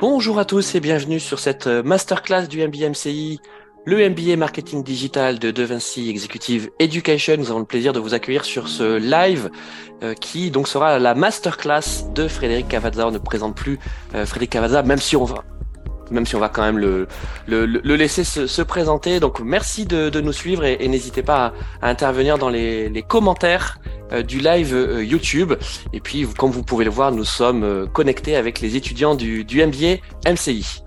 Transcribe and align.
Bonjour 0.00 0.38
à 0.38 0.44
tous 0.44 0.76
et 0.76 0.80
bienvenue 0.80 1.18
sur 1.18 1.40
cette 1.40 1.66
euh, 1.66 1.82
masterclass 1.82 2.46
du 2.46 2.64
MBA 2.64 2.90
MCI, 2.90 3.40
le 3.84 4.08
MBA 4.08 4.36
Marketing 4.36 4.84
Digital 4.84 5.40
de 5.40 5.50
De 5.50 5.64
Vinci 5.64 6.08
Executive 6.08 6.70
Education. 6.78 7.36
Nous 7.36 7.50
avons 7.50 7.58
le 7.58 7.64
plaisir 7.64 7.92
de 7.92 7.98
vous 7.98 8.14
accueillir 8.14 8.44
sur 8.44 8.68
ce 8.68 8.96
live 8.96 9.50
euh, 10.04 10.14
qui 10.14 10.52
donc 10.52 10.68
sera 10.68 11.00
la 11.00 11.16
masterclass 11.16 12.12
de 12.14 12.28
Frédéric 12.28 12.68
Cavazza. 12.68 13.08
On 13.08 13.10
ne 13.10 13.18
présente 13.18 13.56
plus 13.56 13.80
euh, 14.14 14.24
Frédéric 14.24 14.50
Cavazza, 14.50 14.84
même 14.84 15.00
si 15.00 15.16
on 15.16 15.24
va 15.24 15.42
même 16.10 16.26
si 16.26 16.36
on 16.36 16.40
va 16.40 16.48
quand 16.48 16.62
même 16.62 16.78
le, 16.78 17.06
le, 17.46 17.66
le 17.66 17.96
laisser 17.96 18.24
se, 18.24 18.46
se, 18.46 18.62
présenter. 18.62 19.20
Donc 19.20 19.40
merci 19.40 19.84
de, 19.84 20.08
de 20.08 20.20
nous 20.20 20.32
suivre 20.32 20.64
et, 20.64 20.76
et 20.80 20.88
n'hésitez 20.88 21.22
pas 21.22 21.46
à, 21.80 21.86
à, 21.86 21.90
intervenir 21.90 22.38
dans 22.38 22.48
les, 22.48 22.88
les 22.88 23.02
commentaires 23.02 23.78
euh, 24.12 24.22
du 24.22 24.38
live 24.38 24.74
euh, 24.74 25.04
YouTube. 25.04 25.54
Et 25.92 26.00
puis, 26.00 26.26
comme 26.26 26.50
vous 26.50 26.62
pouvez 26.62 26.84
le 26.84 26.90
voir, 26.90 27.12
nous 27.12 27.24
sommes 27.24 27.62
euh, 27.62 27.86
connectés 27.86 28.36
avec 28.36 28.60
les 28.60 28.76
étudiants 28.76 29.14
du, 29.14 29.44
du 29.44 29.64
MBA 29.64 29.96
MCI. 30.26 30.82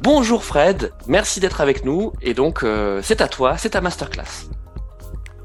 Bonjour 0.00 0.44
Fred, 0.44 0.92
merci 1.08 1.40
d'être 1.40 1.60
avec 1.60 1.84
nous. 1.84 2.12
Et 2.22 2.32
donc, 2.32 2.64
c'est 3.02 3.20
à 3.20 3.26
toi, 3.26 3.56
c'est 3.58 3.70
ta 3.70 3.80
masterclass. 3.80 4.48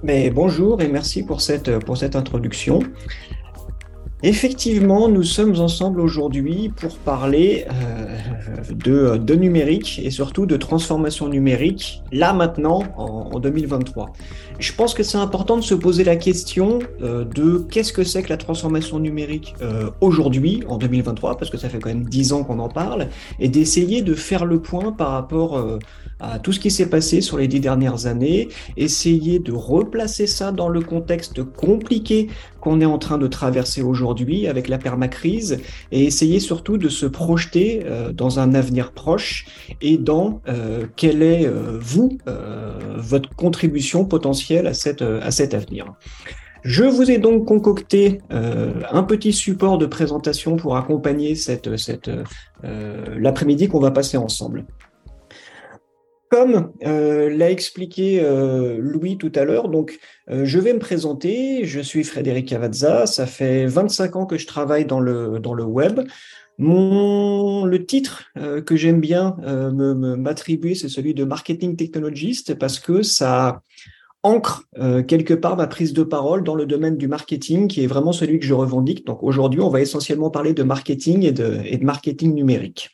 Mais 0.03 0.29
bonjour 0.29 0.79
et 0.79 0.87
merci 0.87 1.23
pour 1.23 1.41
cette, 1.41 1.79
pour 1.79 1.97
cette 1.97 2.15
introduction. 2.15 2.81
Effectivement, 4.25 5.09
nous 5.09 5.23
sommes 5.23 5.59
ensemble 5.59 5.99
aujourd'hui 5.99 6.71
pour 6.73 6.97
parler 6.97 7.65
euh, 8.87 9.17
de, 9.17 9.35
numérique 9.35 9.99
et 10.01 10.11
surtout 10.11 10.45
de 10.45 10.55
transformation 10.55 11.27
numérique, 11.27 12.01
là 12.13 12.31
maintenant, 12.31 12.83
en, 12.95 13.31
en 13.33 13.39
2023. 13.41 14.13
Je 14.59 14.71
pense 14.71 14.93
que 14.93 15.03
c'est 15.03 15.17
important 15.17 15.57
de 15.57 15.61
se 15.61 15.75
poser 15.75 16.05
la 16.05 16.15
question 16.15 16.79
euh, 17.01 17.25
de 17.25 17.65
qu'est-ce 17.69 17.91
que 17.91 18.05
c'est 18.05 18.23
que 18.23 18.29
la 18.29 18.37
transformation 18.37 18.97
numérique 18.97 19.55
euh, 19.61 19.89
aujourd'hui, 19.99 20.63
en 20.69 20.77
2023, 20.77 21.37
parce 21.37 21.51
que 21.51 21.57
ça 21.57 21.67
fait 21.67 21.79
quand 21.79 21.89
même 21.89 22.05
dix 22.05 22.31
ans 22.31 22.45
qu'on 22.45 22.59
en 22.59 22.69
parle, 22.69 23.09
et 23.41 23.49
d'essayer 23.49 24.03
de 24.03 24.13
faire 24.13 24.45
le 24.45 24.61
point 24.61 24.93
par 24.93 25.11
rapport 25.11 25.79
à 26.23 26.39
tout 26.39 26.51
ce 26.51 26.59
qui 26.59 26.71
s'est 26.71 26.89
passé 26.89 27.21
sur 27.21 27.37
les 27.37 27.47
dix 27.47 27.59
dernières 27.59 28.05
années, 28.05 28.49
essayer 28.77 29.39
de 29.39 29.51
replacer 29.51 30.27
ça 30.27 30.51
dans 30.51 30.69
le 30.69 30.81
contexte 30.81 31.43
compliqué 31.43 32.29
qu'on 32.61 32.79
est 32.81 32.85
en 32.85 32.97
train 32.97 33.17
de 33.17 33.27
traverser 33.27 33.81
aujourd'hui 33.81 34.47
avec 34.47 34.67
la 34.69 34.77
permacrise 34.77 35.59
et 35.91 36.05
essayer 36.05 36.39
surtout 36.39 36.77
de 36.77 36.89
se 36.89 37.05
projeter 37.05 37.81
euh, 37.85 38.11
dans 38.13 38.39
un 38.39 38.53
avenir 38.53 38.93
proche 38.93 39.45
et 39.81 39.97
dans 39.97 40.41
euh, 40.47 40.85
quelle 40.95 41.21
est, 41.21 41.45
euh, 41.45 41.77
vous, 41.81 42.17
votre 42.97 43.29
contribution 43.35 44.05
potentielle 44.05 44.67
à, 44.67 44.73
cette, 44.73 45.01
à 45.01 45.31
cet 45.31 45.53
avenir. 45.53 45.93
Je 46.63 46.85
vous 46.85 47.11
ai 47.11 47.17
donc 47.17 47.45
concocté 47.45 48.21
euh, 48.31 48.71
un 48.89 49.03
petit 49.03 49.33
support 49.33 49.77
de 49.77 49.85
présentation 49.85 50.55
pour 50.55 50.77
accompagner 50.77 51.35
cette, 51.35 51.75
cette, 51.75 52.09
euh, 52.63 53.05
l'après-midi 53.17 53.67
qu'on 53.67 53.81
va 53.81 53.91
passer 53.91 54.15
ensemble. 54.15 54.65
Comme 56.33 56.71
euh, 56.83 57.29
l'a 57.29 57.51
expliqué 57.51 58.19
euh, 58.19 58.79
Louis 58.79 59.19
tout 59.19 59.31
à 59.35 59.43
l'heure, 59.45 59.69
donc 59.69 59.99
euh, 60.31 60.45
je 60.45 60.57
vais 60.57 60.73
me 60.73 60.79
présenter. 60.79 61.63
Je 61.63 61.79
suis 61.79 62.03
Frédéric 62.03 62.47
Cavazza. 62.47 63.05
Ça 63.05 63.27
fait 63.27 63.67
25 63.67 64.15
ans 64.15 64.25
que 64.25 64.39
je 64.39 64.47
travaille 64.47 64.85
dans 64.85 64.99
le 64.99 65.37
dans 65.37 65.53
le 65.53 65.63
web. 65.63 66.01
Le 66.57 67.77
titre 67.77 68.31
que 68.65 68.75
j'aime 68.75 68.99
bien 68.99 69.37
m'attribuer, 69.43 70.73
c'est 70.73 70.89
celui 70.89 71.13
de 71.13 71.23
marketing 71.23 71.75
technologiste 71.75 72.55
parce 72.55 72.79
que 72.79 73.03
ça 73.03 73.61
ancre 74.23 74.63
quelque 75.07 75.35
part 75.35 75.55
ma 75.55 75.67
prise 75.67 75.93
de 75.93 76.01
parole 76.01 76.43
dans 76.43 76.55
le 76.55 76.65
domaine 76.65 76.97
du 76.97 77.07
marketing, 77.07 77.67
qui 77.67 77.83
est 77.83 77.87
vraiment 77.87 78.11
celui 78.11 78.39
que 78.39 78.45
je 78.45 78.55
revendique. 78.55 79.05
Donc 79.05 79.21
aujourd'hui, 79.21 79.61
on 79.61 79.69
va 79.69 79.81
essentiellement 79.81 80.31
parler 80.31 80.53
de 80.53 80.63
marketing 80.63 81.21
et 81.25 81.27
et 81.27 81.77
de 81.77 81.85
marketing 81.85 82.33
numérique. 82.33 82.89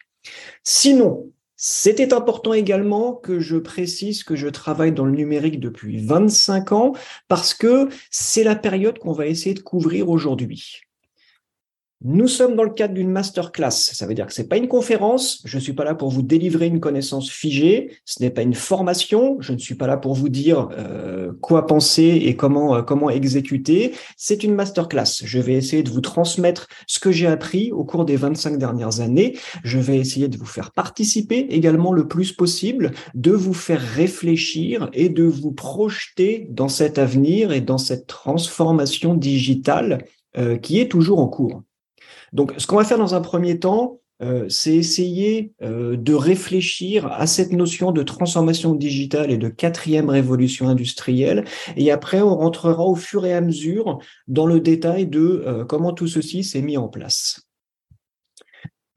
Sinon, 0.65 1.31
c'était 1.61 2.13
important 2.13 2.53
également 2.53 3.13
que 3.13 3.41
je 3.41 3.57
précise 3.57 4.23
que 4.23 4.38
je 4.38 4.47
travaille 4.47 4.94
dans 4.94 5.03
le 5.03 5.11
numérique 5.11 5.59
depuis 5.59 5.97
25 5.97 6.72
ans 6.72 6.94
parce 7.28 7.53
que 7.53 7.89
c'est 8.09 8.45
la 8.45 8.56
période 8.56 8.97
qu'on 8.97 9.11
va 9.11 9.28
essayer 9.28 9.56
de 9.56 9.59
couvrir 9.59 10.07
aujourd'hui. 10.07 10.84
Nous 12.01 12.29
sommes 12.29 12.55
dans 12.55 12.63
le 12.63 12.69
cadre 12.69 12.93
d'une 12.93 13.11
masterclass. 13.11 13.71
Ça 13.71 14.07
veut 14.07 14.13
dire 14.13 14.25
que 14.25 14.31
c'est 14.31 14.47
pas 14.47 14.55
une 14.55 14.69
conférence. 14.69 15.41
Je 15.43 15.57
ne 15.57 15.61
suis 15.61 15.73
pas 15.73 15.83
là 15.83 15.95
pour 15.95 16.09
vous 16.09 16.21
délivrer 16.21 16.67
une 16.67 16.79
connaissance 16.79 17.29
figée. 17.29 17.91
Ce 18.05 18.23
n'est 18.23 18.29
pas 18.29 18.41
une 18.41 18.53
formation. 18.53 19.35
Je 19.41 19.51
ne 19.51 19.57
suis 19.57 19.75
pas 19.75 19.85
là 19.85 19.97
pour 19.97 20.13
vous 20.13 20.29
dire 20.29 20.69
euh, 20.77 21.33
quoi 21.41 21.67
penser 21.67 22.21
et 22.23 22.37
comment 22.37 22.73
euh, 22.73 22.83
comment 22.83 23.09
exécuter. 23.09 23.91
C'est 24.15 24.45
une 24.45 24.55
masterclass. 24.55 25.25
Je 25.25 25.39
vais 25.39 25.55
essayer 25.55 25.83
de 25.83 25.89
vous 25.89 25.99
transmettre 25.99 26.69
ce 26.87 26.99
que 26.99 27.11
j'ai 27.11 27.27
appris 27.27 27.73
au 27.73 27.83
cours 27.83 28.05
des 28.05 28.16
25 28.16 28.57
dernières 28.57 29.01
années. 29.01 29.37
Je 29.66 29.77
vais 29.77 29.97
essayer 29.97 30.29
de 30.29 30.37
vous 30.37 30.45
faire 30.45 30.71
participer 30.71 31.47
également 31.49 31.91
le 31.91 32.07
plus 32.07 32.31
possible, 32.31 32.91
de 33.13 33.31
vous 33.31 33.53
faire 33.53 33.81
réfléchir 33.81 34.89
et 34.93 35.09
de 35.09 35.25
vous 35.25 35.51
projeter 35.51 36.47
dans 36.49 36.69
cet 36.69 36.97
avenir 36.97 37.51
et 37.51 37.59
dans 37.59 37.77
cette 37.77 38.07
transformation 38.07 39.16
digitale 39.16 40.05
euh, 40.37 40.57
qui 40.57 40.79
est 40.79 40.89
toujours 40.89 41.19
en 41.19 41.27
cours. 41.27 41.63
Donc, 42.34 42.53
ce 42.57 42.67
qu'on 42.67 42.78
va 42.78 42.84
faire 42.84 42.97
dans 42.97 43.16
un 43.16 43.22
premier 43.22 43.59
temps, 43.59 44.00
euh, 44.22 44.47
c'est 44.50 44.75
essayer 44.75 45.53
euh, 45.62 45.95
de 45.95 46.13
réfléchir 46.13 47.07
à 47.07 47.25
cette 47.25 47.53
notion 47.53 47.91
de 47.91 48.03
transformation 48.03 48.73
digitale 48.73 49.31
et 49.31 49.38
de 49.38 49.47
quatrième 49.47 50.09
révolution 50.09 50.67
industrielle. 50.67 51.45
Et 51.78 51.90
après, 51.91 52.22
on 52.22 52.35
rentrera 52.35 52.84
au 52.84 52.95
fur 52.95 53.25
et 53.25 53.34
à 53.34 53.40
mesure 53.40 54.00
dans 54.28 54.45
le 54.45 54.59
détail 54.59 55.07
de 55.07 55.44
euh, 55.45 55.63
comment 55.63 55.94
tout 55.94 56.07
ceci 56.07 56.44
s'est 56.44 56.62
mis 56.62 56.78
en 56.78 56.90
place. 56.90 57.47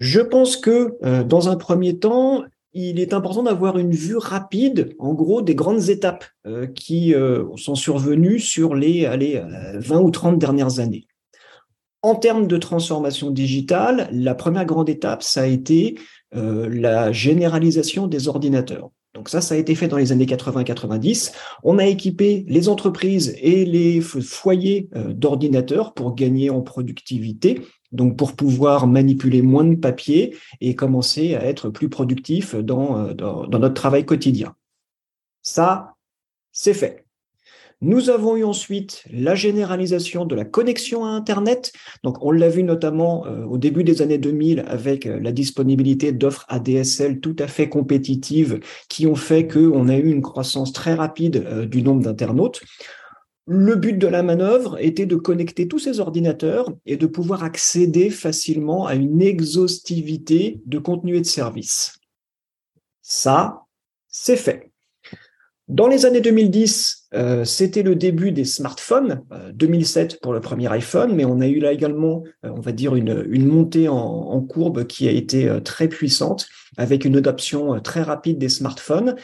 Je 0.00 0.20
pense 0.20 0.56
que 0.56 0.97
euh, 1.04 1.22
dans 1.22 1.49
un 1.49 1.56
premier 1.56 1.99
temps, 1.99 2.43
il 2.72 2.99
est 2.99 3.12
important 3.12 3.44
d'avoir 3.44 3.78
une 3.78 3.93
vue 3.93 4.16
rapide, 4.16 4.97
en 4.99 5.12
gros, 5.12 5.43
des 5.43 5.54
grandes 5.54 5.88
étapes 5.88 6.25
euh, 6.47 6.66
qui 6.66 7.14
sont 7.56 7.75
survenues 7.75 8.41
sur 8.41 8.75
les 8.75 9.04
allez, 9.04 9.41
20 9.75 10.00
ou 10.00 10.10
30 10.10 10.38
dernières 10.38 10.81
années. 10.81 11.06
En 12.02 12.16
termes 12.16 12.48
de 12.48 12.56
transformation 12.56 13.30
digitale, 13.30 14.08
la 14.12 14.34
première 14.34 14.66
grande 14.66 14.88
étape, 14.88 15.22
ça 15.22 15.42
a 15.42 15.46
été 15.46 15.98
euh, 16.34 16.68
la 16.68 17.12
généralisation 17.12 18.08
des 18.08 18.26
ordinateurs. 18.26 18.90
Donc 19.14 19.28
ça, 19.28 19.40
ça 19.40 19.54
a 19.54 19.58
été 19.58 19.74
fait 19.74 19.88
dans 19.88 19.98
les 19.98 20.10
années 20.10 20.24
80-90. 20.24 21.32
On 21.62 21.78
a 21.78 21.86
équipé 21.86 22.44
les 22.48 22.68
entreprises 22.68 23.36
et 23.40 23.64
les 23.64 24.00
foyers 24.00 24.88
euh, 24.96 25.12
d'ordinateurs 25.12 25.92
pour 25.92 26.14
gagner 26.14 26.50
en 26.50 26.62
productivité, 26.62 27.62
donc 27.92 28.16
pour 28.16 28.34
pouvoir 28.34 28.86
manipuler 28.86 29.42
moins 29.42 29.64
de 29.64 29.76
papier 29.76 30.34
et 30.60 30.74
commencer 30.74 31.34
à 31.34 31.44
être 31.44 31.69
plus 31.69 31.88
productif 31.88 32.56
dans, 32.56 32.98
euh, 32.98 33.14
dans, 33.14 33.46
dans 33.46 33.58
notre 33.58 33.74
travail 33.74 34.04
quotidien. 34.06 34.56
Ça, 35.42 35.94
c'est 36.50 36.74
fait. 36.74 37.01
Nous 37.84 38.10
avons 38.10 38.37
eu 38.37 38.44
ensuite 38.44 39.03
la 39.10 39.34
généralisation 39.34 40.25
de 40.25 40.37
la 40.37 40.44
connexion 40.44 41.04
à 41.04 41.09
Internet. 41.09 41.72
Donc, 42.04 42.25
on 42.25 42.31
l'a 42.31 42.48
vu 42.48 42.62
notamment 42.62 43.26
euh, 43.26 43.44
au 43.44 43.59
début 43.59 43.82
des 43.82 44.03
années 44.03 44.19
2000 44.19 44.65
avec 44.69 45.04
euh, 45.04 45.19
la 45.19 45.32
disponibilité 45.32 46.12
d'offres 46.12 46.47
ADSL 46.48 47.19
tout 47.19 47.34
à 47.41 47.48
fait 47.48 47.69
compétitives 47.69 48.60
qui 48.88 49.09
ont 49.09 49.16
fait 49.16 49.48
qu'on 49.48 49.88
a 49.88 49.97
eu 49.97 50.12
une 50.12 50.22
croissance 50.22 50.72
très 50.72 50.94
rapide 50.94 51.44
euh, 51.44 51.66
du 51.66 51.82
nombre 51.82 52.04
d'internautes. 52.04 52.62
Le 53.48 53.75
but 53.75 53.99
de 53.99 54.06
la 54.06 54.22
manœuvre 54.22 54.81
était 54.81 55.06
de 55.06 55.16
connecter 55.16 55.66
tous 55.66 55.81
ces 55.81 55.99
ordinateurs 55.99 56.72
et 56.87 56.97
de 56.97 57.09
pouvoir 57.09 57.43
accéder 57.43 58.10
facilement 58.10 58.87
à 58.87 58.94
une 58.94 59.20
exhaustivité 59.20 60.60
de 60.66 60.78
contenu 60.78 61.16
et 61.16 61.20
de 61.20 61.26
services. 61.26 61.99
Ça, 63.03 63.62
c'est 64.06 64.37
fait. 64.37 64.72
Dans 65.69 65.87
les 65.87 66.06
années 66.06 66.21
2010, 66.21 67.09
euh, 67.15 67.45
c'était 67.45 67.84
le 67.84 67.95
début 67.95 68.33
des 68.33 68.45
smartphones, 68.45 69.23
euh, 69.33 69.53
2007 69.53 70.21
pour 70.21 70.33
le 70.33 70.41
premier 70.41 70.71
iPhone, 70.73 71.15
mais 71.15 71.25
on 71.25 71.41
a 71.41 71.47
eu 71.47 71.61
là 71.61 71.73
également, 71.73 72.25
euh, 72.44 72.50
on 72.55 72.61
va 72.61 72.73
dire, 72.73 72.97
une, 72.97 73.25
une 73.31 73.47
montée 73.47 73.88
en, 73.88 73.94
en, 73.97 74.41
courbe 74.41 74.87
qui 74.87 75.06
a 75.06 75.12
été 75.12 75.49
euh, 75.49 75.61
très 75.61 75.88
puissante, 75.88 76.49
avec 76.76 77.05
une 77.05 77.17
adoption 77.17 77.75
euh, 77.75 77.79
très 77.79 78.03
rapide 78.03 78.38
des 78.38 78.49
smartphones. 78.49 79.14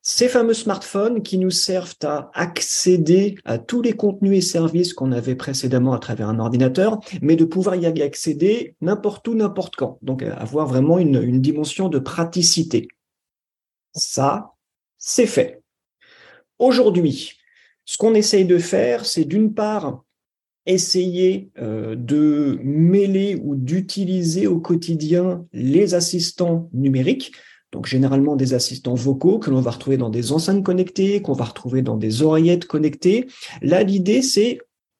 Ces 0.00 0.28
fameux 0.28 0.54
smartphones 0.54 1.22
qui 1.22 1.38
nous 1.38 1.50
servent 1.50 1.96
à 2.04 2.30
accéder 2.34 3.34
à 3.44 3.58
tous 3.58 3.82
les 3.82 3.92
contenus 3.92 4.38
et 4.38 4.40
services 4.40 4.94
qu'on 4.94 5.12
avait 5.12 5.34
précédemment 5.34 5.92
à 5.92 5.98
travers 5.98 6.28
un 6.28 6.38
ordinateur, 6.38 7.00
mais 7.20 7.36
de 7.36 7.44
pouvoir 7.44 7.74
y 7.74 7.86
accéder 8.00 8.76
n'importe 8.80 9.26
où, 9.28 9.34
n'importe 9.34 9.76
quand. 9.76 9.98
Donc 10.02 10.22
avoir 10.22 10.66
vraiment 10.66 10.98
une, 10.98 11.20
une 11.22 11.42
dimension 11.42 11.88
de 11.88 11.98
praticité. 11.98 12.88
Ça, 13.92 14.54
c'est 14.96 15.26
fait. 15.26 15.59
Aujourd'hui, 16.60 17.38
ce 17.86 17.96
qu'on 17.96 18.12
essaye 18.12 18.44
de 18.44 18.58
faire, 18.58 19.06
c'est 19.06 19.24
d'une 19.24 19.54
part 19.54 20.04
essayer 20.66 21.50
euh, 21.58 21.96
de 21.96 22.60
mêler 22.62 23.40
ou 23.42 23.56
d'utiliser 23.56 24.46
au 24.46 24.60
quotidien 24.60 25.46
les 25.54 25.94
assistants 25.94 26.68
numériques, 26.74 27.32
donc 27.72 27.86
généralement 27.86 28.36
des 28.36 28.52
assistants 28.52 28.94
vocaux 28.94 29.38
que 29.38 29.50
l'on 29.50 29.62
va 29.62 29.70
retrouver 29.70 29.96
dans 29.96 30.10
des 30.10 30.32
enceintes 30.32 30.62
connectées, 30.62 31.22
qu'on 31.22 31.32
va 31.32 31.46
retrouver 31.46 31.80
dans 31.80 31.96
des 31.96 32.20
oreillettes 32.20 32.66
connectées. 32.66 33.26
Là, 33.62 33.82
l'idée, 33.82 34.20
c'est 34.20 34.58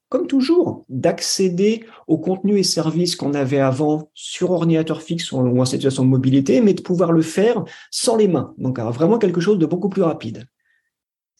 comme 0.08 0.26
toujours, 0.26 0.86
d'accéder 0.88 1.84
aux 2.08 2.18
contenus 2.18 2.58
et 2.58 2.62
services 2.62 3.16
qu'on 3.16 3.34
avait 3.34 3.60
avant 3.60 4.10
sur 4.14 4.50
ordinateur 4.50 5.02
fixe 5.02 5.30
ou 5.30 5.36
en 5.38 5.64
situation 5.66 6.04
de 6.04 6.08
mobilité, 6.08 6.62
mais 6.62 6.72
de 6.72 6.80
pouvoir 6.80 7.12
le 7.12 7.22
faire 7.22 7.64
sans 7.90 8.16
les 8.16 8.28
mains. 8.28 8.54
Donc 8.56 8.80
vraiment 8.80 9.18
quelque 9.18 9.42
chose 9.42 9.58
de 9.58 9.66
beaucoup 9.66 9.90
plus 9.90 10.02
rapide. 10.02 10.46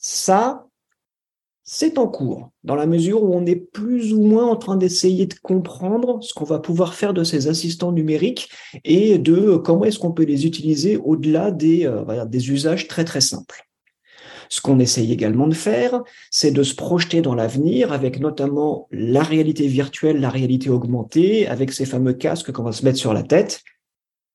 Ça, 0.00 0.66
c'est 1.62 1.98
en 1.98 2.08
cours, 2.08 2.50
dans 2.64 2.74
la 2.74 2.86
mesure 2.86 3.22
où 3.22 3.32
on 3.32 3.46
est 3.46 3.54
plus 3.54 4.12
ou 4.12 4.22
moins 4.22 4.46
en 4.46 4.56
train 4.56 4.76
d'essayer 4.76 5.26
de 5.26 5.34
comprendre 5.34 6.20
ce 6.22 6.34
qu'on 6.34 6.44
va 6.44 6.58
pouvoir 6.58 6.94
faire 6.94 7.14
de 7.14 7.22
ces 7.22 7.46
assistants 7.46 7.92
numériques 7.92 8.50
et 8.82 9.18
de 9.18 9.56
comment 9.56 9.84
est-ce 9.84 9.98
qu'on 9.98 10.10
peut 10.10 10.24
les 10.24 10.46
utiliser 10.46 10.96
au-delà 10.96 11.52
des, 11.52 11.86
euh, 11.86 12.24
des 12.24 12.50
usages 12.50 12.88
très 12.88 13.04
très 13.04 13.20
simples. 13.20 13.68
Ce 14.48 14.60
qu'on 14.60 14.80
essaye 14.80 15.12
également 15.12 15.46
de 15.46 15.54
faire, 15.54 16.02
c'est 16.30 16.50
de 16.50 16.64
se 16.64 16.74
projeter 16.74 17.20
dans 17.20 17.36
l'avenir 17.36 17.92
avec 17.92 18.18
notamment 18.18 18.88
la 18.90 19.22
réalité 19.22 19.68
virtuelle, 19.68 20.18
la 20.18 20.30
réalité 20.30 20.70
augmentée, 20.70 21.46
avec 21.46 21.72
ces 21.72 21.84
fameux 21.84 22.14
casques 22.14 22.50
qu'on 22.50 22.64
va 22.64 22.72
se 22.72 22.84
mettre 22.84 22.98
sur 22.98 23.14
la 23.14 23.22
tête. 23.22 23.60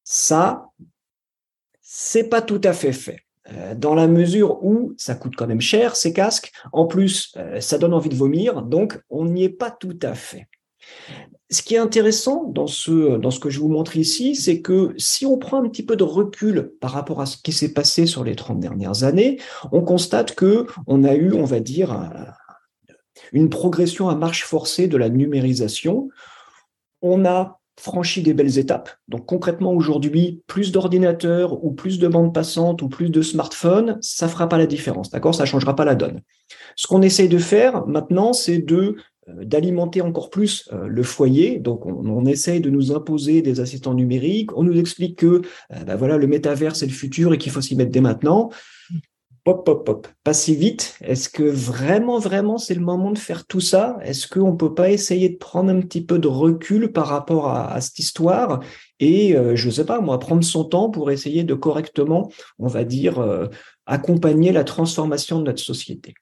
Ça, 0.05 0.69
c'est 1.81 2.29
pas 2.29 2.41
tout 2.41 2.61
à 2.63 2.71
fait 2.71 2.93
fait 2.93 3.17
euh, 3.17 3.24
dans 3.75 3.93
la 3.93 4.07
mesure 4.07 4.63
où 4.63 4.93
ça 4.97 5.15
coûte 5.15 5.35
quand 5.35 5.47
même 5.47 5.61
cher, 5.61 5.95
ces 5.95 6.13
casques. 6.13 6.51
En 6.71 6.85
plus, 6.85 7.33
euh, 7.37 7.59
ça 7.61 7.77
donne 7.77 7.93
envie 7.93 8.09
de 8.09 8.15
vomir, 8.15 8.61
donc 8.63 8.99
on 9.09 9.25
n'y 9.25 9.43
est 9.43 9.49
pas 9.49 9.71
tout 9.71 9.97
à 10.01 10.15
fait. 10.15 10.47
Ce 11.51 11.61
qui 11.61 11.75
est 11.75 11.79
intéressant 11.79 12.45
dans 12.45 12.65
ce, 12.65 13.17
dans 13.17 13.29
ce 13.29 13.39
que 13.39 13.51
je 13.51 13.59
vous 13.59 13.69
montre 13.69 13.97
ici, 13.97 14.35
c'est 14.35 14.61
que 14.61 14.93
si 14.97 15.25
on 15.25 15.37
prend 15.37 15.63
un 15.63 15.69
petit 15.69 15.85
peu 15.85 15.95
de 15.95 16.03
recul 16.03 16.73
par 16.81 16.91
rapport 16.91 17.21
à 17.21 17.27
ce 17.27 17.37
qui 17.37 17.53
s'est 17.53 17.73
passé 17.73 18.07
sur 18.07 18.23
les 18.23 18.35
30 18.35 18.59
dernières 18.59 19.03
années, 19.03 19.39
on 19.71 19.81
constate 19.81 20.33
que 20.33 20.65
on 20.87 21.03
a 21.03 21.13
eu, 21.13 21.33
on 21.33 21.43
va 21.45 21.59
dire, 21.59 22.09
une 23.31 23.49
progression 23.49 24.09
à 24.09 24.15
marche 24.15 24.43
forcée 24.43 24.87
de 24.87 24.97
la 24.97 25.09
numérisation. 25.09 26.09
On 27.01 27.25
a 27.25 27.59
franchi 27.77 28.21
des 28.21 28.33
belles 28.33 28.57
étapes. 28.57 28.89
Donc 29.07 29.25
concrètement 29.25 29.73
aujourd'hui, 29.73 30.41
plus 30.47 30.71
d'ordinateurs 30.71 31.63
ou 31.63 31.71
plus 31.71 31.99
de 31.99 32.07
bandes 32.07 32.33
passantes 32.33 32.81
ou 32.81 32.89
plus 32.89 33.09
de 33.09 33.21
smartphones, 33.21 33.97
ça 34.01 34.27
fera 34.27 34.47
pas 34.47 34.57
la 34.57 34.65
différence, 34.65 35.09
d'accord? 35.09 35.35
Ça 35.35 35.45
changera 35.45 35.75
pas 35.75 35.85
la 35.85 35.95
donne. 35.95 36.21
Ce 36.75 36.87
qu'on 36.87 37.01
essaye 37.01 37.29
de 37.29 37.37
faire 37.37 37.85
maintenant, 37.87 38.33
c'est 38.33 38.59
de 38.59 38.95
euh, 39.27 39.43
d'alimenter 39.43 40.01
encore 40.01 40.29
plus 40.29 40.69
euh, 40.71 40.87
le 40.87 41.03
foyer. 41.03 41.59
Donc, 41.59 41.85
on, 41.85 42.05
on, 42.05 42.25
essaye 42.25 42.61
de 42.61 42.69
nous 42.69 42.91
imposer 42.91 43.41
des 43.41 43.59
assistants 43.59 43.95
numériques. 43.95 44.55
On 44.55 44.63
nous 44.63 44.77
explique 44.79 45.17
que 45.17 45.41
euh, 45.71 45.83
bah 45.85 45.95
voilà, 45.95 46.17
le 46.17 46.27
métavers, 46.27 46.75
c'est 46.75 46.85
le 46.85 46.91
futur 46.91 47.33
et 47.33 47.37
qu'il 47.39 47.51
faut 47.51 47.61
s'y 47.61 47.75
mettre 47.75 47.91
dès 47.91 48.01
maintenant. 48.01 48.51
Pop, 49.45 49.65
pop, 49.65 49.85
pop. 49.85 50.07
Pas 50.23 50.33
si 50.33 50.55
vite. 50.55 50.97
Est-ce 51.01 51.29
que 51.29 51.43
vraiment, 51.43 52.19
vraiment, 52.19 52.57
c'est 52.57 52.73
le 52.73 52.81
moment 52.81 53.11
de 53.11 53.17
faire 53.17 53.45
tout 53.45 53.61
ça? 53.61 53.97
Est-ce 54.01 54.27
qu'on 54.27 54.57
peut 54.57 54.73
pas 54.73 54.89
essayer 54.89 55.29
de 55.29 55.37
prendre 55.37 55.69
un 55.71 55.79
petit 55.79 56.03
peu 56.03 56.19
de 56.19 56.27
recul 56.27 56.91
par 56.91 57.07
rapport 57.07 57.47
à, 57.47 57.71
à 57.71 57.79
cette 57.79 57.99
histoire? 57.99 58.61
Et, 58.99 59.37
euh, 59.37 59.55
je 59.55 59.69
sais 59.69 59.85
pas, 59.85 60.01
moi, 60.01 60.19
prendre 60.19 60.43
son 60.43 60.65
temps 60.65 60.89
pour 60.89 61.11
essayer 61.11 61.43
de 61.43 61.53
correctement, 61.53 62.31
on 62.59 62.67
va 62.67 62.83
dire, 62.83 63.23
accompagner 63.85 64.51
la 64.51 64.65
transformation 64.65 65.39
de 65.39 65.45
notre 65.45 65.61
société 65.61 66.15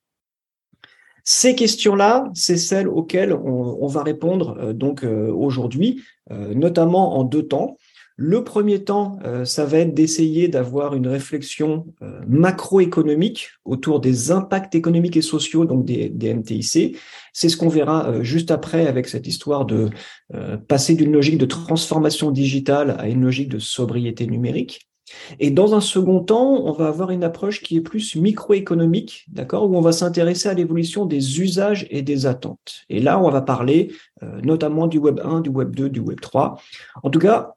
ces 1.23 1.55
questions-là, 1.55 2.29
c'est 2.33 2.57
celles 2.57 2.87
auxquelles 2.87 3.33
on, 3.33 3.87
va 3.87 4.03
répondre 4.03 4.57
euh, 4.59 4.73
donc 4.73 5.03
euh, 5.03 5.31
aujourd'hui, 5.31 6.03
euh, 6.31 6.53
notamment 6.53 7.17
en 7.17 7.23
deux 7.23 7.47
temps. 7.47 7.77
Le 8.15 8.43
premier 8.43 8.83
temps, 8.83 9.17
ça 9.43 9.65
va 9.65 9.79
être 9.79 9.93
d'essayer 9.93 10.47
d'avoir 10.47 10.93
une 10.93 11.07
réflexion 11.07 11.87
macroéconomique 12.27 13.49
autour 13.65 13.99
des 13.99 14.31
impacts 14.31 14.75
économiques 14.75 15.17
et 15.17 15.21
sociaux 15.21 15.65
donc 15.65 15.83
des, 15.83 16.09
des 16.09 16.33
MTIC. 16.33 16.97
C'est 17.33 17.49
ce 17.49 17.57
qu'on 17.57 17.69
verra 17.69 18.21
juste 18.21 18.51
après 18.51 18.85
avec 18.85 19.07
cette 19.07 19.25
histoire 19.25 19.65
de 19.65 19.89
passer 20.67 20.93
d'une 20.93 21.11
logique 21.11 21.39
de 21.39 21.45
transformation 21.45 22.29
digitale 22.29 22.95
à 22.99 23.07
une 23.07 23.23
logique 23.23 23.49
de 23.49 23.59
sobriété 23.59 24.27
numérique. 24.27 24.87
Et 25.39 25.51
dans 25.51 25.75
un 25.75 25.81
second 25.81 26.21
temps, 26.21 26.63
on 26.65 26.71
va 26.71 26.87
avoir 26.87 27.11
une 27.11 27.23
approche 27.23 27.61
qui 27.61 27.77
est 27.77 27.81
plus 27.81 28.15
microéconomique, 28.15 29.25
d'accord, 29.29 29.69
où 29.69 29.75
on 29.75 29.81
va 29.81 29.91
s'intéresser 29.91 30.49
à 30.49 30.53
l'évolution 30.53 31.05
des 31.05 31.41
usages 31.41 31.87
et 31.89 32.01
des 32.01 32.25
attentes. 32.25 32.83
Et 32.89 32.99
là, 32.99 33.19
on 33.19 33.29
va 33.29 33.41
parler 33.41 33.91
euh, 34.21 34.39
notamment 34.41 34.87
du 34.87 34.97
Web 34.97 35.19
1, 35.23 35.41
du 35.41 35.49
Web 35.49 35.75
2, 35.75 35.89
du 35.89 35.99
Web 35.99 36.19
3. 36.21 36.59
En 37.03 37.09
tout 37.09 37.19
cas, 37.19 37.55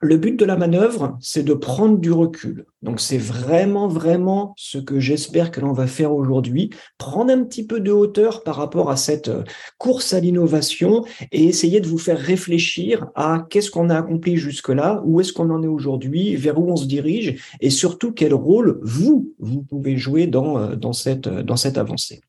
le 0.00 0.16
but 0.16 0.38
de 0.38 0.44
la 0.44 0.56
manœuvre, 0.56 1.16
c'est 1.20 1.42
de 1.42 1.54
prendre 1.54 1.98
du 1.98 2.12
recul. 2.12 2.66
Donc 2.82 3.00
c'est 3.00 3.18
vraiment, 3.18 3.88
vraiment 3.88 4.54
ce 4.56 4.78
que 4.78 5.00
j'espère 5.00 5.50
que 5.50 5.60
l'on 5.60 5.72
va 5.72 5.86
faire 5.86 6.12
aujourd'hui, 6.12 6.70
prendre 6.98 7.32
un 7.32 7.42
petit 7.44 7.66
peu 7.66 7.80
de 7.80 7.90
hauteur 7.90 8.42
par 8.42 8.56
rapport 8.56 8.90
à 8.90 8.96
cette 8.96 9.28
euh, 9.28 9.42
course 9.78 10.12
à 10.12 10.20
l'innovation 10.20 11.04
et 11.32 11.44
essayer 11.44 11.80
de 11.80 11.88
vous 11.88 11.98
faire 11.98 12.18
réfléchir 12.18 13.08
à 13.14 13.46
qu'est-ce 13.50 13.70
qu'on 13.70 13.90
a 13.90 13.98
accompli 13.98 14.36
jusque-là, 14.36 15.02
où 15.04 15.20
est-ce 15.20 15.32
qu'on 15.32 15.50
en 15.50 15.62
est 15.62 15.68
aujourd'hui, 15.68 16.36
vers 16.36 16.58
où 16.58 16.70
on 16.70 16.76
se 16.76 16.86
dirige 16.86 17.42
et 17.60 17.70
surtout 17.70 18.12
quel 18.12 18.34
rôle 18.34 18.78
vous, 18.82 19.34
vous 19.38 19.62
pouvez 19.62 19.96
jouer 19.96 20.26
dans, 20.26 20.58
euh, 20.58 20.76
dans, 20.76 20.92
cette, 20.92 21.26
euh, 21.26 21.42
dans 21.42 21.56
cette 21.56 21.78
avancée. 21.78 22.20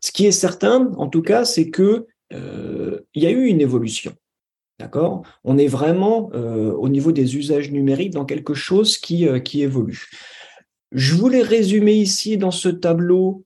Ce 0.00 0.10
qui 0.10 0.26
est 0.26 0.32
certain, 0.32 0.90
en 0.96 1.08
tout 1.08 1.22
cas, 1.22 1.44
c'est 1.44 1.70
que 1.70 2.06
y 3.14 3.26
a 3.26 3.30
eu 3.30 3.44
une 3.44 3.60
évolution. 3.60 4.14
D'accord? 4.78 5.22
On 5.44 5.58
est 5.58 5.66
vraiment 5.68 6.30
euh, 6.34 6.72
au 6.72 6.88
niveau 6.88 7.12
des 7.12 7.36
usages 7.36 7.70
numériques 7.70 8.12
dans 8.12 8.24
quelque 8.24 8.54
chose 8.54 8.98
qui, 8.98 9.28
euh, 9.28 9.38
qui 9.38 9.62
évolue. 9.62 10.06
Je 10.90 11.14
voulais 11.14 11.42
résumer 11.42 11.94
ici 11.94 12.36
dans 12.36 12.50
ce 12.50 12.68
tableau. 12.68 13.44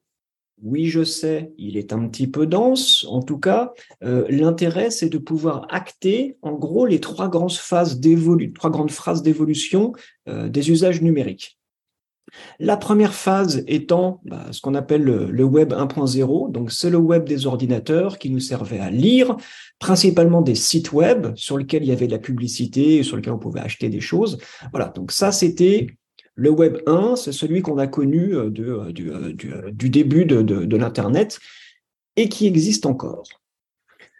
Oui, 0.62 0.87
je 0.87 1.05
sais, 1.05 1.52
il 1.58 1.76
est 1.76 1.93
un 1.93 2.08
petit 2.08 2.26
peu 2.26 2.46
dense. 2.46 3.05
En 3.11 3.20
tout 3.23 3.38
cas, 3.38 3.73
euh, 4.02 4.25
l'intérêt, 4.31 4.90
c'est 4.90 5.11
de 5.11 5.19
pouvoir 5.19 5.67
acter, 5.69 6.38
en 6.40 6.52
gros, 6.52 6.87
les 6.87 7.00
trois 7.00 7.28
grandes 7.28 7.52
phases 7.52 8.00
d'évolution, 8.00 8.52
trois 8.55 8.70
grandes 8.70 8.90
phrases 8.90 9.23
d'évolution 9.23 9.93
des 10.26 10.70
usages 10.70 11.02
numériques. 11.02 11.56
La 12.58 12.76
première 12.76 13.14
phase 13.14 13.62
étant 13.67 14.20
bah, 14.25 14.46
ce 14.50 14.61
qu'on 14.61 14.75
appelle 14.75 15.02
le, 15.02 15.44
web 15.44 15.73
1.0, 15.73 16.50
donc 16.50 16.73
c'est 16.73 16.90
le 16.90 16.96
web 16.96 17.25
des 17.25 17.46
ordinateurs 17.46 18.19
qui 18.19 18.31
nous 18.31 18.40
servait 18.40 18.81
à 18.81 18.90
lire, 18.90 19.37
principalement 19.78 20.43
des 20.43 20.55
sites 20.55 20.93
web 20.93 21.28
sur 21.37 21.58
lesquels 21.58 21.82
il 21.82 21.88
y 21.88 21.93
avait 21.93 22.06
de 22.06 22.12
la 22.12 22.19
publicité, 22.19 23.02
sur 23.02 23.17
lesquels 23.17 23.32
on 23.32 23.38
pouvait 23.38 23.61
acheter 23.61 23.88
des 23.88 24.00
choses. 24.00 24.38
Voilà, 24.73 24.88
donc 24.88 25.12
ça 25.12 25.32
c'était 25.32 25.87
le 26.34 26.50
web 26.50 26.78
1, 26.87 27.17
c'est 27.17 27.32
celui 27.32 27.62
qu'on 27.62 27.78
a 27.78 27.87
connu 27.87 28.34
euh, 28.34 28.50
euh, 28.58 28.93
euh, 29.00 29.70
du, 29.73 29.90
début 29.90 30.26
de 30.26 30.76
l'Internet 30.76 31.40
et 32.17 32.28
qui 32.28 32.46
existe 32.46 32.87
encore. 32.87 33.25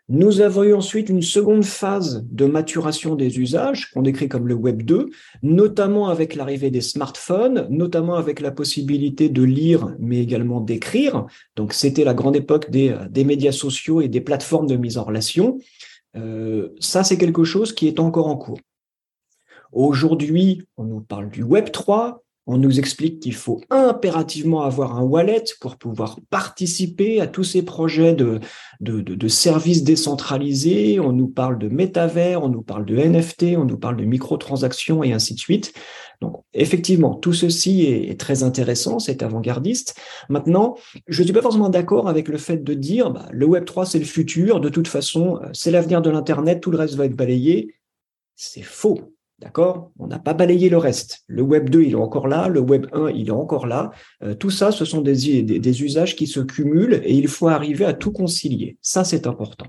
Nous 0.09 0.41
avons 0.41 0.63
eu 0.63 0.73
ensuite 0.73 1.09
une 1.09 1.23
seconde 1.23 1.65
phase 1.65 2.25
de 2.31 2.47
maturation 2.47 3.17
des 3.17 3.41
usages 3.41 3.91
qu'on 3.91 4.03
décrit 4.03 4.29
comme 4.29 4.47
le 4.47 4.55
Web 4.55 4.83
2, 4.83 5.11
notamment 5.43 6.09
avec 6.09 6.37
l'arrivée 6.37 6.71
des 6.71 6.81
smartphones, 6.81 7.67
notamment 7.71 8.15
avec 8.15 8.39
la 8.39 8.53
possibilité 8.53 9.29
de 9.29 9.43
lire, 9.43 9.97
mais 9.99 10.19
également 10.19 10.61
d'écrire. 10.61 11.27
Donc 11.57 11.73
c'était 11.73 12.05
la 12.05 12.15
grande 12.15 12.37
époque 12.37 12.71
des, 12.71 12.97
des, 13.11 13.25
médias 13.25 13.51
sociaux 13.51 14.01
et 14.01 14.07
des 14.07 14.21
plateformes 14.21 14.69
de 14.69 14.77
mise 14.77 14.97
en 14.97 15.03
relation. 15.03 15.59
Euh, 16.17 16.69
ça, 16.79 17.03
c'est 17.03 17.19
quelque 17.19 17.43
chose 17.43 17.75
qui 17.75 17.89
est 17.89 17.99
encore 17.99 18.29
en 18.29 18.37
cours. 18.37 18.61
Aujourd'hui, 19.73 20.63
on 20.77 20.85
nous 20.85 21.01
parle 21.01 21.31
du 21.31 21.43
Web 21.43 21.73
3, 21.73 22.23
on 22.47 22.59
nous 22.59 22.79
explique 22.79 23.21
qu'il 23.21 23.35
faut 23.35 23.61
impérativement 23.71 24.63
avoir 24.63 24.97
un 24.97 25.03
wallet 25.03 25.45
pour 25.61 25.77
pouvoir 25.77 26.21
participer 26.31 27.21
à 27.21 27.27
tous 27.27 27.43
ces 27.43 27.63
projets 27.63 28.15
de, 28.15 28.41
services 29.29 29.83
décentralisés. 29.83 31.01
On 31.01 31.13
nous 31.13 31.27
parle 31.27 31.59
de 31.59 31.69
métavers, 31.69 32.43
on 32.43 32.49
nous 32.49 32.63
parle 32.63 32.87
de 32.87 32.97
NFT, 32.97 33.57
on 33.57 33.65
nous 33.65 33.79
parle 33.79 33.97
de 33.97 34.05
microtransactions 34.05 35.03
et 35.03 35.13
ainsi 35.13 35.35
de 35.35 35.41
suite. 35.41 35.73
Donc, 36.21 36.45
effectivement, 36.55 37.15
tout 37.15 37.33
ceci 37.33 37.83
est, 37.83 38.19
très 38.19 38.45
intéressant, 38.45 39.01
c'est 39.01 39.23
avant-gardiste. 39.23 39.99
Maintenant, 40.29 40.77
je 41.09 41.23
ne 41.23 41.27
suis 41.27 41.35
pas 41.35 41.43
forcément 41.43 41.69
d'accord 41.69 42.09
avec 42.09 42.29
le 42.29 42.39
fait 42.39 42.63
de 42.63 42.75
dire 42.75 43.11
bah, 43.11 43.27
le 43.33 43.45
Web 43.45 43.65
3, 43.65 43.87
c'est 43.87 43.99
le 43.99 44.05
futur, 44.05 44.61
de 44.61 44.69
toute 44.69 44.89
façon, 44.89 45.41
c'est 45.53 45.73
l'avenir 45.73 46.01
de 46.01 46.11
l'Internet, 46.11 46.61
tout 46.61 46.71
le 46.71 46.79
reste 46.79 46.95
va 46.95 47.07
être 47.07 47.17
balayé. 47.17 47.75
C'est 48.37 48.63
faux. 48.63 49.16
D'accord? 49.39 49.91
On 49.99 50.07
n'a 50.07 50.19
pas 50.19 50.33
balayé 50.33 50.71
le 50.71 50.79
reste. 50.79 51.23
Le 51.27 51.43
Web 51.43 51.69
2, 51.69 51.83
il 51.83 51.93
est 51.93 51.95
encore 51.95 52.27
là. 52.27 52.49
Le 52.49 52.61
Web 52.61 52.87
1, 52.93 53.11
il 53.11 53.29
est 53.29 53.33
encore 53.33 53.67
là. 53.67 53.91
Euh, 54.23 54.35
tout 54.35 54.51
ça, 54.51 54.73
ce 54.73 54.87
sont 54.87 55.03
des, 55.03 55.83
usages 55.83 56.17
qui 56.17 56.27
se 56.27 56.41
cumulent 56.41 57.03
et 57.05 57.13
il 57.13 57.29
faut 57.29 57.49
arriver 57.49 57.85
à 57.85 57.93
tout 57.93 58.13
concilier. 58.13 58.79
Ça, 58.81 59.05
c'est 59.05 59.27
important. 59.27 59.67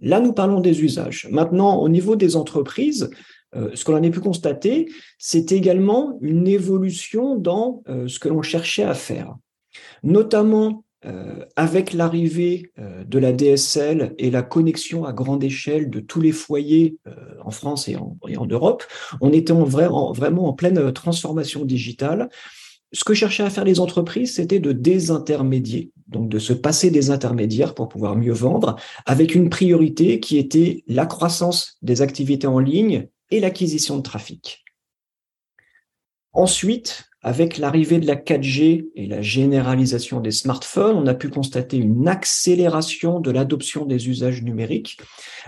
Là, 0.00 0.20
nous 0.20 0.32
parlons 0.32 0.60
des 0.60 0.82
usages. 0.82 1.28
Maintenant, 1.30 1.76
au 1.76 1.88
niveau 1.90 2.16
des 2.16 2.34
entreprises, 2.34 3.10
euh, 3.56 3.70
ce 3.74 3.84
que 3.84 3.92
l'on 3.92 4.02
a 4.02 4.10
pu 4.10 4.20
constater, 4.20 4.88
c'est 5.18 5.52
également 5.52 6.18
une 6.22 6.48
évolution 6.48 7.36
dans 7.36 7.82
euh, 7.88 8.08
ce 8.08 8.18
que 8.18 8.28
l'on 8.28 8.42
cherchait 8.42 8.84
à 8.84 8.94
faire. 8.94 9.36
Notamment 10.02 10.84
euh, 11.06 11.44
avec 11.54 11.92
l'arrivée 11.92 12.72
euh, 12.78 13.04
de 13.04 13.18
la 13.18 13.32
DSL 13.32 14.14
et 14.16 14.30
la 14.30 14.42
connexion 14.42 15.04
à 15.04 15.12
grande 15.12 15.44
échelle 15.44 15.90
de 15.90 16.00
tous 16.00 16.20
les 16.20 16.32
foyers 16.32 16.96
euh, 17.06 17.12
en 17.44 17.50
France 17.50 17.88
et 17.88 17.96
en, 17.96 18.46
Europe, 18.46 18.84
on 19.20 19.30
était 19.32 19.52
en 19.52 19.64
vrai, 19.64 19.86
vraiment 20.14 20.48
en 20.48 20.54
pleine 20.54 20.92
transformation 20.92 21.66
digitale. 21.66 22.30
ce 22.92 23.04
que 23.04 23.12
cherchaient 23.12 23.42
à 23.42 23.50
faire 23.50 23.64
les 23.64 23.80
entreprises, 23.80 24.34
c'était 24.36 24.60
de 24.60 24.72
désintermédier, 24.72 25.90
donc 26.06 26.30
de 26.30 26.38
se 26.38 26.54
passer 26.54 26.90
des 26.90 27.10
intermédiaires 27.10 27.74
pour 27.74 27.88
pouvoir 27.88 28.16
mieux 28.16 28.32
vendre, 28.32 28.76
avec 29.04 29.34
une 29.34 29.50
priorité 29.50 30.20
qui 30.20 30.38
était 30.38 30.84
la 30.86 31.04
croissance 31.04 31.76
des 31.82 32.00
activités 32.00 32.46
en 32.46 32.60
ligne 32.60 33.08
et 33.30 33.40
l'acquisition 33.40 33.98
de 33.98 34.02
trafic. 34.02 34.64
Ensuite, 36.32 37.04
avec 37.24 37.56
l'arrivée 37.56 37.98
de 37.98 38.06
la 38.06 38.16
4G 38.16 38.90
et 38.94 39.06
la 39.06 39.22
généralisation 39.22 40.20
des 40.20 40.30
smartphones, 40.30 40.96
on 40.96 41.06
a 41.06 41.14
pu 41.14 41.30
constater 41.30 41.78
une 41.78 42.06
accélération 42.06 43.18
de 43.18 43.30
l'adoption 43.30 43.86
des 43.86 44.10
usages 44.10 44.42
numériques. 44.42 44.98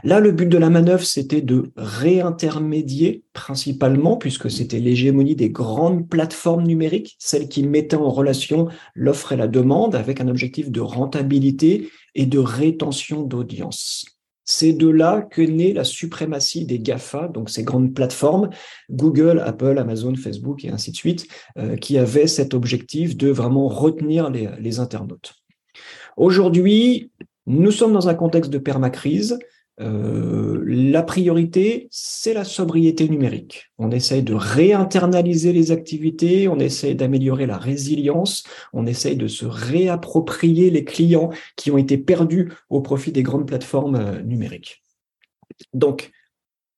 Là, 0.03 0.19
le 0.19 0.33
but 0.33 0.49
de 0.49 0.57
la 0.57 0.71
manœuvre, 0.71 1.05
c'était 1.05 1.43
de 1.43 1.71
réintermédier 1.77 3.25
principalement, 3.35 4.17
puisque 4.17 4.51
c'était 4.51 4.81
l'hégémonie 4.81 5.37
des 5.37 5.51
grandes 5.51 6.09
plateformes 6.09 6.65
numériques, 6.65 7.15
celles 7.19 7.49
qui 7.49 7.63
mettaient 7.63 7.97
en 7.97 8.11
relation 8.11 8.69
l'offre 8.95 9.33
et 9.33 9.37
la 9.37 9.47
demande 9.47 9.95
avec 9.95 10.23
un 10.23 10.29
objectif 10.29 10.71
de 10.71 10.81
rentabilité 10.81 11.91
et 12.15 12.25
de 12.25 12.39
rétention 12.39 13.23
d'audience. 13.23 14.16
C'est 14.47 14.73
de 14.73 14.89
là 14.89 15.23
que 15.23 15.43
naît 15.43 15.73
la 15.73 15.85
suprématie 15.85 16.65
des 16.65 16.79
GAFA, 16.79 17.29
donc 17.29 17.51
ces 17.51 17.65
grandes 17.65 17.93
plateformes, 17.93 18.49
Google, 18.91 19.43
Apple, 19.45 19.77
Amazon, 19.77 20.15
Facebook 20.15 20.65
et 20.65 20.71
ainsi 20.71 20.93
de 20.93 20.97
suite, 20.97 21.27
euh, 21.59 21.77
qui 21.77 21.99
avaient 21.99 22.29
cet 22.29 22.55
objectif 22.55 23.17
de 23.17 23.29
vraiment 23.29 23.67
retenir 23.67 24.31
les, 24.31 24.49
les 24.61 24.79
internautes. 24.79 25.35
Aujourd'hui, 26.17 27.11
nous 27.47 27.73
sommes 27.73 27.93
dans 27.93 28.09
un 28.09 28.15
contexte 28.15 28.51
de 28.51 28.59
permacrise. 28.59 29.39
Euh, 29.81 30.63
la 30.67 31.03
priorité, 31.03 31.89
c'est 31.91 32.33
la 32.33 32.45
sobriété 32.45 33.09
numérique. 33.09 33.71
On 33.79 33.91
essaye 33.91 34.23
de 34.23 34.35
réinternaliser 34.35 35.53
les 35.53 35.71
activités, 35.71 36.49
on 36.49 36.59
essaye 36.59 36.95
d'améliorer 36.95 37.47
la 37.47 37.59
résilience, 37.59 38.45
on 38.73 38.87
essaye 38.87 39.17
de 39.17 39.27
se 39.27 39.45
réapproprier 39.45 40.71
les 40.71 40.85
clients 40.85 41.31
qui 41.57 41.71
ont 41.71 41.79
été 41.79 41.99
perdus 41.99 42.53
au 42.71 42.81
profit 42.81 43.13
des 43.13 43.23
grandes 43.23 43.47
plateformes 43.47 43.97
euh, 43.97 44.23
numériques. 44.23 44.83
Donc, 45.75 46.11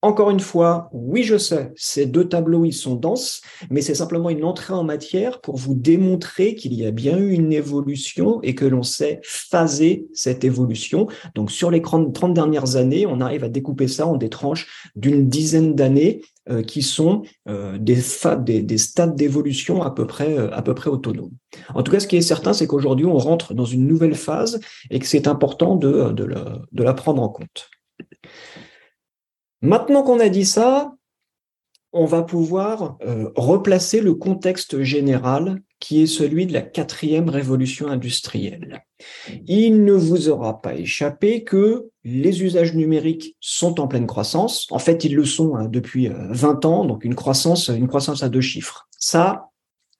encore 0.00 0.30
une 0.30 0.40
fois, 0.40 0.88
oui, 0.92 1.24
je 1.24 1.36
sais, 1.36 1.72
ces 1.74 2.06
deux 2.06 2.28
tableaux, 2.28 2.64
ils 2.64 2.72
sont 2.72 2.94
denses, 2.94 3.40
mais 3.68 3.80
c'est 3.80 3.96
simplement 3.96 4.30
une 4.30 4.44
entrée 4.44 4.72
en 4.72 4.84
matière 4.84 5.40
pour 5.40 5.56
vous 5.56 5.74
démontrer 5.74 6.54
qu'il 6.54 6.72
y 6.74 6.86
a 6.86 6.92
bien 6.92 7.18
eu 7.18 7.32
une 7.32 7.52
évolution 7.52 8.40
et 8.42 8.54
que 8.54 8.64
l'on 8.64 8.84
sait 8.84 9.18
phaser 9.24 10.06
cette 10.14 10.44
évolution. 10.44 11.08
Donc, 11.34 11.50
sur 11.50 11.72
les 11.72 11.82
30 11.82 12.32
dernières 12.32 12.76
années, 12.76 13.06
on 13.06 13.20
arrive 13.20 13.42
à 13.42 13.48
découper 13.48 13.88
ça 13.88 14.06
en 14.06 14.16
des 14.16 14.28
tranches 14.28 14.68
d'une 14.94 15.28
dizaine 15.28 15.74
d'années 15.74 16.22
euh, 16.48 16.62
qui 16.62 16.82
sont 16.82 17.22
euh, 17.48 17.76
des, 17.76 17.98
des, 18.62 18.78
stades 18.78 19.16
d'évolution 19.16 19.82
à 19.82 19.90
peu 19.90 20.06
près 20.06 20.38
euh, 20.38 20.54
à 20.54 20.62
peu 20.62 20.74
près 20.74 20.90
autonomes. 20.90 21.32
En 21.74 21.82
tout 21.82 21.90
cas, 21.90 21.98
ce 21.98 22.06
qui 22.06 22.16
est 22.16 22.22
certain, 22.22 22.52
c'est 22.52 22.68
qu'aujourd'hui, 22.68 23.04
on 23.04 23.18
rentre 23.18 23.52
dans 23.52 23.64
une 23.64 23.86
nouvelle 23.88 24.14
phase 24.14 24.60
et 24.90 25.00
que 25.00 25.06
c'est 25.06 25.26
important 25.26 25.74
de 25.74 26.14
la 26.72 26.94
prendre 26.94 27.20
en 27.20 27.28
compte. 27.28 27.68
Maintenant 29.60 30.02
qu'on 30.02 30.20
a 30.20 30.28
dit 30.28 30.44
ça, 30.44 30.94
on 31.92 32.04
va 32.04 32.22
pouvoir 32.22 32.98
euh, 33.02 33.30
replacer 33.34 34.00
le 34.00 34.14
contexte 34.14 34.82
général 34.82 35.62
qui 35.80 36.02
est 36.02 36.06
celui 36.06 36.46
de 36.46 36.52
la 36.52 36.62
quatrième 36.62 37.28
révolution 37.28 37.88
industrielle. 37.88 38.84
Il 39.46 39.84
ne 39.84 39.92
vous 39.92 40.28
aura 40.28 40.60
pas 40.60 40.74
échappé 40.74 41.44
que 41.44 41.88
les 42.04 42.42
usages 42.42 42.74
numériques 42.74 43.36
sont 43.40 43.80
en 43.80 43.86
pleine 43.86 44.06
croissance. 44.06 44.66
En 44.70 44.78
fait, 44.78 45.04
ils 45.04 45.14
le 45.14 45.24
sont 45.24 45.54
hein, 45.54 45.66
depuis 45.66 46.08
20 46.08 46.64
euh, 46.64 46.68
ans, 46.68 46.84
donc 46.84 47.04
une 47.04 47.14
croissance, 47.14 47.68
une 47.68 47.88
croissance 47.88 48.22
à 48.22 48.28
deux 48.28 48.40
chiffres. 48.40 48.88
Ça, 48.98 49.50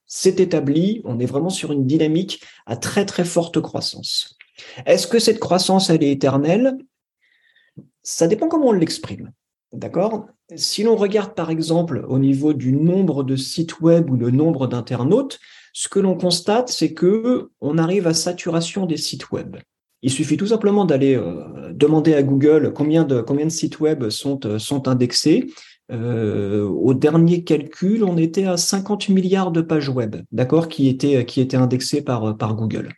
c'est 0.05 0.39
établi. 0.39 1.01
On 1.05 1.19
est 1.19 1.25
vraiment 1.25 1.49
sur 1.49 1.71
une 1.71 1.85
dynamique 1.85 2.43
à 2.65 2.75
très 2.75 3.05
très 3.05 3.25
forte 3.25 3.61
croissance. 3.61 4.37
Est-ce 4.85 5.07
que 5.07 5.19
cette 5.19 5.39
croissance, 5.39 5.89
elle 5.89 6.03
est 6.03 6.11
éternelle? 6.11 6.77
Ça 8.03 8.27
dépend 8.27 8.47
comment 8.47 8.67
on 8.67 8.73
l'exprime. 8.73 9.31
D'accord? 9.71 10.27
Si 10.55 10.83
l'on 10.83 10.95
regarde 10.95 11.35
par 11.35 11.51
exemple 11.51 12.03
au 12.07 12.17
niveau 12.17 12.53
du 12.53 12.71
nombre 12.71 13.23
de 13.23 13.35
sites 13.35 13.81
web 13.81 14.09
ou 14.09 14.15
le 14.15 14.31
nombre 14.31 14.67
d'internautes, 14.67 15.39
ce 15.73 15.87
que 15.87 15.99
l'on 15.99 16.17
constate, 16.17 16.69
c'est 16.69 16.93
que 16.93 17.51
on 17.61 17.77
arrive 17.77 18.07
à 18.07 18.13
saturation 18.13 18.85
des 18.85 18.97
sites 18.97 19.31
web. 19.31 19.57
Il 20.01 20.11
suffit 20.11 20.37
tout 20.37 20.47
simplement 20.47 20.85
d'aller 20.85 21.15
euh, 21.15 21.71
demander 21.73 22.13
à 22.13 22.23
Google 22.23 22.73
combien 22.73 23.03
de, 23.03 23.23
sites 23.49 23.79
web 23.79 24.09
sont, 24.09 24.39
euh, 24.45 24.57
indexés. 24.85 25.47
Euh, 25.91 26.63
au 26.67 26.93
dernier 26.93 27.43
calcul, 27.43 28.03
on 28.03 28.17
était 28.17 28.45
à 28.45 28.57
50 28.57 29.09
milliards 29.09 29.51
de 29.51 29.61
pages 29.61 29.89
web, 29.89 30.17
d'accord, 30.31 30.67
qui 30.67 30.87
étaient, 30.87 31.25
qui 31.25 31.47
indexées 31.55 32.01
par, 32.01 32.55
Google. 32.55 32.89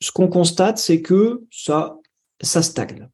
Ce 0.00 0.12
qu'on 0.12 0.28
constate, 0.28 0.78
c'est 0.78 1.00
que 1.00 1.42
ça 1.50 1.98
stagne. 2.40 3.08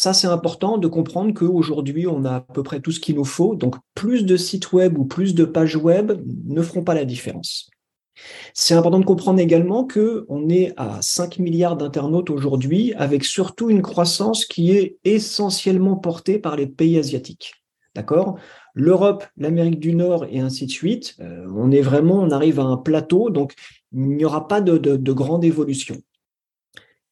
Ça, 0.00 0.14
c'est 0.14 0.28
important 0.28 0.78
de 0.78 0.88
comprendre 0.88 1.34
qu'aujourd'hui, 1.34 2.06
on 2.06 2.24
a 2.24 2.36
à 2.36 2.40
peu 2.40 2.62
près 2.62 2.80
tout 2.80 2.90
ce 2.90 3.00
qu'il 3.00 3.16
nous 3.16 3.26
faut. 3.26 3.54
Donc, 3.54 3.76
plus 3.94 4.24
de 4.24 4.38
sites 4.38 4.72
web 4.72 4.96
ou 4.96 5.04
plus 5.04 5.34
de 5.34 5.44
pages 5.44 5.76
web 5.76 6.12
ne 6.46 6.62
feront 6.62 6.82
pas 6.82 6.94
la 6.94 7.04
différence. 7.04 7.68
C'est 8.54 8.72
important 8.72 9.00
de 9.00 9.04
comprendre 9.04 9.40
également 9.40 9.86
qu'on 9.86 10.48
est 10.48 10.72
à 10.78 11.02
5 11.02 11.38
milliards 11.38 11.76
d'internautes 11.76 12.30
aujourd'hui, 12.30 12.94
avec 12.94 13.26
surtout 13.26 13.68
une 13.68 13.82
croissance 13.82 14.46
qui 14.46 14.72
est 14.72 14.96
essentiellement 15.04 15.96
portée 15.96 16.38
par 16.38 16.56
les 16.56 16.66
pays 16.66 16.96
asiatiques. 16.96 17.52
D'accord? 17.94 18.38
L'Europe, 18.72 19.26
l'Amérique 19.36 19.80
du 19.80 19.94
Nord 19.94 20.24
et 20.30 20.40
ainsi 20.40 20.64
de 20.64 20.70
suite, 20.70 21.14
euh, 21.20 21.46
on 21.54 21.70
est 21.72 21.82
vraiment, 21.82 22.20
on 22.20 22.30
arrive 22.30 22.58
à 22.58 22.64
un 22.64 22.78
plateau, 22.78 23.28
donc 23.28 23.52
il 23.92 24.16
n'y 24.16 24.24
aura 24.24 24.48
pas 24.48 24.62
de 24.62 25.12
grande 25.12 25.44
évolution. 25.44 25.98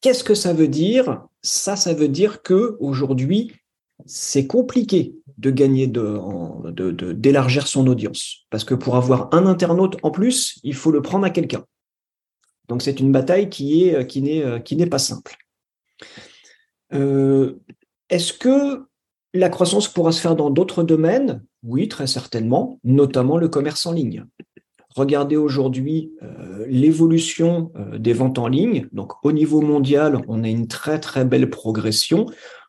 Qu'est-ce 0.01 0.25
que 0.25 0.35
ça 0.35 0.53
veut 0.53 0.69
dire? 0.69 1.27
Ça, 1.43 1.77
ça 1.77 1.95
veut 1.95 2.09
dire 2.09 2.43
que 2.43 2.77
aujourd'hui, 2.81 3.53
c'est 4.07 4.47
compliqué 4.47 5.15
de 5.39 5.51
gagner, 5.51 5.87
de, 5.87 7.13
d'élargir 7.13 7.67
son 7.67 7.87
audience, 7.87 8.47
parce 8.51 8.65
que 8.65 8.75
pour 8.75 8.97
avoir 8.97 9.29
un 9.33 9.47
internaute 9.47 9.97
en 10.03 10.11
plus, 10.11 10.59
il 10.63 10.75
faut 10.75 10.91
le 10.91 11.03
prendre 11.03 11.25
à 11.25 11.31
quelqu'un. 11.31 11.65
Donc 12.69 12.83
c'est 12.83 13.01
une 13.01 13.13
bataille 13.13 13.49
qui 13.49 13.89
est 13.89 14.07
qui 14.07 14.77
n'est 14.77 14.87
pas 14.87 14.99
simple. 14.99 15.37
Euh, 16.93 17.59
est-ce 18.11 18.33
que 18.33 18.87
la 19.35 19.49
croissance 19.49 19.89
pourra 19.89 20.13
se 20.13 20.21
faire 20.21 20.37
dans 20.37 20.51
d'autres 20.51 20.83
domaines? 20.83 21.45
Oui, 21.63 21.89
très 21.89 22.07
certainement, 22.07 22.79
notamment 22.85 23.37
le 23.37 23.49
commerce 23.49 23.85
en 23.87 23.93
ligne. 23.93 24.25
Regardez 24.97 25.37
aujourd'hui 25.37 26.13
euh, 26.23 26.65
l'évolution 26.69 27.71
euh, 27.77 27.99
des 27.99 28.13
ventes 28.13 28.39
en 28.39 28.49
ligne. 28.49 28.89
Donc, 28.93 29.13
au 29.23 29.33
niveau 29.33 29.61
mondial, 29.61 30.23
on 30.29 30.43
a 30.45 30.49
une 30.49 30.67
très, 30.67 30.99
très 30.99 31.25
belle 31.25 31.51
progression. 31.51 32.27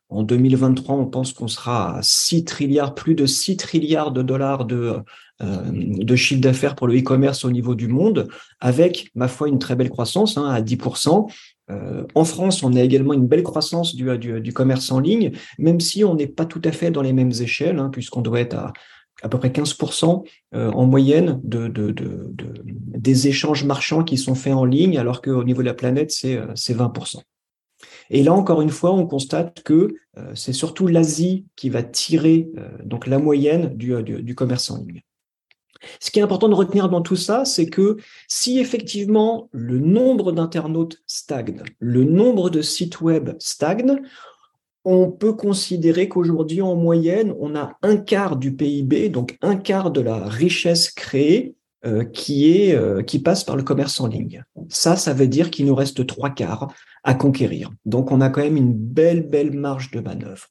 En 0.10 0.24
2023, 0.24 0.96
on 0.96 1.06
pense 1.06 1.34
qu'on 1.34 1.48
sera 1.48 1.98
à 1.98 2.02
6 2.02 2.44
trilliards, 2.44 2.94
plus 2.94 3.16
de 3.16 3.26
6 3.26 3.58
trilliards 3.58 4.12
de 4.12 4.22
dollars 4.22 4.66
de, 4.66 4.98
euh, 5.42 5.62
de 5.72 6.16
chiffre 6.16 6.42
d'affaires 6.42 6.76
pour 6.76 6.88
le 6.88 6.98
e-commerce 6.98 7.46
au 7.46 7.52
niveau 7.52 7.74
du 7.74 7.88
monde, 7.88 8.28
avec, 8.60 9.12
ma 9.16 9.28
foi, 9.28 9.48
une 9.48 9.60
très 9.60 9.76
belle 9.76 9.90
croissance 9.90 10.38
hein, 10.38 10.46
à 10.46 10.62
10%. 10.62 11.32
en 12.16 12.26
France, 12.26 12.64
on 12.64 12.76
a 12.76 12.82
également 12.82 13.14
une 13.14 13.28
belle 13.28 13.44
croissance 13.44 13.96
du, 13.96 14.18
du, 14.18 14.54
commerce 14.54 14.92
en 14.92 15.00
ligne, 15.00 15.32
même 15.60 15.80
si 15.80 16.04
on 16.04 16.16
n'est 16.16 16.28
pas 16.28 16.46
tout 16.46 16.62
à 16.66 16.72
fait 16.72 16.90
dans 16.90 17.04
les 17.04 17.14
mêmes 17.14 17.32
échelles, 17.40 17.78
hein, 17.78 17.90
puisqu'on 17.92 18.22
doit 18.22 18.40
être 18.40 18.56
à 18.56 18.74
à 19.22 19.30
peu 19.30 19.38
près 19.38 19.50
15% 19.50 20.24
euh, 20.56 20.72
en 20.72 20.86
moyenne 20.86 21.40
de, 21.44 21.68
de, 21.68 21.92
de, 21.92 22.34
des 22.64 23.28
échanges 23.28 23.64
marchands 23.66 24.04
qui 24.04 24.18
sont 24.18 24.36
faits 24.36 24.54
en 24.54 24.66
ligne, 24.66 24.98
alors 24.98 25.22
qu'au 25.22 25.44
niveau 25.44 25.62
de 25.62 25.68
la 25.68 25.74
planète, 25.74 26.12
c'est 26.12 26.38
20%. 26.38 27.18
Euh, 27.18 27.22
Et 28.10 28.24
là, 28.24 28.34
encore 28.34 28.62
une 28.62 28.70
fois, 28.70 28.94
on 28.94 29.06
constate 29.06 29.64
que 29.64 29.96
euh, 30.18 30.32
c'est 30.36 30.54
surtout 30.54 30.88
l'Asie 30.88 31.46
qui 31.56 31.70
va 31.70 31.84
tirer 31.84 32.50
donc 32.84 33.08
la 33.08 33.20
moyenne 33.20 33.76
du, 33.76 34.02
du, 34.04 34.24
du, 34.24 34.36
commerce 34.36 34.72
en 34.72 34.78
ligne. 34.78 35.02
Ce 36.02 36.12
qui 36.12 36.20
est 36.20 36.22
important 36.22 36.50
de 36.50 36.56
retenir 36.56 36.90
dans 36.90 37.02
tout 37.02 37.16
ça, 37.16 37.46
c'est 37.46 37.70
que 37.70 37.98
si 38.28 38.60
effectivement 38.60 39.48
le 39.52 39.80
nombre 39.80 40.34
d'internautes 40.34 41.02
stagne, 41.08 41.64
le 41.80 42.04
nombre 42.04 42.50
de 42.50 42.62
sites 42.62 43.00
web 43.00 43.32
stagne, 43.40 44.02
on 44.86 45.12
peut 45.12 45.34
considérer 45.34 46.08
qu'aujourd'hui, 46.08 46.62
en 46.62 46.76
moyenne, 46.76 47.34
on 47.40 47.56
a 47.56 47.78
un 47.82 47.98
quart 47.98 48.38
du 48.38 48.56
PIB, 48.56 49.10
donc 49.10 49.38
un 49.42 49.56
quart 49.56 49.92
de 49.92 50.02
la 50.02 50.28
richesse 50.28 50.90
créée 50.92 51.56
euh, 51.86 52.04
euh, 52.30 53.04
qui 53.04 53.20
passe 53.20 53.46
par 53.46 53.56
le 53.56 53.64
commerce 53.64 54.02
en 54.02 54.08
ligne. 54.08 54.44
Ça, 54.68 54.98
ça 54.98 55.14
veut 55.14 55.28
dire 55.28 55.50
qu'il 55.50 55.66
nous 55.66 55.76
reste 55.76 56.06
trois 56.06 56.30
quarts 56.30 56.68
à 57.06 57.14
conquérir. 57.14 57.72
Donc, 57.86 58.12
on 58.12 58.20
a 58.20 58.30
quand 58.30 58.42
même 58.42 58.58
une 58.58 58.74
belle, 58.74 59.28
belle 59.28 59.54
marge 59.54 59.90
de 59.92 60.02
manœuvre. 60.02 60.48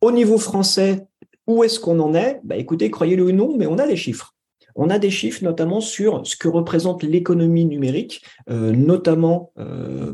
Au 0.00 0.12
niveau 0.12 0.38
français, 0.38 1.06
où 1.48 1.64
est-ce 1.64 1.80
qu'on 1.80 1.98
en 1.98 2.14
est? 2.14 2.40
Bah, 2.44 2.56
Écoutez, 2.56 2.90
croyez-le 2.90 3.24
ou 3.24 3.32
non, 3.32 3.56
mais 3.56 3.66
on 3.66 3.78
a 3.78 3.86
les 3.86 3.96
chiffres. 3.96 4.34
On 4.76 4.88
a 4.88 5.00
des 5.00 5.10
chiffres 5.10 5.42
notamment 5.42 5.80
sur 5.80 6.24
ce 6.24 6.36
que 6.36 6.46
représente 6.46 7.02
l'économie 7.02 7.64
numérique, 7.64 8.24
euh, 8.48 8.70
notamment 8.70 9.52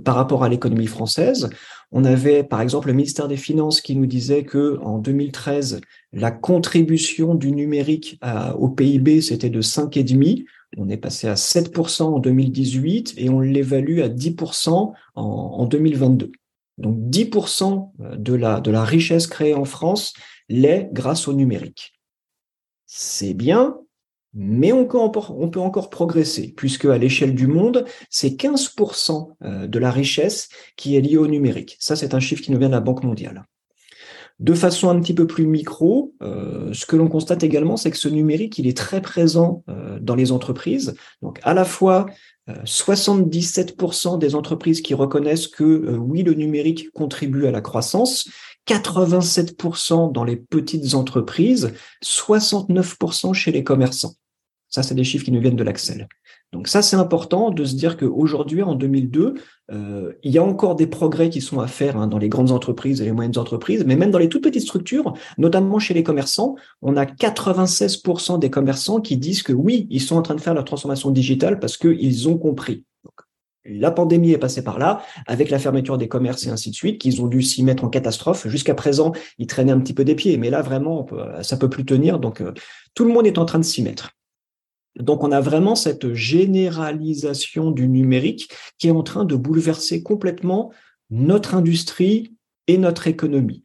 par 0.03 0.15
rapport 0.15 0.45
à 0.45 0.49
l'économie 0.49 0.87
française 0.87 1.51
On 1.99 2.05
avait 2.05 2.45
par 2.45 2.61
exemple 2.61 2.89
le 2.89 2.93
ministère 2.93 3.27
des 3.27 3.39
Finances 3.39 3.81
qui 3.81 3.97
nous 3.97 4.05
disait 4.05 4.45
que 4.45 4.79
en 4.83 4.99
2013, 4.99 5.81
la 6.13 6.31
contribution 6.31 7.35
du 7.35 7.53
numérique 7.53 8.21
au 8.59 8.69
PIB 8.69 9.23
c'était 9.23 9.49
de 9.49 9.63
5,5. 9.63 10.45
On 10.77 10.91
est 10.91 10.99
passé 10.99 11.27
à 11.27 11.37
7% 11.37 12.03
en 12.03 12.19
2018 12.19 13.15
et 13.17 13.31
on 13.31 13.41
l'évalue 13.41 14.01
à 14.01 14.11
10% 14.11 14.69
en, 14.69 14.93
en 15.15 15.65
2022. 15.65 16.33
Donc 16.77 16.99
10% 16.99 17.93
de 18.19 18.35
la, 18.35 18.61
de 18.61 18.71
la 18.71 18.85
richesse 18.85 19.27
créée 19.27 19.55
en 19.55 19.65
France 19.65 20.13
l'est 20.51 20.91
grâce 20.93 21.29
au 21.29 21.33
numérique. 21.33 21.95
C'est 22.85 23.33
bien, 23.33 23.79
mais 24.39 24.71
on 24.71 24.85
peut, 24.85 24.99
encore, 24.99 25.89
progresser, 25.89 26.53
puisque 26.55 26.85
à 26.85 26.99
l'échelle 26.99 27.35
du 27.35 27.47
monde, 27.47 27.87
c'est 28.11 28.39
15% 28.39 29.31
euh, 29.43 29.67
de 29.67 29.79
la 29.79 29.91
richesse 29.91 30.51
qui 30.77 30.95
est 30.95 31.01
liée 31.01 31.17
au 31.17 31.27
numérique. 31.27 31.77
Ça, 31.81 31.97
c'est 31.97 32.13
un 32.13 32.21
chiffre 32.21 32.43
qui 32.43 32.53
nous 32.53 32.59
vient 32.59 32.69
de 32.69 32.75
la 32.75 32.81
Banque 32.81 33.03
mondiale. 33.03 33.47
De 34.39 34.53
façon 34.53 34.91
un 34.91 35.01
petit 35.01 35.15
peu 35.15 35.27
plus 35.27 35.47
micro, 35.47 36.13
euh, 36.23 36.71
ce 36.75 36.85
que 36.85 36.97
l'on 36.97 37.09
constate 37.09 37.45
également, 37.45 37.79
c'est 37.79 37.91
que 37.91 37.97
ce 37.97 38.11
numérique, 38.11 38.59
il 38.59 38.67
est 38.67 38.77
très 38.77 39.01
présent 39.01 39.65
euh, 39.71 39.99
dans 40.01 40.15
les 40.15 40.31
entreprises. 40.33 40.95
Donc, 41.23 41.41
à 41.43 41.55
la 41.55 41.65
fois, 41.65 42.07
77% 42.49 44.21
des 44.21 44.37
entreprises 44.37 44.81
qui 44.81 44.95
reconnaissent 44.95 45.49
que 45.49 45.97
oui, 45.97 46.23
le 46.23 46.33
numérique 46.35 46.93
contribue 46.93 47.47
à 47.47 47.51
la 47.51 47.61
croissance, 47.61 48.29
87% 48.69 50.13
dans 50.13 50.23
les 50.23 50.37
petites 50.37 50.95
entreprises, 50.95 51.73
69% 52.05 53.33
chez 53.35 53.51
les 53.51 53.65
commerçants. 53.65 54.15
Ça, 54.77 54.83
c'est 54.83 54.95
des 54.95 55.05
chiffres 55.05 55.25
qui 55.25 55.33
nous 55.33 55.41
viennent 55.41 55.57
de 55.57 55.65
l'Axel. 55.65 56.07
Donc 56.53 56.69
ça, 56.69 56.83
c'est 56.83 56.97
important 56.97 57.49
de 57.49 57.65
se 57.65 57.75
dire 57.75 57.97
qu'aujourd'hui, 57.97 58.63
en 58.63 58.75
2002, 58.75 59.33
euh, 59.73 60.13
il 60.23 60.31
y 60.31 60.37
a 60.37 60.43
encore 60.43 60.75
des 60.75 60.87
progrès 60.87 61.31
qui 61.31 61.41
sont 61.41 61.61
à 61.61 61.67
faire 61.67 61.97
hein, 61.97 62.07
dans 62.07 62.19
les 62.19 62.29
grandes 62.29 62.51
entreprises 62.51 63.01
et 63.01 63.07
les 63.07 63.13
moyennes 63.13 63.39
entreprises, 63.39 63.87
mais 63.87 63.97
même 63.97 64.11
dans 64.11 64.19
les 64.19 64.29
toutes 64.29 64.43
petites 64.43 64.65
structures, 64.65 65.15
notamment 65.39 65.79
chez 65.79 65.95
les 65.95 66.03
commerçants, 66.03 66.57
on 66.83 66.95
a 66.99 67.07
96% 67.07 68.39
des 68.39 68.51
commerçants 68.51 69.01
qui 69.01 69.17
disent 69.17 69.43
que 69.43 69.55
oui, 69.55 69.87
ils 69.89 70.03
sont 70.03 70.17
en 70.17 70.21
train 70.21 70.35
de 70.35 70.43
faire 70.43 70.53
leur 70.53 70.67
transformation 70.67 71.11
digitale 71.11 71.59
parce 71.59 71.79
qu'ils 71.79 72.29
ont 72.29 72.37
compris. 72.37 72.85
la 73.65 73.91
pandémie 73.91 74.33
est 74.33 74.39
passée 74.39 74.63
par 74.63 74.79
là, 74.79 75.01
avec 75.27 75.49
la 75.49 75.59
fermeture 75.59 75.97
des 75.97 76.09
commerces 76.09 76.45
et 76.45 76.51
ainsi 76.51 76.69
de 76.69 76.75
suite, 76.75 77.01
qu'ils 77.01 77.23
ont 77.23 77.29
dû 77.29 77.41
s'y 77.41 77.63
mettre 77.63 77.83
en 77.83 77.89
catastrophe. 77.89 78.47
Jusqu'à 78.47 78.75
présent, 78.75 79.13
ils 79.39 79.47
traînaient 79.47 79.73
un 79.73 79.81
petit 79.81 79.95
peu 79.95 80.05
des 80.05 80.17
pieds, 80.17 80.37
mais 80.37 80.51
là, 80.51 80.61
vraiment, 80.61 81.07
ça 81.41 81.57
peut 81.57 81.71
plus 81.71 81.87
tenir. 81.87 82.19
Donc, 82.19 82.43
euh, 82.43 82.53
tout 82.93 83.07
le 83.07 83.13
monde 83.15 83.27
est 83.27 83.39
en 83.39 83.47
train 83.47 83.59
de 83.59 83.65
s'y 83.65 83.83
mettre. 83.83 84.11
Donc 84.97 85.23
on 85.23 85.33
a 85.33 85.41
vraiment 85.41 85.75
cette 85.75 86.15
généralisation 86.15 87.71
du 87.71 87.89
numérique 87.89 88.51
qui 88.79 88.89
est 88.89 88.93
en 88.93 89.03
train 89.03 89.25
de 89.25 89.37
bouleverser 89.37 90.03
complètement 90.03 90.73
notre 91.11 91.55
industrie 91.55 92.35
et 92.67 92.79
notre 92.79 93.07
économie. 93.07 93.63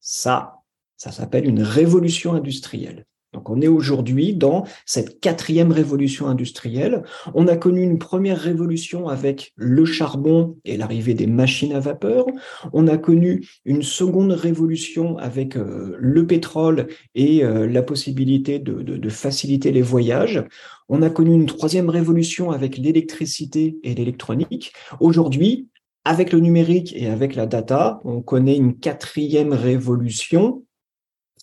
Ça, 0.00 0.62
ça 0.96 1.12
s'appelle 1.12 1.46
une 1.46 1.62
révolution 1.62 2.34
industrielle. 2.34 3.04
Donc 3.34 3.50
on 3.50 3.60
est 3.60 3.68
aujourd'hui 3.68 4.34
dans 4.34 4.64
cette 4.86 5.20
quatrième 5.20 5.70
révolution 5.70 6.28
industrielle. 6.28 7.02
On 7.34 7.46
a 7.46 7.56
connu 7.56 7.82
une 7.82 7.98
première 7.98 8.38
révolution 8.38 9.08
avec 9.08 9.52
le 9.56 9.84
charbon 9.84 10.56
et 10.64 10.78
l'arrivée 10.78 11.14
des 11.14 11.26
machines 11.26 11.74
à 11.74 11.80
vapeur. 11.80 12.24
On 12.72 12.88
a 12.88 12.96
connu 12.96 13.46
une 13.66 13.82
seconde 13.82 14.32
révolution 14.32 15.18
avec 15.18 15.56
euh, 15.56 15.94
le 15.98 16.26
pétrole 16.26 16.86
et 17.14 17.44
euh, 17.44 17.66
la 17.66 17.82
possibilité 17.82 18.58
de, 18.58 18.82
de 18.82 19.08
faciliter 19.10 19.72
les 19.72 19.82
voyages. 19.82 20.42
On 20.88 21.02
a 21.02 21.10
connu 21.10 21.34
une 21.34 21.46
troisième 21.46 21.90
révolution 21.90 22.50
avec 22.50 22.78
l'électricité 22.78 23.76
et 23.82 23.94
l'électronique. 23.94 24.72
Aujourd'hui, 25.00 25.68
avec 26.06 26.32
le 26.32 26.40
numérique 26.40 26.94
et 26.96 27.08
avec 27.08 27.34
la 27.34 27.44
data, 27.44 28.00
on 28.04 28.22
connaît 28.22 28.56
une 28.56 28.78
quatrième 28.78 29.52
révolution 29.52 30.64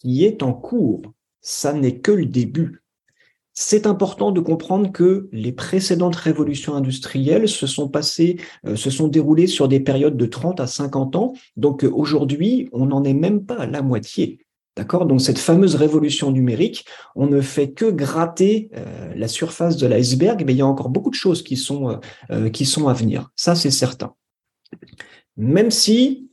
qui 0.01 0.25
est 0.25 0.41
en 0.41 0.53
cours 0.53 1.14
ça 1.45 1.73
n'est 1.73 1.99
que 1.99 2.11
le 2.11 2.25
début. 2.25 2.81
C'est 3.53 3.85
important 3.85 4.31
de 4.31 4.41
comprendre 4.41 4.91
que 4.91 5.29
les 5.31 5.53
précédentes 5.53 6.15
révolutions 6.15 6.75
industrielles 6.75 7.47
se 7.47 7.67
sont 7.67 7.87
passées, 7.87 8.37
euh, 8.65 8.75
se 8.75 8.89
sont 8.89 9.07
déroulées 9.07 9.47
sur 9.47 9.67
des 9.67 9.79
périodes 9.79 10.17
de 10.17 10.25
30 10.25 10.59
à 10.59 10.67
50 10.67 11.15
ans. 11.15 11.33
Donc 11.55 11.85
euh, 11.85 11.91
aujourd'hui, 11.93 12.67
on 12.73 12.87
n'en 12.87 13.03
est 13.03 13.13
même 13.13 13.45
pas 13.45 13.59
à 13.59 13.65
la 13.67 13.83
moitié. 13.83 14.39
D'accord? 14.75 15.05
Donc 15.05 15.21
cette 15.21 15.37
fameuse 15.37 15.75
révolution 15.75 16.31
numérique, 16.31 16.85
on 17.15 17.27
ne 17.27 17.39
fait 17.39 17.71
que 17.71 17.85
gratter 17.85 18.69
euh, 18.75 19.13
la 19.15 19.27
surface 19.27 19.77
de 19.77 19.85
l'iceberg, 19.85 20.43
mais 20.45 20.53
il 20.53 20.57
y 20.57 20.61
a 20.61 20.67
encore 20.67 20.89
beaucoup 20.89 21.11
de 21.11 21.15
choses 21.15 21.43
qui 21.43 21.57
sont, 21.57 21.99
qui 22.51 22.65
sont 22.65 22.87
à 22.87 22.93
venir. 22.93 23.29
Ça, 23.35 23.55
c'est 23.55 23.71
certain. 23.71 24.15
Même 25.37 25.71
si 25.71 26.27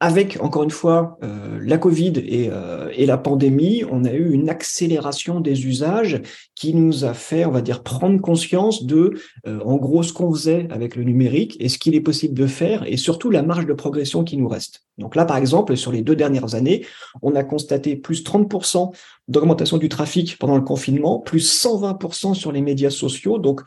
avec, 0.00 0.38
encore 0.42 0.64
une 0.64 0.70
fois, 0.70 1.16
euh, 1.22 1.58
la 1.62 1.78
Covid 1.78 2.14
euh, 2.16 2.90
et, 2.94 3.06
la 3.06 3.16
pandémie, 3.16 3.84
on 3.90 4.04
a 4.04 4.12
eu 4.12 4.32
une 4.32 4.50
accélération 4.50 5.40
des 5.40 5.66
usages 5.66 6.20
qui 6.56 6.74
nous 6.74 7.04
a 7.04 7.14
fait, 7.14 7.44
on 7.44 7.52
va 7.52 7.62
dire, 7.62 7.82
prendre 7.82 8.20
conscience 8.20 8.84
de, 8.84 9.14
euh, 9.46 9.60
en 9.64 9.76
gros, 9.76 10.02
ce 10.02 10.12
qu'on 10.12 10.32
faisait 10.32 10.66
avec 10.70 10.96
le 10.96 11.04
numérique 11.04 11.56
et 11.60 11.68
ce 11.68 11.78
qu'il 11.78 11.94
est 11.94 12.00
possible 12.00 12.34
de 12.34 12.46
faire 12.46 12.84
et 12.86 12.96
surtout 12.96 13.30
la 13.30 13.42
marge 13.42 13.66
de 13.66 13.72
progression 13.72 14.24
qui 14.24 14.36
nous 14.36 14.48
reste. 14.48 14.82
Donc 14.98 15.14
là, 15.14 15.24
par 15.24 15.36
exemple, 15.36 15.76
sur 15.76 15.92
les 15.92 16.02
deux 16.02 16.16
dernières 16.16 16.54
années, 16.54 16.84
on 17.22 17.34
a 17.36 17.44
constaté 17.44 17.94
plus 17.94 18.24
30% 18.24 18.92
d'augmentation 19.28 19.78
du 19.78 19.88
trafic 19.88 20.38
pendant 20.38 20.56
le 20.56 20.62
confinement, 20.62 21.20
plus 21.20 21.64
120% 21.64 22.34
sur 22.34 22.50
les 22.50 22.62
médias 22.62 22.90
sociaux. 22.90 23.38
Donc, 23.38 23.62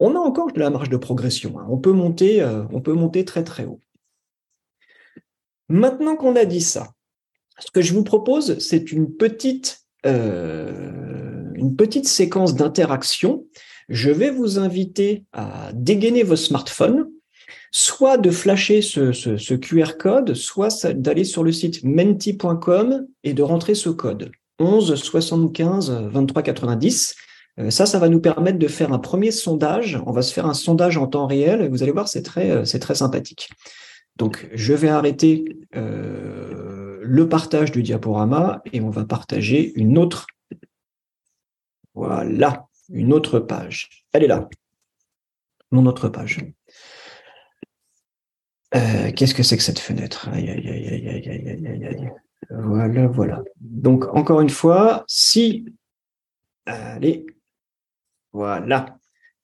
on 0.00 0.16
a 0.16 0.18
encore 0.18 0.52
de 0.52 0.58
la 0.58 0.70
marge 0.70 0.88
de 0.88 0.96
progression. 0.96 1.58
Hein. 1.58 1.66
On 1.70 1.78
peut 1.78 1.92
monter, 1.92 2.44
on 2.72 2.80
peut 2.80 2.94
monter 2.94 3.24
très 3.24 3.44
très 3.44 3.66
haut. 3.66 3.80
Maintenant 5.70 6.16
qu'on 6.16 6.34
a 6.34 6.44
dit 6.44 6.60
ça, 6.60 6.88
ce 7.60 7.70
que 7.70 7.80
je 7.80 7.94
vous 7.94 8.02
propose, 8.02 8.58
c'est 8.58 8.90
une 8.90 9.14
petite, 9.14 9.82
euh, 10.04 11.44
une 11.54 11.76
petite 11.76 12.08
séquence 12.08 12.56
d'interaction. 12.56 13.46
Je 13.88 14.10
vais 14.10 14.30
vous 14.30 14.58
inviter 14.58 15.24
à 15.32 15.70
dégainer 15.72 16.24
vos 16.24 16.34
smartphones, 16.34 17.08
soit 17.70 18.18
de 18.18 18.32
flasher 18.32 18.82
ce, 18.82 19.54
QR 19.54 19.96
code, 19.96 20.34
soit 20.34 20.92
d'aller 20.92 21.22
sur 21.22 21.44
le 21.44 21.52
site 21.52 21.84
menti.com 21.84 23.06
et 23.22 23.32
de 23.32 23.42
rentrer 23.44 23.76
ce 23.76 23.90
code 23.90 24.32
11 24.58 24.96
75 24.96 25.90
23 25.90 26.42
90. 26.42 27.14
Ça, 27.68 27.86
ça 27.86 27.98
va 28.00 28.08
nous 28.08 28.20
permettre 28.20 28.58
de 28.58 28.68
faire 28.68 28.92
un 28.92 28.98
premier 28.98 29.30
sondage. 29.30 30.00
On 30.06 30.12
va 30.12 30.22
se 30.22 30.32
faire 30.32 30.46
un 30.46 30.54
sondage 30.54 30.96
en 30.96 31.06
temps 31.06 31.28
réel. 31.28 31.68
Vous 31.70 31.84
allez 31.84 31.92
voir, 31.92 32.08
c'est 32.08 32.22
très, 32.22 32.64
c'est 32.64 32.80
très 32.80 32.96
sympathique. 32.96 33.50
Donc, 34.20 34.46
je 34.52 34.74
vais 34.74 34.90
arrêter 34.90 35.46
euh, 35.74 37.00
le 37.00 37.26
partage 37.26 37.72
du 37.72 37.82
diaporama 37.82 38.60
et 38.70 38.82
on 38.82 38.90
va 38.90 39.06
partager 39.06 39.72
une 39.80 39.96
autre. 39.96 40.26
Voilà, 41.94 42.68
une 42.90 43.14
autre 43.14 43.40
page. 43.40 44.04
Elle 44.12 44.24
est 44.24 44.26
là. 44.26 44.46
Mon 45.70 45.86
autre 45.86 46.10
page. 46.10 46.44
Euh, 48.74 49.10
qu'est-ce 49.12 49.34
que 49.34 49.42
c'est 49.42 49.56
que 49.56 49.62
cette 49.62 49.78
fenêtre? 49.78 50.28
Aïe, 50.28 50.50
aïe, 50.50 50.68
aïe, 50.68 50.88
aïe, 50.88 51.08
aïe, 51.08 51.48
aïe, 51.48 51.66
aïe, 51.66 51.86
aïe. 51.86 52.10
Voilà, 52.50 53.06
voilà. 53.06 53.42
Donc, 53.58 54.04
encore 54.14 54.42
une 54.42 54.50
fois, 54.50 55.02
si... 55.06 55.64
Allez, 56.66 57.24
voilà. 58.32 58.99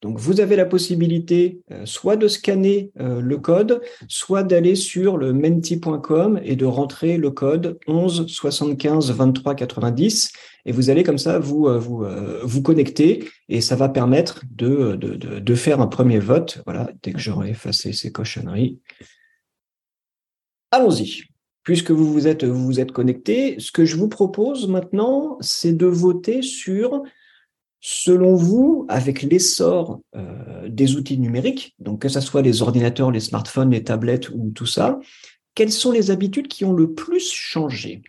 Donc, 0.07 0.21
vous 0.21 0.41
avez 0.41 0.55
la 0.55 0.67
possibilité 0.67 1.63
euh, 1.73 1.85
soit 1.85 2.15
de 2.15 2.29
scanner 2.29 2.93
euh, 3.01 3.21
le 3.21 3.39
code, 3.39 3.81
soit 4.07 4.45
d'aller 4.45 4.77
sur 4.77 5.17
le 5.17 5.33
menti.com 5.33 6.39
et 6.45 6.55
de 6.55 6.65
rentrer 6.65 7.17
le 7.17 7.33
code 7.33 7.81
11 7.89 8.29
75 8.29 9.11
23 9.11 9.57
90 9.57 10.31
et 10.65 10.71
vous 10.71 10.91
allez 10.91 11.03
comme 11.03 11.19
ça 11.19 11.41
vous 11.41 11.67
euh, 11.67 11.79
vous, 11.79 12.05
vous 12.45 12.63
connecter 12.63 13.29
et 13.49 13.61
ça 13.61 13.75
va 13.75 13.89
permettre 13.89 14.45
de, 14.49 14.95
de, 14.95 15.17
de, 15.17 15.55
faire 15.57 15.81
un 15.81 15.89
premier 15.89 16.21
vote. 16.21 16.63
Voilà, 16.67 16.89
dès 17.03 17.13
que 17.13 17.19
j'aurai 17.19 17.51
effacé 17.51 17.93
ces 17.93 18.13
cochonneries. 18.13 18.79
Allons-y. 20.71 21.25
Puisque 21.65 21.91
vous 21.91 22.13
vous 22.13 22.29
êtes, 22.29 22.45
vous 22.45 22.65
vous 22.65 22.79
êtes 22.79 22.93
connecté, 22.93 23.57
ce 23.59 23.73
que 23.73 23.85
je 23.85 23.97
vous 23.97 24.09
propose 24.09 24.69
maintenant, 24.69 25.37
c'est 25.41 25.73
de 25.73 25.87
voter 25.87 26.43
sur 26.43 27.03
Selon 27.89 28.35
vous, 28.35 28.85
avec 28.89 29.23
l'essor 29.23 30.01
euh, 30.17 30.69
des 30.69 30.97
outils 30.97 31.19
numériques, 31.19 31.77
donc 31.79 32.03
que 32.03 32.09
ce 32.09 32.21
soit 32.21 32.43
les 32.43 32.61
ordinateurs, 32.61 33.13
les 33.13 33.21
smartphones, 33.21 33.71
les 33.71 33.85
tablettes 33.85 34.29
ou 34.31 34.51
tout 34.53 34.67
ça, 34.67 34.99
quelles 35.55 35.71
sont 35.71 35.93
les 35.93 36.11
habitudes 36.11 36.49
qui 36.49 36.65
ont 36.65 36.73
le 36.73 36.95
plus 36.95 37.31
changé? 37.31 38.03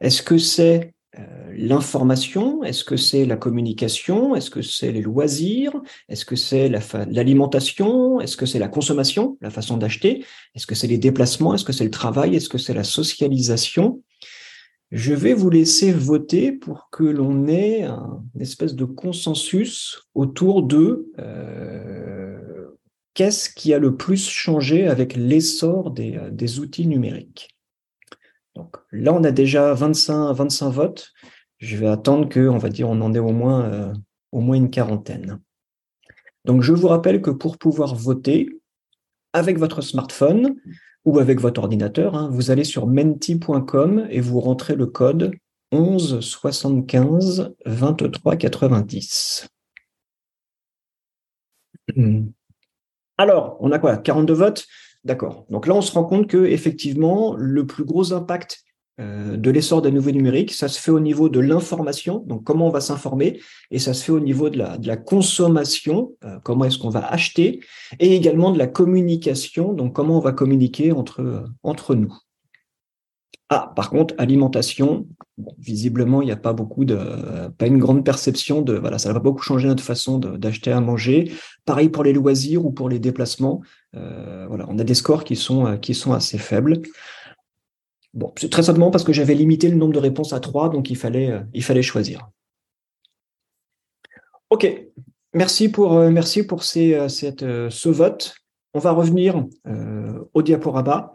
Est-ce 0.00 0.22
que 0.24 0.38
c'est 0.38 0.92
euh, 1.20 1.52
l'information? 1.56 2.64
Est-ce 2.64 2.82
que 2.82 2.96
c'est 2.96 3.26
la 3.26 3.36
communication? 3.36 4.34
Est-ce 4.34 4.50
que 4.50 4.60
c'est 4.60 4.90
les 4.90 5.02
loisirs? 5.02 5.80
Est-ce 6.08 6.24
que 6.24 6.34
c'est 6.34 6.68
l'alimentation? 6.68 8.20
Est-ce 8.20 8.36
que 8.36 8.44
c'est 8.44 8.58
la 8.58 8.66
consommation, 8.66 9.38
la 9.40 9.50
façon 9.50 9.76
d'acheter? 9.76 10.24
Est-ce 10.56 10.66
que 10.66 10.74
c'est 10.74 10.88
les 10.88 10.98
déplacements? 10.98 11.54
Est-ce 11.54 11.64
que 11.64 11.72
c'est 11.72 11.84
le 11.84 11.92
travail? 11.92 12.34
Est-ce 12.34 12.48
que 12.48 12.58
c'est 12.58 12.74
la 12.74 12.82
socialisation? 12.82 14.02
Je 14.90 15.14
vais 15.14 15.34
vous 15.34 15.50
laisser 15.50 15.92
voter 15.92 16.52
pour 16.52 16.88
que 16.90 17.04
l'on 17.04 17.46
ait 17.46 17.82
un, 17.82 18.24
une 18.34 18.40
espèce 18.40 18.74
de 18.74 18.84
consensus 18.84 20.08
autour 20.14 20.64
de 20.64 21.10
euh, 21.18 22.70
qu'est-ce 23.14 23.50
qui 23.50 23.72
a 23.72 23.78
le 23.78 23.96
plus 23.96 24.28
changé 24.28 24.88
avec 24.88 25.14
l'essor 25.14 25.92
des, 25.92 26.18
des, 26.32 26.58
outils 26.58 26.86
numériques 26.86 27.56
Donc 28.56 28.76
là, 28.90 29.12
on 29.12 29.22
a 29.22 29.30
déjà 29.30 29.74
25, 29.74 30.32
25 30.32 30.70
votes. 30.70 31.12
Je 31.58 31.76
vais 31.76 31.88
attendre 31.88 32.28
que, 32.28 32.48
on 32.48 32.58
va 32.58 32.68
dire, 32.68 32.88
on 32.88 33.00
en 33.00 33.14
ait 33.14 33.20
au 33.20 33.32
moins, 33.32 33.92
au 34.32 34.40
moins 34.40 34.56
une 34.56 34.70
quarantaine. 34.70 35.40
Donc, 36.44 36.62
je 36.62 36.72
vous 36.72 36.88
rappelle 36.88 37.20
que 37.20 37.30
pour 37.30 37.58
pouvoir 37.58 37.94
voter 37.94 38.60
avec 39.32 39.58
votre 39.58 39.82
smartphone 39.82 40.56
ou 41.04 41.18
avec 41.18 41.40
votre 41.40 41.60
ordinateur, 41.60 42.14
hein, 42.14 42.28
vous 42.30 42.50
allez 42.50 42.64
sur 42.64 42.86
menti.com 42.86 44.06
et 44.10 44.20
vous 44.20 44.40
rentrez 44.40 44.74
le 44.74 44.86
code 44.86 45.32
11 45.72 46.20
75 46.20 47.54
23 47.64 48.36
90. 48.36 49.48
Alors, 53.18 53.56
on 53.60 53.72
a 53.72 53.78
quoi? 53.78 53.96
42 53.96 54.34
votes? 54.34 54.66
D'accord. 55.04 55.46
Donc 55.48 55.66
là, 55.66 55.74
on 55.74 55.82
se 55.82 55.92
rend 55.92 56.04
compte 56.04 56.26
que 56.26 56.44
effectivement, 56.44 57.34
le 57.34 57.66
plus 57.66 57.84
gros 57.84 58.12
impact 58.12 58.62
de 58.98 59.50
l'essor 59.50 59.82
des 59.82 59.90
nouveaux 59.90 60.10
numériques. 60.10 60.52
Ça 60.52 60.68
se 60.68 60.80
fait 60.80 60.90
au 60.90 61.00
niveau 61.00 61.28
de 61.28 61.40
l'information, 61.40 62.22
donc 62.26 62.44
comment 62.44 62.68
on 62.68 62.70
va 62.70 62.80
s'informer, 62.80 63.40
et 63.70 63.78
ça 63.78 63.94
se 63.94 64.04
fait 64.04 64.12
au 64.12 64.20
niveau 64.20 64.50
de 64.50 64.58
la, 64.58 64.96
consommation, 64.96 66.12
euh, 66.24 66.38
comment 66.42 66.64
est-ce 66.64 66.78
qu'on 66.78 66.90
va 66.90 67.06
acheter, 67.06 67.60
et 67.98 68.14
également 68.14 68.50
de 68.50 68.58
la 68.58 68.66
communication, 68.66 69.72
donc 69.72 69.94
comment 69.94 70.18
on 70.18 70.20
va 70.20 70.32
communiquer 70.32 70.92
entre, 70.92 71.20
euh, 71.20 71.94
nous. 71.94 72.14
Ah, 73.48 73.72
par 73.74 73.90
contre, 73.90 74.14
alimentation, 74.18 75.08
visiblement, 75.58 76.22
il 76.22 76.26
n'y 76.26 76.32
a 76.32 76.36
pas 76.36 76.52
beaucoup 76.52 76.84
de, 76.84 76.98
pas 77.58 77.66
une 77.66 77.78
grande 77.78 78.04
perception 78.04 78.62
de, 78.62 78.74
voilà, 78.74 78.98
ça 78.98 79.12
va 79.12 79.18
beaucoup 79.18 79.42
changer 79.42 79.66
notre 79.66 79.82
façon 79.82 80.18
d'acheter 80.18 80.70
à 80.70 80.80
manger. 80.80 81.32
Pareil 81.64 81.88
pour 81.88 82.04
les 82.04 82.12
loisirs 82.12 82.64
ou 82.64 82.70
pour 82.70 82.88
les 82.88 83.00
déplacements. 83.00 83.60
voilà, 83.92 84.66
on 84.68 84.78
a 84.78 84.84
des 84.84 84.94
scores 84.94 85.24
qui 85.24 85.34
sont 85.34 85.64
assez 86.12 86.38
faibles. 86.38 86.82
C'est 88.36 88.50
très 88.50 88.62
simplement 88.62 88.90
parce 88.90 89.04
que 89.04 89.12
j'avais 89.12 89.34
limité 89.34 89.68
le 89.68 89.76
nombre 89.76 89.92
de 89.92 89.98
réponses 89.98 90.32
à 90.32 90.40
trois, 90.40 90.68
donc 90.68 90.90
il 90.90 90.96
fallait, 90.96 91.30
euh, 91.30 91.40
il 91.54 91.62
fallait 91.62 91.82
choisir. 91.82 92.28
Ok, 94.50 94.66
merci 95.32 95.68
pour, 95.68 95.94
euh, 95.94 96.10
merci 96.10 96.42
pour 96.44 96.62
euh, 96.76 97.08
ce 97.08 97.88
vote. 97.88 98.34
On 98.74 98.78
va 98.78 98.92
revenir 98.92 99.46
au 100.32 100.42
diaporama 100.42 101.10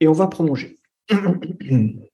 et 0.00 0.08
on 0.08 0.12
va 0.12 0.26
prolonger. 0.26 0.80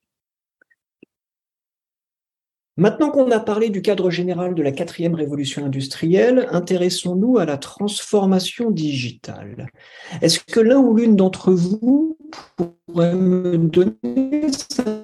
Maintenant 2.79 3.11
qu'on 3.11 3.29
a 3.33 3.41
parlé 3.41 3.71
du 3.71 3.83
cadre 3.83 4.09
général 4.09 4.55
de 4.55 4.63
la 4.63 4.71
quatrième 4.71 5.17
révolution 5.17 5.65
industrielle, 5.65 6.47
intéressons-nous 6.53 7.37
à 7.39 7.45
la 7.45 7.59
transformation 7.59 8.71
digitale. 8.71 9.67
Est-ce 10.23 10.39
que 10.39 10.61
l'un 10.61 10.79
ou 10.79 10.95
l'une 10.95 11.17
d'entre 11.17 11.51
vous 11.51 12.17
pourrait 12.87 13.17
me 13.17 13.59
donner 13.59 14.53
sa 14.53 15.03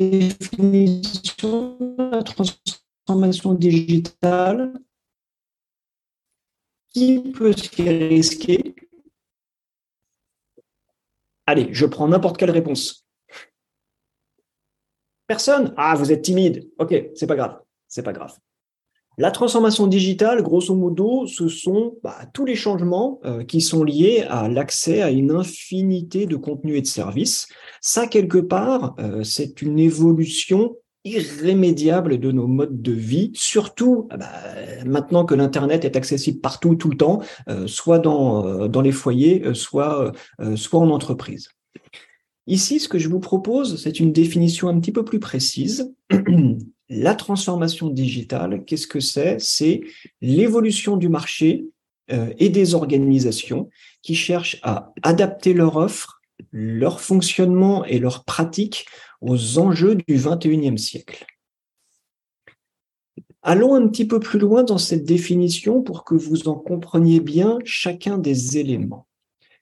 définition 0.00 1.78
de 1.78 2.10
la 2.16 2.24
transformation 2.24 3.54
digitale? 3.54 4.72
Qui 6.92 7.20
peut 7.20 7.52
s'y 7.52 7.88
risquer? 7.88 8.74
Allez, 11.46 11.68
je 11.70 11.86
prends 11.86 12.08
n'importe 12.08 12.38
quelle 12.38 12.50
réponse. 12.50 13.07
Personne 15.28 15.74
Ah, 15.76 15.94
vous 15.94 16.10
êtes 16.10 16.22
timide. 16.22 16.68
Ok, 16.78 17.10
c'est 17.14 17.26
pas 17.26 17.36
grave. 17.36 17.58
C'est 17.86 18.02
pas 18.02 18.14
grave. 18.14 18.34
La 19.18 19.30
transformation 19.30 19.86
digitale, 19.86 20.42
grosso 20.42 20.74
modo, 20.74 21.26
ce 21.26 21.48
sont 21.48 21.96
bah, 22.02 22.16
tous 22.32 22.46
les 22.46 22.54
changements 22.54 23.20
euh, 23.24 23.44
qui 23.44 23.60
sont 23.60 23.84
liés 23.84 24.24
à 24.30 24.48
l'accès 24.48 25.02
à 25.02 25.10
une 25.10 25.32
infinité 25.32 26.24
de 26.24 26.36
contenus 26.36 26.78
et 26.78 26.82
de 26.82 26.86
services. 26.86 27.46
Ça, 27.82 28.06
quelque 28.06 28.38
part, 28.38 28.94
euh, 29.00 29.22
c'est 29.22 29.60
une 29.60 29.78
évolution 29.78 30.76
irrémédiable 31.04 32.18
de 32.18 32.32
nos 32.32 32.46
modes 32.46 32.80
de 32.80 32.92
vie, 32.92 33.30
surtout 33.34 34.08
ah 34.10 34.16
bah, 34.16 34.32
maintenant 34.86 35.26
que 35.26 35.34
l'Internet 35.34 35.84
est 35.84 35.96
accessible 35.96 36.40
partout, 36.40 36.74
tout 36.74 36.88
le 36.88 36.96
temps, 36.96 37.20
euh, 37.50 37.66
soit 37.66 37.98
dans, 37.98 38.80
les 38.80 38.92
foyers, 38.92 39.42
soit 39.54 40.12
en 40.38 40.90
entreprise. 40.90 41.48
Ici, 42.48 42.80
ce 42.80 42.88
que 42.88 42.98
je 42.98 43.10
vous 43.10 43.20
propose, 43.20 43.80
c'est 43.80 44.00
une 44.00 44.10
définition 44.10 44.68
un 44.68 44.80
petit 44.80 44.90
peu 44.90 45.04
plus 45.04 45.20
précise. 45.20 45.94
La 46.88 47.14
transformation 47.14 47.90
digitale, 47.90 48.64
qu'est-ce 48.64 48.86
que 48.86 49.00
c'est? 49.00 49.36
C'est 49.38 49.82
l'évolution 50.22 50.96
du 50.96 51.10
marché 51.10 51.66
euh, 52.10 52.32
et 52.38 52.48
des 52.48 52.74
organisations 52.74 53.68
qui 54.00 54.14
cherchent 54.14 54.58
à 54.62 54.94
adapter 55.02 55.52
leur 55.52 55.76
offre, 55.76 56.22
leur 56.50 57.02
fonctionnement 57.02 57.84
et 57.84 57.98
leurs 57.98 58.24
pratiques 58.24 58.86
aux 59.20 59.58
enjeux 59.58 59.96
du 59.96 60.16
21e 60.16 60.78
siècle. 60.78 61.26
Allons 63.42 63.74
un 63.74 63.86
petit 63.88 64.06
peu 64.06 64.20
plus 64.20 64.38
loin 64.38 64.62
dans 64.62 64.78
cette 64.78 65.04
définition 65.04 65.82
pour 65.82 66.02
que 66.02 66.14
vous 66.14 66.48
en 66.48 66.54
compreniez 66.54 67.20
bien 67.20 67.58
chacun 67.66 68.16
des 68.16 68.56
éléments. 68.56 69.07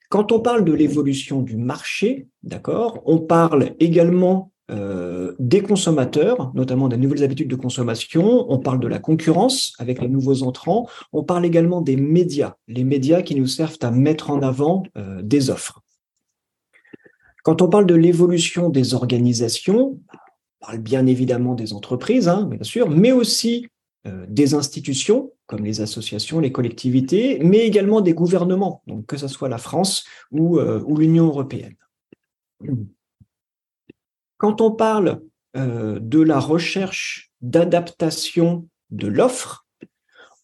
Quand 0.09 0.33
on 0.33 0.41
parle 0.41 0.65
de 0.65 0.73
l'évolution 0.73 1.43
du 1.43 1.57
marché, 1.57 2.29
d'accord, 2.43 3.03
on 3.07 3.19
parle 3.19 3.75
également 3.81 4.53
euh, 4.71 5.35
des 5.39 5.63
consommateurs, 5.63 6.51
notamment 6.55 6.89
des 6.89 6.97
nouvelles 6.97 7.23
habitudes 7.23 7.49
de 7.49 7.57
consommation. 7.57 8.51
On 8.51 8.59
parle 8.59 8.81
de 8.81 8.89
la 8.89 8.99
concurrence 8.99 9.75
avec 9.79 10.01
les 10.01 10.09
nouveaux 10.09 10.43
entrants. 10.43 10.89
On 11.13 11.23
parle 11.23 11.47
également 11.47 11.81
des 11.81 11.97
médias, 11.97 12.55
les 12.67 12.83
médias 12.83 13.23
qui 13.23 13.37
nous 13.37 13.47
servent 13.47 13.79
à 13.83 13.93
mettre 13.93 14.31
en 14.31 14.43
avant 14.43 14.83
euh, 14.97 15.23
des 15.23 15.51
offres. 15.51 15.83
Quand 17.45 17.63
on 17.63 17.69
parle 17.69 17.87
de 17.87 17.95
l'évolution 17.95 18.69
des 18.69 18.95
organisations, 18.95 20.01
on 20.61 20.67
parle 20.67 20.79
bien 20.79 21.07
évidemment 21.07 21.55
des 21.55 21.73
entreprises, 21.73 22.29
hein, 22.29 22.49
bien 22.51 22.65
sûr, 22.65 22.91
mais 22.91 23.13
aussi 23.13 23.69
euh, 24.09 24.27
des 24.29 24.55
institutions 24.55 25.31
comme 25.47 25.65
les 25.65 25.81
associations, 25.81 26.41
les 26.41 26.53
collectivités, 26.53 27.39
mais 27.43 27.59
également 27.59 28.01
des 28.01 28.15
gouvernements, 28.15 28.83
donc 28.87 29.07
que 29.07 29.17
ce 29.17 29.29
soit 29.29 29.49
la 29.49 29.59
France 29.59 30.05
ou, 30.33 30.59
euh, 30.59 30.85
l'Union 30.97 31.27
européenne. 31.27 31.77
Quand 34.39 34.61
on 34.61 34.71
parle 34.71 35.23
euh, 35.57 35.99
de 36.01 36.21
la 36.21 36.41
recherche 36.41 37.31
d'adaptation 37.41 38.69
de 38.91 39.07
l'offre, 39.07 39.67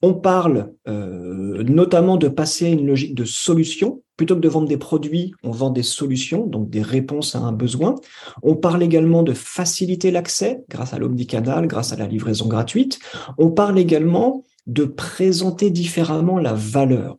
on 0.02 0.14
parle 0.14 0.72
euh, 0.88 1.62
notamment 1.62 2.16
de 2.16 2.28
passer 2.28 2.66
à 2.66 2.70
une 2.70 2.86
logique 2.86 3.14
de 3.14 3.24
solution. 3.24 4.02
Plutôt 4.16 4.34
que 4.34 4.40
de 4.40 4.48
vendre 4.48 4.68
des 4.68 4.76
produits, 4.76 5.32
on 5.42 5.52
vend 5.52 5.70
des 5.70 5.82
solutions, 5.82 6.46
donc 6.46 6.70
des 6.70 6.82
réponses 6.82 7.34
à 7.34 7.38
un 7.38 7.52
besoin. 7.52 7.94
On 8.42 8.56
parle 8.56 8.82
également 8.82 9.22
de 9.22 9.32
faciliter 9.32 10.10
l'accès 10.10 10.64
grâce 10.68 10.92
à 10.92 10.98
l'omnicanal, 10.98 11.66
grâce 11.66 11.92
à 11.92 11.96
la 11.96 12.06
livraison 12.06 12.46
gratuite. 12.46 12.98
On 13.38 13.50
parle 13.50 13.78
également 13.78 14.44
de 14.66 14.84
présenter 14.84 15.70
différemment 15.70 16.38
la 16.38 16.54
valeur. 16.54 17.16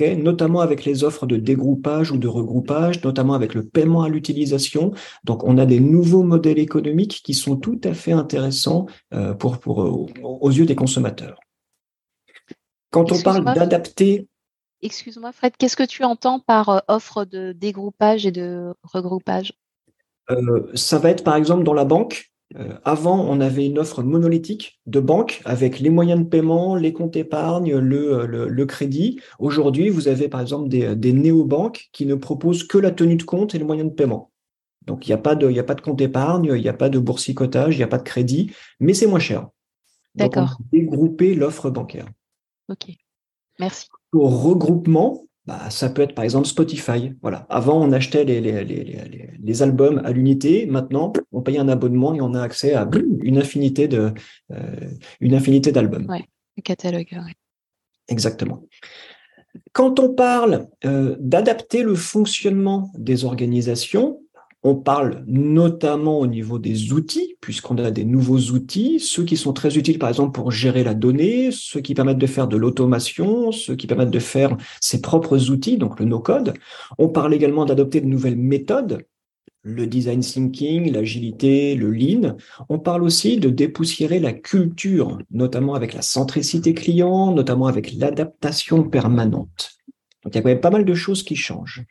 Notamment 0.00 0.60
avec 0.60 0.84
les 0.84 1.04
offres 1.04 1.26
de 1.26 1.36
dégroupage 1.36 2.10
ou 2.10 2.16
de 2.16 2.26
regroupage, 2.26 3.04
notamment 3.04 3.34
avec 3.34 3.54
le 3.54 3.64
paiement 3.64 4.02
à 4.02 4.08
l'utilisation. 4.08 4.92
Donc, 5.22 5.44
on 5.44 5.58
a 5.58 5.66
des 5.66 5.78
nouveaux 5.78 6.24
modèles 6.24 6.58
économiques 6.58 7.20
qui 7.22 7.34
sont 7.34 7.56
tout 7.56 7.80
à 7.84 7.94
fait 7.94 8.12
intéressants 8.12 8.86
euh, 9.14 9.34
pour, 9.34 9.58
pour, 9.58 10.08
aux 10.24 10.50
yeux 10.50 10.66
des 10.66 10.74
consommateurs. 10.74 11.38
Quand 12.90 13.12
on 13.12 13.20
parle 13.20 13.44
d'adapter. 13.44 14.26
Excuse-moi, 14.82 15.30
Fred, 15.32 15.52
qu'est-ce 15.56 15.76
que 15.76 15.84
tu 15.84 16.02
entends 16.02 16.40
par 16.40 16.68
euh, 16.68 16.78
offre 16.88 17.24
de 17.24 17.52
dégroupage 17.52 18.26
et 18.26 18.32
de 18.32 18.74
regroupage? 18.82 19.52
Euh, 20.30 20.66
Ça 20.74 20.98
va 20.98 21.10
être 21.10 21.22
par 21.22 21.36
exemple 21.36 21.62
dans 21.62 21.74
la 21.74 21.84
banque. 21.84 22.32
Euh, 22.54 22.78
avant, 22.84 23.24
on 23.28 23.40
avait 23.40 23.66
une 23.66 23.78
offre 23.78 24.02
monolithique 24.02 24.80
de 24.86 25.00
banque 25.00 25.42
avec 25.44 25.80
les 25.80 25.90
moyens 25.90 26.22
de 26.22 26.28
paiement, 26.28 26.76
les 26.76 26.92
comptes 26.92 27.16
épargne, 27.16 27.76
le, 27.76 28.26
le, 28.26 28.66
crédit. 28.66 29.20
Aujourd'hui, 29.40 29.88
vous 29.88 30.06
avez 30.06 30.28
par 30.28 30.40
exemple 30.40 30.68
des, 30.68 30.94
des 30.94 31.12
néobanques 31.12 31.88
qui 31.92 32.06
ne 32.06 32.14
proposent 32.14 32.64
que 32.64 32.78
la 32.78 32.92
tenue 32.92 33.16
de 33.16 33.24
compte 33.24 33.54
et 33.54 33.58
les 33.58 33.64
moyens 33.64 33.90
de 33.90 33.94
paiement. 33.94 34.30
Donc, 34.86 35.06
il 35.06 35.10
n'y 35.10 35.14
a, 35.14 35.18
pas 35.18 35.34
de, 35.34 35.58
a 35.58 35.64
pas 35.64 35.74
de 35.74 35.80
compte 35.80 36.00
épargne, 36.00 36.52
il 36.54 36.62
n'y 36.62 36.68
a 36.68 36.72
pas 36.72 36.88
de 36.88 37.00
boursicotage, 37.00 37.74
il 37.74 37.78
n'y 37.78 37.84
a 37.84 37.88
pas 37.88 37.98
de 37.98 38.04
crédit, 38.04 38.52
mais 38.78 38.94
c'est 38.94 39.08
moins 39.08 39.18
cher. 39.18 39.48
D'accord. 40.14 40.58
Dégrouper 40.72 41.34
l'offre 41.34 41.70
bancaire. 41.70 42.06
Ok, 42.68 42.92
merci. 43.58 43.88
Pour 44.12 44.42
regroupement, 44.42 45.26
bah, 45.46 45.70
ça 45.70 45.88
peut 45.90 46.02
être 46.02 46.14
par 46.14 46.24
exemple 46.24 46.46
Spotify. 46.46 47.12
Voilà. 47.22 47.46
Avant, 47.48 47.80
on 47.80 47.92
achetait 47.92 48.24
les, 48.24 48.40
les, 48.40 48.64
les, 48.64 49.30
les 49.38 49.62
albums 49.62 50.02
à 50.04 50.10
l'unité. 50.10 50.66
Maintenant, 50.66 51.12
on 51.32 51.42
paye 51.42 51.58
un 51.58 51.68
abonnement 51.68 52.14
et 52.14 52.20
on 52.20 52.34
a 52.34 52.42
accès 52.42 52.74
à 52.74 52.88
une 53.22 53.38
infinité 53.38 53.88
de 53.88 54.12
euh, 54.52 54.56
une 55.20 55.34
infinité 55.34 55.72
d'albums. 55.72 56.06
Ouais, 56.08 56.24
le 56.56 56.62
catalogue. 56.62 57.16
Exactement. 58.08 58.64
Quand 59.72 60.00
on 60.00 60.12
parle 60.12 60.68
euh, 60.84 61.16
d'adapter 61.18 61.82
le 61.82 61.94
fonctionnement 61.94 62.90
des 62.98 63.24
organisations, 63.24 64.20
On 64.68 64.74
parle 64.74 65.22
notamment 65.28 66.18
au 66.18 66.26
niveau 66.26 66.58
des 66.58 66.92
outils, 66.92 67.36
puisqu'on 67.40 67.78
a 67.78 67.92
des 67.92 68.04
nouveaux 68.04 68.50
outils, 68.50 68.98
ceux 68.98 69.22
qui 69.22 69.36
sont 69.36 69.52
très 69.52 69.78
utiles 69.78 70.00
par 70.00 70.08
exemple 70.08 70.32
pour 70.32 70.50
gérer 70.50 70.82
la 70.82 70.92
donnée, 70.92 71.50
ceux 71.52 71.80
qui 71.80 71.94
permettent 71.94 72.18
de 72.18 72.26
faire 72.26 72.48
de 72.48 72.56
l'automation, 72.56 73.52
ceux 73.52 73.76
qui 73.76 73.86
permettent 73.86 74.10
de 74.10 74.18
faire 74.18 74.56
ses 74.80 75.00
propres 75.00 75.50
outils, 75.50 75.78
donc 75.78 76.00
le 76.00 76.06
no-code. 76.06 76.54
On 76.98 77.08
parle 77.08 77.32
également 77.32 77.64
d'adopter 77.64 78.00
de 78.00 78.06
nouvelles 78.06 78.34
méthodes, 78.34 79.06
le 79.62 79.86
design 79.86 80.18
thinking, 80.18 80.90
l'agilité, 80.90 81.76
le 81.76 81.92
lean. 81.92 82.36
On 82.68 82.80
parle 82.80 83.04
aussi 83.04 83.36
de 83.36 83.50
dépoussiérer 83.50 84.18
la 84.18 84.32
culture, 84.32 85.18
notamment 85.30 85.74
avec 85.76 85.94
la 85.94 86.02
centricité 86.02 86.74
client, 86.74 87.32
notamment 87.32 87.68
avec 87.68 87.92
l'adaptation 87.92 88.82
permanente. 88.82 89.76
Donc 90.24 90.34
il 90.34 90.38
y 90.38 90.38
a 90.38 90.42
quand 90.42 90.48
même 90.48 90.60
pas 90.60 90.70
mal 90.70 90.84
de 90.84 90.94
choses 90.94 91.22
qui 91.22 91.36
changent. 91.36 91.86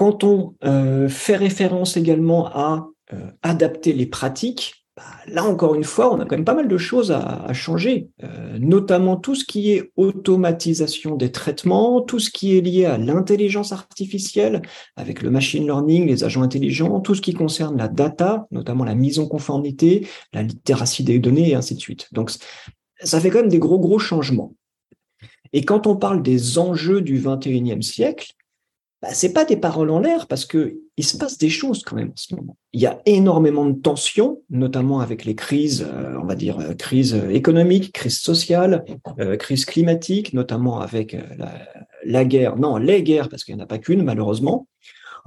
Quand 0.00 0.24
on 0.24 0.54
euh, 0.64 1.10
fait 1.10 1.36
référence 1.36 1.98
également 1.98 2.46
à 2.46 2.88
euh, 3.12 3.18
adapter 3.42 3.92
les 3.92 4.06
pratiques, 4.06 4.86
bah, 4.96 5.02
là 5.26 5.44
encore 5.44 5.74
une 5.74 5.84
fois, 5.84 6.10
on 6.10 6.18
a 6.20 6.24
quand 6.24 6.36
même 6.36 6.46
pas 6.46 6.54
mal 6.54 6.68
de 6.68 6.78
choses 6.78 7.12
à, 7.12 7.52
changer, 7.52 8.08
euh, 8.22 8.58
notamment 8.58 9.18
tout 9.18 9.34
ce 9.34 9.44
qui 9.44 9.72
est 9.72 9.92
automatisation 9.96 11.16
des 11.16 11.30
traitements, 11.30 12.00
tout 12.00 12.18
ce 12.18 12.30
qui 12.30 12.56
est 12.56 12.62
lié 12.62 12.86
à 12.86 12.96
l'intelligence 12.96 13.72
artificielle, 13.72 14.62
avec 14.96 15.20
le 15.20 15.30
machine 15.30 15.64
learning, 15.64 16.06
les 16.06 16.24
agents 16.24 16.40
intelligents, 16.40 17.00
tout 17.00 17.14
ce 17.14 17.20
qui 17.20 17.34
concerne 17.34 17.76
la 17.76 17.88
data, 17.88 18.46
notamment 18.52 18.84
la 18.84 18.94
mise 18.94 19.18
en 19.18 19.26
conformité, 19.26 20.08
la 20.32 20.44
littératie 20.44 21.04
des 21.04 21.18
données 21.18 21.50
et 21.50 21.54
ainsi 21.56 21.74
de 21.74 21.80
suite. 21.80 22.08
Donc, 22.12 22.30
ça 23.02 23.20
fait 23.20 23.28
quand 23.28 23.40
même 23.40 23.50
des 23.50 23.58
gros, 23.58 23.78
gros 23.78 23.98
changements. 23.98 24.54
Et 25.52 25.62
quand 25.66 25.86
on 25.86 25.96
parle 25.96 26.22
des 26.22 26.58
enjeux 26.58 27.02
du 27.02 27.20
21e 27.20 27.82
siècle, 27.82 28.32
bah, 29.02 29.08
c'est 29.12 29.32
pas 29.32 29.46
des 29.46 29.56
paroles 29.56 29.90
en 29.90 29.98
l'air 29.98 30.26
parce 30.26 30.44
que 30.44 30.80
il 30.98 31.04
se 31.04 31.16
passe 31.16 31.38
des 31.38 31.48
choses 31.48 31.82
quand 31.82 31.96
même 31.96 32.10
en 32.10 32.16
ce 32.16 32.34
moment. 32.34 32.56
Il 32.74 32.80
y 32.80 32.86
a 32.86 33.00
énormément 33.06 33.64
de 33.64 33.72
tensions, 33.72 34.42
notamment 34.50 35.00
avec 35.00 35.24
les 35.24 35.34
crises, 35.34 35.86
euh, 35.90 36.18
on 36.20 36.26
va 36.26 36.34
dire 36.34 36.60
euh, 36.60 36.74
crise 36.74 37.14
économique, 37.30 37.92
crise 37.92 38.18
sociale, 38.18 38.84
euh, 39.18 39.36
crise 39.36 39.64
climatique, 39.64 40.34
notamment 40.34 40.80
avec 40.80 41.16
la, 42.04 42.24
guerre. 42.26 42.56
Non, 42.56 42.76
les 42.76 43.02
guerres 43.02 43.30
parce 43.30 43.44
qu'il 43.44 43.54
n'y 43.54 43.60
en 43.62 43.64
a 43.64 43.66
pas 43.66 43.78
qu'une 43.78 44.02
malheureusement. 44.02 44.68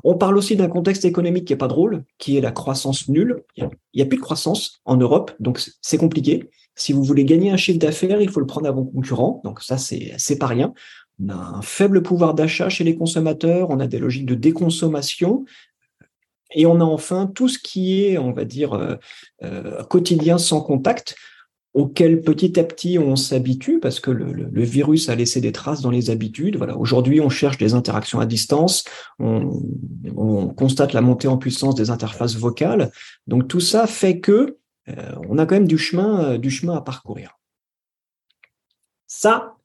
On 0.04 0.16
parle 0.16 0.38
aussi 0.38 0.56
d'un 0.56 0.68
contexte 0.68 1.06
économique 1.06 1.46
qui 1.46 1.54
est 1.54 1.58
pas 1.58 1.68
drôle, 1.68 2.04
qui 2.18 2.38
est 2.38 2.42
la 2.42 2.52
croissance 2.52 3.08
nulle. 3.10 3.44
Il 3.56 3.70
n'y 3.96 4.02
a, 4.02 4.06
plus 4.06 4.18
de 4.18 4.24
croissance 4.24 4.82
en 4.86 4.98
Europe, 4.98 5.32
donc 5.40 5.64
c'est 5.82 5.98
compliqué. 5.98 6.50
Si 6.76 6.94
vous 6.94 7.04
voulez 7.04 7.24
gagner 7.26 7.52
un 7.52 7.58
chiffre 7.58 7.78
d'affaires, 7.78 8.20
il 8.20 8.30
faut 8.30 8.40
le 8.40 8.48
prendre 8.48 8.68
à 8.68 8.72
vos 8.72 8.84
concurrents. 8.84 9.42
Donc 9.44 9.62
ça, 9.62 9.78
c'est 9.78 10.38
pas 10.40 10.48
rien 10.48 10.74
on 11.22 11.30
a 11.30 11.36
un 11.36 11.62
faible 11.62 12.02
pouvoir 12.02 12.34
d'achat 12.34 12.70
chez 12.70 12.84
les 12.84 12.96
consommateurs, 12.96 13.70
on 13.70 13.80
a 13.80 13.88
des 13.88 14.00
logiques 14.00 14.26
de 14.26 14.36
déconsommation, 14.36 15.46
et 16.56 16.66
on 16.66 16.80
a 16.80 16.84
enfin 16.84 17.28
tout 17.28 17.48
ce 17.48 17.60
qui 17.60 18.04
est, 18.04 18.18
on 18.18 18.32
va 18.32 18.46
dire, 18.46 18.74
euh, 18.74 18.96
euh, 19.44 19.84
quotidien 19.84 20.38
sans 20.38 20.62
contact, 20.62 21.16
auquel 21.74 22.22
petit 22.22 22.60
à 22.60 22.64
petit 22.64 23.00
on 23.00 23.16
s'habitue 23.16 23.80
parce 23.80 24.00
que 24.00 24.12
le, 24.12 24.64
virus 24.64 25.10
a 25.10 25.16
laissé 25.16 25.42
des 25.42 25.52
traces 25.52 25.82
dans 25.82 25.90
les 25.90 26.12
habitudes. 26.12 26.56
Voilà, 26.56 26.78
aujourd'hui 26.78 27.20
on 27.20 27.30
cherche 27.30 27.58
des 27.58 27.74
interactions 27.74 28.20
à 28.20 28.28
distance, 28.28 28.84
on, 29.18 29.60
constate 30.56 30.94
la 30.94 31.02
montée 31.02 31.28
en 31.28 31.38
puissance 31.38 31.74
des 31.74 31.90
interfaces 31.90 32.36
vocales. 32.36 32.92
Donc 33.26 33.48
tout 33.48 33.60
ça 33.60 33.88
fait 33.88 34.20
que 34.20 34.60
euh, 34.90 35.16
on 35.28 35.40
a 35.40 35.48
quand 35.48 35.56
même 35.56 35.68
du 35.68 35.80
chemin, 35.80 36.38
du 36.38 36.52
chemin 36.52 36.76
à 36.76 36.82
parcourir. 36.82 37.40
Ça, 39.08 39.56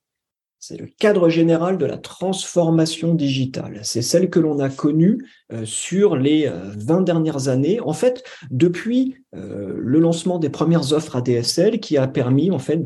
c'est 0.61 0.77
le 0.77 0.87
cadre 0.87 1.29
général 1.29 1.79
de 1.79 1.87
la 1.87 1.99
transformation 1.99 3.15
digitale. 3.15 3.81
C'est 3.85 4.03
celle 4.03 4.29
que 4.29 4.41
l'on 4.41 4.59
a 4.59 4.69
connue 4.69 5.25
euh, 5.53 5.65
sur 5.65 6.17
les 6.17 6.51
20 6.77 7.01
euh, 7.01 7.05
dernières 7.05 7.49
années, 7.49 7.81
en 7.81 7.93
fait, 7.93 8.25
depuis 8.51 9.17
euh, 9.35 9.75
le 9.79 10.01
lancement 10.01 10.39
des 10.39 10.51
premières 10.51 10.93
offres 10.93 11.17
ADSL 11.17 11.79
qui 11.81 11.97
a 11.97 12.09
permis, 12.09 12.51
en 12.51 12.59
fait, 12.59 12.83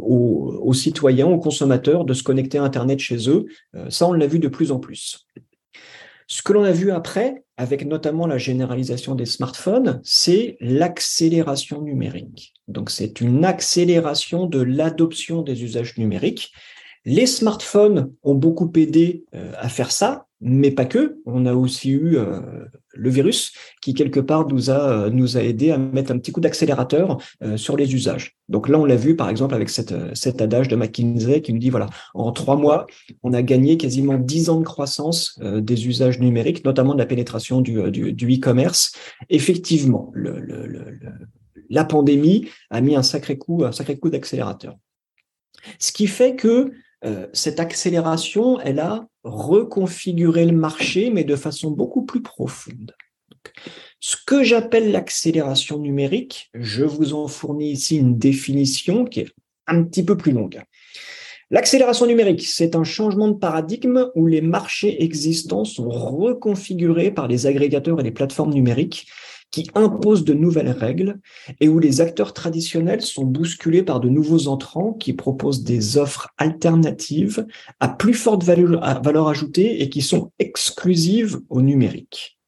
aux, 0.00 0.60
aux, 0.62 0.74
citoyens, 0.74 1.26
aux 1.26 1.38
consommateurs 1.38 2.04
de 2.04 2.12
se 2.12 2.22
connecter 2.22 2.58
à 2.58 2.64
Internet 2.64 2.98
chez 2.98 3.28
eux. 3.28 3.46
ça, 3.88 4.06
on 4.06 4.12
l'a 4.12 4.26
vu 4.26 4.38
de 4.38 4.48
plus 4.48 4.70
en 4.70 4.78
plus. 4.78 5.26
Ce 6.32 6.40
que 6.40 6.54
l'on 6.54 6.64
a 6.64 6.72
vu 6.72 6.90
après, 6.90 7.44
avec 7.58 7.84
notamment 7.84 8.26
la 8.26 8.38
généralisation 8.38 9.14
des 9.14 9.26
smartphones, 9.26 10.00
c'est 10.02 10.56
l'accélération 10.60 11.82
numérique. 11.82 12.54
Donc 12.68 12.88
c'est 12.88 13.20
une 13.20 13.44
accélération 13.44 14.46
de 14.46 14.62
l'adoption 14.62 15.42
des 15.42 15.62
usages 15.62 15.98
numériques. 15.98 16.54
Les 17.04 17.26
smartphones 17.26 18.14
ont 18.22 18.34
beaucoup 18.34 18.72
aidé 18.76 19.26
euh, 19.34 19.52
à 19.58 19.68
faire 19.68 19.92
ça, 19.92 20.26
mais 20.42 20.70
pas 20.70 20.84
que. 20.84 21.18
On 21.24 21.46
a 21.46 21.54
aussi 21.54 21.90
eu 21.90 22.16
euh, 22.16 22.40
le 22.92 23.10
virus 23.10 23.52
qui 23.80 23.94
quelque 23.94 24.20
part 24.20 24.46
nous 24.48 24.70
a 24.70 25.06
euh, 25.06 25.10
nous 25.10 25.36
a 25.36 25.42
aidé 25.42 25.70
à 25.70 25.78
mettre 25.78 26.12
un 26.12 26.18
petit 26.18 26.32
coup 26.32 26.40
d'accélérateur 26.40 27.18
sur 27.56 27.76
les 27.76 27.94
usages. 27.94 28.36
Donc 28.48 28.68
là, 28.68 28.78
on 28.78 28.84
l'a 28.84 28.96
vu 28.96 29.16
par 29.16 29.30
exemple 29.30 29.54
avec 29.54 29.70
cette, 29.70 29.94
cet 30.14 30.42
adage 30.42 30.68
de 30.68 30.76
McKinsey 30.76 31.40
qui 31.40 31.52
nous 31.52 31.58
dit 31.58 31.70
voilà, 31.70 31.88
en 32.14 32.32
trois 32.32 32.56
mois, 32.56 32.86
on 33.22 33.32
a 33.32 33.42
gagné 33.42 33.76
quasiment 33.76 34.18
dix 34.18 34.50
ans 34.50 34.58
de 34.58 34.64
croissance 34.64 35.38
des 35.40 35.86
usages 35.86 36.20
numériques, 36.20 36.64
notamment 36.64 36.92
de 36.92 36.98
la 36.98 37.06
pénétration 37.06 37.60
du, 37.60 37.90
du, 37.90 38.34
e-commerce. 38.34 38.92
Effectivement, 39.30 40.10
le, 40.12 40.38
le, 40.40 40.66
le, 40.66 40.98
la 41.70 41.84
pandémie 41.84 42.48
a 42.70 42.80
mis 42.80 42.94
un 42.94 43.02
sacré 43.02 43.38
coup, 43.38 43.64
un 43.64 43.72
sacré 43.72 43.98
coup 43.98 44.10
d'accélérateur. 44.10 44.76
Ce 45.78 45.92
qui 45.92 46.06
fait 46.06 46.36
que 46.36 46.72
euh, 47.04 47.26
cette 47.32 47.60
accélération, 47.60 48.60
elle 48.60 48.78
a 48.78 49.06
reconfiguré 49.24 50.46
le 50.46 50.56
marché, 50.56 51.10
mais 51.10 51.24
de 51.24 51.36
façon 51.36 51.70
beaucoup 51.70 52.04
plus 52.04 52.22
profonde. 52.22 52.94
ce 54.00 54.16
que 54.26 54.42
j'appelle 54.42 54.92
l'accélération 54.92 55.78
numérique, 55.78 56.50
je 56.54 56.84
vous 56.84 57.14
en 57.14 57.28
fournis 57.28 57.72
ici 57.72 57.96
une 57.98 58.18
définition 58.18 59.04
qui 59.04 59.20
est 59.20 59.32
un 59.66 59.82
petit 59.84 60.04
peu 60.04 60.16
plus 60.16 60.32
longue. 60.32 60.62
L'accélération 61.50 62.06
numérique, 62.06 62.46
c'est 62.46 62.74
un 62.76 62.84
changement 62.84 63.28
de 63.28 63.36
paradigme 63.36 64.08
où 64.14 64.26
les 64.26 64.40
marchés 64.40 65.02
existants 65.02 65.64
sont 65.64 65.88
reconfigurés 65.88 67.10
par 67.10 67.28
les 67.28 67.46
agrégateurs 67.46 68.00
et 68.00 68.02
les 68.02 68.10
plateformes 68.10 68.54
numériques 68.54 69.06
qui 69.52 69.70
impose 69.74 70.24
de 70.24 70.32
nouvelles 70.32 70.70
règles 70.70 71.20
et 71.60 71.68
où 71.68 71.78
les 71.78 72.00
acteurs 72.00 72.32
traditionnels 72.32 73.02
sont 73.02 73.24
bousculés 73.24 73.82
par 73.82 74.00
de 74.00 74.08
nouveaux 74.08 74.48
entrants 74.48 74.94
qui 74.94 75.12
proposent 75.12 75.62
des 75.62 75.98
offres 75.98 76.30
alternatives 76.38 77.46
à 77.78 77.88
plus 77.88 78.14
forte 78.14 78.42
valeur, 78.42 79.28
ajoutée 79.28 79.82
et 79.82 79.90
qui 79.90 80.00
sont 80.00 80.32
exclusives 80.38 81.40
au 81.50 81.62
numérique. 81.62 82.38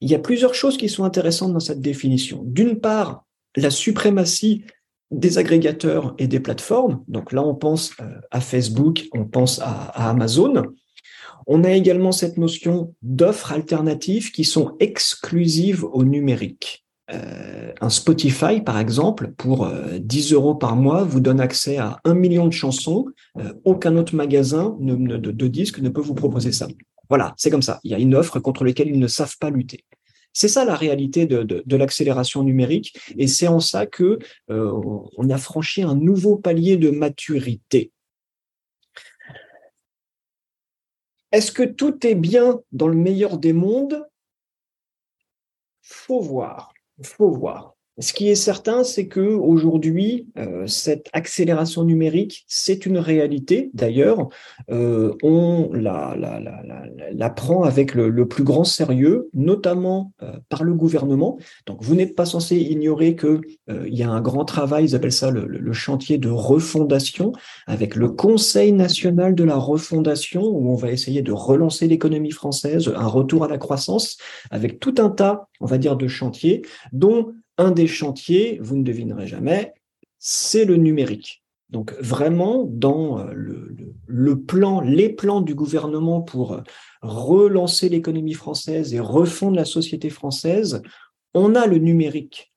Il 0.00 0.10
y 0.10 0.14
a 0.14 0.18
plusieurs 0.18 0.54
choses 0.54 0.76
qui 0.76 0.90
sont 0.90 1.04
intéressantes 1.04 1.54
dans 1.54 1.60
cette 1.60 1.80
définition. 1.80 2.42
D'une 2.44 2.78
part, 2.78 3.24
la 3.56 3.70
suprématie 3.70 4.64
des 5.10 5.38
agrégateurs 5.38 6.14
et 6.18 6.26
des 6.26 6.40
plateformes. 6.40 7.02
Donc 7.08 7.32
là, 7.32 7.42
on 7.42 7.54
pense 7.54 7.92
euh, 8.00 8.04
à 8.30 8.40
Facebook, 8.40 9.04
on 9.12 9.24
pense 9.24 9.60
à 9.60 10.10
Amazon. 10.10 10.64
On 11.46 11.64
a 11.64 11.72
également 11.72 12.12
cette 12.12 12.38
notion 12.38 12.94
d'offres 13.02 13.52
alternatives 13.52 14.30
qui 14.30 14.44
sont 14.44 14.76
exclusives 14.80 15.84
au 15.84 16.04
numérique. 16.04 16.84
Euh, 17.12 17.72
un 17.80 17.90
Spotify, 17.90 18.60
par 18.64 18.78
exemple, 18.78 19.32
pour 19.36 19.70
10 19.98 20.32
euh, 20.32 20.36
euros 20.36 20.54
par 20.54 20.74
mois, 20.76 21.04
vous 21.04 21.20
donne 21.20 21.40
accès 21.40 21.76
à 21.76 22.00
un 22.04 22.14
million 22.14 22.46
de 22.46 22.52
chansons. 22.52 23.06
Euh, 23.38 23.52
aucun 23.64 23.96
autre 23.96 24.14
magasin 24.14 24.76
de, 24.80 25.46
disques 25.48 25.80
ne 25.80 25.90
peut 25.90 26.00
vous 26.00 26.14
proposer 26.14 26.52
ça. 26.52 26.66
Voilà, 27.10 27.34
c'est 27.36 27.50
comme 27.50 27.62
ça. 27.62 27.80
Il 27.84 27.90
y 27.90 27.94
a 27.94 27.98
une 27.98 28.14
offre 28.14 28.40
contre 28.40 28.64
laquelle 28.64 28.88
ils 28.88 28.98
ne 28.98 29.06
savent 29.06 29.36
pas 29.38 29.50
lutter. 29.50 29.84
C'est 30.32 30.48
ça 30.48 30.64
la 30.64 30.74
réalité 30.74 31.26
de, 31.26 31.76
l'accélération 31.76 32.42
numérique, 32.42 32.96
et 33.16 33.28
c'est 33.28 33.46
en 33.46 33.60
ça 33.60 33.86
que 33.86 34.18
on 34.48 35.30
a 35.30 35.38
franchi 35.38 35.82
un 35.82 35.94
nouveau 35.94 36.36
palier 36.36 36.76
de 36.76 36.90
maturité. 36.90 37.92
Est-ce 41.34 41.50
que 41.50 41.64
tout 41.64 42.06
est 42.06 42.14
bien 42.14 42.60
dans 42.70 42.86
le 42.86 42.94
meilleur 42.94 43.38
des 43.38 43.52
mondes? 43.52 44.08
Faut 45.82 46.20
voir, 46.20 46.72
faut 47.02 47.28
voir. 47.28 47.73
Ce 48.00 48.12
qui 48.12 48.28
est 48.28 48.34
certain, 48.34 48.82
c'est 48.82 49.06
que 49.06 49.20
aujourd'hui, 49.20 50.26
euh, 50.36 50.66
cette 50.66 51.08
accélération 51.12 51.84
numérique, 51.84 52.44
c'est 52.48 52.86
une 52.86 52.98
réalité. 52.98 53.70
D'ailleurs, 53.72 54.28
euh, 54.68 55.14
on 55.22 55.70
la, 55.72 56.16
la, 56.18 56.40
la, 57.12 57.30
prend 57.30 57.62
avec 57.62 57.94
le, 57.94 58.26
plus 58.26 58.42
grand 58.42 58.64
sérieux, 58.64 59.28
notamment 59.32 60.12
euh, 60.22 60.32
par 60.48 60.64
le 60.64 60.74
gouvernement. 60.74 61.38
Donc, 61.66 61.84
vous 61.84 61.94
n'êtes 61.94 62.16
pas 62.16 62.24
censé 62.24 62.56
ignorer 62.56 63.14
que 63.14 63.40
il 63.68 63.94
y 63.94 64.02
a 64.02 64.10
un 64.10 64.20
grand 64.20 64.44
travail, 64.44 64.84
ils 64.84 64.96
appellent 64.96 65.12
ça 65.12 65.30
le, 65.30 65.46
le, 65.46 65.72
chantier 65.72 66.18
de 66.18 66.28
refondation, 66.28 67.32
avec 67.66 67.94
le 67.94 68.08
Conseil 68.08 68.72
national 68.72 69.34
de 69.34 69.44
la 69.44 69.56
refondation, 69.56 70.42
où 70.42 70.70
on 70.70 70.74
va 70.74 70.90
essayer 70.90 71.22
de 71.22 71.32
relancer 71.32 71.86
l'économie 71.86 72.30
française, 72.32 72.92
un 72.94 73.06
retour 73.06 73.44
à 73.44 73.48
la 73.48 73.58
croissance, 73.58 74.16
avec 74.50 74.80
tout 74.80 74.94
un 74.98 75.10
tas, 75.10 75.48
on 75.60 75.66
va 75.66 75.78
dire, 75.78 75.96
de 75.96 76.08
chantiers, 76.08 76.62
dont 76.92 77.32
un 77.58 77.70
des 77.70 77.86
chantiers, 77.86 78.58
vous 78.62 78.76
ne 78.76 78.82
devinerez 78.82 79.26
jamais, 79.26 79.74
c'est 80.18 80.64
le 80.64 80.76
numérique. 80.76 81.42
Donc 81.70 81.94
vraiment, 82.00 82.64
dans 82.68 83.20
euh, 83.20 83.32
le 84.06 84.40
plan, 84.40 84.80
les 84.80 85.08
plans 85.08 85.40
du 85.40 85.54
gouvernement 85.54 86.20
pour 86.20 86.60
relancer 87.02 87.88
l'économie 87.88 88.34
française 88.34 88.94
et 88.94 89.00
refondre 89.00 89.56
la 89.56 89.64
société 89.64 90.10
française, 90.10 90.82
on 91.34 91.54
a 91.54 91.66
le 91.66 91.78
numérique. 91.78 92.52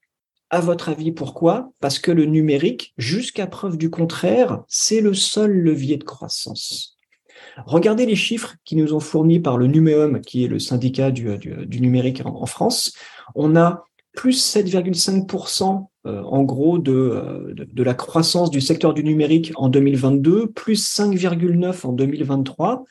À 0.49 0.62
votre 0.62 0.89
avis, 0.89 1.12
pourquoi? 1.12 1.73
Parce 1.81 1.99
que 1.99 2.12
le 2.12 2.25
numérique, 2.25 2.93
jusqu'à 2.97 3.47
preuve 3.47 3.77
du 3.77 3.89
contraire, 3.89 4.63
c'est 4.67 5.01
le 5.01 5.13
seul 5.13 5.51
levier 5.51 5.97
de 5.97 6.05
croissance. 6.05 6.97
Regardez 7.65 8.05
les 8.05 8.15
chiffres 8.15 8.55
qui 8.63 8.75
nous 8.75 8.93
ont 8.93 8.99
fournis 8.99 9.39
par 9.39 9.57
le 9.57 9.67
Numéum, 9.67 10.21
qui 10.21 10.45
est 10.45 10.47
le 10.47 10.60
syndicat 10.60 11.12
du, 11.12 11.27
numérique 11.79 12.21
en, 12.23 12.45
France. 12.45 12.93
On 13.36 13.55
a 13.55 13.83
plus 14.17 14.56
7,5% 14.56 15.89
euh, 16.08 16.23
en 16.23 16.43
gros 16.43 16.80
euh, 16.88 17.53
de, 17.53 17.84
la 17.84 17.93
croissance 17.93 18.49
du 18.49 18.62
secteur 18.62 18.95
du 18.95 19.03
numérique 19.03 19.53
en 19.56 19.69
2022, 19.69 20.47
plus 20.47 20.84
5,9% 20.99 21.86
en 21.86 21.93
2023. 21.93 22.84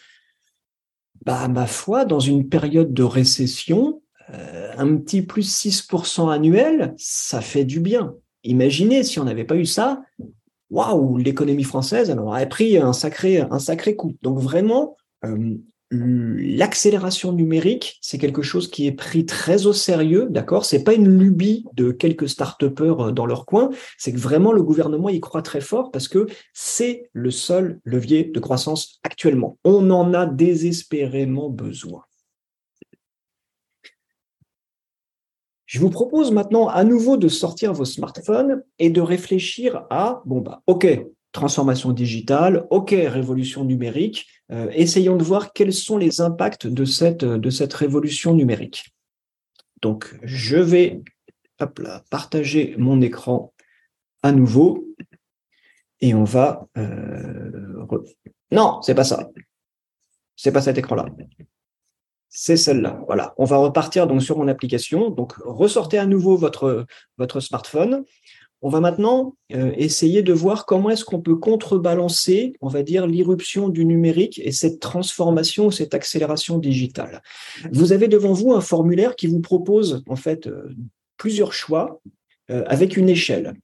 Bah, 1.25 1.49
ma 1.49 1.67
foi, 1.67 2.05
dans 2.05 2.21
une 2.21 2.49
période 2.49 2.95
de 2.95 3.03
récession, 3.03 4.03
euh, 4.33 4.71
un 4.79 4.97
petit 4.99 5.23
plus 5.23 5.53
6% 5.67 6.33
annuel, 6.33 6.95
ça 6.97 7.41
fait 7.41 7.65
du 7.65 7.81
bien. 7.81 8.15
Imaginez 8.45 9.03
si 9.03 9.19
on 9.19 9.25
n'avait 9.25 9.45
pas 9.45 9.57
eu 9.57 9.67
ça, 9.67 10.03
waouh, 10.71 11.17
l'économie 11.17 11.65
française, 11.65 12.09
elle 12.09 12.21
aurait 12.21 12.49
pris 12.49 12.79
un 12.79 12.93
sacré, 12.93 13.43
coup. 13.97 14.15
Donc 14.23 14.39
vraiment, 14.39 14.97
l'accélération 15.91 17.33
numérique, 17.33 17.99
c'est 18.01 18.19
quelque 18.19 18.43
chose 18.43 18.69
qui 18.71 18.87
est 18.87 18.93
pris 18.93 19.25
très 19.25 19.67
au 19.67 19.73
sérieux, 19.73 20.27
d'accord? 20.31 20.65
C'est 20.65 20.83
pas 20.83 20.95
une 20.95 21.19
lubie 21.19 21.65
de 21.75 21.93
quelques 21.93 22.29
start-upers 22.29 23.01
euh, 23.01 23.13
dans 23.13 23.27
leur 23.27 23.47
coin, 23.47 23.71
c'est 23.99 24.13
que 24.13 24.19
vraiment 24.19 24.53
le 24.53 24.63
gouvernement 24.63 25.09
y 25.09 25.21
croit 25.21 25.43
très 25.43 25.61
fort 25.61 25.91
parce 25.91 26.09
que 26.09 26.27
c'est 26.53 27.09
le 27.13 27.31
seul 27.31 27.81
levier 27.85 28.25
de 28.25 28.41
croissance 28.41 28.99
actuellement. 29.05 29.59
On 29.65 29.91
en 29.91 30.13
a 30.13 30.27
désespérément 30.27 31.51
besoin. 31.51 32.03
Je 35.67 35.81
vous 35.81 35.91
propose 35.91 36.31
maintenant 36.31 36.69
à 36.69 36.85
nouveau 36.85 37.17
de 37.17 37.29
sortir 37.29 37.73
vos 37.73 37.85
smartphones 37.85 38.63
et 38.79 38.89
de 38.89 39.01
réfléchir 39.01 39.85
à, 39.91 40.23
bon 40.25 40.41
bah, 40.41 40.63
ok, 40.67 40.87
transformation 41.33 41.93
digitale, 41.93 42.67
ok, 42.71 42.91
révolution 42.91 43.65
numérique, 43.65 44.27
euh, 44.53 44.69
essayons 44.73 45.17
de 45.17 45.25
voir 45.25 45.53
quels 45.53 45.73
sont 45.73 45.99
les 45.99 46.21
impacts 46.21 46.67
de 46.67 46.85
cette, 46.85 47.75
révolution 47.75 48.35
numérique. 48.35 48.95
Donc, 49.83 50.19
je 50.23 50.57
vais 50.57 51.03
partager 52.11 52.75
mon 52.79 53.01
écran 53.01 53.53
à 54.23 54.33
nouveau 54.33 54.87
et 56.01 56.15
on 56.15 56.25
va... 56.25 56.67
Euh, 56.77 57.87
non, 58.51 58.81
c'est 58.83 58.95
pas 58.95 59.05
ça. 59.05 59.29
C'est 60.37 60.53
pas 60.53 60.63
cet 60.63 60.79
écran-là 60.79 61.07
c'est 62.39 62.59
celle-là. 62.59 63.01
Voilà. 63.07 63.33
On 63.39 63.47
va 63.47 63.57
repartir 63.57 64.07
donc 64.07 64.23
sur 64.23 64.37
mon 64.37 64.47
application. 64.47 65.09
Donc, 65.09 65.33
ressortez 65.39 65.97
à 65.97 66.05
nouveau 66.05 66.37
votre 66.37 67.41
smartphone. 67.41 68.05
On 68.67 68.69
va 68.69 68.81
maintenant 68.81 69.37
euh, 69.55 69.71
essayer 69.77 70.25
de 70.25 70.33
voir 70.33 70.67
comment 70.67 70.91
est-ce 70.91 71.05
qu'on 71.05 71.21
peut 71.21 71.37
contrebalancer, 71.37 72.55
on 72.61 72.67
va 72.67 72.83
dire, 72.83 73.07
l'irruption 73.07 73.69
du 73.69 73.85
numérique 73.85 74.41
et 74.43 74.51
cette 74.51 74.81
transformation, 74.81 75.71
cette 75.71 75.95
accélération 75.95 76.59
digitale. 76.59 77.23
Vous 77.71 77.93
avez 77.93 78.09
devant 78.09 78.33
vous 78.33 78.55
un 78.55 78.61
formulaire 78.61 79.15
qui 79.15 79.29
vous 79.29 79.39
propose 79.39 80.03
en 80.09 80.17
fait 80.17 80.49
euh, 80.49 80.75
plusieurs 81.17 81.53
choix 81.53 82.01
euh, 82.51 82.65
avec 82.67 82.97
une 82.97 83.09
échelle 83.09 83.55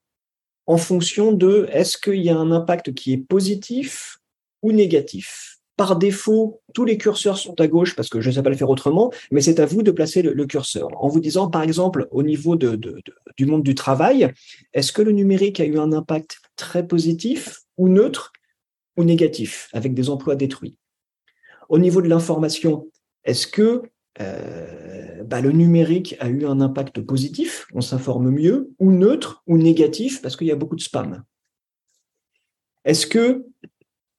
en 0.67 0.77
fonction 0.77 1.33
de 1.33 1.67
est-ce 1.73 1.99
qu'il 1.99 2.23
y 2.23 2.31
a 2.31 2.37
un 2.37 2.53
impact 2.53 2.95
qui 2.95 3.12
est 3.12 3.27
positif 3.27 4.19
ou 4.62 4.71
négatif 4.71 5.52
par 5.83 5.97
défaut, 5.97 6.62
tous 6.75 6.85
les 6.85 6.97
curseurs 6.97 7.37
sont 7.37 7.61
à 7.61 7.66
gauche 7.66 7.97
parce 7.97 8.09
que 8.09 8.21
je 8.21 8.29
ne 8.29 8.35
sais 8.37 8.42
pas 8.45 8.51
le 8.51 8.57
faire 8.57 8.71
autrement, 8.71 9.11
mais 9.33 9.40
c'est 9.40 9.59
à 9.59 9.66
vous 9.66 9.83
de 9.83 9.90
placer 9.90 10.23
le, 10.23 10.47
curseur. 10.47 10.87
En 11.03 11.09
vous 11.09 11.18
disant, 11.18 11.51
par 11.51 11.62
exemple, 11.62 12.07
au 12.12 12.23
niveau 12.23 12.55
du 12.55 13.47
monde 13.47 13.64
du 13.64 13.75
travail, 13.75 14.33
est-ce 14.75 14.92
que 14.92 15.03
le 15.03 15.11
numérique 15.11 15.59
a 15.59 15.64
eu 15.64 15.81
un 15.81 15.92
impact 15.92 16.38
très 16.55 16.87
positif 16.87 17.62
ou 17.79 17.88
neutre 17.88 18.33
ou 18.97 19.03
négatif, 19.03 19.71
avec 19.73 19.92
des 19.92 20.09
emplois 20.09 20.37
détruits? 20.37 20.77
Au 21.68 21.81
niveau 21.81 22.01
de 22.01 22.09
l'information, 22.09 22.87
est-ce 23.25 23.49
que 23.49 23.83
euh, 24.21 25.25
bah, 25.25 25.40
le 25.40 25.51
numérique 25.51 26.14
a 26.21 26.29
eu 26.29 26.47
un 26.47 26.61
impact 26.61 27.01
positif, 27.01 27.66
on 27.75 27.81
s'informe 27.81 28.31
mieux, 28.31 28.71
ou 28.79 28.92
neutre 28.92 29.42
ou 29.49 29.59
négatif 29.59 30.23
parce 30.23 30.37
qu'il 30.37 30.47
y 30.47 30.53
a 30.53 30.57
beaucoup 30.57 30.77
de 30.77 30.81
spam? 30.81 31.25
Est-ce 32.85 33.05
que 33.09 33.45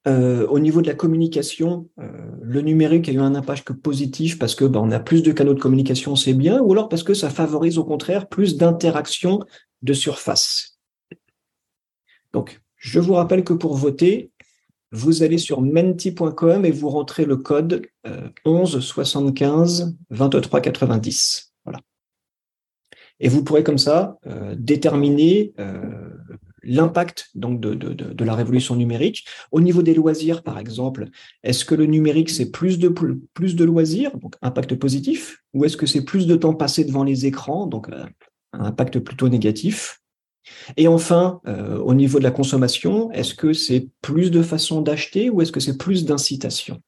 euh, 0.05 0.45
au 0.47 0.59
niveau 0.59 0.81
de 0.81 0.87
la 0.87 0.95
communication, 0.95 1.89
euh, 1.99 2.07
le 2.41 2.61
numérique 2.61 3.07
a 3.07 3.13
eu 3.13 3.19
un 3.19 3.35
impact 3.35 3.71
positif 3.71 4.37
parce 4.37 4.53
que 4.53 4.65
bah, 4.65 4.81
on 4.83 4.91
a 4.91 4.99
plus 4.99 5.23
de 5.23 5.31
canaux 5.31 5.53
de 5.53 5.61
communication, 5.61 6.15
c'est 6.15 6.33
bien, 6.33 6.61
ou 6.61 6.73
alors 6.73 6.89
parce 6.89 7.03
que 7.03 7.13
ça 7.13 7.29
favorise 7.29 7.77
au 7.77 7.85
contraire 7.85 8.27
plus 8.27 8.57
d'interactions 8.57 9.39
de 9.81 9.93
surface. 9.93 10.77
Donc, 12.33 12.61
je 12.75 12.99
vous 12.99 13.13
rappelle 13.13 13.45
que 13.45 13.53
pour 13.53 13.75
voter, 13.75 14.31
vous 14.91 15.23
allez 15.23 15.37
sur 15.37 15.61
menti.com 15.61 16.65
et 16.65 16.71
vous 16.71 16.89
rentrez 16.89 17.25
le 17.25 17.37
code 17.37 17.85
11 18.45 18.79
75 18.79 19.97
23 20.09 20.61
90. 20.61 21.53
Voilà. 21.63 21.79
Et 23.19 23.29
vous 23.29 23.43
pourrez 23.43 23.63
comme 23.63 23.77
ça 23.77 24.17
euh, 24.27 24.55
déterminer 24.57 25.53
l'impact 26.63 27.30
donc 27.36 27.60
de, 27.60 28.23
la 28.23 28.36
révolution 28.36 28.76
numérique. 28.76 29.26
Au 29.52 29.62
niveau 29.62 29.82
des 29.82 29.93
loisirs, 29.93 30.43
par 30.43 30.60
exemple, 30.60 31.08
est-ce 31.43 31.65
que 31.65 31.76
le 31.76 31.86
numérique, 31.86 32.30
c'est 32.30 32.52
plus 32.52 32.80
de, 32.80 33.63
loisirs, 33.63 34.17
donc 34.17 34.36
impact 34.41 34.76
positif, 34.76 35.43
ou 35.54 35.65
est-ce 35.65 35.78
que 35.78 35.86
c'est 35.86 36.04
plus 36.04 36.28
de 36.28 36.36
temps 36.36 36.54
passé 36.54 36.86
devant 36.86 37.04
les 37.04 37.26
écrans, 37.26 37.67
donc 37.67 37.89
euh, 37.89 38.06
un 38.54 38.65
impact 38.65 38.99
plutôt 38.99 39.30
négatif? 39.30 39.99
Et 40.76 40.88
enfin, 40.88 41.39
euh, 41.47 41.78
au 41.80 41.93
niveau 41.93 42.19
de 42.19 42.23
la 42.23 42.32
consommation, 42.32 43.12
est-ce 43.12 43.34
que 43.34 43.54
c'est 43.54 43.88
plus 44.02 44.30
de 44.32 44.41
façons 44.41 44.82
d'acheter 44.82 45.30
ou 45.30 45.41
est-ce 45.41 45.52
que 45.52 45.60
c'est 45.60 45.78
plus 45.78 46.06
d'incitation? 46.06 46.82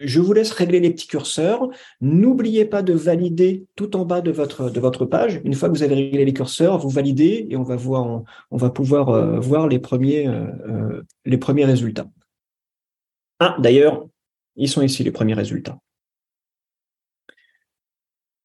Je 0.00 0.20
vous 0.20 0.32
laisse 0.32 0.52
régler 0.52 0.80
les 0.80 0.90
petits 0.90 1.06
curseurs. 1.06 1.68
N'oubliez 2.00 2.64
pas 2.64 2.82
de 2.82 2.92
valider 2.92 3.66
tout 3.76 3.96
en 3.96 4.04
bas 4.04 4.20
de 4.20 4.30
votre, 4.30 4.70
de 4.70 4.80
votre 4.80 5.04
page. 5.04 5.40
Une 5.44 5.54
fois 5.54 5.68
que 5.68 5.74
vous 5.74 5.82
avez 5.82 5.94
réglé 5.94 6.24
les 6.24 6.32
curseurs, 6.32 6.78
vous 6.78 6.88
validez 6.88 7.46
et 7.50 7.56
on 7.56 7.62
va, 7.62 7.76
voir, 7.76 8.24
on, 8.50 8.56
va 8.56 8.70
pouvoir 8.70 9.08
euh, 9.10 9.40
voir 9.40 9.68
les 9.68 9.78
premiers, 9.78 10.28
euh, 10.28 10.46
euh, 10.68 11.02
les 11.24 11.38
premiers 11.38 11.64
résultats. 11.64 12.08
Ah, 13.40 13.56
d'ailleurs, 13.58 14.06
ils 14.56 14.68
sont 14.68 14.82
ici 14.82 15.04
les 15.04 15.12
premiers 15.12 15.34
résultats. 15.34 15.78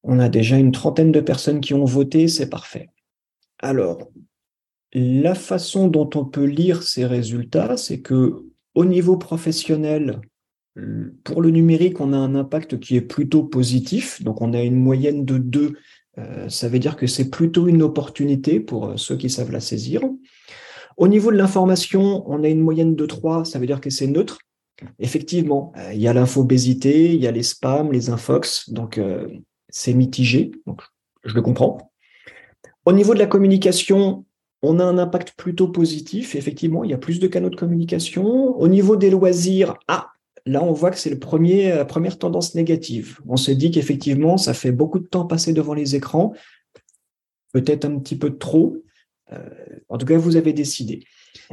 On 0.02 0.18
a 0.18 0.28
déjà 0.28 0.58
une 0.58 0.72
trentaine 0.72 1.12
de 1.12 1.20
personnes 1.20 1.60
qui 1.60 1.74
ont 1.74 1.84
voté, 1.84 2.28
c'est 2.28 2.50
parfait. 2.50 2.90
Alors, 3.58 4.10
la 4.92 5.34
façon 5.34 5.88
dont 5.88 6.10
on 6.14 6.24
peut 6.24 6.44
lire 6.44 6.82
ces 6.82 7.06
résultats, 7.06 7.76
c'est 7.76 8.00
que 8.00 8.44
au 8.74 8.84
niveau 8.84 9.16
professionnel, 9.16 10.20
pour 11.22 11.40
le 11.40 11.50
numérique, 11.50 12.00
on 12.00 12.12
a 12.12 12.16
un 12.16 12.34
impact 12.34 12.80
qui 12.80 12.96
est 12.96 13.00
plutôt 13.00 13.44
positif, 13.44 14.22
donc 14.22 14.40
on 14.42 14.52
a 14.52 14.60
une 14.60 14.76
moyenne 14.76 15.24
de 15.24 15.38
2. 15.38 15.74
Euh, 16.18 16.48
ça 16.48 16.68
veut 16.68 16.78
dire 16.78 16.96
que 16.96 17.06
c'est 17.06 17.30
plutôt 17.30 17.68
une 17.68 17.82
opportunité 17.82 18.60
pour 18.60 18.86
euh, 18.86 18.96
ceux 18.96 19.16
qui 19.16 19.30
savent 19.30 19.52
la 19.52 19.60
saisir. 19.60 20.02
Au 20.96 21.08
niveau 21.08 21.30
de 21.30 21.36
l'information, 21.36 22.24
on 22.28 22.42
a 22.44 22.48
une 22.48 22.60
moyenne 22.60 22.94
de 22.96 23.06
3, 23.06 23.44
ça 23.44 23.58
veut 23.58 23.66
dire 23.66 23.80
que 23.80 23.90
c'est 23.90 24.06
neutre. 24.06 24.38
Effectivement, 24.98 25.72
euh, 25.76 25.92
il 25.92 26.00
y 26.00 26.08
a 26.08 26.12
l'infobésité, 26.12 27.14
il 27.14 27.20
y 27.20 27.26
a 27.26 27.32
les 27.32 27.42
spams, 27.42 27.92
les 27.92 28.10
infox, 28.10 28.70
donc 28.70 29.00
c'est 29.68 29.94
mitigé, 29.94 30.52
donc 30.66 30.82
je 31.24 31.34
le 31.34 31.42
comprends. 31.42 31.92
Au 32.84 32.92
niveau 32.92 33.14
de 33.14 33.18
la 33.18 33.26
communication, 33.26 34.24
on 34.62 34.78
a 34.78 34.84
un 34.84 34.98
impact 34.98 35.34
plutôt 35.36 35.68
positif. 35.68 36.34
Effectivement, 36.34 36.84
il 36.84 36.90
y 36.90 36.94
a 36.94 36.98
plus 36.98 37.20
de 37.20 37.26
canaux 37.26 37.50
de 37.50 37.56
communication. 37.56 38.26
Au 38.26 38.68
niveau 38.68 38.96
des 38.96 39.10
loisirs, 39.10 39.74
ah, 39.88 40.13
là, 40.46 40.62
on 40.62 40.72
voit 40.72 40.90
que 40.90 40.98
c'est 40.98 41.10
la 41.10 41.16
première 41.84 42.18
tendance 42.18 42.54
négative. 42.54 43.20
On 43.26 43.36
se 43.36 43.50
dit 43.50 43.70
qu'effectivement, 43.70 44.36
ça 44.36 44.54
fait 44.54 44.72
beaucoup 44.72 44.98
de 44.98 45.06
temps 45.06 45.26
passé 45.26 45.52
devant 45.52 45.74
les 45.74 45.96
écrans, 45.96 46.34
peut-être 47.52 47.84
un 47.84 47.98
petit 47.98 48.16
peu 48.16 48.36
trop. 48.36 48.76
Euh, 49.32 49.38
en 49.88 49.96
tout 49.96 50.06
cas, 50.06 50.18
vous 50.18 50.36
avez 50.36 50.52
décidé. 50.52 51.04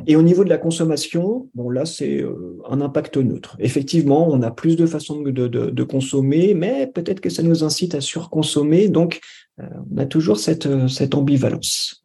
Et 0.06 0.16
au 0.16 0.22
niveau 0.22 0.44
de 0.44 0.50
la 0.50 0.58
consommation, 0.58 1.50
bon 1.56 1.70
là, 1.70 1.86
c'est 1.86 2.22
euh, 2.22 2.62
un 2.70 2.82
impact 2.82 3.18
neutre. 3.18 3.56
Effectivement, 3.60 4.28
on 4.28 4.42
a 4.42 4.52
plus 4.52 4.76
de 4.76 4.86
façons 4.86 5.22
de, 5.22 5.84
consommer, 5.84 6.54
mais 6.54 6.88
peut-être 6.88 7.22
que 7.22 7.30
ça 7.30 7.44
nous 7.44 7.64
incite 7.64 7.96
à 7.96 8.02
surconsommer. 8.02 8.90
Donc, 8.90 9.22
euh, 9.60 9.68
on 9.92 9.98
a 9.98 10.06
toujours 10.06 10.38
cette, 10.38 10.88
cette 10.88 11.16
ambivalence. 11.16 12.02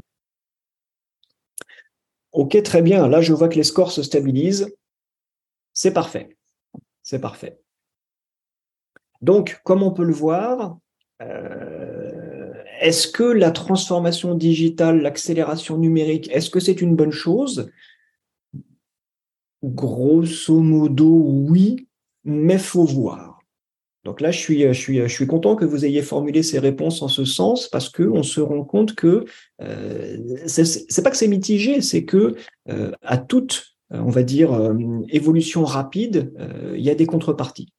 Ok, 2.32 2.62
très 2.62 2.82
bien. 2.82 3.08
Là, 3.08 3.20
je 3.20 3.32
vois 3.32 3.48
que 3.48 3.56
les 3.56 3.64
scores 3.64 3.92
se 3.92 4.02
stabilisent. 4.02 4.72
C'est 5.72 5.92
parfait. 5.92 6.35
C'est 7.06 7.20
parfait. 7.20 7.60
Donc, 9.22 9.60
comme 9.62 9.84
on 9.84 9.92
peut 9.92 10.02
le 10.02 10.12
voir, 10.12 10.76
euh, 11.22 12.52
est-ce 12.80 13.06
que 13.06 13.22
la 13.22 13.52
transformation 13.52 14.34
digitale, 14.34 15.02
l'accélération 15.02 15.78
numérique, 15.78 16.28
est-ce 16.32 16.50
que 16.50 16.58
c'est 16.58 16.80
une 16.80 16.96
bonne 16.96 17.12
chose? 17.12 17.70
Grosso 19.62 20.58
modo, 20.58 21.06
oui, 21.06 21.86
mais 22.24 22.58
faut 22.58 22.84
voir. 22.84 23.38
Donc 24.02 24.20
là, 24.20 24.32
je 24.32 24.40
suis, 24.40 24.62
je 24.62 24.72
suis, 24.72 24.98
je 24.98 25.06
suis 25.06 25.28
content 25.28 25.54
que 25.54 25.64
vous 25.64 25.84
ayez 25.84 26.02
formulé 26.02 26.42
ces 26.42 26.58
réponses 26.58 27.02
en 27.02 27.08
ce 27.08 27.24
sens 27.24 27.68
parce 27.68 27.88
que 27.88 28.02
on 28.02 28.24
se 28.24 28.40
rend 28.40 28.64
compte 28.64 28.96
que 28.96 29.26
euh, 29.62 30.46
c'est 30.48 31.02
pas 31.04 31.12
que 31.12 31.16
c'est 31.16 31.28
mitigé, 31.28 31.82
c'est 31.82 32.04
que 32.04 32.34
euh, 32.68 32.90
à 33.02 33.16
toute, 33.16 33.75
on 33.90 34.10
va 34.10 34.22
dire, 34.22 34.52
euh, 34.52 34.74
évolution 35.08 35.64
rapide, 35.64 36.32
euh, 36.38 36.74
il 36.76 36.84
y 36.84 36.90
a 36.90 36.94
des 36.94 37.06
contreparties. 37.06 37.72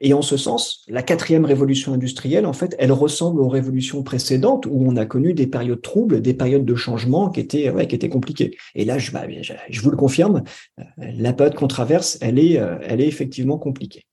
Et 0.00 0.12
en 0.12 0.22
ce 0.22 0.36
sens, 0.36 0.84
la 0.88 1.02
quatrième 1.02 1.44
révolution 1.44 1.92
industrielle, 1.94 2.46
en 2.46 2.52
fait, 2.52 2.74
elle 2.78 2.92
ressemble 2.92 3.40
aux 3.40 3.48
révolutions 3.48 4.02
précédentes 4.02 4.66
où 4.66 4.84
on 4.86 4.96
a 4.96 5.06
connu 5.06 5.34
des 5.34 5.46
périodes 5.46 5.82
troubles, 5.82 6.20
des 6.20 6.34
périodes 6.34 6.64
de 6.64 6.74
changement 6.74 7.30
qui 7.30 7.40
étaient, 7.40 7.72
qui 7.86 7.94
étaient 7.94 8.08
compliquées. 8.08 8.56
Et 8.74 8.84
là, 8.84 8.98
je, 8.98 9.12
bah, 9.12 9.24
je, 9.68 9.80
vous 9.80 9.90
le 9.90 9.96
confirme, 9.96 10.42
euh, 10.78 10.82
la 10.98 11.32
période 11.32 11.54
qu'on 11.54 11.68
traverse, 11.68 12.18
elle 12.20 12.38
est, 12.38 12.58
euh, 12.58 12.78
elle 12.82 13.00
est 13.00 13.06
effectivement 13.06 13.58
compliquée. 13.58 14.04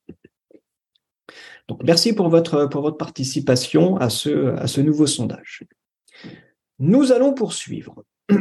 Donc, 1.67 1.83
merci 1.83 2.13
pour 2.13 2.29
votre, 2.29 2.67
pour 2.67 2.81
votre 2.81 2.97
participation 2.97 3.97
à 3.97 4.09
ce, 4.09 4.55
à 4.55 4.67
ce 4.67 4.81
nouveau 4.81 5.07
sondage. 5.07 5.63
Nous 6.79 7.11
allons 7.11 7.33
poursuivre. 7.33 8.03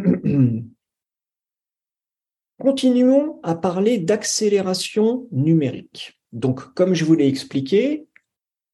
Continuons 2.61 3.41
à 3.43 3.55
parler 3.55 3.97
d'accélération 3.97 5.27
numérique. 5.33 6.21
Donc, 6.35 6.75
comme 6.75 6.93
je 6.93 7.07
vous 7.07 7.15
l'ai 7.15 7.27
expliqué, 7.27 8.07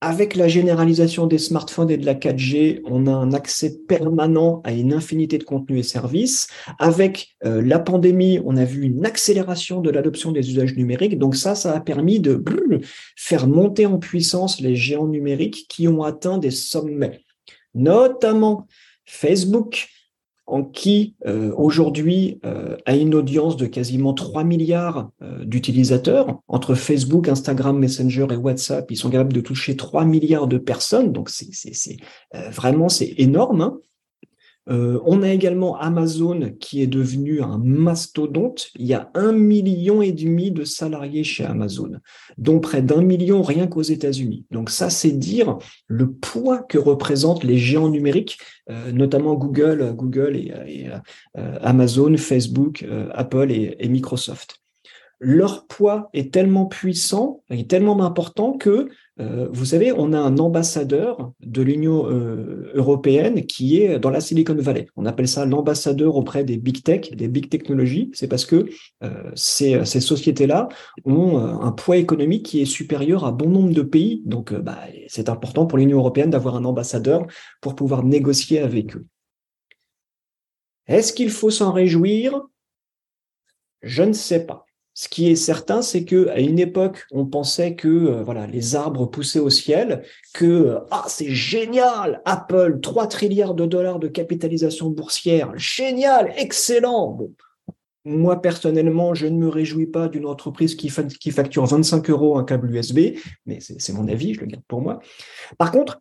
avec 0.01 0.34
la 0.34 0.49
généralisation 0.49 1.28
des 1.28 1.39
smartphones 1.39 1.91
et 1.91 1.97
de 1.97 2.05
la 2.05 2.16
4G, 2.16 2.80
on 2.84 3.07
a 3.07 3.12
un 3.12 3.32
accès 3.32 3.78
permanent 3.87 4.61
à 4.64 4.72
une 4.72 4.93
infinité 4.93 5.39
de 5.39 5.45
contenus 5.45 5.87
et 5.87 5.89
services. 5.89 6.49
Avec 6.80 7.37
euh, 7.45 7.62
la 7.62 7.78
pandémie, 7.78 8.41
on 8.45 8.57
a 8.57 8.64
vu 8.64 8.82
une 8.82 9.07
accélération 9.07 9.80
de 9.80 9.91
l'adoption 9.91 10.32
des 10.32 10.51
usages 10.51 10.74
numériques. 10.74 11.16
Donc 11.16 11.37
ça, 11.37 11.55
ça 11.55 11.72
a 11.72 11.80
permis 11.80 12.18
de 12.18 12.43
faire 13.14 13.47
monter 13.47 13.87
en 13.87 13.99
puissance 13.99 14.61
les 14.61 14.74
géants 14.74 15.07
numériques 15.07 15.66
qui 15.68 15.87
ont 15.87 16.03
atteint 16.03 16.39
des 16.39 16.51
sommets, 16.51 17.20
notamment 17.72 18.66
Facebook, 19.05 19.87
en 20.47 20.62
qui 20.62 21.14
euh, 21.26 21.53
aujourd'hui 21.57 22.40
euh, 22.44 22.76
a 22.86 22.94
une 22.97 23.14
audience 23.14 23.57
de 23.57 23.66
quasiment 23.66 24.14
3 24.14 24.44
milliards 24.44 25.11
euh, 25.22 25.44
d'utilisateurs 25.44 26.38
entre 26.47 26.74
Facebook, 26.74 27.28
Instagram, 27.28 27.78
Messenger 27.78 28.28
et 28.30 28.36
WhatsApp. 28.36 28.90
Ils 28.90 28.97
sont 28.97 29.11
capables 29.11 29.32
de 29.32 29.40
toucher 29.40 29.76
3 29.76 30.05
milliards 30.05 30.47
de 30.47 30.59
personnes, 30.59 31.12
donc 31.12 31.30
c'est 31.30 31.97
vraiment 32.51 32.88
c'est 32.88 33.14
énorme. 33.18 33.78
Euh, 34.69 35.01
on 35.05 35.23
a 35.23 35.31
également 35.31 35.77
Amazon 35.79 36.53
qui 36.59 36.83
est 36.83 36.87
devenu 36.87 37.41
un 37.41 37.59
mastodonte. 37.59 38.71
Il 38.77 38.87
y 38.87 38.95
a 38.95 39.11
un 39.14 39.33
million 39.33 40.03
et 40.03 40.12
demi 40.12 40.51
de 40.51 40.64
salariés 40.64 41.25
chez 41.25 41.45
Amazon, 41.45 41.93
dont 42.37 42.59
près 42.59 42.83
d'un 42.83 43.03
million 43.03 43.43
rien 43.43 43.67
qu'aux 43.67 43.83
États-Unis. 43.83 44.45
Donc 44.51 44.71
ça, 44.71 44.91
c'est 44.91 45.12
dire 45.12 45.59
le 45.87 46.11
poids 46.11 46.59
que 46.62 46.79
représentent 46.79 47.45
les 47.45 47.59
géants 47.59 47.89
numériques, 47.89 48.39
euh, 48.71 48.91
notamment 48.93 49.35
Google, 49.35 49.93
Google 49.95 50.37
et, 50.37 50.89
euh, 51.37 51.59
Amazon, 51.62 52.17
Facebook, 52.17 52.85
Apple 53.12 53.51
et 53.53 53.89
Microsoft 53.89 54.61
leur 55.19 55.67
poids 55.67 56.11
est 56.12 56.33
tellement 56.33 56.67
puissant 56.67 57.43
et 57.49 57.67
tellement 57.67 58.05
important 58.05 58.53
que, 58.53 58.89
euh, 59.19 59.49
vous 59.51 59.64
savez, 59.64 59.91
on 59.93 60.12
a 60.12 60.19
un 60.19 60.37
ambassadeur 60.39 61.33
de 61.41 61.62
l'Union 61.62 62.11
euh, 62.11 62.71
européenne 62.75 63.47
qui 63.47 63.79
est 63.79 63.99
dans 63.99 64.11
la 64.11 64.21
Silicon 64.21 64.55
Valley. 64.55 64.87
On 64.95 65.07
appelle 65.07 65.29
ça 65.29 65.47
l'ambassadeur 65.47 66.17
auprès 66.17 66.45
des 66.45 66.59
big 66.59 66.83
tech, 66.83 67.12
des 67.12 67.29
big 67.29 67.49
technologies. 67.49 68.11
C'est 68.12 68.29
parce 68.29 68.45
que 68.45 68.69
euh, 69.03 69.31
ces, 69.35 69.87
ces 69.87 70.01
sociétés-là 70.01 70.69
ont 71.07 71.39
un 71.39 71.73
poids 71.73 71.97
économique 71.97 72.45
qui 72.45 72.61
est 72.61 72.67
supérieur 72.67 73.25
à 73.25 73.33
bon 73.33 73.49
nombre 73.49 73.73
de 73.73 73.83
pays. 73.83 74.23
Donc, 74.27 74.53
bah, 74.53 74.81
c'est 75.09 75.31
important 75.31 75.67
pour 75.67 75.79
l'Union 75.79 75.99
européenne 75.99 76.31
d'avoir 76.31 76.57
un 76.57 76.64
ambassadeur 76.67 77.27
pour 77.62 77.75
pouvoir 77.75 78.05
négocier 78.05 78.59
avec 78.59 78.97
eux. 78.97 79.07
Est-ce 80.89 81.14
qu'il 81.14 81.31
faut 81.31 81.51
s'en 81.51 81.73
réjouir? 81.73 82.43
Je 83.83 84.03
ne 84.03 84.12
sais 84.12 84.45
pas. 84.45 84.66
Ce 84.99 85.11
qui 85.11 85.30
est 85.30 85.36
certain, 85.36 85.82
c'est 85.82 86.07
que 86.07 86.28
à 86.28 86.40
une 86.40 86.59
époque, 86.59 87.05
on 87.12 87.26
pensait 87.26 87.74
que 87.74 87.86
euh, 87.86 88.22
voilà, 88.22 88.47
les 88.47 88.76
arbres 88.76 89.05
poussaient 89.05 89.38
au 89.38 89.51
ciel, 89.51 90.03
que 90.32 90.47
euh, 90.47 90.78
ah 90.90 91.05
c'est 91.07 91.28
génial, 91.28 92.22
Apple 92.24 92.80
3 92.80 93.07
trilliards 93.07 93.55
de 93.55 93.66
dollars 93.66 93.99
de 93.99 94.09
capitalisation 94.09 94.88
boursière, 94.88 95.53
génial, 95.55 96.32
excellent. 96.38 97.18
Moi 98.07 98.40
personnellement, 98.40 99.12
je 99.12 99.26
ne 99.26 99.36
me 99.36 99.49
réjouis 99.49 99.86
pas 99.86 100.09
d'une 100.09 100.24
entreprise 100.24 100.74
qui, 100.74 100.90
qui 101.20 101.30
facture 101.30 101.66
25 101.66 102.09
euros 102.09 102.38
un 102.38 102.44
câble 102.44 102.74
USB, 102.74 103.18
mais 103.44 103.59
c'est 103.61 103.92
mon 103.92 104.09
avis, 104.09 104.32
je 104.32 104.40
le 104.40 104.47
garde 104.47 104.64
pour 104.66 104.80
moi. 104.80 105.01
Par 105.59 105.72
contre, 105.72 106.01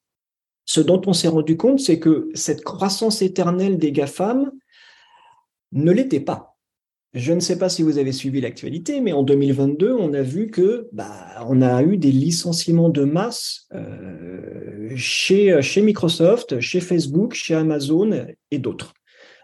ce 0.64 0.80
dont 0.80 1.02
on 1.06 1.12
s'est 1.12 1.28
rendu 1.28 1.58
compte, 1.58 1.82
c'est 1.82 2.00
que 2.00 2.30
cette 2.34 2.64
croissance 2.64 3.22
éternelle 3.22 3.78
des 3.78 3.92
GAFAM 3.92 4.54
ne 5.74 5.92
l'était 5.92 6.22
pas. 6.22 6.55
Je 7.16 7.32
ne 7.32 7.40
sais 7.40 7.58
pas 7.58 7.70
si 7.70 7.82
vous 7.82 7.98
avez 7.98 8.12
suivi 8.12 8.42
l'actualité, 8.42 9.00
mais 9.00 9.14
en 9.14 9.24
2022, 9.24 9.94
on 9.94 10.14
a 10.14 10.22
vu 10.22 10.48
que 10.52 10.90
bah, 10.92 11.46
on 11.48 11.62
a 11.62 11.82
eu 11.82 11.96
des 11.96 12.12
licenciements 12.12 12.90
de 12.90 13.06
masse 13.06 13.70
euh, 13.74 14.92
chez, 14.98 15.58
Microsoft, 15.82 16.60
chez 16.60 16.82
Facebook, 16.82 17.34
chez 17.34 17.56
Amazon 17.56 18.28
et 18.52 18.60
d'autres. 18.60 18.94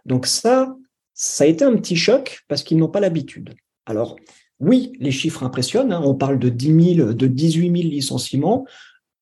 Donc 0.05 0.25
ça, 0.25 0.75
ça 1.13 1.45
a 1.45 1.47
été 1.47 1.63
un 1.63 1.77
petit 1.77 1.95
choc 1.95 2.41
parce 2.49 2.63
qu'ils 2.63 2.77
n'ont 2.77 2.89
pas 2.89 2.99
l'habitude. 2.99 3.53
Alors 3.85 4.17
oui, 4.59 4.91
les 4.99 5.11
chiffres 5.11 5.43
impressionnent. 5.43 5.93
Hein. 5.93 6.01
On 6.03 6.13
parle 6.13 6.39
de 6.39 6.49
10 6.49 6.95
000, 6.95 7.13
de 7.13 7.27
18 7.27 7.71
000 7.71 7.89
licenciements 7.89 8.65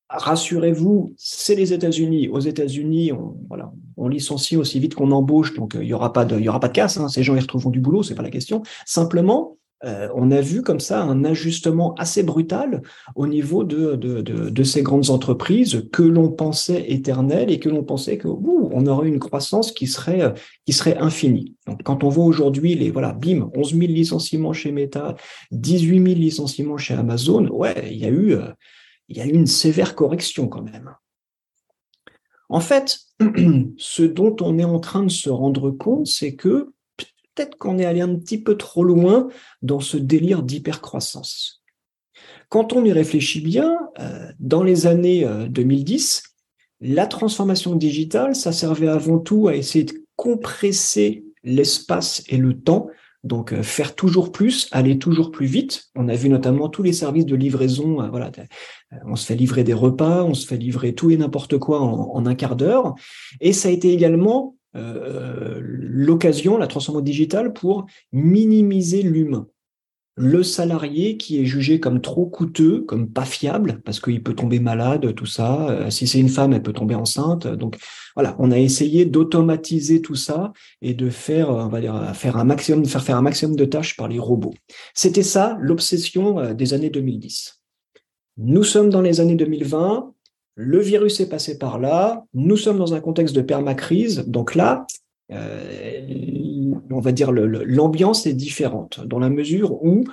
rassurez-vous, 0.09 1.13
c'est 1.17 1.55
les 1.55 1.73
États-Unis. 1.73 2.27
Aux 2.29 2.39
États-Unis, 2.39 3.11
on, 3.11 3.37
voilà, 3.47 3.71
on 3.99 4.07
licencie 4.07 4.57
aussi 4.57 4.79
vite 4.79 4.95
qu'on 4.95 5.11
embauche, 5.11 5.53
donc 5.53 5.75
euh, 5.75 5.83
il 5.83 5.89
y 5.89 5.93
aura 5.93 6.13
pas 6.13 6.25
de, 6.25 6.39
casse. 6.69 6.97
Hein. 6.97 7.09
Ces 7.09 7.23
gens 7.23 7.35
ils 7.35 7.41
retrouveront 7.41 7.69
du 7.69 7.81
boulot, 7.81 8.03
c'est 8.03 8.15
pas 8.15 8.23
la 8.23 8.31
question. 8.31 8.63
Simplement, 8.85 9.57
euh, 9.85 10.09
on 10.13 10.29
a 10.31 10.41
vu 10.41 10.61
comme 10.61 10.81
ça 10.81 11.01
un 11.01 11.23
ajustement 11.23 11.95
assez 11.95 12.21
brutal 12.21 12.81
au 13.15 13.27
niveau 13.27 13.63
de, 13.63 14.63
ces 14.63 14.81
grandes 14.81 15.09
entreprises 15.09 15.87
que 15.93 16.03
l'on 16.03 16.31
pensait 16.31 16.91
éternelles 16.91 17.49
et 17.49 17.59
que 17.59 17.69
l'on 17.69 17.83
pensait 17.83 18.17
que 18.17 18.27
on 18.27 18.87
aurait 18.87 19.07
une 19.07 19.19
croissance 19.19 19.71
qui 19.71 19.87
serait 19.87 20.33
qui 20.65 20.73
serait 20.73 20.97
infinie. 20.97 21.55
Donc 21.65 21.83
quand 21.83 22.03
on 22.03 22.09
voit 22.09 22.25
aujourd'hui 22.25 22.75
les 22.75 22.91
voilà, 22.91 23.13
bim, 23.13 23.49
11 23.55 23.69
000 23.71 23.81
licenciements 23.83 24.53
chez 24.53 24.73
Meta, 24.73 25.15
18 25.51 26.03
000 26.03 26.19
licenciements 26.19 26.77
chez 26.77 26.95
Amazon, 26.95 27.47
ouais, 27.47 27.77
euh, 27.77 27.89
il 27.89 29.17
y 29.17 29.21
a 29.21 29.25
eu 29.25 29.33
une 29.33 29.47
sévère 29.47 29.95
correction 29.95 30.49
quand 30.49 30.61
même. 30.61 30.93
En 32.49 32.59
fait, 32.59 32.99
ce 33.77 34.03
dont 34.03 34.35
on 34.41 34.57
est 34.57 34.63
en 34.65 34.79
train 34.79 35.03
de 35.03 35.11
se 35.11 35.29
rendre 35.29 35.71
compte, 35.71 36.07
c'est 36.07 36.35
que 36.35 36.71
peut-être 36.97 37.57
qu'on 37.57 37.77
est 37.77 37.85
allé 37.85 38.01
un 38.01 38.15
petit 38.15 38.41
peu 38.41 38.57
trop 38.57 38.83
loin 38.83 39.29
dans 39.61 39.79
ce 39.79 39.97
délire 39.97 40.43
d'hypercroissance. 40.43 41.63
Quand 42.49 42.73
on 42.73 42.83
y 42.83 42.91
réfléchit 42.91 43.41
bien, 43.41 43.77
euh, 43.99 44.31
dans 44.39 44.63
les 44.63 44.87
années 44.87 45.27
2010, 45.49 46.23
euh, 46.25 46.29
la 46.81 47.07
transformation 47.07 47.75
digitale, 47.75 48.35
ça 48.35 48.51
servait 48.51 48.87
avant 48.87 49.19
tout 49.19 49.47
à 49.47 49.55
essayer 49.55 49.85
de 49.85 49.93
compresser 50.15 51.23
l'espace 51.43 52.23
et 52.27 52.37
le 52.37 52.59
temps 52.59 52.89
donc 53.23 53.51
euh, 53.53 53.63
faire 53.63 53.95
toujours 53.95 54.31
plus, 54.31 54.69
aller 54.71 54.97
toujours 54.97 55.31
plus 55.31 55.45
vite. 55.45 55.89
On 55.95 56.07
a 56.07 56.15
vu 56.15 56.29
notamment 56.29 56.69
tous 56.69 56.83
les 56.83 56.93
services 56.93 57.25
de 57.25 57.35
livraison. 57.35 58.01
Euh, 58.01 58.09
voilà, 58.09 58.31
euh, 58.37 58.95
on 59.05 59.15
se 59.15 59.25
fait 59.25 59.35
livrer 59.35 59.63
des 59.63 59.73
repas, 59.73 60.23
on 60.23 60.33
se 60.33 60.47
fait 60.47 60.57
livrer 60.57 60.93
tout 60.93 61.11
et 61.11 61.17
n'importe 61.17 61.57
quoi 61.57 61.81
en, 61.81 62.25
un 62.25 62.35
quart 62.35 62.55
d'heure. 62.55 62.95
Et 63.41 63.53
ça 63.53 63.69
a 63.69 63.71
été 63.71 63.91
également 63.93 64.55
l'occasion, 64.75 66.55
la 66.55 66.67
transformation 66.67 67.03
digitale, 67.03 67.53
pour 67.53 67.87
minimiser 68.13 69.01
l'humain 69.01 69.47
le 70.21 70.43
salarié 70.43 71.15
qui 71.15 71.39
est 71.39 71.45
jugé 71.45 71.79
comme 71.79 72.01
trop 72.01 72.25
coûteux, 72.25 72.81
comme 72.81 73.09
pas 73.09 73.23
fiable, 73.23 73.81
parce 73.85 74.01
qu'il 74.01 74.21
peut 74.21 74.33
tomber 74.33 74.59
malade, 74.59 75.15
tout 75.15 75.25
ça. 75.25 75.69
Euh, 75.69 75.89
si 75.89 76.07
c'est 76.07 76.19
une 76.19 76.27
femme, 76.27 76.51
elle 76.51 76.61
peut 76.61 76.73
tomber 76.73 76.93
enceinte. 76.93 77.47
Donc 77.47 77.77
voilà, 78.15 78.35
on 78.37 78.51
a 78.51 78.59
essayé 78.59 79.05
d'automatiser 79.05 80.01
tout 80.01 80.15
ça 80.15 80.51
et 80.81 80.93
de 80.93 81.09
faire, 81.09 81.51
on 81.51 81.69
va 81.69 81.79
dire, 81.79 82.13
faire 82.15 82.35
un 82.35 82.43
maximum, 82.43 82.85
faire 82.85 83.01
faire 83.01 83.15
un 83.15 83.21
maximum 83.21 83.55
de 83.55 83.63
tâches 83.63 83.95
par 83.95 84.09
les 84.09 84.19
robots. 84.19 84.53
C'était 84.93 85.23
ça 85.23 85.57
l'obsession 85.61 86.37
euh, 86.39 86.53
des 86.53 86.73
années 86.73 86.89
2010. 86.89 87.61
Nous 88.35 88.63
sommes 88.65 88.89
dans 88.89 89.01
les 89.01 89.21
années 89.21 89.35
2020. 89.35 90.13
Le 90.55 90.79
virus 90.79 91.21
est 91.21 91.29
passé 91.29 91.57
par 91.57 91.79
là. 91.79 92.25
Nous 92.33 92.57
sommes 92.57 92.77
dans 92.77 92.93
un 92.93 92.99
contexte 92.99 93.37
de 93.37 93.41
permacrise. 93.41 94.25
Donc 94.27 94.53
là, 94.53 94.85
euh, 95.31 96.01
on 96.91 96.99
va 96.99 97.11
dire, 97.11 97.31
l'ambiance 97.31 98.25
est 98.25 98.33
différente, 98.33 99.05
dans 99.05 99.19
la 99.19 99.29
mesure 99.29 99.83
où 99.83 100.03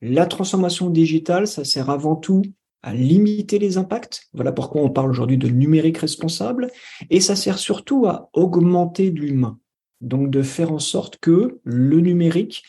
la 0.00 0.26
transformation 0.26 0.90
digitale, 0.90 1.46
ça 1.46 1.64
sert 1.64 1.90
avant 1.90 2.16
tout 2.16 2.42
à 2.82 2.94
limiter 2.94 3.58
les 3.58 3.78
impacts. 3.78 4.28
Voilà 4.32 4.52
pourquoi 4.52 4.82
on 4.82 4.90
parle 4.90 5.10
aujourd'hui 5.10 5.38
de 5.38 5.48
numérique 5.48 5.98
responsable. 5.98 6.70
Et 7.10 7.20
ça 7.20 7.34
sert 7.34 7.58
surtout 7.58 8.06
à 8.06 8.30
augmenter 8.32 9.10
l'humain. 9.10 9.58
Donc 10.00 10.30
de 10.30 10.42
faire 10.42 10.72
en 10.72 10.78
sorte 10.78 11.18
que 11.18 11.58
le 11.64 12.00
numérique 12.00 12.62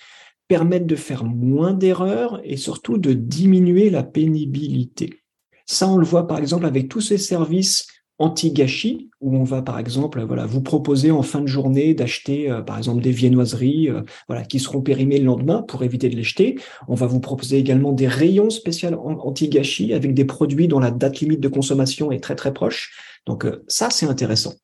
permettre 0.48 0.88
de 0.88 0.96
faire 0.96 1.26
moins 1.26 1.74
d'erreurs 1.74 2.40
et 2.44 2.58
surtout 2.58 2.98
de 2.98 3.14
diminuer 3.14 3.90
la 3.90 4.04
pénibilité. 4.04 5.22
Ça, 5.66 5.90
on 5.90 5.98
le 5.98 6.06
voit 6.06 6.26
par 6.26 6.40
exemple 6.40 6.66
avec 6.66 6.88
tous 6.88 7.02
ces 7.02 7.18
services 7.18 7.88
anti-gâchis, 8.20 9.10
où 9.22 9.36
on 9.36 9.44
va 9.44 9.62
par 9.62 9.78
exemple 9.78 10.22
voilà, 10.24 10.46
vous 10.46 10.62
proposer 10.62 11.12
en 11.12 11.22
fin 11.22 11.42
de 11.42 11.48
journée 11.48 11.94
d'acheter 11.94 12.50
euh, 12.50 12.62
par 12.62 12.78
exemple 12.78 13.02
des 13.02 13.12
viennoiseries 13.12 13.90
euh, 13.90 14.02
voilà, 14.28 14.44
qui 14.44 14.60
seront 14.60 14.82
périmées 14.82 15.20
le 15.20 15.26
lendemain 15.26 15.62
pour 15.62 15.84
éviter 15.84 16.10
de 16.10 16.16
les 16.16 16.24
jeter. 16.24 16.60
On 16.88 16.96
va 16.96 17.06
vous 17.06 17.20
proposer 17.20 17.58
également 17.58 17.92
des 17.92 18.08
rayons 18.08 18.50
spéciaux 18.50 18.90
anti-gâchis 19.00 19.94
avec 19.94 20.14
des 20.14 20.26
produits 20.26 20.68
dont 20.68 20.80
la 20.80 20.92
date 20.92 21.20
limite 21.20 21.40
de 21.40 21.48
consommation 21.48 22.12
est 22.12 22.20
très 22.20 22.36
très 22.36 22.54
proche. 22.54 22.98
Donc 23.26 23.46
euh, 23.46 23.64
ça, 23.68 23.90
c'est 23.92 24.08
intéressant. 24.08 24.56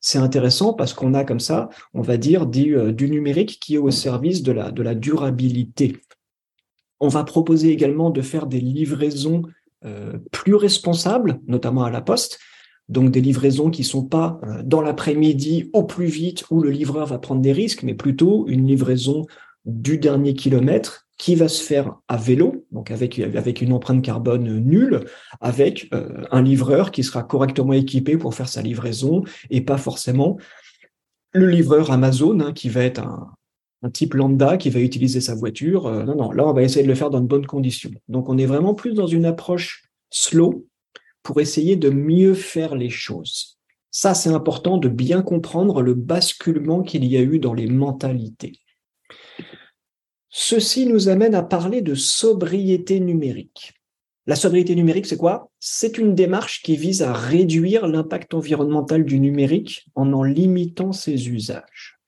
C'est 0.00 0.18
intéressant 0.18 0.72
parce 0.72 0.94
qu'on 0.94 1.12
a 1.12 1.24
comme 1.24 1.40
ça, 1.40 1.68
on 1.92 2.00
va 2.00 2.16
dire, 2.16 2.46
du, 2.46 2.74
du 2.94 3.10
numérique 3.10 3.58
qui 3.60 3.74
est 3.74 3.78
au 3.78 3.90
service 3.90 4.42
de 4.42 4.50
la, 4.50 4.70
de 4.70 4.82
la 4.82 4.94
durabilité. 4.94 5.98
On 7.00 7.08
va 7.08 7.22
proposer 7.22 7.70
également 7.70 8.08
de 8.08 8.22
faire 8.22 8.46
des 8.46 8.60
livraisons 8.60 9.42
plus 10.30 10.54
responsables, 10.54 11.40
notamment 11.46 11.84
à 11.84 11.90
la 11.90 12.00
poste, 12.00 12.38
donc 12.90 13.12
des 13.12 13.20
livraisons 13.20 13.70
qui 13.70 13.84
sont 13.84 14.04
pas 14.04 14.40
euh, 14.42 14.62
dans 14.64 14.82
l'après-midi 14.82 15.70
au 15.72 15.84
plus 15.84 16.06
vite 16.06 16.44
où 16.50 16.60
le 16.60 16.70
livreur 16.70 17.06
va 17.06 17.18
prendre 17.18 17.40
des 17.40 17.52
risques, 17.52 17.84
mais 17.84 17.94
plutôt 17.94 18.46
une 18.48 18.66
livraison 18.66 19.26
du 19.64 19.96
dernier 19.96 20.34
kilomètre 20.34 21.06
qui 21.16 21.34
va 21.34 21.48
se 21.48 21.62
faire 21.62 21.94
à 22.08 22.16
vélo, 22.16 22.66
donc 22.72 22.90
avec, 22.90 23.18
avec 23.18 23.60
une 23.60 23.72
empreinte 23.72 24.02
carbone 24.02 24.58
nulle, 24.58 25.04
avec 25.40 25.88
euh, 25.94 26.24
un 26.30 26.42
livreur 26.42 26.90
qui 26.90 27.04
sera 27.04 27.22
correctement 27.22 27.74
équipé 27.74 28.16
pour 28.16 28.34
faire 28.34 28.48
sa 28.48 28.62
livraison 28.62 29.22
et 29.50 29.60
pas 29.60 29.76
forcément 29.76 30.38
le 31.32 31.46
livreur 31.46 31.92
Amazon 31.92 32.40
hein, 32.40 32.52
qui 32.52 32.68
va 32.70 32.82
être 32.82 33.00
un, 33.00 33.30
un, 33.82 33.90
type 33.90 34.14
lambda 34.14 34.56
qui 34.56 34.70
va 34.70 34.80
utiliser 34.80 35.20
sa 35.20 35.34
voiture. 35.34 35.86
Euh, 35.86 36.02
non, 36.04 36.16
non, 36.16 36.32
là 36.32 36.44
on 36.48 36.52
va 36.52 36.62
essayer 36.62 36.82
de 36.82 36.88
le 36.88 36.96
faire 36.96 37.10
dans 37.10 37.20
de 37.20 37.28
bonnes 37.28 37.46
conditions. 37.46 37.92
Donc 38.08 38.28
on 38.28 38.36
est 38.36 38.46
vraiment 38.46 38.74
plus 38.74 38.94
dans 38.94 39.06
une 39.06 39.26
approche 39.26 39.84
slow 40.08 40.66
pour 41.22 41.40
essayer 41.40 41.76
de 41.76 41.90
mieux 41.90 42.34
faire 42.34 42.74
les 42.74 42.90
choses. 42.90 43.58
Ça, 43.90 44.14
c'est 44.14 44.30
important 44.30 44.78
de 44.78 44.88
bien 44.88 45.22
comprendre 45.22 45.82
le 45.82 45.94
basculement 45.94 46.82
qu'il 46.82 47.04
y 47.04 47.16
a 47.16 47.22
eu 47.22 47.38
dans 47.38 47.54
les 47.54 47.66
mentalités. 47.66 48.60
Ceci 50.28 50.86
nous 50.86 51.08
amène 51.08 51.34
à 51.34 51.42
parler 51.42 51.82
de 51.82 51.94
sobriété 51.94 53.00
numérique. 53.00 53.74
La 54.26 54.36
sobriété 54.36 54.76
numérique, 54.76 55.06
c'est 55.06 55.16
quoi? 55.16 55.50
C'est 55.58 55.98
une 55.98 56.14
démarche 56.14 56.62
qui 56.62 56.76
vise 56.76 57.02
à 57.02 57.12
réduire 57.12 57.88
l'impact 57.88 58.34
environnemental 58.34 59.04
du 59.04 59.18
numérique 59.18 59.86
en 59.96 60.12
en 60.12 60.22
limitant 60.22 60.92
ses 60.92 61.28
usages. 61.28 61.99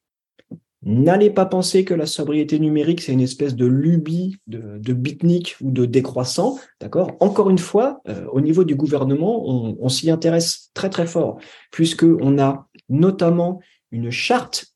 N'allez 0.85 1.31
pas 1.31 1.47
penser 1.47 1.85
que 1.85 1.95
la 1.95 2.07
sobriété 2.07 2.59
numérique, 2.59 3.01
c'est 3.01 3.13
une 3.13 3.21
espèce 3.21 3.55
de 3.55 3.67
lubie 3.67 4.37
de, 4.49 4.79
de 4.79 4.93
bitnik 4.93 5.57
ou 5.61 5.71
de 5.71 5.85
décroissant. 5.85 6.59
D'accord? 6.81 7.13
Encore 7.21 7.51
une 7.51 7.59
fois, 7.59 8.01
euh, 8.09 8.27
au 8.33 8.41
niveau 8.41 8.65
du 8.65 8.75
gouvernement, 8.75 9.49
on, 9.49 9.77
on 9.81 9.89
s'y 9.89 10.11
intéresse 10.11 10.71
très 10.75 10.91
très 10.91 11.07
fort, 11.07 11.39
puisqu'on 11.71 12.39
a 12.41 12.67
notamment 12.89 13.61
une 13.93 14.11
charte 14.11 14.72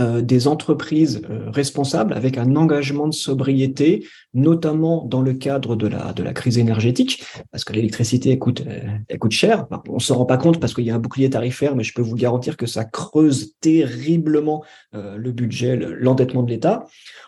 euh, 0.00 0.22
des 0.22 0.48
entreprises 0.48 1.20
euh, 1.28 1.50
responsables 1.50 2.14
avec 2.14 2.38
un 2.38 2.56
engagement 2.56 3.08
de 3.08 3.12
sobriété, 3.12 4.06
notamment 4.32 5.04
dans 5.04 5.20
le 5.20 5.34
cadre 5.34 5.76
de 5.76 5.86
la, 5.86 6.14
de 6.14 6.22
la 6.22 6.32
crise 6.32 6.56
énergétique, 6.56 7.22
parce 7.50 7.62
que 7.62 7.74
l'électricité 7.74 8.38
coûte, 8.38 8.62
euh, 8.66 9.16
coûte 9.18 9.32
cher. 9.32 9.66
on 9.90 9.96
ne 9.96 10.00
se 10.00 10.14
rend 10.14 10.24
pas 10.24 10.38
compte 10.38 10.60
parce 10.60 10.72
qu'il 10.72 10.84
y 10.84 10.90
a 10.90 10.94
un 10.94 10.98
bouclier 10.98 11.28
tarifaire, 11.28 11.76
mais 11.76 11.84
je 11.84 11.92
peux 11.92 12.00
vous 12.00 12.16
garantir 12.16 12.56
que 12.56 12.64
ça 12.64 12.86
creuse 12.86 13.52
terriblement 13.60 14.64
le 14.92 15.30
budget, 15.30 15.76
l'endettement 15.76 16.42
de 16.42 16.50
l'État. 16.50 16.86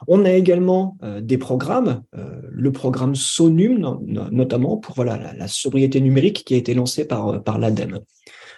On 0.08 0.24
a 0.24 0.32
également 0.32 0.96
des 1.20 1.38
programmes, 1.38 2.02
le 2.12 2.72
programme 2.72 3.14
SONUM 3.14 3.98
notamment 4.32 4.78
pour 4.78 4.94
voilà 4.94 5.18
la, 5.18 5.34
la, 5.34 5.48
sobriété 5.48 6.00
numérique 6.00 6.44
qui 6.44 6.54
a 6.54 6.56
été 6.56 6.74
lancé 6.74 7.06
par, 7.06 7.42
par 7.42 7.58
l'ADEME. 7.58 8.00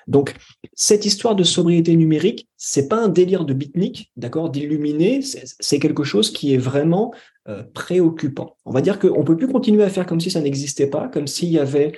Donc, 0.07 0.34
cette 0.74 1.04
histoire 1.04 1.34
de 1.34 1.42
sobriété 1.42 1.96
numérique, 1.96 2.48
c'est 2.57 2.88
pas 2.88 3.02
un 3.02 3.09
délire 3.09 3.44
de 3.44 3.54
bitnik, 3.54 4.12
d'accord, 4.16 4.50
d'illuminer, 4.50 5.20
c'est 5.22 5.78
quelque 5.78 6.04
chose 6.04 6.32
qui 6.32 6.54
est 6.54 6.59
vraiment 6.59 7.12
euh, 7.48 7.62
préoccupant. 7.74 8.57
On 8.64 8.70
va 8.70 8.80
dire 8.80 8.98
qu'on 8.98 9.24
peut 9.24 9.36
plus 9.36 9.48
continuer 9.48 9.82
à 9.82 9.90
faire 9.90 10.07
comme 10.07 10.20
si 10.20 10.30
ça 10.30 10.40
n'existait 10.40 10.88
pas, 10.88 11.09
comme 11.09 11.26
s'il 11.26 11.50
y 11.50 11.59
avait 11.59 11.92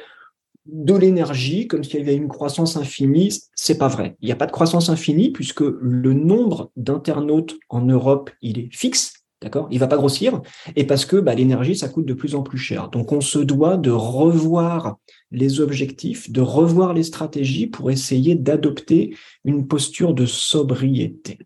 de 0.67 0.95
l'énergie, 0.95 1.67
comme 1.67 1.83
s'il 1.83 2.01
y 2.01 2.03
avait 2.03 2.15
une 2.15 2.29
croissance 2.29 2.77
infinie. 2.77 3.33
C'est 3.55 3.79
pas 3.79 3.89
vrai. 3.89 4.17
Il 4.21 4.27
n'y 4.27 4.33
a 4.33 4.37
pas 4.37 4.47
de 4.47 4.53
croissance 4.53 4.91
infinie 4.91 5.31
puisque 5.31 5.63
le 5.63 6.13
nombre 6.13 6.71
d'internautes 6.77 7.57
en 7.71 7.81
Europe, 7.81 8.31
il 8.43 8.59
est 8.59 8.69
fixe. 8.73 9.18
D'accord? 9.41 9.69
Il 9.71 9.79
va 9.79 9.87
pas 9.87 9.97
grossir. 9.97 10.43
Et 10.75 10.85
parce 10.85 11.05
que 11.05 11.17
bah, 11.17 11.35
l'énergie, 11.35 11.77
ça 11.77 11.89
coûte 11.89 12.07
de 12.07 12.15
plus 12.15 12.35
en 12.35 12.43
plus 12.43 12.59
cher. 12.59 12.89
Donc, 12.89 13.13
on 13.13 13.21
se 13.21 13.39
doit 13.39 13.77
de 13.77 13.91
revoir 13.91 14.99
les 15.31 15.61
objectifs, 15.61 16.31
de 16.31 16.41
revoir 16.41 16.93
les 16.93 17.05
stratégies 17.05 17.69
pour 17.69 17.91
essayer 17.91 18.35
d'adopter 18.35 19.17
une 19.45 19.69
posture 19.69 20.13
de 20.13 20.27
sobriété. 20.27 21.39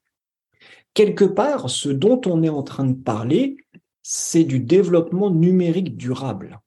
Quelque 0.95 1.25
part, 1.25 1.69
ce 1.69 1.91
dont 1.91 2.21
on 2.27 2.43
est 2.43 2.49
en 2.49 2.63
train 2.63 2.85
de 2.85 2.95
parler, 2.95 3.57
c'est 4.03 4.45
du 4.45 4.59
développement 4.59 5.31
numérique 5.31 5.97
durable. 5.97 6.61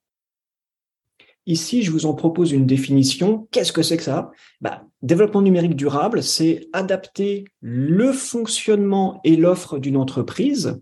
Ici, 1.47 1.84
je 1.84 1.91
vous 1.91 2.07
en 2.07 2.15
propose 2.15 2.51
une 2.51 2.65
définition. 2.65 3.47
Qu'est-ce 3.51 3.71
que 3.71 3.84
c'est 3.84 3.97
que 3.97 4.03
ça? 4.03 4.32
Bah, 4.61 4.86
Développement 5.05 5.43
numérique 5.43 5.76
durable, 5.76 6.23
c'est 6.23 6.67
adapter 6.73 7.45
le 7.61 8.11
fonctionnement 8.11 9.21
et 9.23 9.36
l'offre 9.36 9.78
d'une 9.78 9.97
entreprise 9.97 10.82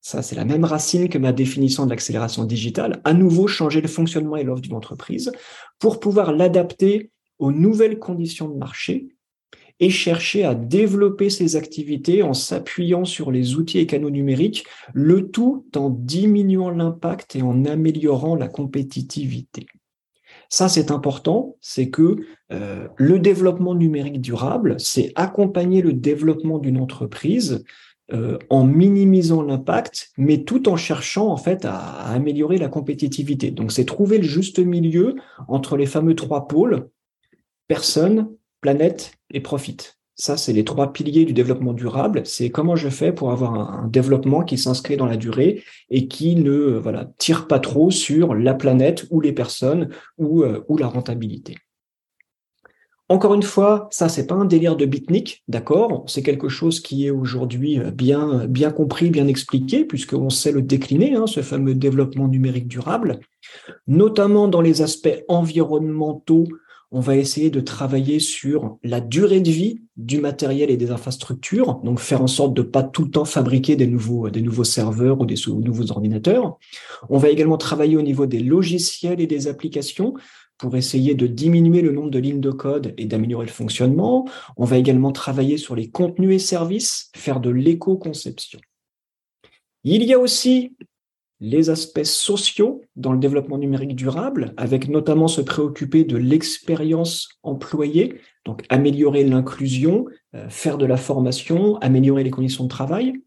ça, 0.00 0.22
c'est 0.22 0.36
la 0.36 0.44
même 0.44 0.64
racine 0.64 1.08
que 1.08 1.18
ma 1.18 1.32
définition 1.32 1.84
de 1.84 1.90
l'accélération 1.90 2.44
digitale. 2.44 3.00
À 3.04 3.12
nouveau, 3.12 3.46
changer 3.46 3.80
le 3.80 3.88
fonctionnement 3.88 4.36
et 4.36 4.44
l'offre 4.44 4.62
d'une 4.62 4.74
entreprise 4.74 5.32
pour 5.78 6.00
pouvoir 6.00 6.32
l'adapter 6.32 7.10
aux 7.38 7.52
nouvelles 7.52 7.98
conditions 7.98 8.48
de 8.48 8.56
marché 8.56 9.08
et 9.80 9.90
chercher 9.90 10.44
à 10.44 10.54
développer 10.54 11.30
ses 11.30 11.56
activités 11.56 12.22
en 12.22 12.34
s'appuyant 12.34 13.04
sur 13.04 13.30
les 13.30 13.54
outils 13.54 13.78
et 13.78 13.86
canaux 13.86 14.10
numériques, 14.10 14.64
le 14.92 15.30
tout 15.30 15.66
en 15.76 15.90
diminuant 15.90 16.70
l'impact 16.70 17.36
et 17.36 17.42
en 17.42 17.64
améliorant 17.64 18.34
la 18.34 18.48
compétitivité. 18.48 19.66
Ça, 20.48 20.68
c'est 20.68 20.90
important, 20.90 21.56
c'est 21.60 21.90
que 21.90 22.16
euh, 22.52 22.88
le 22.96 23.18
développement 23.18 23.74
numérique 23.74 24.20
durable, 24.20 24.76
c'est 24.78 25.12
accompagner 25.14 25.82
le 25.82 25.92
développement 25.92 26.58
d'une 26.58 26.80
entreprise 26.80 27.64
euh, 28.12 28.38
en 28.48 28.64
minimisant 28.64 29.42
l'impact, 29.42 30.10
mais 30.16 30.44
tout 30.44 30.68
en 30.68 30.76
cherchant 30.76 31.28
en 31.28 31.36
fait 31.36 31.64
à, 31.64 31.78
améliorer 32.06 32.56
la 32.56 32.68
compétitivité. 32.68 33.50
Donc 33.50 33.70
c'est 33.70 33.84
trouver 33.84 34.18
le 34.18 34.24
juste 34.24 34.58
milieu 34.58 35.16
entre 35.46 35.76
les 35.76 35.86
fameux 35.86 36.14
trois 36.14 36.48
pôles 36.48 36.88
personne, 37.68 38.30
planète 38.62 39.12
et 39.30 39.40
profit. 39.40 39.76
Ça, 40.16 40.36
c'est 40.36 40.52
les 40.52 40.64
trois 40.64 40.92
piliers 40.92 41.24
du 41.24 41.32
développement 41.32 41.72
durable. 41.72 42.22
C'est 42.24 42.50
comment 42.50 42.74
je 42.74 42.88
fais 42.88 43.12
pour 43.12 43.30
avoir 43.30 43.54
un, 43.54 43.86
développement 43.86 44.42
qui 44.42 44.58
s'inscrit 44.58 44.96
dans 44.96 45.06
la 45.06 45.16
durée 45.16 45.62
et 45.90 46.08
qui 46.08 46.34
ne 46.34 46.76
voilà 46.78 47.08
tire 47.18 47.46
pas 47.46 47.60
trop 47.60 47.92
sur 47.92 48.34
la 48.34 48.54
planète 48.54 49.06
ou 49.10 49.20
les 49.20 49.32
personnes 49.32 49.90
ou, 50.16 50.42
euh, 50.42 50.64
ou 50.68 50.76
la 50.76 50.88
rentabilité. 50.88 51.56
Encore 53.10 53.32
une 53.32 53.42
fois, 53.42 53.88
ça 53.90 54.10
c'est 54.10 54.26
pas 54.26 54.34
un 54.34 54.44
délire 54.44 54.76
de 54.76 54.84
bitnik, 54.84 55.42
d'accord? 55.48 56.04
C'est 56.06 56.22
quelque 56.22 56.50
chose 56.50 56.80
qui 56.80 57.06
est 57.06 57.10
aujourd'hui 57.10 57.78
euh, 57.78 57.90
bien 57.90 58.46
bien 58.46 58.70
compris, 58.70 59.08
bien 59.08 59.26
expliqué, 59.26 59.84
puisqu'on 59.84 60.28
sait 60.30 60.52
le 60.52 60.60
décliner, 60.60 61.14
hein, 61.14 61.26
ce 61.26 61.40
fameux 61.40 61.74
développement 61.74 62.28
numérique 62.28 62.68
durable, 62.68 63.20
notamment 63.86 64.46
dans 64.46 64.60
les 64.60 64.82
aspects 64.82 65.24
environnementaux. 65.28 66.44
On 66.90 67.00
va 67.00 67.16
essayer 67.16 67.50
de 67.50 67.60
travailler 67.60 68.18
sur 68.18 68.78
la 68.82 69.00
durée 69.00 69.40
de 69.40 69.50
vie 69.50 69.82
du 69.98 70.22
matériel 70.22 70.70
et 70.70 70.78
des 70.78 70.90
infrastructures, 70.90 71.80
donc 71.84 72.00
faire 72.00 72.22
en 72.22 72.26
sorte 72.26 72.54
de 72.54 72.62
pas 72.62 72.82
tout 72.82 73.04
le 73.04 73.10
temps 73.10 73.26
fabriquer 73.26 73.76
des 73.76 73.86
nouveaux 73.86 74.30
des 74.30 74.40
nouveaux 74.40 74.64
serveurs 74.64 75.20
ou 75.20 75.26
des 75.26 75.36
nouveaux 75.46 75.90
ordinateurs. 75.90 76.58
On 77.10 77.18
va 77.18 77.28
également 77.28 77.58
travailler 77.58 77.96
au 77.96 78.02
niveau 78.02 78.26
des 78.26 78.40
logiciels 78.40 79.20
et 79.20 79.26
des 79.26 79.48
applications 79.48 80.14
pour 80.58 80.76
essayer 80.76 81.14
de 81.14 81.26
diminuer 81.26 81.80
le 81.80 81.92
nombre 81.92 82.10
de 82.10 82.18
lignes 82.18 82.40
de 82.40 82.50
code 82.50 82.94
et 82.98 83.06
d'améliorer 83.06 83.46
le 83.46 83.52
fonctionnement. 83.52 84.28
On 84.56 84.64
va 84.64 84.76
également 84.76 85.12
travailler 85.12 85.56
sur 85.56 85.76
les 85.76 85.90
contenus 85.90 86.34
et 86.34 86.38
services, 86.38 87.10
faire 87.14 87.40
de 87.40 87.50
l'éco-conception. 87.50 88.60
Il 89.84 90.02
y 90.04 90.12
a 90.12 90.18
aussi 90.18 90.76
les 91.40 91.70
aspects 91.70 92.02
sociaux 92.02 92.82
dans 92.96 93.12
le 93.12 93.18
développement 93.18 93.58
numérique 93.58 93.94
durable, 93.94 94.54
avec 94.56 94.88
notamment 94.88 95.28
se 95.28 95.40
préoccuper 95.40 96.04
de 96.04 96.16
l'expérience 96.16 97.28
employée, 97.42 98.20
donc 98.44 98.64
améliorer 98.68 99.24
l'inclusion, 99.24 100.06
euh, 100.34 100.48
faire 100.48 100.78
de 100.78 100.86
la 100.86 100.96
formation, 100.96 101.76
améliorer 101.76 102.24
les 102.24 102.30
conditions 102.30 102.64
de 102.64 102.68
travail. 102.68 103.22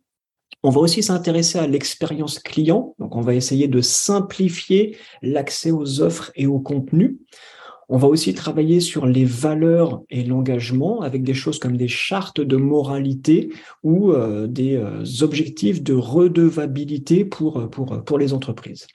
On 0.63 0.69
va 0.69 0.79
aussi 0.79 1.01
s'intéresser 1.01 1.57
à 1.57 1.67
l'expérience 1.67 2.39
client. 2.39 2.95
Donc, 2.99 3.15
on 3.15 3.21
va 3.21 3.33
essayer 3.33 3.67
de 3.67 3.81
simplifier 3.81 4.97
l'accès 5.21 5.71
aux 5.71 6.01
offres 6.01 6.31
et 6.35 6.45
aux 6.45 6.59
contenus. 6.59 7.17
On 7.89 7.97
va 7.97 8.07
aussi 8.07 8.33
travailler 8.33 8.79
sur 8.79 9.05
les 9.05 9.25
valeurs 9.25 10.01
et 10.09 10.23
l'engagement 10.23 11.01
avec 11.01 11.23
des 11.23 11.33
choses 11.33 11.59
comme 11.59 11.75
des 11.75 11.89
chartes 11.89 12.39
de 12.39 12.55
moralité 12.55 13.49
ou 13.83 14.11
euh, 14.11 14.47
des 14.47 14.77
euh, 14.77 15.03
objectifs 15.21 15.83
de 15.83 15.93
redevabilité 15.93 17.25
pour, 17.25 17.69
pour, 17.69 18.03
pour 18.05 18.17
les 18.17 18.31
entreprises. 18.31 18.87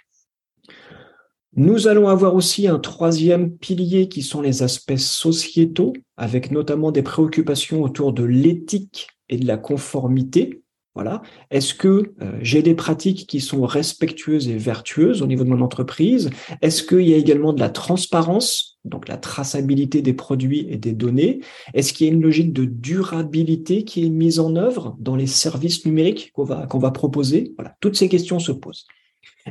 Nous 1.59 1.89
allons 1.89 2.09
avoir 2.09 2.35
aussi 2.35 2.69
un 2.69 2.79
troisième 2.79 3.51
pilier 3.57 4.09
qui 4.09 4.21
sont 4.21 4.43
les 4.43 4.62
aspects 4.62 4.97
sociétaux, 4.97 5.95
avec 6.19 6.51
notamment 6.51 6.93
des 6.93 7.03
préoccupations 7.03 7.83
autour 7.83 8.12
de 8.12 8.25
l'éthique 8.25 9.09
et 9.31 9.39
de 9.39 9.47
la 9.47 9.57
conformité. 9.57 10.62
Voilà. 10.97 11.20
Est-ce 11.51 11.74
que 11.74 12.14
euh, 12.22 12.38
j'ai 12.40 12.62
des 12.62 12.74
pratiques 12.74 13.26
qui 13.26 13.40
sont 13.40 13.66
respectueuses 13.66 14.49
et 14.49 14.57
vertueuses 14.57 15.20
au 15.20 15.26
niveau 15.26 15.44
de 15.44 15.51
mon 15.51 15.61
entreprise? 15.61 16.30
Est-ce 16.62 16.82
qu'il 16.82 17.07
y 17.07 17.12
a 17.12 17.18
également 17.18 17.53
de 17.53 17.61
la 17.61 17.68
transparence, 17.68 18.78
donc 18.86 19.07
la 19.07 19.18
traçabilité 19.18 20.01
des 20.01 20.14
produits 20.14 20.66
et 20.70 20.78
des 20.78 20.92
données? 20.92 21.40
Est-ce 21.74 21.92
qu'il 21.92 22.07
y 22.07 22.11
a 22.11 22.14
une 22.14 22.22
logique 22.22 22.55
de 22.55 22.64
durabilité 22.64 23.84
qui 23.84 24.07
est 24.07 24.09
mise 24.09 24.40
en 24.40 24.57
œuvre 24.57 24.97
dans 24.99 25.16
les 25.16 25.26
services 25.26 25.84
numériques 25.84 26.32
qu'on 26.32 26.44
va, 26.44 26.90
proposer? 26.92 27.53
Voilà, 27.59 27.76
toutes 27.80 27.97
ces 27.97 28.09
questions 28.09 28.38
se 28.38 28.53
posent. 28.53 28.86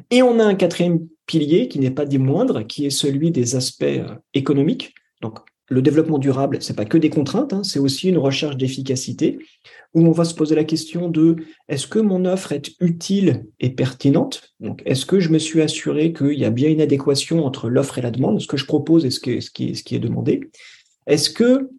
Et 0.09 0.23
on 0.23 0.39
a 0.39 0.43
un 0.43 0.55
quatrième 0.55 1.07
pilier 1.27 1.67
qui 1.67 1.77
n'est 1.77 1.91
pas 1.91 2.05
des 2.05 2.17
moindres, 2.17 2.65
qui 2.65 2.87
est 2.87 2.89
celui 2.89 3.29
des 3.29 3.55
aspects 3.55 3.83
euh, 3.83 4.15
économiques. 4.33 4.95
Donc, 5.21 5.41
le 5.67 5.81
développement 5.81 6.19
durable, 6.19 6.57
c'est 6.61 6.75
pas 6.75 6.85
que 6.85 6.97
des 6.97 7.09
contraintes, 7.09 7.53
hein, 7.53 7.63
c'est 7.63 7.79
aussi 7.79 8.09
une 8.09 8.17
recherche 8.17 8.57
d'efficacité 8.57 9.39
où 9.95 10.05
on 10.05 10.11
va 10.11 10.25
se 10.25 10.35
poser 10.35 10.53
la 10.55 10.65
question 10.65 11.09
de 11.09 11.37
est-ce 11.69 11.87
que 11.87 11.99
mon 11.99 12.25
offre 12.25 12.51
est 12.51 12.71
utile 12.79 13.45
et 13.59 13.69
pertinente? 13.69 14.53
Donc, 14.59 14.83
est-ce 14.85 15.05
que 15.05 15.19
je 15.19 15.29
me 15.29 15.39
suis 15.39 15.61
assuré 15.61 16.13
qu'il 16.13 16.37
y 16.37 16.45
a 16.45 16.51
bien 16.51 16.69
une 16.69 16.81
adéquation 16.81 17.45
entre 17.45 17.69
l'offre 17.69 17.97
et 17.97 18.01
la 18.01 18.11
demande, 18.11 18.41
ce 18.41 18.47
que 18.47 18.57
je 18.57 18.65
propose 18.65 19.05
et 19.05 19.09
ce, 19.09 19.19
qui 19.19 19.95
est 19.95 19.99
demandé. 19.99 20.41
Est-ce 21.07 21.29
que 21.29 21.69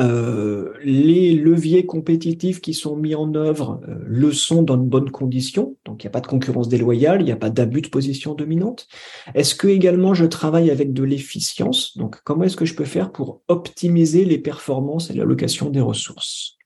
euh, 0.00 0.72
les 0.82 1.34
leviers 1.34 1.84
compétitifs 1.84 2.62
qui 2.62 2.72
sont 2.72 2.96
mis 2.96 3.14
en 3.14 3.34
œuvre 3.34 3.82
euh, 3.86 3.96
le 4.06 4.32
sont 4.32 4.62
dans 4.62 4.78
de 4.78 4.88
bonnes 4.88 5.10
conditions, 5.10 5.76
donc 5.84 6.02
il 6.02 6.06
n'y 6.06 6.08
a 6.08 6.12
pas 6.12 6.22
de 6.22 6.26
concurrence 6.26 6.70
déloyale, 6.70 7.20
il 7.20 7.26
n'y 7.26 7.32
a 7.32 7.36
pas 7.36 7.50
d'abus 7.50 7.82
de 7.82 7.88
position 7.88 8.34
dominante. 8.34 8.88
Est-ce 9.34 9.54
que 9.54 9.68
également 9.68 10.14
je 10.14 10.24
travaille 10.24 10.70
avec 10.70 10.94
de 10.94 11.02
l'efficience? 11.02 11.96
Donc 11.98 12.22
comment 12.24 12.44
est-ce 12.44 12.56
que 12.56 12.64
je 12.64 12.74
peux 12.74 12.86
faire 12.86 13.12
pour 13.12 13.42
optimiser 13.48 14.24
les 14.24 14.38
performances 14.38 15.10
et 15.10 15.14
l'allocation 15.14 15.68
des 15.68 15.82
ressources? 15.82 16.56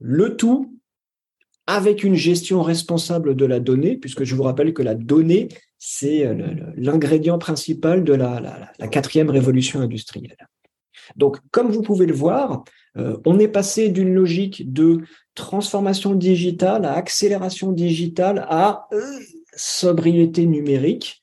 Le 0.00 0.36
tout 0.36 0.78
avec 1.68 2.02
une 2.02 2.14
gestion 2.14 2.62
responsable 2.62 3.36
de 3.36 3.44
la 3.44 3.60
donnée, 3.60 3.96
puisque 3.98 4.24
je 4.24 4.34
vous 4.34 4.42
rappelle 4.42 4.72
que 4.72 4.82
la 4.82 4.94
donnée, 4.94 5.48
c'est 5.78 6.26
euh, 6.26 6.34
l'ingrédient 6.76 7.36
principal 7.36 8.04
de 8.04 8.14
la, 8.14 8.72
quatrième 8.90 9.28
révolution 9.28 9.80
industrielle. 9.80 10.48
Donc, 11.16 11.36
comme 11.50 11.70
vous 11.70 11.82
pouvez 11.82 12.06
le 12.06 12.14
voir, 12.14 12.64
euh, 12.96 13.18
on 13.26 13.38
est 13.38 13.48
passé 13.48 13.90
d'une 13.90 14.14
logique 14.14 14.72
de 14.72 15.02
transformation 15.34 16.14
digitale 16.14 16.86
à 16.86 16.94
accélération 16.94 17.70
digitale 17.70 18.46
à 18.48 18.88
euh, 18.92 19.02
sobriété 19.54 20.46
numérique. 20.46 21.20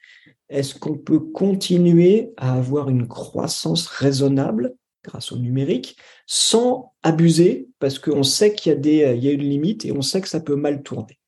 Est-ce 0.49 0.75
qu'on 0.75 0.95
peut 0.95 1.19
continuer 1.19 2.29
à 2.37 2.53
avoir 2.53 2.89
une 2.89 3.07
croissance 3.07 3.87
raisonnable? 3.87 4.75
Grâce 5.05 5.31
au 5.31 5.37
numérique 5.37 5.97
sans 6.27 6.93
abuser 7.03 7.69
parce 7.79 7.99
qu'on 7.99 8.23
sait 8.23 8.53
qu'il 8.53 8.85
y 8.85 9.03
a, 9.03 9.13
y 9.13 9.27
a 9.27 9.31
une 9.31 9.41
limite 9.41 9.85
et 9.85 9.91
on 9.91 10.01
sait 10.01 10.21
que 10.21 10.27
ça 10.27 10.39
peut 10.39 10.55
mal 10.55 10.83
tourner. 10.83 11.19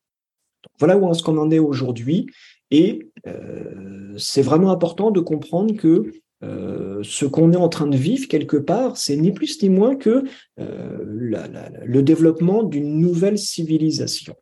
voilà 0.78 0.96
où 0.96 1.10
est-ce 1.10 1.22
qu'on 1.22 1.38
en 1.38 1.50
est 1.50 1.58
aujourd'hui 1.58 2.26
et 2.70 3.10
euh, 3.26 4.14
c'est 4.18 4.42
vraiment 4.42 4.70
important 4.70 5.10
de 5.10 5.20
comprendre 5.20 5.74
que 5.76 6.12
euh, 6.44 7.02
ce 7.02 7.24
qu'on 7.24 7.52
est 7.52 7.56
en 7.56 7.68
train 7.68 7.86
de 7.86 7.96
vivre 7.96 8.28
quelque 8.28 8.56
part, 8.56 8.96
c'est 8.96 9.16
ni 9.16 9.32
plus 9.32 9.60
ni 9.62 9.70
moins 9.70 9.96
que 9.96 10.24
euh, 10.60 10.98
le 11.04 12.02
développement 12.02 12.62
d'une 12.62 12.98
nouvelle 12.98 13.38
civilisation. 13.38 14.34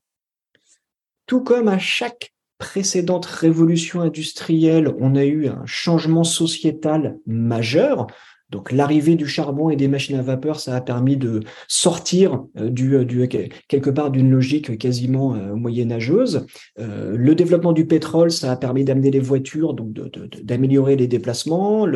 Tout 1.26 1.42
comme 1.42 1.68
à 1.68 1.78
chaque 1.78 2.34
précédente 2.58 3.26
révolution 3.26 4.00
industrielle, 4.00 4.94
on 4.98 5.14
a 5.14 5.24
eu 5.24 5.48
un 5.48 5.64
changement 5.66 6.24
sociétal 6.24 7.18
majeur, 7.26 8.06
donc 8.50 8.70
l'arrivée 8.70 9.16
du 9.16 9.26
charbon 9.26 9.70
et 9.70 9.76
des 9.76 9.88
machines 9.88 10.16
à 10.16 10.22
vapeur, 10.22 10.60
ça 10.60 10.76
a 10.76 10.80
permis 10.80 11.16
de 11.16 11.40
sortir 11.66 12.44
euh, 12.58 12.70
du, 12.70 12.94
euh, 12.94 13.04
du 13.04 13.26
quelque 13.68 13.90
part 13.90 14.10
d'une 14.12 14.30
logique 14.30 14.78
quasiment 14.78 15.34
euh, 15.34 15.54
moyenâgeuse. 15.54 16.46
le 16.76 17.34
développement 17.34 17.72
du 17.72 17.86
pétrole, 17.86 18.30
ça 18.30 18.52
a 18.52 18.56
permis 18.56 18.84
d'amener 18.84 19.10
les 19.10 19.20
voitures, 19.20 19.74
donc 19.74 19.92
d'améliorer 20.42 20.96
les 20.96 21.08
déplacements. 21.08 21.86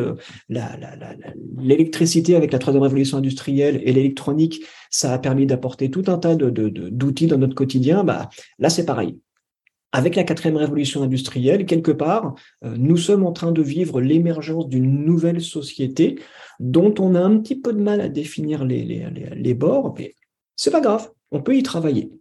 L'électricité 1.57 2.35
avec 2.35 2.51
la 2.51 2.59
troisième 2.59 2.83
révolution 2.83 3.17
industrielle 3.17 3.81
et 3.83 3.93
l'électronique, 3.93 4.61
ça 4.89 5.13
a 5.13 5.19
permis 5.19 5.45
d'apporter 5.45 5.89
tout 5.89 6.03
un 6.07 6.17
tas 6.17 6.35
d'outils 6.35 7.27
dans 7.27 7.37
notre 7.37 7.55
quotidien. 7.55 8.03
Bah, 8.03 8.29
là, 8.59 8.69
c'est 8.69 8.85
pareil 8.85 9.19
avec 9.91 10.15
la 10.15 10.23
quatrième 10.23 10.57
révolution 10.57 11.03
industrielle, 11.03 11.65
quelque 11.65 11.91
part, 11.91 12.35
euh, 12.63 12.75
nous 12.77 12.97
sommes 12.97 13.25
en 13.25 13.33
train 13.33 13.51
de 13.51 13.61
vivre 13.61 13.99
l'émergence 14.01 14.69
d'une 14.69 15.03
nouvelle 15.03 15.41
société 15.41 16.19
dont 16.59 16.93
on 16.99 17.15
a 17.15 17.19
un 17.19 17.37
petit 17.39 17.59
peu 17.59 17.73
de 17.73 17.81
mal 17.81 18.01
à 18.01 18.09
définir 18.09 18.63
les, 18.63 18.83
les, 18.83 19.05
les 19.35 19.53
bords, 19.53 19.93
mais 19.97 20.15
c'est 20.55 20.71
pas 20.71 20.81
grave, 20.81 21.09
on 21.31 21.41
peut 21.41 21.55
y 21.55 21.63
travailler. 21.63 22.11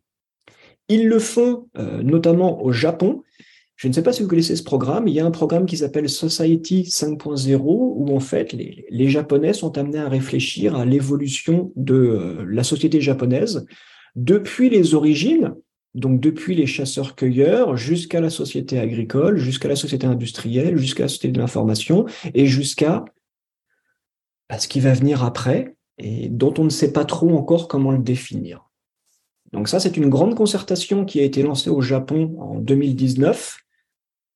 Ils 0.89 1.07
le 1.07 1.18
font 1.21 1.68
euh, 1.79 2.03
notamment 2.03 2.62
au 2.64 2.73
Japon. 2.73 3.23
Je 3.77 3.87
ne 3.87 3.93
sais 3.93 4.03
pas 4.03 4.12
si 4.12 4.23
vous 4.23 4.29
connaissez 4.29 4.57
ce 4.57 4.64
programme. 4.64 5.07
Il 5.09 5.14
y 5.14 5.21
a 5.21 5.25
un 5.25 5.31
programme 5.31 5.64
qui 5.64 5.77
s'appelle 5.77 6.09
Society 6.09 6.83
5.0 6.83 7.57
où 7.62 8.14
en 8.14 8.21
fait 8.21 8.53
les, 8.53 8.85
les, 8.91 9.09
Japonais 9.09 9.53
sont 9.53 9.79
amenés 9.79 10.01
à 10.01 10.09
réfléchir 10.09 10.75
à 10.75 10.85
l'évolution 10.85 11.73
de 11.77 11.95
euh, 11.95 12.45
la 12.49 12.64
société 12.64 13.01
japonaise 13.01 13.64
depuis 14.16 14.68
les 14.68 14.95
origines 14.95 15.55
donc 15.95 16.20
depuis 16.20 16.55
les 16.55 16.66
chasseurs-cueilleurs 16.66 17.76
jusqu'à 17.76 18.20
la 18.20 18.30
société 18.30 18.78
agricole, 18.78 19.38
jusqu'à 19.38 19.68
la 19.68 19.76
société 19.76 20.07
industrielle, 20.07 20.76
jusqu'à 20.76 21.05
la 21.05 21.09
société 21.09 21.32
de 21.32 21.38
l'information 21.41 22.07
et 22.34 22.47
jusqu'à 22.47 23.05
bah, 24.49 24.59
ce 24.59 24.68
qui 24.68 24.80
va 24.80 24.93
venir 24.93 25.24
après 25.24 25.76
et 25.99 26.28
dont 26.28 26.55
on 26.59 26.64
ne 26.64 26.70
sait 26.70 26.93
pas 26.93 27.05
trop 27.05 27.36
encore 27.36 27.68
comment 27.68 27.91
le 27.91 27.99
définir. 27.99 28.70
Donc 29.53 29.68
ça, 29.68 29.80
c'est 29.80 29.97
une 29.97 30.09
grande 30.09 30.36
concertation 30.36 31.05
qui 31.05 31.20
a 31.20 31.24
été 31.24 31.43
lancée 31.43 31.70
au 31.70 31.80
Japon 31.80 32.36
en 32.38 32.59
2019. 32.59 33.59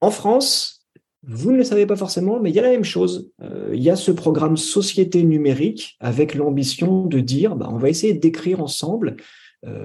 En 0.00 0.10
France, 0.10 0.86
vous 1.22 1.52
ne 1.52 1.56
le 1.56 1.64
savez 1.64 1.86
pas 1.86 1.96
forcément, 1.96 2.40
mais 2.40 2.50
il 2.50 2.56
y 2.56 2.58
a 2.58 2.62
la 2.62 2.70
même 2.70 2.84
chose. 2.84 3.30
Euh, 3.42 3.70
il 3.72 3.82
y 3.82 3.90
a 3.90 3.96
ce 3.96 4.10
programme 4.10 4.56
Société 4.56 5.22
numérique 5.22 5.96
avec 6.00 6.34
l'ambition 6.34 7.06
de 7.06 7.20
dire, 7.20 7.56
bah, 7.56 7.68
on 7.70 7.78
va 7.78 7.88
essayer 7.88 8.12
d'écrire 8.12 8.60
ensemble 8.60 9.16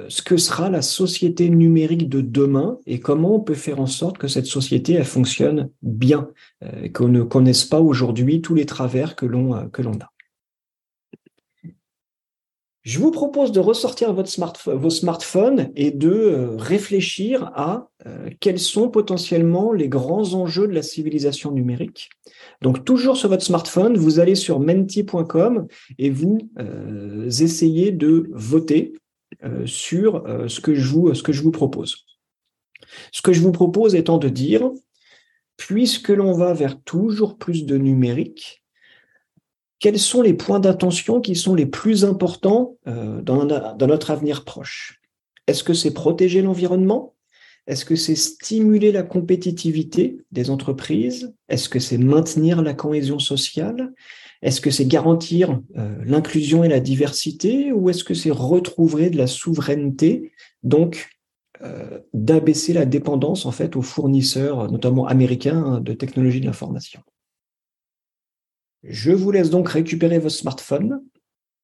ce 0.09 0.21
que 0.21 0.37
sera 0.37 0.69
la 0.69 0.81
société 0.81 1.49
numérique 1.49 2.09
de 2.09 2.21
demain 2.21 2.79
et 2.85 2.99
comment 2.99 3.35
on 3.35 3.39
peut 3.39 3.53
faire 3.53 3.79
en 3.79 3.87
sorte 3.87 4.17
que 4.17 4.27
cette 4.27 4.45
société 4.45 4.93
elle 4.93 5.05
fonctionne 5.05 5.69
bien, 5.81 6.29
euh, 6.63 6.89
qu'on 6.89 7.07
ne 7.07 7.23
connaisse 7.23 7.63
pas 7.63 7.79
aujourd'hui 7.79 8.41
tous 8.41 8.55
les 8.55 8.65
travers 8.65 9.15
que 9.15 9.25
l'on 9.25 9.55
euh, 9.55 9.67
a. 10.01 10.11
Je 12.81 12.97
vous 12.97 13.11
propose 13.11 13.51
de 13.51 13.59
ressortir 13.59 14.13
votre 14.13 14.73
vos 14.73 14.89
smartphones 14.89 15.69
et 15.75 15.91
de 15.91 16.55
réfléchir 16.57 17.51
à 17.53 17.89
quels 18.39 18.57
sont 18.57 18.89
potentiellement 18.89 19.73
les 19.73 19.89
grands 19.89 20.33
enjeux 20.33 20.65
de 20.65 20.73
la 20.73 20.81
civilisation 20.81 21.51
numérique. 21.51 22.09
Donc 22.61 22.85
toujours 22.85 23.17
sur 23.17 23.29
votre 23.29 23.43
smartphone, 23.43 23.97
vous 23.97 24.19
allez 24.19 24.33
sur 24.33 24.59
menti.com 24.59 25.67
et 25.99 26.09
vous 26.09 26.39
essayez 27.27 27.91
de 27.91 28.29
voter 28.31 28.93
euh, 28.93 29.08
sur 29.65 30.27
euh, 30.27 30.47
ce 30.47 30.59
que, 30.59 30.75
je 30.75 30.87
vous, 31.41 31.51
propose. 31.51 32.05
Ce 33.11 33.21
que 33.21 33.33
je 33.33 33.41
vous 33.41 33.51
propose 33.51 33.95
étant 33.95 34.17
de 34.17 34.29
dire, 34.29 34.69
puisque 35.57 36.09
l'on 36.09 36.33
va 36.33 36.53
vers 36.53 36.81
toujours 36.81 37.37
plus 37.37 37.65
de 37.65 37.77
numérique, 37.77 38.63
quels 39.79 39.99
sont 39.99 40.21
les 40.21 40.33
points 40.33 40.59
d'attention 40.59 41.21
qui 41.21 41.35
sont 41.35 41.55
les 41.55 41.65
plus 41.65 42.03
importants 42.03 42.77
euh, 42.87 43.21
dans 43.21 43.45
notre 43.45 44.11
avenir 44.11 44.43
proche? 44.43 44.99
Est-ce 45.47 45.63
que 45.63 45.73
c'est 45.73 45.93
protéger 45.93 46.41
l'environnement? 46.41 47.15
Est-ce 47.65 47.85
que 47.85 47.95
c'est 47.95 48.15
stimuler 48.15 48.91
la 48.91 49.03
compétitivité 49.03 50.17
des 50.31 50.49
entreprises? 50.49 51.33
Est-ce 51.47 51.69
que 51.69 51.79
c'est 51.79 51.97
maintenir 51.97 52.61
la 52.61 52.73
cohésion 52.73 53.19
sociale? 53.19 53.93
Est-ce 54.41 54.61
que 54.61 54.71
c'est 54.71 54.85
garantir 54.85 55.59
euh, 55.77 55.97
l'inclusion 56.05 56.63
et 56.63 56.69
la 56.69 56.79
diversité 56.79 57.71
ou 57.71 57.89
est-ce 57.89 58.03
que 58.03 58.13
c'est 58.13 58.31
retrouver 58.31 59.09
de 59.09 59.17
la 59.17 59.27
souveraineté, 59.27 60.31
donc 60.63 61.09
euh, 61.61 61.99
d'abaisser 62.13 62.71
la 62.73 62.85
dépendance 62.85 63.45
en 63.45 63.51
fait 63.51 63.75
aux 63.75 63.81
fournisseurs, 63.81 64.71
notamment 64.71 65.07
américains, 65.07 65.81
de 65.81 65.93
technologies 65.93 66.41
de 66.41 66.45
l'information? 66.45 67.01
Je 68.83 69.11
vous 69.11 69.31
laisse 69.31 69.49
donc 69.49 69.67
récupérer 69.67 70.19
vos 70.19 70.29
smartphones, 70.29 71.01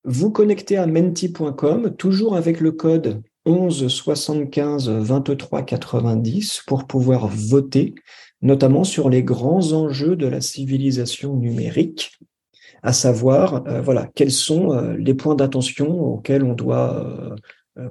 vous 0.04 0.32
connecter 0.32 0.76
à 0.78 0.86
menti.com, 0.86 1.96
toujours 1.96 2.36
avec 2.36 2.60
le 2.60 2.74
code 2.74 3.24
11 3.46 3.88
75 3.88 4.90
23 4.90 5.62
90 5.62 6.64
pour 6.68 6.88
pouvoir 6.88 7.28
voter 7.28 7.96
notamment 8.42 8.84
sur 8.84 9.10
les 9.10 9.24
grands 9.24 9.72
enjeux 9.72 10.16
de 10.16 10.28
la 10.28 10.42
civilisation 10.42 11.36
numérique, 11.36 12.12
à 12.86 12.94
savoir, 12.94 13.64
voilà, 13.82 14.08
quels 14.14 14.32
sont 14.32 14.80
les 14.98 15.16
points 15.16 15.34
d'attention 15.34 15.90
auxquels 15.90 16.44
on 16.44 16.54
doit, 16.54 17.36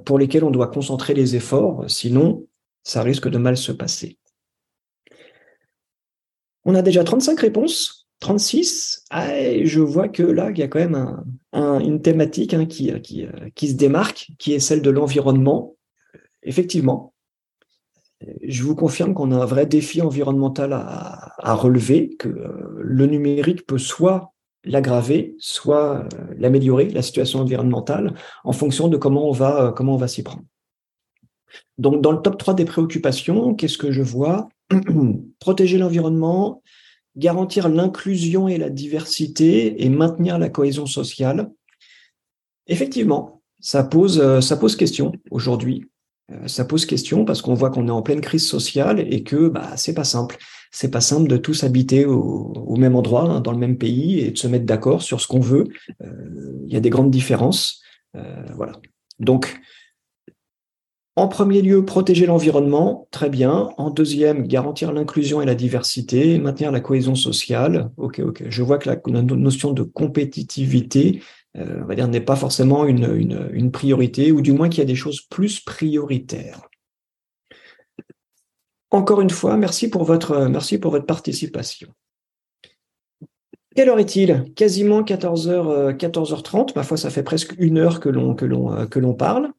pour 0.05 0.17
lesquels 0.17 0.45
on 0.45 0.51
doit 0.51 0.67
concentrer 0.67 1.13
les 1.13 1.35
efforts, 1.35 1.83
sinon 1.89 2.47
ça 2.83 3.01
risque 3.01 3.27
de 3.27 3.37
mal 3.37 3.57
se 3.57 3.73
passer. 3.73 4.17
On 6.63 6.75
a 6.75 6.81
déjà 6.81 7.03
35 7.03 7.39
réponses. 7.39 8.07
36, 8.21 9.03
ah, 9.09 9.27
je 9.63 9.81
vois 9.81 10.07
que 10.07 10.23
là, 10.23 10.49
il 10.49 10.57
y 10.57 10.63
a 10.63 10.69
quand 10.69 10.79
même 10.79 11.23
une 11.53 12.01
thématique 12.01 12.53
hein, 12.53 12.65
qui, 12.65 12.93
qui, 13.53 13.67
se 13.67 13.73
démarque, 13.73 14.31
qui 14.39 14.53
est 14.53 14.59
celle 14.59 14.81
de 14.81 14.89
l'environnement. 14.89 15.75
Effectivement, 16.41 17.13
je 18.41 18.63
vous 18.63 18.75
confirme 18.75 19.13
qu'on 19.13 19.31
a 19.31 19.35
un 19.35 19.45
vrai 19.45 19.65
défi 19.65 20.01
environnemental 20.01 20.73
à, 20.73 21.53
relever, 21.55 22.15
que 22.17 22.29
euh, 22.29 22.79
le 22.81 23.05
numérique 23.05 23.65
peut 23.65 23.77
soit 23.77 24.33
l'aggraver, 24.65 25.35
soit 25.39 26.05
euh, 26.13 26.33
l'améliorer, 26.37 26.89
la 26.89 27.01
situation 27.01 27.39
environnementale, 27.39 28.15
en 28.43 28.53
fonction 28.53 28.87
de 28.87 28.97
comment 28.97 29.29
on 29.29 29.31
va, 29.31 29.65
euh, 29.65 29.71
comment 29.71 29.93
on 29.93 29.97
va 29.97 30.07
s'y 30.07 30.23
prendre. 30.23 30.43
Donc, 31.77 32.01
dans 32.01 32.11
le 32.11 32.21
top 32.21 32.37
3 32.37 32.53
des 32.53 32.65
préoccupations, 32.65 33.53
qu'est-ce 33.53 33.77
que 33.77 33.91
je 33.91 34.01
vois? 34.01 34.49
Protéger 35.39 35.77
l'environnement, 35.77 36.61
garantir 37.15 37.69
l'inclusion 37.69 38.47
et 38.47 38.57
la 38.57 38.69
diversité 38.69 39.83
et 39.83 39.89
maintenir 39.89 40.37
la 40.37 40.49
cohésion 40.49 40.85
sociale. 40.85 41.51
Effectivement, 42.67 43.41
ça 43.59 43.83
pose, 43.83 44.19
euh, 44.19 44.41
ça 44.41 44.57
pose 44.57 44.75
question 44.75 45.13
aujourd'hui. 45.31 45.85
Ça 46.47 46.65
pose 46.65 46.87
question 46.87 47.23
parce 47.23 47.43
qu'on 47.43 47.53
voit 47.53 47.69
qu'on 47.69 47.87
est 47.87 47.91
en 47.91 48.01
pleine 48.01 48.19
crise 48.19 48.47
sociale 48.47 48.99
et 48.99 49.21
que 49.21 49.47
bah, 49.47 49.77
c'est 49.77 49.93
pas 49.93 50.03
simple. 50.03 50.37
C'est 50.75 50.91
pas 50.91 50.99
simple 50.99 51.29
de 51.29 51.37
tous 51.37 51.63
habiter 51.63 52.05
au, 52.05 52.75
même 52.75 52.95
endroit, 52.95 53.23
hein, 53.23 53.39
dans 53.39 53.53
le 53.53 53.57
même 53.57 53.77
pays 53.77 54.19
et 54.19 54.31
de 54.31 54.37
se 54.37 54.47
mettre 54.47 54.65
d'accord 54.65 55.01
sur 55.01 55.21
ce 55.21 55.27
qu'on 55.27 55.39
veut. 55.39 55.69
Euh, 56.03 56.63
il 56.67 56.73
y 56.73 56.75
a 56.75 56.81
des 56.81 56.89
grandes 56.89 57.11
différences. 57.11 57.81
voilà. 58.55 58.73
Donc, 59.19 59.57
en 61.17 61.29
premier 61.29 61.61
lieu, 61.61 61.85
protéger 61.85 62.25
l'environnement, 62.25 63.07
très 63.09 63.29
bien. 63.29 63.69
En 63.77 63.89
deuxième, 63.89 64.45
garantir 64.47 64.91
l'inclusion 64.91 65.41
et 65.41 65.45
la 65.45 65.55
diversité, 65.55 66.37
maintenir 66.39 66.73
la 66.73 66.81
cohésion 66.81 67.15
sociale. 67.15 67.89
Ok, 67.95 68.19
ok. 68.19 68.43
Je 68.49 68.63
vois 68.63 68.77
que 68.77 68.89
la, 68.89 69.21
notion 69.21 69.71
de 69.71 69.83
compétitivité, 69.83 71.21
euh, 71.55 71.83
on 71.83 71.85
va 71.85 71.95
dire, 71.95 72.09
n'est 72.09 72.19
pas 72.19 72.35
forcément 72.35 72.85
une, 72.85 73.15
une, 73.53 73.71
priorité, 73.71 74.33
ou 74.33 74.41
du 74.41 74.51
moins 74.51 74.67
qu'il 74.67 74.79
y 74.79 74.81
a 74.81 74.85
des 74.85 74.95
choses 74.95 75.21
plus 75.21 75.61
prioritaires. 75.61 76.67
Encore 78.95 79.19
une 79.19 79.29
fois, 79.29 79.57
merci 79.57 79.89
pour 79.89 80.05
votre, 80.05 80.47
merci 80.47 80.77
pour 80.77 80.91
votre 80.91 81.05
participation. 81.05 81.89
Quelle 83.75 83.89
heure 83.89 83.99
est-il? 83.99 84.45
Quasiment 84.55 85.01
14h, 85.01 85.97
14h30. 85.97 86.71
Ma 86.77 86.83
foi, 86.83 86.95
ça 86.95 87.09
fait 87.09 87.21
presque 87.21 87.53
une 87.57 87.77
heure 87.77 87.99
que 87.99 88.07
l'on, 88.07 88.35
que 88.35 88.45
l'on, 88.45 88.87
que 88.87 88.99
l'on 88.99 89.13
parle. 89.13 89.51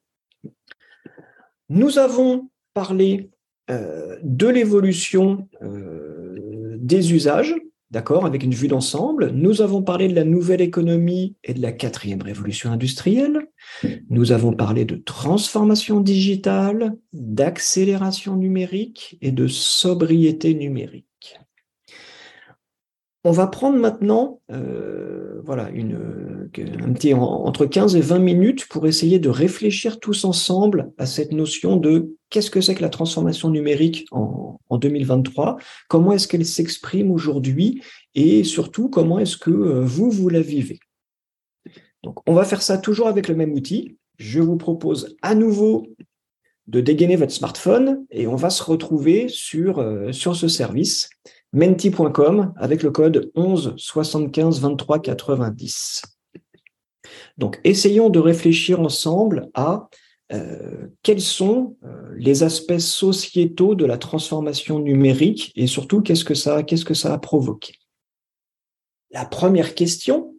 Nous 1.69 1.99
avons 1.99 2.49
parlé 2.73 3.29
euh, 3.71 4.17
de 4.23 4.47
l'évolution 4.47 5.51
euh, 5.61 6.77
des 6.79 7.13
usages, 7.13 7.55
d'accord, 7.91 8.25
avec 8.25 8.43
une 8.43 8.55
vue 8.55 8.69
d'ensemble. 8.69 9.33
Nous 9.33 9.61
avons 9.61 9.83
parlé 9.83 10.09
de 10.09 10.15
la 10.15 10.25
nouvelle 10.25 10.63
économie 10.63 11.37
et 11.45 11.53
de 11.53 11.61
la 11.61 11.73
quatrième 11.73 12.23
révolution 12.23 12.71
industrielle. 12.71 13.49
Nous 14.09 14.33
avons 14.33 14.53
parlé 14.53 14.85
de 14.85 14.97
transformation 14.97 16.01
digitale, 16.01 16.97
d'accélération 17.13 18.37
numérique 18.37 19.19
et 19.21 19.33
de 19.33 19.47
sobriété 19.49 20.55
numérique. 20.55 21.07
On 23.25 23.33
va 23.33 23.49
prendre 23.49 23.77
maintenant 23.77 24.41
euh, 24.53 25.41
voilà, 25.45 25.69
une, 25.71 26.49
un 26.57 26.93
petit, 26.93 27.13
entre 27.13 27.67
15 27.67 27.97
et 27.97 28.01
20 28.01 28.21
minutes 28.21 28.69
pour 28.69 28.87
essayer 28.87 29.19
de 29.19 29.29
réfléchir 29.29 29.99
tous 29.99 30.25
ensemble 30.25 30.93
à 30.97 31.07
cette 31.07 31.33
notion 31.33 31.77
de 31.77 32.15
qu'est-ce 32.31 32.53
que 32.53 32.61
c'est 32.61 32.77
que 32.77 32.83
la 32.83 32.89
transformation 32.89 33.51
numérique 33.51 34.07
en, 34.13 34.61
en 34.69 34.79
2023, 34.79 35.57
comment 35.89 36.13
est-ce 36.13 36.29
qu'elle 36.29 36.47
s'exprime 36.47 37.11
aujourd'hui 37.11 37.83
et 38.15 38.45
surtout 38.45 38.89
comment 38.89 39.19
est-ce 39.19 39.37
que 39.37 39.51
euh, 39.51 39.81
vous, 39.81 40.11
vous 40.11 40.29
la 40.29 40.41
vivez. 40.41 40.79
On 42.27 42.35
va 42.35 42.45
faire 42.45 42.63
ça 42.63 42.79
toujours 42.79 43.09
avec 43.09 43.29
le 43.29 43.35
même 43.35 43.53
outil. 43.53 43.97
Je 44.19 44.41
vous 44.41 44.57
propose 44.57 45.17
à 45.23 45.35
nouveau 45.35 45.87
de 46.67 46.81
dégainer 46.81 47.17
votre 47.17 47.33
smartphone 47.33 48.05
et 48.11 48.27
on 48.27 48.37
va 48.37 48.51
se 48.51 48.63
retrouver 48.63 49.29
sur, 49.29 49.79
euh, 49.79 50.13
ce 50.13 50.49
service 50.49 51.11
menti.com 51.53 52.53
avec 52.57 52.83
le 52.83 52.91
code 52.91 53.31
11 53.35 53.75
75 53.77 54.61
23 54.61 55.01
90. 55.01 56.03
Donc, 57.39 57.61
essayons 57.65 58.11
de 58.11 58.19
réfléchir 58.19 58.81
ensemble 58.81 59.49
à 59.55 59.89
euh, 60.33 60.89
quels 61.03 61.21
sont 61.21 61.77
euh, 61.85 62.15
les 62.17 62.43
aspects 62.43 62.79
sociétaux 62.79 63.77
de 63.77 63.85
la 63.85 63.97
transformation 63.97 64.81
numérique 64.81 65.53
et 65.55 65.69
surtout 65.69 66.01
qu'est-ce 66.01 66.25
que 66.25 66.35
ça, 66.35 66.65
qu'est-ce 66.65 66.85
que 66.85 66.95
ça 66.95 67.15
a 67.15 67.19
provoqué? 67.19 67.75
La 69.13 69.25
première 69.25 69.77
question, 69.77 70.36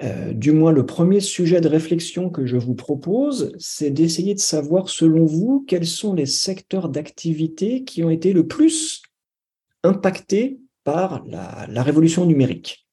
euh, 0.00 0.32
du 0.32 0.52
moins 0.52 0.70
le 0.70 0.86
premier 0.86 1.18
sujet 1.18 1.60
de 1.60 1.68
réflexion 1.68 2.30
que 2.30 2.46
je 2.46 2.56
vous 2.56 2.74
propose, 2.74 3.52
c'est 3.58 3.90
d'essayer 3.90 4.34
de 4.34 4.38
savoir 4.38 4.88
selon 4.88 5.24
vous 5.24 5.64
quels 5.66 5.86
sont 5.86 6.14
les 6.14 6.26
secteurs 6.26 6.88
d'activité 6.88 7.82
qui 7.82 8.04
ont 8.04 8.10
été 8.10 8.32
le 8.32 8.46
plus 8.46 9.02
impactés 9.82 10.60
par 10.84 11.24
la, 11.26 11.82
révolution 11.82 12.26
numérique. 12.26 12.86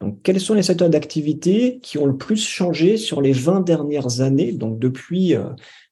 Donc, 0.00 0.22
quels 0.22 0.40
sont 0.40 0.54
les 0.54 0.62
secteurs 0.62 0.88
d'activité 0.88 1.80
qui 1.82 1.98
ont 1.98 2.06
le 2.06 2.16
plus 2.16 2.42
changé 2.42 2.96
sur 2.96 3.20
les 3.20 3.32
20 3.32 3.60
dernières 3.60 4.20
années, 4.20 4.52
donc 4.52 4.78
depuis 4.78 5.34
euh, 5.34 5.44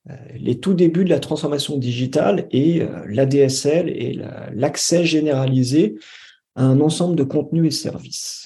euh, 0.09 0.15
les 0.37 0.59
tout 0.59 0.75
débuts 0.75 1.05
de 1.05 1.11
la 1.11 1.21
transformation 1.21 1.77
digitale 1.77 2.47
et 2.51 2.83
l'ADSL 3.07 3.91
et 3.91 4.19
l'accès 4.55 5.05
généralisé 5.05 5.97
à 6.55 6.65
un 6.65 6.81
ensemble 6.81 7.15
de 7.15 7.25
contenus 7.25 7.67
et 7.67 7.77
services? 7.77 8.46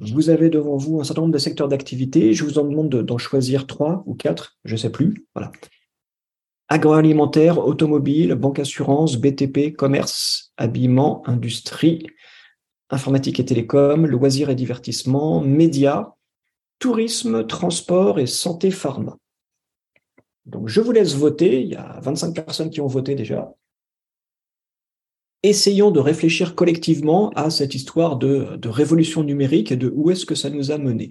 Vous 0.00 0.30
avez 0.30 0.48
devant 0.48 0.76
vous 0.76 1.00
un 1.00 1.04
certain 1.04 1.22
nombre 1.22 1.34
de 1.34 1.38
secteurs 1.38 1.68
d'activité. 1.68 2.32
Je 2.32 2.44
vous 2.44 2.58
en 2.58 2.64
demande 2.64 2.88
d'en 2.88 3.18
choisir 3.18 3.66
trois 3.66 4.02
ou 4.06 4.14
quatre, 4.14 4.56
je 4.64 4.74
ne 4.74 4.78
sais 4.78 4.90
plus. 4.90 5.26
Voilà 5.34 5.52
agroalimentaire, 6.72 7.58
automobile, 7.58 8.34
banque 8.34 8.58
assurance, 8.58 9.16
BTP, 9.16 9.76
commerce, 9.76 10.54
habillement, 10.56 11.22
industrie, 11.28 12.06
informatique 12.88 13.40
et 13.40 13.44
télécom, 13.44 14.06
loisirs 14.06 14.48
et 14.48 14.54
divertissement, 14.54 15.42
médias, 15.42 16.14
tourisme, 16.78 17.46
transport 17.46 18.18
et 18.18 18.26
santé 18.26 18.70
pharma. 18.70 19.18
Donc 20.46 20.68
je 20.68 20.80
vous 20.80 20.92
laisse 20.92 21.14
voter, 21.14 21.60
il 21.60 21.68
y 21.68 21.76
a 21.76 22.00
25 22.00 22.34
personnes 22.34 22.70
qui 22.70 22.80
ont 22.80 22.86
voté 22.86 23.14
déjà. 23.14 23.52
Essayons 25.42 25.90
de 25.90 25.98
réfléchir 25.98 26.54
collectivement 26.54 27.30
à 27.30 27.50
cette 27.50 27.74
histoire 27.74 28.16
de, 28.16 28.58
révolution 28.64 29.24
numérique 29.24 29.72
et 29.72 29.76
de 29.76 29.92
où 29.94 30.10
est-ce 30.10 30.24
que 30.24 30.36
ça 30.36 30.50
nous 30.50 30.70
a 30.70 30.78
mené. 30.78 31.10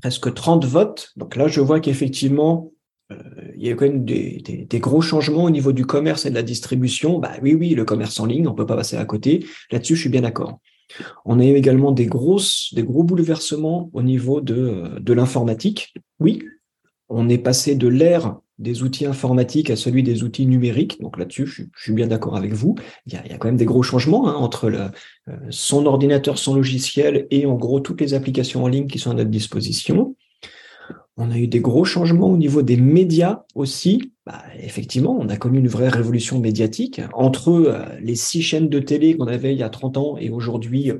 Presque 0.00 0.32
30 0.32 0.64
votes, 0.64 1.12
donc 1.16 1.36
là 1.36 1.48
je 1.48 1.60
vois 1.60 1.80
qu'effectivement 1.80 2.72
euh, 3.10 3.16
il 3.56 3.66
y 3.66 3.70
a 3.70 3.74
quand 3.74 3.86
même 3.86 4.04
des, 4.04 4.66
gros 4.74 5.02
changements 5.02 5.44
au 5.44 5.50
niveau 5.50 5.72
du 5.72 5.84
commerce 5.84 6.24
et 6.24 6.30
de 6.30 6.34
la 6.34 6.42
distribution. 6.42 7.18
Bah 7.18 7.32
oui, 7.42 7.54
oui, 7.54 7.74
le 7.74 7.84
commerce 7.84 8.18
en 8.20 8.26
ligne, 8.26 8.48
on 8.48 8.54
peut 8.54 8.66
pas 8.66 8.76
passer 8.76 8.96
à 8.96 9.04
côté. 9.04 9.44
Là-dessus, 9.70 9.96
je 9.96 10.00
suis 10.02 10.10
bien 10.10 10.22
d'accord. 10.22 10.60
On 11.26 11.38
a 11.40 11.44
eu 11.44 11.54
également 11.54 11.92
des 11.92 12.06
grosses, 12.06 12.72
des 12.74 12.84
gros 12.84 13.02
bouleversements 13.02 13.90
au 13.92 14.02
niveau 14.02 14.40
de, 14.40 14.98
de 14.98 15.12
l'informatique. 15.12 15.92
Oui, 16.20 16.42
on 17.08 17.28
est 17.28 17.38
passé 17.38 17.74
de 17.74 17.88
l'ère 17.88 18.38
des 18.58 18.82
outils 18.82 19.06
informatiques 19.06 19.70
à 19.70 19.76
celui 19.76 20.02
des 20.02 20.22
outils 20.22 20.46
numériques. 20.46 21.00
Donc 21.00 21.18
là-dessus, 21.18 21.46
je, 21.46 21.62
suis 21.76 21.92
bien 21.92 22.06
d'accord 22.06 22.36
avec 22.36 22.52
vous. 22.52 22.74
Il 23.06 23.12
y, 23.12 23.16
a, 23.16 23.38
quand 23.38 23.48
même 23.48 23.56
des 23.56 23.64
gros 23.64 23.82
changements 23.82 24.28
hein, 24.28 24.34
entre 24.34 24.68
le, 24.68 24.80
euh, 25.28 25.36
son 25.50 25.86
ordinateur, 25.86 26.38
son 26.38 26.54
logiciel 26.54 27.26
et 27.30 27.46
en 27.46 27.54
gros 27.54 27.80
toutes 27.80 28.00
les 28.00 28.14
applications 28.14 28.64
en 28.64 28.68
ligne 28.68 28.86
qui 28.86 28.98
sont 28.98 29.10
à 29.10 29.14
notre 29.14 29.30
disposition. 29.30 30.16
On 31.20 31.32
a 31.32 31.36
eu 31.38 31.48
des 31.48 31.60
gros 31.60 31.84
changements 31.84 32.30
au 32.30 32.36
niveau 32.36 32.62
des 32.62 32.76
médias 32.76 33.42
aussi. 33.56 34.12
Bah, 34.24 34.42
effectivement, 34.60 35.18
on 35.18 35.28
a 35.28 35.36
connu 35.36 35.58
une 35.58 35.68
vraie 35.68 35.88
révolution 35.88 36.38
médiatique 36.38 37.00
entre 37.12 37.50
euh, 37.50 37.84
les 38.00 38.14
six 38.14 38.40
chaînes 38.40 38.68
de 38.68 38.78
télé 38.78 39.16
qu'on 39.16 39.26
avait 39.26 39.52
il 39.52 39.58
y 39.58 39.64
a 39.64 39.68
30 39.68 39.96
ans 39.96 40.16
et 40.16 40.30
aujourd'hui 40.30 40.92
euh, 40.92 40.98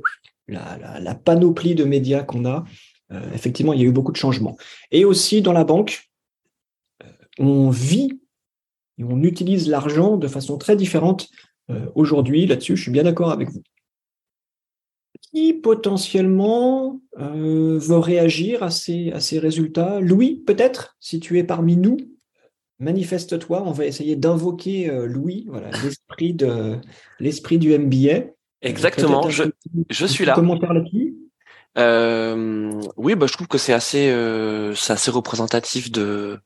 la, 0.49 1.15
panoplie 1.15 1.73
de 1.73 1.85
médias 1.85 2.23
qu'on 2.23 2.45
a. 2.45 2.65
Euh, 3.11 3.21
effectivement, 3.33 3.71
il 3.71 3.79
y 3.79 3.83
a 3.83 3.87
eu 3.87 3.91
beaucoup 3.93 4.11
de 4.11 4.17
changements. 4.17 4.57
Et 4.91 5.05
aussi 5.05 5.41
dans 5.41 5.53
la 5.53 5.63
banque, 5.63 6.08
on 7.39 7.69
vit 7.69 8.19
et 8.97 9.03
on 9.03 9.23
utilise 9.23 9.67
l'argent 9.67 10.17
de 10.17 10.27
façon 10.27 10.57
très 10.57 10.75
différente 10.75 11.29
aujourd'hui. 11.95 12.47
Là-dessus, 12.47 12.75
je 12.75 12.81
suis 12.81 12.91
bien 12.91 13.03
d'accord 13.03 13.31
avec 13.31 13.49
vous 13.49 13.61
qui 15.31 15.53
potentiellement 15.53 16.99
euh, 17.19 17.77
veut 17.79 17.97
réagir 17.97 18.63
à 18.63 18.71
ces, 18.71 19.11
à 19.11 19.19
ces 19.19 19.37
résultats? 19.37 19.99
Louis, 19.99 20.43
peut-être, 20.45 20.97
si 20.99 21.19
tu 21.19 21.37
es 21.37 21.43
parmi 21.43 21.77
nous 21.77 21.97
manifeste-toi, 22.79 23.61
on 23.65 23.71
va 23.71 23.85
essayer 23.85 24.15
d'invoquer 24.15 24.89
Louis, 25.05 25.45
voilà, 25.49 25.69
l'esprit 25.83 26.33
de 26.33 26.77
l'esprit 27.19 27.57
du 27.57 27.77
MBA. 27.77 28.31
Exactement, 28.61 29.29
je, 29.29 29.43
je 29.89 30.05
suis 30.05 30.25
là. 30.25 30.33
Commentaire 30.33 30.73
là-dessus? 30.73 31.15
Euh, 31.77 32.71
oui, 32.97 33.15
bah, 33.15 33.27
je 33.27 33.33
trouve 33.33 33.47
que 33.47 33.57
c'est 33.57 33.73
assez, 33.73 34.09
euh, 34.09 34.73
c'est 34.75 34.93
assez 34.93 35.11
représentatif 35.11 35.91
de, 35.91 36.39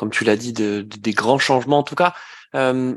comme 0.00 0.10
tu 0.10 0.24
l'as 0.24 0.36
dit, 0.36 0.54
de, 0.54 0.80
des 0.80 1.12
grands 1.12 1.38
changements. 1.38 1.80
En 1.80 1.82
tout 1.82 1.94
cas, 1.94 2.14
euh, 2.54 2.96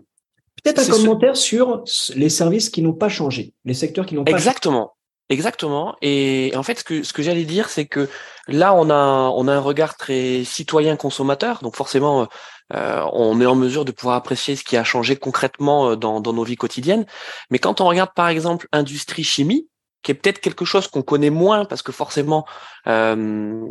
peut-être 0.64 0.80
un 0.80 0.88
commentaire 0.90 1.36
sur 1.36 1.84
les 2.16 2.30
services 2.30 2.70
qui 2.70 2.82
n'ont 2.82 2.94
pas 2.94 3.10
changé, 3.10 3.54
les 3.66 3.74
secteurs 3.74 4.06
qui 4.06 4.16
n'ont 4.16 4.24
pas. 4.24 4.32
Exactement. 4.32 4.96
Exactement. 5.28 5.98
Et 6.02 6.54
en 6.56 6.64
fait, 6.64 6.80
ce 6.80 6.84
que, 6.86 7.04
ce 7.04 7.12
que 7.12 7.22
j'allais 7.22 7.44
dire, 7.44 7.68
c'est 7.68 7.88
que 7.88 8.08
là, 8.48 8.74
on 8.74 8.90
a, 8.90 9.32
on 9.36 9.50
a 9.50 9.54
un 9.54 9.60
regard 9.60 9.98
très 9.98 10.46
citoyen 10.46 10.96
consommateur. 10.96 11.60
Donc 11.62 11.76
forcément, 11.76 12.30
euh, 12.74 13.06
on 13.12 13.42
est 13.42 13.46
en 13.46 13.56
mesure 13.56 13.84
de 13.84 13.92
pouvoir 13.92 14.16
apprécier 14.16 14.56
ce 14.56 14.64
qui 14.64 14.78
a 14.78 14.86
changé 14.86 15.18
concrètement 15.18 15.98
dans, 15.98 16.22
dans 16.22 16.32
nos 16.32 16.44
vies 16.46 16.56
quotidiennes. 16.56 17.06
Mais 17.50 17.60
quand 17.60 17.82
on 17.82 17.86
regarde, 17.86 18.12
par 18.16 18.30
exemple, 18.30 18.68
industrie 18.72 19.26
chimie, 19.26 19.68
qui 20.04 20.12
est 20.12 20.16
peut-être 20.16 20.40
quelque 20.40 20.66
chose 20.66 20.88
qu'on 20.88 21.02
connaît 21.02 21.30
moins 21.30 21.66
parce 21.66 21.82
que 21.82 21.92
forcément, 21.92 22.46
euh, 22.88 23.66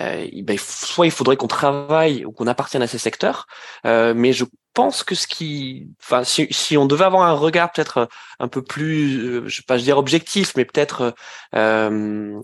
euh, 0.00 0.26
ben, 0.42 0.58
soit 0.58 1.06
il 1.06 1.12
faudrait 1.12 1.36
qu'on 1.36 1.46
travaille 1.46 2.24
ou 2.24 2.32
qu'on 2.32 2.46
appartienne 2.46 2.82
à 2.82 2.86
ces 2.86 2.98
secteurs, 2.98 3.46
euh, 3.86 4.12
mais 4.14 4.32
je 4.32 4.44
pense 4.74 5.04
que 5.04 5.14
ce 5.14 5.26
qui, 5.26 5.88
enfin, 6.02 6.24
si, 6.24 6.48
si, 6.50 6.76
on 6.76 6.86
devait 6.86 7.04
avoir 7.04 7.22
un 7.22 7.32
regard 7.32 7.72
peut-être 7.72 8.08
un 8.40 8.48
peu 8.48 8.62
plus, 8.62 9.18
euh, 9.18 9.48
je 9.48 9.56
sais 9.56 9.62
pas, 9.66 9.78
je 9.78 9.84
dire 9.84 9.96
objectif, 9.96 10.54
mais 10.56 10.64
peut-être 10.66 11.14
euh, 11.54 12.38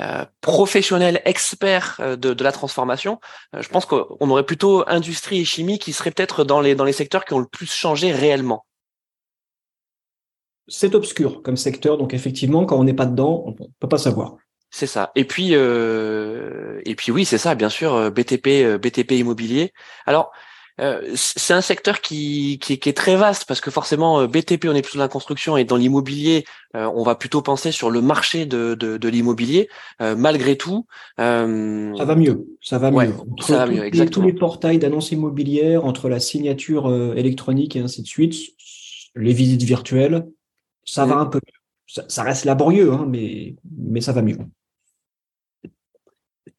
euh, 0.00 0.24
professionnel, 0.40 1.20
expert 1.24 2.00
de, 2.00 2.16
de 2.16 2.44
la 2.44 2.52
transformation, 2.52 3.20
je 3.58 3.68
pense 3.68 3.86
qu'on 3.86 4.30
aurait 4.30 4.46
plutôt 4.46 4.84
industrie 4.86 5.40
et 5.40 5.44
chimie 5.44 5.78
qui 5.78 5.92
seraient 5.92 6.12
peut-être 6.12 6.44
dans 6.44 6.60
les 6.60 6.74
dans 6.74 6.84
les 6.84 6.92
secteurs 6.92 7.24
qui 7.24 7.34
ont 7.34 7.40
le 7.40 7.46
plus 7.46 7.70
changé 7.70 8.12
réellement 8.12 8.64
c'est 10.68 10.94
obscur 10.94 11.42
comme 11.42 11.56
secteur, 11.56 11.98
donc 11.98 12.14
effectivement, 12.14 12.64
quand 12.64 12.78
on 12.78 12.84
n'est 12.84 12.94
pas 12.94 13.06
dedans, 13.06 13.44
on 13.46 13.52
peut 13.52 13.88
pas 13.88 13.98
savoir. 13.98 14.36
C'est 14.74 14.86
ça. 14.86 15.12
Et 15.14 15.24
puis, 15.24 15.50
euh, 15.52 16.80
et 16.86 16.94
puis 16.94 17.12
oui, 17.12 17.26
c'est 17.26 17.36
ça, 17.36 17.54
bien 17.54 17.68
sûr, 17.68 17.92
euh, 17.92 18.10
BTP, 18.10 18.64
euh, 18.64 18.78
BTP 18.78 19.12
immobilier. 19.12 19.72
Alors, 20.06 20.32
c'est 21.14 21.54
un 21.54 21.60
secteur 21.60 22.00
qui, 22.00 22.58
qui, 22.60 22.72
est 22.72 22.96
très 22.96 23.14
vaste 23.14 23.44
parce 23.46 23.60
que 23.60 23.70
forcément, 23.70 24.26
BTP, 24.26 24.64
on 24.64 24.74
est 24.74 24.82
plutôt 24.82 24.98
dans 24.98 25.04
la 25.04 25.08
construction 25.08 25.56
et 25.56 25.64
dans 25.64 25.76
l'immobilier, 25.76 26.44
on 26.74 27.04
va 27.04 27.14
plutôt 27.14 27.40
penser 27.40 27.70
sur 27.70 27.88
le 27.88 28.00
marché 28.00 28.46
de, 28.46 28.74
de, 28.74 29.08
l'immobilier. 29.08 29.68
malgré 30.00 30.56
tout, 30.56 30.86
ça 31.18 31.44
va 31.44 32.16
mieux. 32.16 32.48
Ça 32.60 32.78
va 32.78 32.90
mieux. 32.90 33.14
ça 33.42 33.58
va 33.58 33.66
mieux, 33.66 33.84
exactement. 33.84 34.24
Tous 34.24 34.26
les 34.26 34.32
portails 34.32 34.78
d'annonces 34.78 35.12
immobilières, 35.12 35.84
entre 35.84 36.08
la 36.08 36.18
signature 36.18 36.92
électronique 37.16 37.76
et 37.76 37.80
ainsi 37.80 38.02
de 38.02 38.08
suite, 38.08 38.34
les 39.14 39.34
visites 39.34 39.62
virtuelles, 39.62 40.26
ça 40.84 41.06
va 41.06 41.16
un 41.16 41.26
peu 41.26 41.38
mieux. 41.38 42.02
Ça, 42.08 42.22
reste 42.22 42.44
laborieux, 42.44 42.92
hein, 42.92 43.04
mais, 43.08 43.56
mais 43.78 44.00
ça 44.00 44.12
va 44.12 44.22
mieux. 44.22 44.38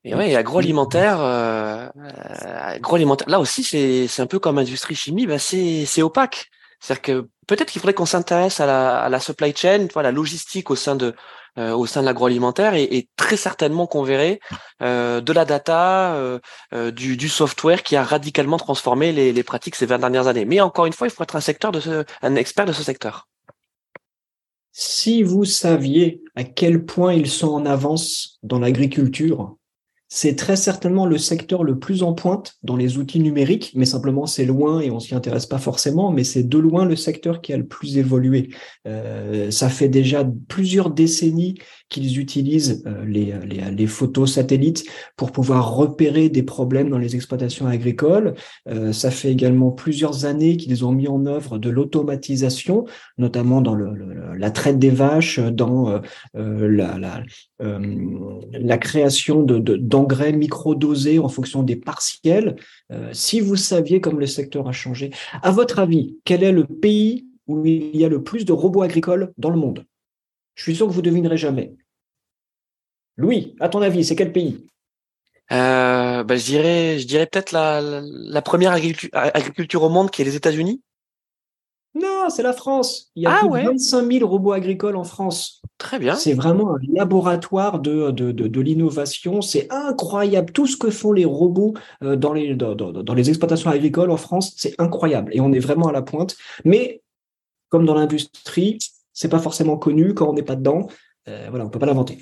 Et 0.03 0.13
oui, 0.13 0.35
agroalimentaire, 0.35 1.19
euh, 1.21 1.87
agroalimentaire. 1.95 3.29
Là 3.29 3.39
aussi, 3.39 3.63
c'est 3.63 4.07
c'est 4.07 4.21
un 4.21 4.27
peu 4.27 4.37
comme 4.37 4.57
industrie 4.57 4.95
chimie, 4.95 5.25
bah 5.25 5.39
c'est 5.39 5.85
c'est 5.85 6.01
opaque. 6.01 6.49
C'est-à-dire 6.79 7.01
que 7.01 7.29
peut-être 7.47 7.71
qu'il 7.71 7.79
faudrait 7.79 7.93
qu'on 7.93 8.05
s'intéresse 8.05 8.59
à 8.59 8.65
la, 8.65 8.99
à 8.99 9.09
la 9.09 9.21
supply 9.21 9.55
chain, 9.55 9.87
la 9.95 10.11
logistique 10.11 10.69
au 10.69 10.75
sein 10.75 10.97
de 10.97 11.15
euh, 11.59 11.71
au 11.71 11.85
sein 11.85 12.01
de 12.01 12.07
l'agroalimentaire, 12.07 12.73
et, 12.73 12.83
et, 12.83 13.09
très 13.15 13.37
certainement 13.37 13.85
qu'on 13.85 14.03
verrait 14.03 14.39
euh, 14.81 15.21
de 15.21 15.33
la 15.33 15.45
data, 15.45 16.15
euh, 16.15 16.39
euh, 16.73 16.89
du, 16.89 17.15
du 17.15 17.29
software 17.29 17.83
qui 17.83 17.95
a 17.95 18.03
radicalement 18.03 18.57
transformé 18.57 19.11
les, 19.11 19.31
les 19.31 19.43
pratiques 19.43 19.75
ces 19.75 19.85
20 19.85 19.99
dernières 19.99 20.27
années. 20.27 20.45
Mais 20.45 20.61
encore 20.61 20.87
une 20.87 20.93
fois, 20.93 21.05
il 21.07 21.11
faut 21.11 21.23
être 21.23 21.35
un 21.35 21.41
secteur 21.41 21.71
de 21.71 21.79
ce, 21.79 22.05
un 22.23 22.35
expert 22.35 22.65
de 22.65 22.73
ce 22.73 22.81
secteur. 22.81 23.27
Si 24.75 25.21
vous 25.21 25.45
saviez 25.45 26.23
à 26.35 26.43
quel 26.43 26.83
point 26.83 27.13
ils 27.13 27.29
sont 27.29 27.49
en 27.49 27.65
avance 27.67 28.39
dans 28.41 28.57
l'agriculture, 28.57 29.55
c'est 30.09 30.35
très 30.35 30.55
certainement 30.55 31.05
le 31.05 31.19
secteur 31.19 31.63
le 31.63 31.77
plus 31.77 32.01
en 32.01 32.13
pointe 32.13 32.53
dans 32.63 32.75
les 32.75 32.97
outils 32.97 33.19
numériques, 33.19 33.71
mais 33.75 33.85
simplement 33.85 34.25
c'est 34.25 34.45
loin 34.45 34.79
et 34.79 34.89
on 34.89 34.99
s'y 34.99 35.13
intéresse 35.13 35.45
pas 35.45 35.59
forcément, 35.59 36.11
mais 36.11 36.23
c'est 36.23 36.43
de 36.43 36.57
loin 36.57 36.85
le 36.85 36.95
secteur 36.95 37.41
qui 37.41 37.53
a 37.53 37.57
le 37.57 37.67
plus 37.67 37.97
évolué. 37.97 38.49
Euh, 38.87 39.51
ça 39.51 39.69
fait 39.69 39.89
déjà 39.89 40.27
plusieurs 40.47 40.89
décennies 40.89 41.55
qu'ils 41.93 42.19
utilisent 42.19 42.83
euh, 42.87 43.05
les, 43.05 43.87
photos 43.87 44.33
satellites 44.33 44.83
pour 45.15 45.31
pouvoir 45.31 45.75
repérer 45.75 46.29
des 46.29 46.43
problèmes 46.43 46.89
dans 46.89 46.97
les 46.97 47.15
exploitations 47.15 47.67
agricoles. 47.67 48.33
Euh, 48.67 48.91
ça 48.91 49.11
fait 49.11 49.31
également 49.31 49.71
plusieurs 49.71 50.25
années 50.25 50.57
qu'ils 50.57 50.83
ont 50.83 50.91
mis 50.91 51.07
en 51.07 51.25
œuvre 51.25 51.59
de 51.59 51.69
l'automatisation, 51.69 52.85
notamment 53.17 53.61
dans 53.61 53.75
la 53.75 54.51
traite 54.51 54.79
des 54.79 54.89
vaches, 54.89 55.39
dans 55.39 56.01
euh, 56.35 56.67
la, 57.61 58.77
création 58.77 59.43
de, 59.43 59.59
de 59.59 60.31
micro-dosés 60.31 61.19
en 61.19 61.29
fonction 61.29 61.61
des 61.63 61.75
partiels. 61.75 62.55
Si 63.11 63.39
vous 63.39 63.55
saviez 63.55 64.01
comme 64.01 64.19
le 64.19 64.25
secteur 64.25 64.67
a 64.67 64.71
changé, 64.71 65.11
à 65.41 65.51
votre 65.51 65.79
avis, 65.79 66.17
quel 66.25 66.43
est 66.43 66.51
le 66.51 66.65
pays 66.65 67.27
où 67.47 67.65
il 67.65 67.95
y 67.95 68.05
a 68.05 68.09
le 68.09 68.23
plus 68.23 68.45
de 68.45 68.53
robots 68.53 68.81
agricoles 68.81 69.31
dans 69.37 69.49
le 69.49 69.57
monde? 69.57 69.85
Je 70.55 70.63
suis 70.63 70.75
sûr 70.75 70.87
que 70.87 70.91
vous 70.91 71.01
ne 71.01 71.05
devinerez 71.05 71.37
jamais. 71.37 71.73
Louis, 73.17 73.55
à 73.59 73.69
ton 73.69 73.81
avis, 73.81 74.03
c'est 74.03 74.15
quel 74.15 74.31
pays? 74.31 74.65
Euh, 75.51 76.23
bah, 76.23 76.35
je 76.35 76.45
dirais, 76.45 76.99
je 76.99 77.05
dirais 77.05 77.27
peut-être 77.27 77.51
la, 77.51 77.81
la, 77.81 78.41
première 78.41 78.71
agriculture 78.71 79.83
au 79.83 79.89
monde 79.89 80.09
qui 80.09 80.21
est 80.21 80.25
les 80.25 80.35
États-Unis. 80.35 80.81
Non, 81.95 82.29
c'est 82.29 82.41
la 82.41 82.53
France. 82.53 83.11
Il 83.15 83.23
y 83.23 83.27
a 83.27 83.35
ah 83.35 83.47
plus 83.47 83.61
de 83.61 83.67
25 83.67 84.11
000 84.11 84.27
robots 84.27 84.53
agricoles 84.53 84.95
en 84.95 85.03
France. 85.03 85.61
Très 85.77 85.99
bien. 85.99 86.15
C'est 86.15 86.33
vraiment 86.33 86.75
un 86.75 86.79
laboratoire 86.91 87.79
de, 87.79 88.09
de, 88.09 88.31
de, 88.31 88.61
l'innovation. 88.61 89.41
C'est 89.41 89.71
incroyable. 89.71 90.51
Tout 90.53 90.65
ce 90.65 90.75
que 90.75 90.89
font 90.89 91.11
les 91.11 91.25
robots 91.25 91.75
euh, 92.01 92.15
dans 92.15 92.33
les, 92.33 92.55
dans, 92.55 92.73
dans 92.73 93.13
les 93.13 93.29
exploitations 93.29 93.69
agricoles 93.69 94.09
en 94.09 94.17
France, 94.17 94.53
c'est 94.57 94.73
incroyable. 94.79 95.31
Et 95.35 95.41
on 95.41 95.51
est 95.51 95.59
vraiment 95.59 95.87
à 95.87 95.91
la 95.91 96.01
pointe. 96.01 96.35
Mais 96.65 97.03
comme 97.69 97.85
dans 97.85 97.95
l'industrie, 97.95 98.79
c'est 99.13 99.29
pas 99.29 99.39
forcément 99.39 99.77
connu 99.77 100.15
quand 100.15 100.29
on 100.29 100.33
n'est 100.33 100.41
pas 100.41 100.55
dedans. 100.55 100.87
Euh, 101.27 101.47
voilà, 101.49 101.65
on 101.65 101.69
peut 101.69 101.79
pas 101.79 101.85
l'inventer. 101.85 102.17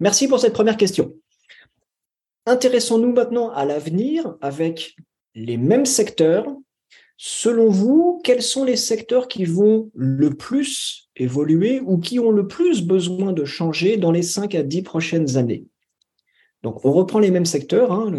Merci 0.00 0.28
pour 0.28 0.40
cette 0.40 0.54
première 0.54 0.76
question. 0.76 1.14
Intéressons-nous 2.46 3.12
maintenant 3.12 3.50
à 3.50 3.64
l'avenir 3.64 4.36
avec 4.40 4.96
les 5.34 5.56
mêmes 5.56 5.86
secteurs, 5.86 6.46
Selon 7.22 7.68
vous, 7.68 8.18
quels 8.24 8.40
sont 8.40 8.64
les 8.64 8.76
secteurs 8.76 9.28
qui 9.28 9.44
vont 9.44 9.90
le 9.94 10.30
plus 10.30 11.10
évoluer 11.16 11.82
ou 11.84 11.98
qui 11.98 12.18
ont 12.18 12.30
le 12.30 12.46
plus 12.46 12.80
besoin 12.80 13.34
de 13.34 13.44
changer 13.44 13.98
dans 13.98 14.10
les 14.10 14.22
5 14.22 14.54
à 14.54 14.62
10 14.62 14.80
prochaines 14.80 15.36
années? 15.36 15.66
Donc, 16.62 16.82
on 16.82 16.92
reprend 16.92 17.18
les 17.18 17.30
mêmes 17.30 17.44
secteurs, 17.44 17.92
hein, 17.92 18.10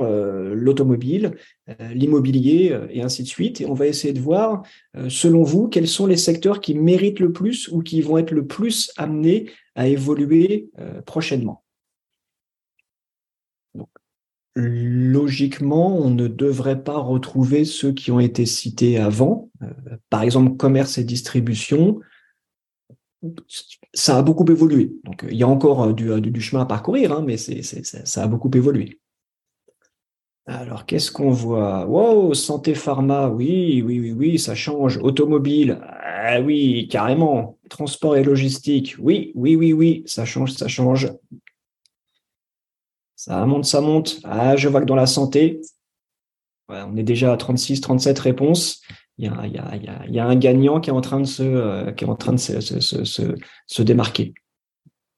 euh, 0.00 0.54
l'automobile, 0.54 1.32
euh, 1.68 1.92
l'immobilier 1.92 2.72
euh, 2.72 2.86
et 2.88 3.02
ainsi 3.02 3.22
de 3.24 3.28
suite. 3.28 3.60
Et 3.60 3.66
on 3.66 3.74
va 3.74 3.88
essayer 3.88 4.14
de 4.14 4.20
voir, 4.20 4.62
selon 5.08 5.42
vous, 5.42 5.68
quels 5.68 5.86
sont 5.86 6.06
les 6.06 6.16
secteurs 6.16 6.62
qui 6.62 6.74
méritent 6.74 7.20
le 7.20 7.30
plus 7.30 7.68
ou 7.68 7.82
qui 7.82 8.00
vont 8.00 8.16
être 8.16 8.30
le 8.30 8.46
plus 8.46 8.90
amenés 8.96 9.50
à 9.74 9.88
évoluer 9.88 10.70
prochainement 11.06 11.64
logiquement, 14.54 15.96
on 15.98 16.10
ne 16.10 16.28
devrait 16.28 16.82
pas 16.82 16.98
retrouver 16.98 17.64
ceux 17.64 17.92
qui 17.92 18.10
ont 18.10 18.20
été 18.20 18.46
cités 18.46 18.98
avant. 18.98 19.50
Euh, 19.62 19.66
par 20.10 20.22
exemple, 20.22 20.56
commerce 20.56 20.98
et 20.98 21.04
distribution, 21.04 22.00
ça 23.92 24.18
a 24.18 24.22
beaucoup 24.22 24.44
évolué. 24.50 24.92
Donc, 25.04 25.24
il 25.28 25.36
y 25.36 25.42
a 25.42 25.48
encore 25.48 25.82
euh, 25.82 25.92
du, 25.92 26.40
chemin 26.40 26.62
à 26.62 26.66
parcourir, 26.66 27.12
hein, 27.12 27.24
mais 27.26 27.36
ça 27.36 28.22
a 28.22 28.26
beaucoup 28.26 28.50
évolué. 28.54 29.00
Alors, 30.46 30.84
qu'est-ce 30.84 31.10
qu'on 31.10 31.30
voit? 31.30 31.86
Wow, 31.86 32.34
santé 32.34 32.74
pharma, 32.74 33.28
oui, 33.28 33.82
oui, 33.84 33.98
oui, 33.98 34.12
oui, 34.12 34.38
ça 34.38 34.54
change. 34.54 34.98
Automobile, 34.98 35.80
ah 36.26 36.40
oui, 36.40 36.88
carrément. 36.90 37.58
Transport 37.68 38.16
et 38.16 38.24
logistique, 38.24 38.96
oui, 38.98 39.30
oui, 39.34 39.56
oui, 39.56 39.74
oui, 39.74 40.02
ça 40.06 40.24
change, 40.24 40.52
ça 40.52 40.68
change. 40.68 41.12
Ça 43.14 43.44
monte, 43.44 43.66
ça 43.66 43.82
monte. 43.82 44.20
Ah, 44.24 44.56
je 44.56 44.68
vois 44.70 44.80
que 44.80 44.86
dans 44.86 44.94
la 44.94 45.06
santé, 45.06 45.60
on 46.68 46.96
est 46.96 47.02
déjà 47.02 47.30
à 47.30 47.36
36, 47.36 47.82
37 47.82 48.18
réponses. 48.20 48.80
Il 49.18 49.26
y, 49.26 49.28
a, 49.28 49.46
il, 49.46 50.14
y 50.14 50.18
a, 50.18 50.26
un 50.26 50.36
gagnant 50.36 50.80
qui 50.80 50.88
est 50.88 50.94
en 50.94 51.02
train 51.02 51.20
de 51.20 51.26
se, 51.26 51.42
euh, 51.42 51.92
qui 51.92 52.04
est 52.04 52.08
en 52.08 52.16
train 52.16 52.32
de 52.32 52.38
se, 52.38 53.82
démarquer. 53.82 54.32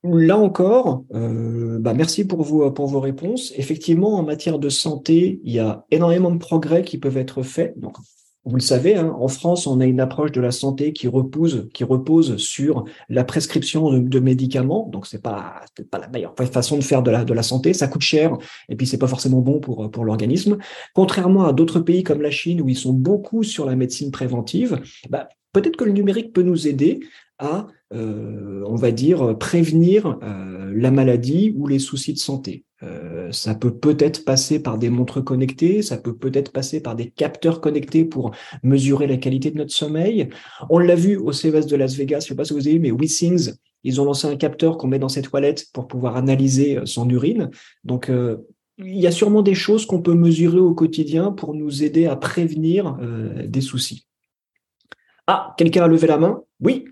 Là 0.03 0.37
encore, 0.37 1.05
euh, 1.15 1.79
bah 1.79 1.95
merci 1.95 2.27
pour 2.27 2.43
vos, 2.43 2.69
pour 2.73 2.89
vos 2.89 3.01
réponses. 3.01 3.53
Effectivement, 3.57 4.15
en 4.15 4.25
matière 4.25 4.59
de 4.59 4.69
santé, 4.69 5.41
il 5.45 5.53
y 5.53 5.61
a 5.61 5.85
énormément 5.93 6.33
de 6.33 6.39
progrès 6.39 6.83
qui 6.83 6.99
peuvent 6.99 7.17
être 7.17 7.45
faits. 7.45 7.79
Donc, 7.79 7.97
vous 8.47 8.55
le 8.55 8.63
savez, 8.63 8.95
hein, 8.95 9.13
en 9.19 9.27
France, 9.27 9.67
on 9.67 9.81
a 9.81 9.85
une 9.85 9.99
approche 9.99 10.31
de 10.31 10.41
la 10.41 10.53
santé 10.53 10.93
qui 10.93 11.09
repose, 11.09 11.69
qui 11.75 11.83
repose 11.83 12.37
sur 12.37 12.85
la 13.09 13.25
prescription 13.25 13.93
de, 13.93 14.21
médicaments. 14.21 14.89
Donc, 14.93 15.07
c'est 15.07 15.21
pas, 15.21 15.63
pas 15.91 15.99
la 15.99 16.09
meilleure 16.09 16.35
façon 16.53 16.79
de 16.79 16.85
faire 16.85 17.03
de 17.03 17.11
la, 17.11 17.25
de 17.25 17.35
la 17.35 17.43
santé. 17.43 17.75
Ça 17.75 17.89
coûte 17.89 18.03
cher 18.03 18.39
et 18.69 18.77
puis 18.77 18.87
c'est 18.87 18.99
pas 18.99 19.09
forcément 19.09 19.41
bon 19.41 19.59
pour, 19.59 19.91
pour 19.91 20.05
l'organisme. 20.05 20.59
Contrairement 20.95 21.45
à 21.45 21.53
d'autres 21.53 21.81
pays 21.81 22.05
comme 22.05 22.23
la 22.23 22.31
Chine 22.31 22.61
où 22.61 22.69
ils 22.69 22.77
sont 22.77 22.93
beaucoup 22.93 23.43
sur 23.43 23.67
la 23.67 23.75
médecine 23.75 24.13
préventive, 24.13 24.81
bah, 25.11 25.29
peut-être 25.53 25.77
que 25.77 25.85
le 25.85 25.93
numérique 25.93 26.33
peut 26.33 26.43
nous 26.43 26.69
aider 26.69 27.01
à, 27.39 27.67
on 27.93 28.75
va 28.75 28.91
dire, 28.91 29.37
prévenir 29.39 30.19
euh, 30.23 30.73
la 30.75 30.91
maladie 30.91 31.55
ou 31.57 31.67
les 31.67 31.79
soucis 31.79 32.13
de 32.13 32.19
santé. 32.19 32.65
Euh, 32.83 33.33
ça 33.33 33.55
peut 33.55 33.75
peut-être 33.75 34.25
passer 34.25 34.61
par 34.61 34.77
des 34.77 34.91
montres 34.91 35.25
connectées, 35.25 35.81
ça 35.83 35.97
peut 35.97 36.15
peut-être 36.15 36.53
passer 36.53 36.81
par 36.81 36.95
des 36.95 37.11
capteurs 37.11 37.61
connectés 37.61 38.05
pour 38.05 38.33
mesurer 38.63 39.07
la 39.07 39.17
qualité 39.17 39.51
de 39.51 39.57
notre 39.57 39.73
sommeil. 39.73 40.29
On 40.69 40.79
l'a 40.79 40.95
vu 40.95 41.17
au 41.17 41.33
CES 41.33 41.67
de 41.67 41.77
Las 41.77 41.95
Vegas, 41.95 42.21
je 42.21 42.25
ne 42.25 42.29
sais 42.29 42.35
pas 42.35 42.45
si 42.45 42.53
vous 42.53 42.67
avez 42.67 42.77
vu, 42.77 42.81
mais 42.81 42.91
WeSings, 42.91 43.53
ils 43.85 44.01
ont 44.01 44.05
lancé 44.05 44.27
un 44.27 44.37
capteur 44.37 44.77
qu'on 44.77 44.89
met 44.89 44.99
dans 44.99 45.09
ses 45.09 45.23
toilettes 45.23 45.67
pour 45.73 45.87
pouvoir 45.87 46.17
analyser 46.17 46.81
son 46.85 47.09
urine. 47.09 47.51
Donc, 47.85 48.11
il 48.79 48.99
y 48.99 49.07
a 49.07 49.13
sûrement 49.13 49.43
des 49.43 49.55
choses 49.55 49.87
qu'on 49.87 50.03
peut 50.03 50.15
mesurer 50.15 50.59
au 50.59 50.75
quotidien 50.75 51.31
pour 51.31 51.55
nous 51.55 51.85
aider 51.85 52.07
à 52.07 52.17
prévenir 52.17 52.99
des 53.47 53.61
soucis. 53.61 54.07
Ah, 55.29 55.55
quelqu'un 55.57 55.85
a 55.85 55.89
levé 55.89 56.09
la 56.09 56.19
main? 56.19 56.43
Oui, 56.61 56.85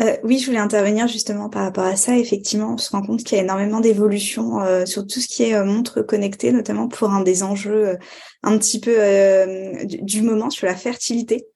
euh, 0.00 0.16
oui, 0.22 0.38
je 0.38 0.46
voulais 0.46 0.58
intervenir 0.58 1.08
justement 1.08 1.48
par 1.48 1.64
rapport 1.64 1.84
à 1.84 1.96
ça. 1.96 2.16
Effectivement, 2.16 2.74
on 2.74 2.78
se 2.78 2.90
rend 2.90 3.02
compte 3.02 3.24
qu'il 3.24 3.36
y 3.36 3.40
a 3.40 3.42
énormément 3.42 3.80
d'évolutions 3.80 4.60
euh, 4.60 4.86
sur 4.86 5.06
tout 5.06 5.20
ce 5.20 5.26
qui 5.26 5.42
est 5.42 5.54
euh, 5.54 5.64
montre 5.64 6.02
connectée, 6.02 6.52
notamment 6.52 6.86
pour 6.86 7.10
un 7.10 7.22
des 7.22 7.42
enjeux 7.42 7.96
un 8.44 8.58
petit 8.58 8.78
peu 8.80 8.96
du, 9.84 10.22
moment 10.22 10.50
sur 10.50 10.66
la 10.66 10.76
fertilité 10.76 11.46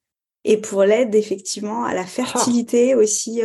et 0.45 0.57
pour 0.57 0.83
l'aide 0.83 1.15
effectivement 1.15 1.85
à 1.85 1.95
la 1.95 2.05
fertilité 2.05 2.97
aussi 2.97 3.43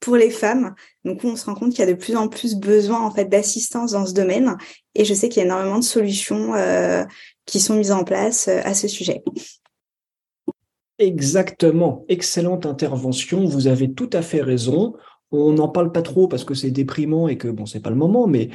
pour 0.00 0.16
les 0.16 0.30
femmes. 0.30 0.74
Donc, 1.04 1.24
on 1.24 1.34
se 1.34 1.46
rend 1.46 1.54
compte 1.54 1.70
qu'il 1.70 1.80
y 1.80 1.88
a 1.88 1.92
de 1.92 1.98
plus 1.98 2.16
en 2.16 2.28
plus 2.28 2.56
besoin 2.56 3.00
en 3.00 3.10
fait 3.10 3.24
d'assistance 3.24 3.92
dans 3.92 4.04
ce 4.04 4.12
domaine. 4.12 4.58
Et 4.94 5.06
je 5.06 5.14
sais 5.14 5.30
qu'il 5.30 5.38
y 5.38 5.42
a 5.42 5.46
énormément 5.46 5.78
de 5.78 5.84
solutions 5.84 6.52
qui 7.46 7.60
sont 7.60 7.76
mises 7.76 7.92
en 7.92 8.04
place 8.04 8.48
à 8.48 8.74
ce 8.74 8.88
sujet. 8.88 9.22
Exactement, 10.98 12.04
excellente 12.08 12.66
intervention, 12.66 13.44
vous 13.44 13.68
avez 13.68 13.92
tout 13.92 14.10
à 14.12 14.20
fait 14.20 14.42
raison. 14.42 14.94
On 15.30 15.52
n'en 15.52 15.68
parle 15.68 15.92
pas 15.92 16.02
trop 16.02 16.26
parce 16.26 16.42
que 16.42 16.54
c'est 16.54 16.70
déprimant 16.70 17.28
et 17.28 17.36
que 17.36 17.48
bon, 17.48 17.66
c'est 17.66 17.80
pas 17.80 17.90
le 17.90 17.96
moment, 17.96 18.26
mais 18.26 18.48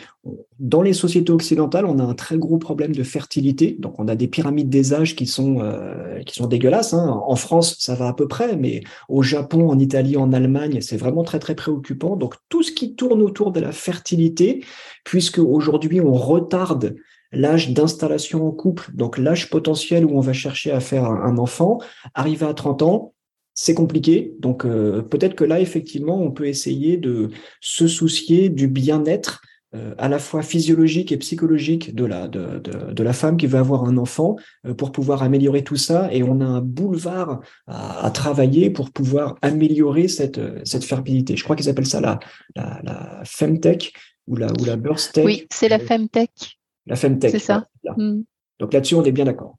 dans 0.60 0.82
les 0.82 0.92
sociétés 0.94 1.32
occidentales, 1.32 1.86
on 1.86 2.00
a 2.00 2.04
un 2.04 2.16
très 2.16 2.38
gros 2.38 2.58
problème 2.58 2.94
de 2.94 3.04
fertilité. 3.04 3.78
Donc, 3.80 4.00
on 4.00 4.08
a 4.08 4.16
des 4.16 4.28
pyramides 4.28 4.70
des 4.70 4.94
âges 4.94 5.16
qui 5.16 5.28
sont 5.28 5.62
euh, 5.62 6.20
qui 6.24 6.34
sont 6.36 6.48
dégueulasses. 6.48 6.94
Hein. 6.94 7.22
En 7.28 7.36
France, 7.36 7.78
ça 7.80 7.96
va 7.96 8.08
à 8.08 8.14
peu 8.14 8.28
près, 8.28 8.58
mais 8.58 8.82
au 9.08 9.22
Japon, 9.22 9.70
en 9.70 9.78
Italie, 9.80 10.18
en 10.18 10.34
Allemagne, 10.34 10.82
c'est 10.82 10.98
vraiment 10.98 11.24
très 11.24 11.40
très 11.40 11.56
préoccupant. 11.56 12.16
Donc, 12.18 12.34
tout 12.50 12.64
ce 12.64 12.72
qui 12.72 12.96
tourne 12.96 13.22
autour 13.22 13.52
de 13.52 13.60
la 13.60 13.72
fertilité, 13.72 14.66
puisque 15.06 15.38
aujourd'hui 15.38 16.02
on 16.02 16.14
retarde 16.14 16.96
l'âge 17.34 17.72
d'installation 17.72 18.48
en 18.48 18.52
couple, 18.52 18.92
donc 18.94 19.18
l'âge 19.18 19.50
potentiel 19.50 20.06
où 20.06 20.18
on 20.18 20.22
va 20.22 20.34
chercher 20.34 20.72
à 20.72 20.80
faire 20.80 21.06
un, 21.06 21.38
enfant, 21.38 21.80
arrivé 22.14 22.46
à 22.46 22.54
30 22.54 22.82
ans, 22.84 23.14
c'est 23.54 23.74
compliqué. 23.74 24.34
Donc 24.40 24.66
euh, 24.66 25.02
peut-être 25.02 25.36
que 25.36 25.44
là, 25.44 25.60
effectivement, 25.60 26.22
on 26.22 26.32
peut 26.32 26.48
essayer 26.48 26.98
de 26.98 27.30
se 27.62 27.88
soucier 27.88 28.50
du 28.50 28.68
bien-être 28.68 29.42
euh, 29.76 29.96
à 29.98 30.08
la 30.08 30.20
fois 30.20 30.44
physiologique 30.44 31.12
et 31.12 31.18
psychologique 31.18 31.96
de 31.96 32.06
la, 32.06 32.28
de, 32.28 32.60
de, 32.60 33.04
la 33.04 33.14
femme 33.14 33.38
qui 33.38 33.48
veut 33.48 33.58
avoir 33.58 33.86
un 33.86 33.98
enfant 33.98 34.36
euh, 34.68 34.76
pour 34.76 34.92
pouvoir 34.92 35.24
améliorer 35.24 35.64
tout 35.64 35.76
ça. 35.76 36.14
Et 36.14 36.24
on 36.24 36.42
a 36.42 36.46
un 36.46 36.62
boulevard 36.62 37.42
à, 37.68 38.10
travailler 38.12 38.70
pour 38.70 38.92
pouvoir 38.92 39.36
améliorer 39.42 40.08
cette, 40.08 40.40
cette 40.68 40.84
fertilité. 40.84 41.36
Je 41.36 41.44
crois 41.44 41.56
qu'ils 41.56 41.70
appellent 41.70 41.88
ça 41.88 42.02
la, 42.02 42.20
la, 42.56 42.80
la 42.84 43.22
femtech 43.26 43.94
ou 44.28 44.36
la, 44.36 44.48
ou 44.60 44.66
la 44.66 44.76
birth 44.76 45.20
Oui, 45.24 45.48
c'est 45.52 45.70
la 45.70 45.80
femtech 45.80 46.60
la 46.86 46.96
Femtech. 46.96 47.32
C'est 47.32 47.40
ça. 47.40 47.68
Mm. 47.98 48.22
Donc 48.60 48.74
là-dessus, 48.74 48.96
on 48.96 49.04
est 49.04 49.12
bien 49.12 49.26
d'accord. 49.26 49.58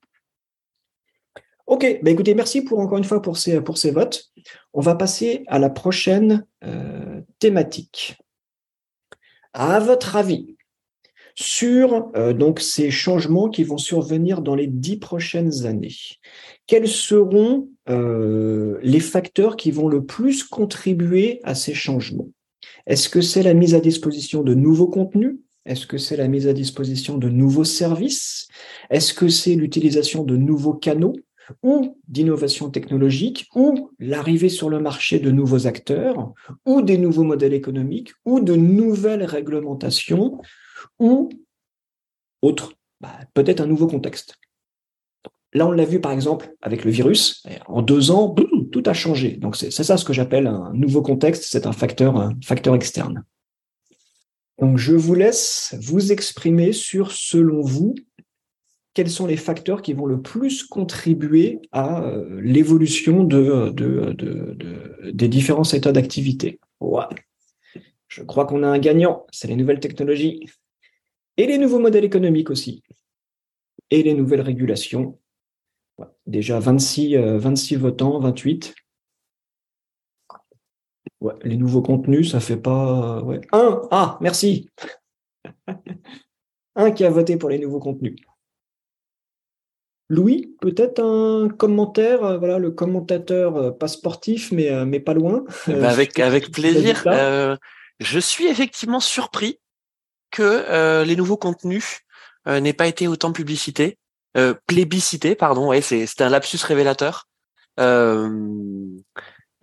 Ok, 1.66 2.00
bah 2.02 2.10
écoutez, 2.10 2.34
merci 2.34 2.60
pour 2.62 2.78
encore 2.78 2.98
une 2.98 3.04
fois 3.04 3.22
pour 3.22 3.38
ces, 3.38 3.60
pour 3.62 3.78
ces 3.78 3.90
votes. 3.90 4.30
On 4.74 4.80
va 4.80 4.94
passer 4.94 5.44
à 5.46 5.58
la 5.58 5.70
prochaine 5.70 6.46
euh, 6.62 7.22
thématique. 7.38 8.18
À 9.54 9.80
votre 9.80 10.16
avis, 10.16 10.56
sur 11.34 12.10
euh, 12.16 12.32
donc 12.32 12.60
ces 12.60 12.90
changements 12.90 13.48
qui 13.48 13.64
vont 13.64 13.78
survenir 13.78 14.42
dans 14.42 14.54
les 14.54 14.66
dix 14.66 14.98
prochaines 14.98 15.64
années, 15.64 15.96
quels 16.66 16.88
seront 16.88 17.68
euh, 17.88 18.78
les 18.82 19.00
facteurs 19.00 19.56
qui 19.56 19.70
vont 19.70 19.88
le 19.88 20.04
plus 20.04 20.44
contribuer 20.44 21.40
à 21.44 21.54
ces 21.54 21.74
changements? 21.74 22.28
Est-ce 22.86 23.08
que 23.08 23.20
c'est 23.20 23.42
la 23.42 23.54
mise 23.54 23.74
à 23.74 23.80
disposition 23.80 24.42
de 24.42 24.54
nouveaux 24.54 24.88
contenus? 24.88 25.36
Est-ce 25.66 25.86
que 25.86 25.98
c'est 25.98 26.16
la 26.16 26.28
mise 26.28 26.46
à 26.46 26.52
disposition 26.52 27.18
de 27.18 27.28
nouveaux 27.28 27.64
services? 27.64 28.48
Est-ce 28.90 29.14
que 29.14 29.28
c'est 29.28 29.54
l'utilisation 29.54 30.24
de 30.24 30.36
nouveaux 30.36 30.74
canaux 30.74 31.14
ou 31.62 31.98
d'innovation 32.08 32.70
technologique, 32.70 33.48
ou 33.54 33.90
l'arrivée 33.98 34.48
sur 34.48 34.70
le 34.70 34.80
marché 34.80 35.18
de 35.18 35.30
nouveaux 35.30 35.66
acteurs, 35.66 36.32
ou 36.64 36.80
des 36.80 36.96
nouveaux 36.96 37.24
modèles 37.24 37.52
économiques, 37.52 38.12
ou 38.24 38.40
de 38.40 38.54
nouvelles 38.54 39.24
réglementations, 39.24 40.40
ou 40.98 41.28
autre, 42.40 42.72
bah, 43.00 43.12
peut-être 43.34 43.60
un 43.60 43.66
nouveau 43.66 43.86
contexte. 43.86 44.36
Là, 45.52 45.66
on 45.66 45.70
l'a 45.70 45.84
vu 45.84 46.00
par 46.00 46.12
exemple 46.12 46.54
avec 46.62 46.84
le 46.84 46.90
virus. 46.90 47.44
En 47.66 47.82
deux 47.82 48.10
ans, 48.10 48.34
tout 48.72 48.82
a 48.86 48.92
changé. 48.92 49.36
Donc 49.36 49.54
c'est 49.54 49.70
ça 49.70 49.96
ce 49.96 50.04
que 50.04 50.12
j'appelle 50.12 50.46
un 50.46 50.72
nouveau 50.72 51.00
contexte. 51.00 51.44
C'est 51.44 51.66
un 51.66 51.72
facteur 51.72 52.74
externe. 52.74 53.22
Donc, 54.58 54.78
je 54.78 54.94
vous 54.94 55.14
laisse 55.14 55.74
vous 55.80 56.12
exprimer 56.12 56.72
sur, 56.72 57.12
selon 57.12 57.60
vous, 57.60 57.94
quels 58.94 59.10
sont 59.10 59.26
les 59.26 59.36
facteurs 59.36 59.82
qui 59.82 59.92
vont 59.92 60.06
le 60.06 60.22
plus 60.22 60.62
contribuer 60.62 61.58
à 61.72 62.04
euh, 62.04 62.40
l'évolution 62.40 63.24
de, 63.24 63.70
des 65.10 65.28
différents 65.28 65.64
états 65.64 65.92
d'activité. 65.92 66.60
Je 68.08 68.22
crois 68.22 68.46
qu'on 68.46 68.62
a 68.62 68.68
un 68.68 68.78
gagnant, 68.78 69.26
c'est 69.32 69.48
les 69.48 69.56
nouvelles 69.56 69.80
technologies 69.80 70.46
et 71.36 71.46
les 71.46 71.58
nouveaux 71.58 71.80
modèles 71.80 72.04
économiques 72.04 72.50
aussi, 72.50 72.84
et 73.90 74.04
les 74.04 74.14
nouvelles 74.14 74.40
régulations. 74.40 75.18
Déjà 76.26 76.60
26, 76.60 77.16
26 77.16 77.74
euh, 77.74 77.78
votants, 77.78 78.20
28 78.20 78.74
les 81.42 81.56
nouveaux 81.56 81.82
contenus, 81.82 82.32
ça 82.32 82.40
fait 82.40 82.56
pas. 82.56 83.22
Ouais. 83.22 83.40
Un 83.52 83.82
Ah, 83.90 84.18
merci 84.20 84.68
Un 86.76 86.90
qui 86.90 87.04
a 87.04 87.10
voté 87.10 87.36
pour 87.36 87.50
les 87.50 87.58
nouveaux 87.58 87.80
contenus. 87.80 88.16
Louis, 90.10 90.54
peut-être 90.60 91.02
un 91.02 91.48
commentaire, 91.48 92.24
euh, 92.24 92.38
voilà, 92.38 92.58
le 92.58 92.70
commentateur 92.70 93.56
euh, 93.56 93.70
pas 93.70 93.88
sportif, 93.88 94.52
mais, 94.52 94.70
euh, 94.70 94.84
mais 94.84 95.00
pas 95.00 95.14
loin. 95.14 95.44
Eh 95.66 95.72
ben, 95.72 95.84
avec, 95.84 96.18
avec 96.18 96.50
plaisir. 96.52 97.04
je 98.00 98.18
suis 98.18 98.46
effectivement 98.46 99.00
surpris 99.00 99.58
que 100.30 101.04
les 101.04 101.16
nouveaux 101.16 101.36
contenus 101.36 102.00
n'aient 102.46 102.72
pas 102.72 102.88
été 102.88 103.06
autant 103.06 103.32
publicité, 103.32 103.98
plébiscité, 104.66 105.36
pardon, 105.36 105.68
ouais, 105.68 105.80
c'est 105.80 106.20
un 106.20 106.28
lapsus 106.28 106.58
révélateur. 106.64 107.28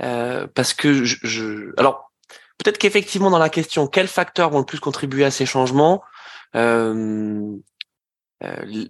Euh, 0.03 0.47
parce 0.53 0.73
que 0.73 1.03
je, 1.03 1.17
je... 1.21 1.73
alors 1.77 2.11
peut-être 2.57 2.79
qu'effectivement 2.79 3.29
dans 3.29 3.37
la 3.37 3.49
question 3.49 3.85
quels 3.85 4.07
facteurs 4.07 4.49
vont 4.49 4.59
le 4.59 4.65
plus 4.65 4.79
contribuer 4.79 5.25
à 5.25 5.31
ces 5.31 5.45
changements, 5.45 6.01
euh, 6.55 7.55
euh, 8.43 8.85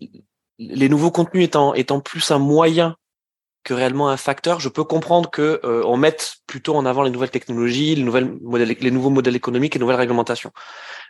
les 0.58 0.90
nouveaux 0.90 1.12
contenus 1.12 1.46
étant 1.46 1.74
étant 1.74 2.00
plus 2.00 2.32
un 2.32 2.40
moyen 2.40 2.96
que 3.64 3.74
réellement 3.74 4.10
un 4.10 4.18
facteur, 4.18 4.60
je 4.60 4.70
peux 4.70 4.84
comprendre 4.84 5.30
que 5.30 5.60
euh, 5.64 5.84
on 5.86 5.98
mette 5.98 6.38
plutôt 6.48 6.76
en 6.76 6.86
avant 6.86 7.04
les 7.04 7.12
nouvelles 7.12 7.30
technologies, 7.30 7.96
les 7.96 8.04
nouvelles 8.04 8.34
modèles, 8.42 8.76
les 8.80 8.92
nouveaux 8.92 9.10
modèles 9.10 9.36
économiques 9.36 9.76
et 9.76 9.80
les 9.80 9.84
nouvelles 9.84 9.98
réglementations. 9.98 10.52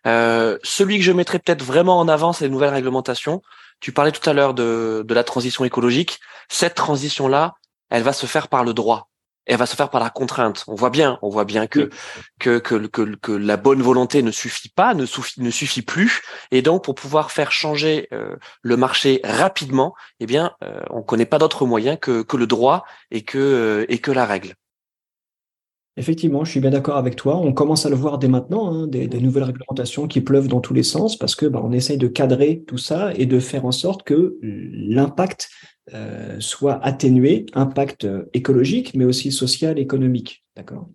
Euh, 0.06 0.58
celui 0.64 0.98
que 0.98 1.04
je 1.04 1.12
mettrais 1.12 1.40
peut-être 1.40 1.64
vraiment 1.64 2.00
en 2.00 2.08
avant, 2.08 2.34
c'est 2.34 2.46
les 2.46 2.52
nouvelles 2.52 2.74
réglementations. 2.74 3.42
Tu 3.80 3.94
parlais 3.94 4.12
tout 4.12 4.28
à 4.30 4.34
l'heure 4.34 4.54
de, 4.54 5.04
de 5.08 5.14
la 5.14 5.24
transition 5.24 5.64
écologique. 5.64 6.20
Cette 6.50 6.76
transition-là, 6.76 7.56
elle 7.90 8.04
va 8.04 8.14
se 8.14 8.26
faire 8.26 8.48
par 8.48 8.64
le 8.64 8.74
droit 8.74 9.11
elle 9.46 9.58
va 9.58 9.66
se 9.66 9.76
faire 9.76 9.90
par 9.90 10.02
la 10.02 10.10
contrainte. 10.10 10.64
On 10.68 10.76
voit 10.76 10.90
bien, 10.90 11.20
on 11.22 11.30
voit 11.30 11.46
bien 11.46 11.68
que 11.68 11.90
que, 12.40 12.60
que, 12.60 12.88
que, 12.88 13.32
la 13.32 13.58
bonne 13.58 13.82
volonté 13.82 14.22
ne 14.24 14.32
suffit 14.32 14.70
pas, 14.70 14.94
ne 14.94 15.06
suffit, 15.06 15.42
ne 15.42 15.52
suffit 15.52 15.82
plus. 15.82 16.22
Et 16.52 16.62
donc, 16.62 16.84
pour 16.84 16.96
pouvoir 16.96 17.32
faire 17.32 17.52
changer 17.52 18.08
euh, 18.14 18.36
le 18.62 18.78
marché 18.78 19.22
rapidement, 19.24 19.94
eh 20.20 20.26
bien, 20.26 20.54
euh, 20.64 20.82
on 20.90 21.02
connaît 21.02 21.26
pas 21.26 21.40
d'autre 21.40 21.66
moyen 21.66 21.98
que, 21.98 22.22
que 22.22 22.38
le 22.38 22.48
droit 22.48 22.86
et 23.10 23.24
que 23.24 23.38
euh, 23.38 23.86
et 23.90 24.00
que 24.00 24.12
la 24.12 24.26
règle. 24.26 24.56
Effectivement, 25.98 26.46
je 26.46 26.52
suis 26.52 26.62
bien 26.62 26.70
d'accord 26.70 26.96
avec 26.96 27.18
toi. 27.18 27.38
On 27.38 27.52
commence 27.52 27.86
à 27.86 27.90
le 27.90 27.98
voir 27.98 28.18
dès 28.18 28.30
maintenant, 28.30 28.74
hein, 28.74 28.88
des, 28.88 29.08
nouvelles 29.20 29.44
réglementations 29.44 30.08
qui 30.08 30.22
pleuvent 30.22 30.48
dans 30.48 30.62
tous 30.62 30.74
les 30.74 30.84
sens 30.84 31.18
parce 31.18 31.36
que 31.36 31.46
bah, 31.46 31.62
on 31.64 31.74
essaye 31.74 31.98
de 31.98 32.08
cadrer 32.08 32.64
tout 32.66 32.78
ça 32.78 33.14
et 33.16 33.26
de 33.26 33.40
faire 33.40 33.66
en 33.66 33.74
sorte 33.74 34.04
que 34.04 34.38
l'impact 34.42 35.50
euh, 35.94 36.40
soit 36.40 36.80
atténué, 36.86 37.46
impact 37.54 38.06
euh, 38.06 38.24
écologique, 38.34 38.94
mais 38.96 39.04
aussi 39.04 39.34
social, 39.34 39.80
économique. 39.80 40.46
D'accord? 40.56 40.90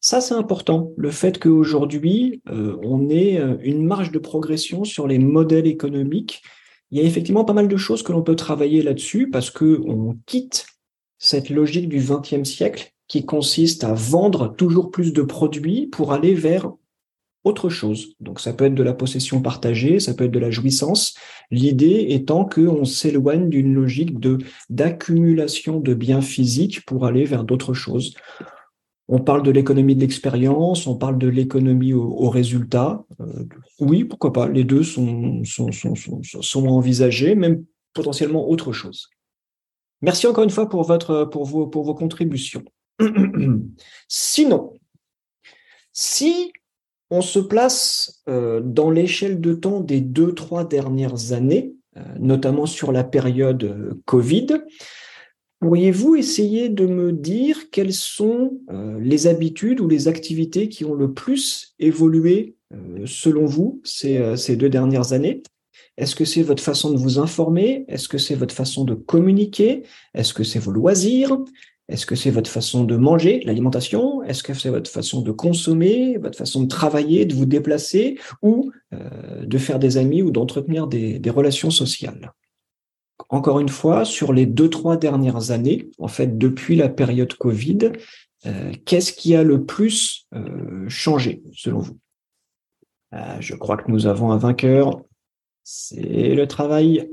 Ça, 0.00 0.20
c'est 0.20 0.34
important. 0.34 0.92
Le 0.98 1.10
fait 1.10 1.38
qu'aujourd'hui, 1.38 2.42
euh, 2.50 2.76
on 2.82 3.08
ait 3.08 3.40
une 3.62 3.86
marge 3.86 4.12
de 4.12 4.18
progression 4.18 4.84
sur 4.84 5.06
les 5.06 5.18
modèles 5.18 5.66
économiques. 5.66 6.42
Il 6.90 6.98
y 6.98 7.00
a 7.00 7.04
effectivement 7.04 7.44
pas 7.44 7.54
mal 7.54 7.66
de 7.66 7.76
choses 7.78 8.02
que 8.02 8.12
l'on 8.12 8.22
peut 8.22 8.36
travailler 8.36 8.82
là-dessus 8.82 9.30
parce 9.30 9.50
que 9.50 9.80
on 9.86 10.18
quitte 10.26 10.66
cette 11.18 11.48
logique 11.48 11.88
du 11.88 11.98
XXe 11.98 12.44
siècle 12.44 12.92
qui 13.08 13.24
consiste 13.24 13.84
à 13.84 13.94
vendre 13.94 14.54
toujours 14.56 14.90
plus 14.90 15.12
de 15.12 15.22
produits 15.22 15.86
pour 15.86 16.12
aller 16.12 16.34
vers 16.34 16.70
autre 17.46 17.68
chose. 17.68 18.14
Donc 18.18 18.40
ça 18.40 18.52
peut 18.52 18.64
être 18.64 18.74
de 18.74 18.82
la 18.82 18.92
possession 18.92 19.40
partagée, 19.40 20.00
ça 20.00 20.14
peut 20.14 20.24
être 20.24 20.32
de 20.32 20.38
la 20.38 20.50
jouissance. 20.50 21.14
L'idée 21.50 22.06
étant 22.10 22.44
qu'on 22.44 22.84
s'éloigne 22.84 23.48
d'une 23.48 23.72
logique 23.72 24.16
d'accumulation 24.68 25.78
de 25.78 25.94
biens 25.94 26.20
physiques 26.20 26.84
pour 26.84 27.06
aller 27.06 27.24
vers 27.24 27.44
d'autres 27.44 27.72
choses. 27.72 28.14
On 29.08 29.20
parle 29.20 29.44
de 29.44 29.52
l'économie 29.52 29.94
de 29.94 30.00
l'expérience, 30.00 30.88
on 30.88 30.96
parle 30.96 31.18
de 31.18 31.28
l'économie 31.28 31.92
au, 31.92 32.28
résultat. 32.28 33.04
Euh, 33.20 33.44
oui, 33.78 34.02
pourquoi 34.02 34.32
pas. 34.32 34.48
Les 34.48 34.64
deux 34.64 34.82
sont, 34.82 35.44
sont, 35.44 35.70
sont, 35.70 35.94
sont, 35.94 36.66
envisagés, 36.66 37.36
même 37.36 37.64
potentiellement 37.94 38.48
autre 38.50 38.72
chose. 38.72 39.08
Merci 40.02 40.26
encore 40.26 40.42
une 40.42 40.50
fois 40.50 40.68
pour, 40.68 40.82
votre, 40.82 41.24
pour, 41.24 41.44
vos, 41.44 41.68
pour 41.68 41.84
vos 41.84 41.94
contributions. 41.94 42.64
Sinon, 44.08 44.72
si 45.92 46.52
on 47.10 47.20
se 47.20 47.38
place 47.38 48.22
euh, 48.28 48.60
dans 48.60 48.90
l'échelle 48.90 49.40
de 49.40 49.54
temps 49.54 49.80
des 49.80 50.00
deux, 50.00 50.34
trois 50.34 50.64
dernières 50.64 51.32
années, 51.32 51.74
euh, 51.96 52.00
notamment 52.18 52.66
sur 52.66 52.92
la 52.92 53.04
période 53.04 53.64
euh, 53.64 53.94
Covid, 54.04 54.46
pourriez-vous 55.60 56.16
essayer 56.16 56.68
de 56.68 56.86
me 56.86 57.12
dire 57.12 57.70
quelles 57.70 57.94
sont 57.94 58.60
les 59.00 59.26
habitudes 59.26 59.80
ou 59.80 59.88
les 59.88 60.06
activités 60.06 60.68
qui 60.68 60.84
ont 60.84 60.92
le 60.92 61.14
plus 61.14 61.74
évolué 61.78 62.56
selon 63.06 63.46
vous 63.46 63.80
ces, 63.82 64.36
ces 64.36 64.56
deux 64.56 64.68
dernières 64.68 65.14
années? 65.14 65.42
Est-ce 65.96 66.14
que 66.14 66.26
c'est 66.26 66.42
votre 66.42 66.62
façon 66.62 66.90
de 66.90 66.98
vous 66.98 67.18
informer? 67.18 67.86
Est-ce 67.88 68.06
que 68.06 68.18
c'est 68.18 68.34
votre 68.34 68.54
façon 68.54 68.84
de 68.84 68.94
communiquer? 68.94 69.84
Est-ce 70.12 70.34
que 70.34 70.44
c'est 70.44 70.58
vos 70.58 70.72
loisirs? 70.72 71.38
Est-ce 71.88 72.04
que 72.04 72.16
c'est 72.16 72.30
votre 72.30 72.50
façon 72.50 72.82
de 72.82 72.96
manger, 72.96 73.40
l'alimentation? 73.44 74.22
Est-ce 74.24 74.42
que 74.42 74.54
c'est 74.54 74.70
votre 74.70 74.90
façon 74.90 75.20
de 75.20 75.30
consommer, 75.30 76.18
votre 76.18 76.36
façon 76.36 76.62
de 76.62 76.68
travailler, 76.68 77.26
de 77.26 77.34
vous 77.34 77.46
déplacer 77.46 78.18
ou 78.42 78.72
euh, 78.92 79.44
de 79.44 79.58
faire 79.58 79.78
des 79.78 79.96
amis 79.96 80.20
ou 80.22 80.32
d'entretenir 80.32 80.88
des, 80.88 81.20
relations 81.30 81.70
sociales? 81.70 82.32
Encore 83.28 83.60
une 83.60 83.68
fois, 83.68 84.04
sur 84.04 84.32
les 84.32 84.46
deux, 84.46 84.68
trois 84.68 84.96
dernières 84.96 85.52
années, 85.52 85.88
en 85.98 86.08
fait, 86.08 86.36
depuis 86.36 86.74
la 86.74 86.88
période 86.88 87.32
Covid, 87.34 87.92
euh, 88.46 88.72
qu'est-ce 88.84 89.12
qui 89.12 89.36
a 89.36 89.44
le 89.44 89.64
plus 89.64 90.26
euh, 90.34 90.88
changé 90.88 91.42
selon 91.54 91.78
vous? 91.78 91.98
Je 93.40 93.54
crois 93.54 93.78
que 93.78 93.90
nous 93.90 94.06
avons 94.06 94.30
un 94.30 94.36
vainqueur, 94.36 95.00
c'est 95.62 96.34
le 96.34 96.46
travail. 96.46 97.10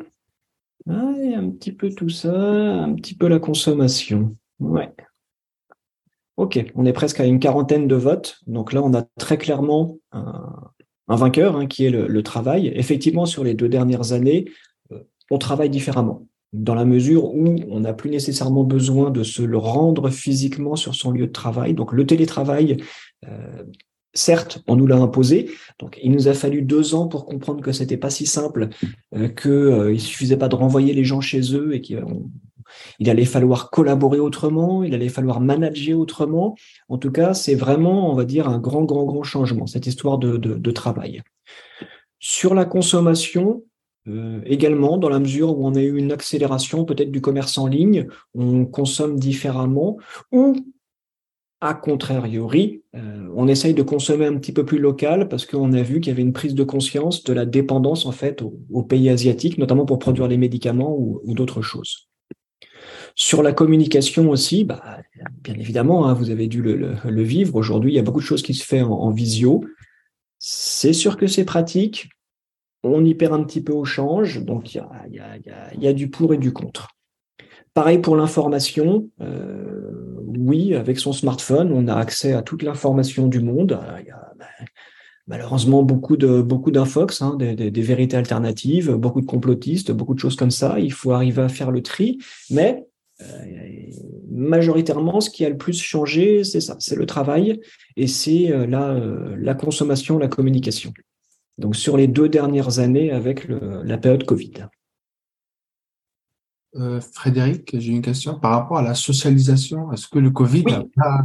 Un 0.86 1.49
petit 1.51 1.71
peu 1.71 1.91
tout 1.91 2.09
ça, 2.09 2.34
un 2.34 2.93
petit 2.95 3.15
peu 3.15 3.30
la 3.30 3.39
consommation. 3.39 4.36
Ouais. 4.60 4.93
Ok, 6.38 6.64
on 6.74 6.86
est 6.86 6.93
presque 6.93 7.20
à 7.20 7.26
une 7.26 7.39
quarantaine 7.39 7.88
de 7.88 7.95
votes. 7.95 8.39
Donc 8.47 8.74
là, 8.74 8.82
on 8.84 8.93
a 8.93 9.04
très 9.20 9.38
clairement 9.38 9.97
un, 10.12 10.72
vainqueur 11.08 11.56
hein, 11.56 11.68
qui 11.68 11.86
est 11.86 11.91
le, 11.91 12.24
travail. 12.24 12.72
Effectivement, 12.76 13.26
sur 13.26 13.43
les 13.43 13.54
deux 13.54 13.70
dernières 13.70 14.14
années, 14.14 14.45
euh, 14.91 14.99
on 15.30 15.38
travaille 15.38 15.70
différemment, 15.70 16.26
dans 16.51 16.74
la 16.74 16.86
mesure 16.86 17.36
où 17.36 17.56
on 17.70 17.82
n'a 17.82 17.93
plus 17.93 18.10
nécessairement 18.10 18.64
besoin 18.64 19.12
de 19.12 19.22
se 19.22 19.43
rendre 19.54 20.10
physiquement 20.10 20.76
sur 20.76 20.95
son 20.95 21.12
lieu 21.12 21.28
de 21.28 21.32
travail. 21.32 21.76
Donc 21.76 21.93
le 21.93 22.06
télétravail, 22.06 22.78
euh, 23.28 23.64
certes, 24.16 24.64
on 24.68 24.76
nous 24.76 24.88
l'a 24.88 24.97
imposé. 24.97 25.51
Donc 25.78 25.99
il 26.01 26.12
nous 26.12 26.28
a 26.28 26.34
fallu 26.34 26.64
deux 26.64 26.95
ans 26.95 27.08
pour 27.08 27.26
comprendre 27.26 27.62
que 27.62 27.72
c'était 27.72 27.97
pas 27.97 28.10
si 28.10 28.26
simple, 28.26 28.70
euh, 29.16 29.28
qu'il 29.28 30.01
suffisait 30.01 30.38
pas 30.38 30.49
de 30.49 30.56
renvoyer 30.56 30.93
les 30.93 31.04
gens 31.04 31.22
chez 31.22 31.56
eux 31.56 31.76
et 31.76 31.82
qu'on 31.84 32.32
il 32.99 33.09
allait 33.09 33.26
falloir 33.26 33.69
collaborer 33.69 34.19
autrement, 34.19 34.84
il 34.84 34.93
allait 34.93 35.09
falloir 35.09 35.39
manager 35.39 35.99
autrement. 35.99 36.55
En 36.89 36.97
tout 36.97 37.11
cas, 37.11 37.34
c'est 37.34 37.55
vraiment, 37.55 38.11
on 38.11 38.15
va 38.15 38.26
dire, 38.26 38.47
un 38.47 38.59
grand, 38.59 38.84
grand, 38.84 39.05
grand 39.05 39.24
changement, 39.24 39.67
cette 39.67 39.88
histoire 39.88 40.17
de, 40.17 40.71
travail. 40.71 41.21
Sur 42.19 42.55
la 42.55 42.65
consommation, 42.65 43.63
euh, 44.07 44.41
également, 44.45 44.97
dans 44.97 45.09
la 45.09 45.19
mesure 45.19 45.57
où 45.57 45.67
on 45.67 45.76
a 45.76 45.82
eu 45.82 45.97
une 45.97 46.11
accélération 46.11 46.84
peut-être 46.84 47.11
du 47.11 47.21
commerce 47.21 47.57
en 47.57 47.67
ligne, 47.67 48.07
on 48.34 48.65
consomme 48.65 49.19
différemment, 49.19 49.97
ou 50.32 50.55
a 51.61 51.74
contrariori, 51.74 52.84
euh, 52.95 53.30
on 53.36 53.47
essaye 53.47 53.74
de 53.74 53.84
consommer 53.84 54.26
un 54.26 54.38
petit 54.38 54.51
peu 54.51 54.65
plus 54.65 54.80
local 54.80 55.30
parce 55.30 55.45
qu'on 55.45 55.71
a 55.71 55.82
vu 55.82 56.01
qu'il 56.01 56.11
y 56.11 56.11
avait 56.11 56.21
une 56.21 56.34
prise 56.34 56.55
de 56.55 56.63
conscience 56.63 57.24
de 57.24 57.32
la 57.32 57.45
dépendance 57.45 58.05
en 58.05 58.11
fait 58.11 58.41
aux, 58.41 58.84
pays 58.84 59.09
asiatiques, 59.09 59.57
notamment 59.57 59.86
pour 59.86 59.99
produire 59.99 60.28
les 60.28 60.38
médicaments 60.38 60.93
ou 60.97 61.34
d'autres 61.34 61.61
choses. 61.61 62.09
Sur 63.16 63.43
la 63.43 63.53
communication 63.53 64.30
aussi, 64.30 64.64
bah, 64.64 64.82
bien 65.43 65.53
évidemment, 65.55 66.07
hein, 66.07 66.14
vous 66.14 66.32
avez 66.32 66.47
dû 66.47 66.61
le, 66.61 67.22
vivre. 67.24 67.55
Aujourd'hui, 67.55 67.91
il 67.91 67.95
y 67.95 67.99
a 67.99 68.03
beaucoup 68.03 68.20
de 68.20 68.26
choses 68.26 68.41
qui 68.41 68.53
se 68.53 68.66
font 68.66 68.91
en, 68.91 69.11
visio. 69.11 69.64
C'est 70.39 70.93
sûr 70.93 71.18
que 71.18 71.28
c'est 71.28 71.45
pratique. 71.45 72.09
On 72.84 73.05
y 73.05 73.14
perd 73.14 73.34
un 73.34 73.43
petit 73.43 73.61
peu 73.61 73.72
au 73.72 73.86
change. 73.86 74.43
Donc, 74.43 74.74
il 74.74 74.82
y 75.80 75.88
a, 75.88 75.93
du 75.93 76.09
pour 76.09 76.34
et 76.34 76.38
du 76.38 76.51
contre. 76.51 76.88
Pareil 77.74 77.99
pour 77.99 78.16
l'information. 78.16 79.09
Euh, 79.22 79.91
oui, 80.38 80.76
avec 80.76 80.97
son 80.97 81.14
smartphone, 81.14 81.72
on 81.72 81.88
a 81.88 81.95
accès 81.95 82.34
à 82.34 82.41
toute 82.41 82.64
l'information 82.64 83.28
du 83.28 83.39
monde. 83.39 83.80
Il 83.99 84.07
y 84.07 84.11
a, 84.11 84.34
bah, 84.38 84.45
malheureusement 85.28 85.84
beaucoup 85.84 86.18
de 86.18 86.41
d'infox, 86.72 87.22
hein, 87.22 87.36
des, 87.38 87.55
des, 87.55 87.82
vérités 87.82 88.18
alternatives, 88.18 88.91
beaucoup 88.91 89.22
de 89.22 89.26
complotistes, 89.26 89.91
beaucoup 89.91 90.16
de 90.16 90.20
choses 90.20 90.36
comme 90.36 90.51
ça. 90.51 90.80
Il 90.80 90.91
faut 90.91 91.11
arriver 91.11 91.43
à 91.43 91.49
faire 91.49 91.72
le 91.72 91.82
tri, 91.82 92.18
mais 92.49 92.84
euh, 92.84 92.93
majoritairement, 94.30 95.21
ce 95.21 95.30
qui 95.30 95.45
a 95.45 95.49
le 95.49 95.57
plus 95.57 95.80
changé, 95.82 96.43
c'est 96.43 96.61
ça, 96.61 96.76
c'est 96.80 96.95
le 96.95 97.05
travail 97.05 97.61
et 97.95 98.07
c'est 98.07 98.51
euh, 98.51 98.65
la, 98.65 98.91
euh, 98.91 99.36
la 99.38 99.53
consommation, 99.53 100.17
la 100.17 100.28
communication. 100.28 100.93
Donc 101.57 101.76
sur 101.76 101.97
les 101.97 102.07
deux 102.07 102.30
dernières 102.30 102.80
années 102.80 103.11
avec 103.11 103.47
la 103.47 103.97
période 103.99 104.26
Covid. 104.26 104.67
Frédéric, 107.13 107.80
j'ai 107.80 107.91
une 107.91 108.01
question 108.01 108.39
par 108.39 108.53
rapport 108.53 108.80
à 108.80 108.82
la 108.82 108.95
socialisation. 108.95 109.91
Est-ce 109.91 110.07
que 110.07 110.17
le 110.17 110.32
Covid 110.32 110.65
a 110.99 111.21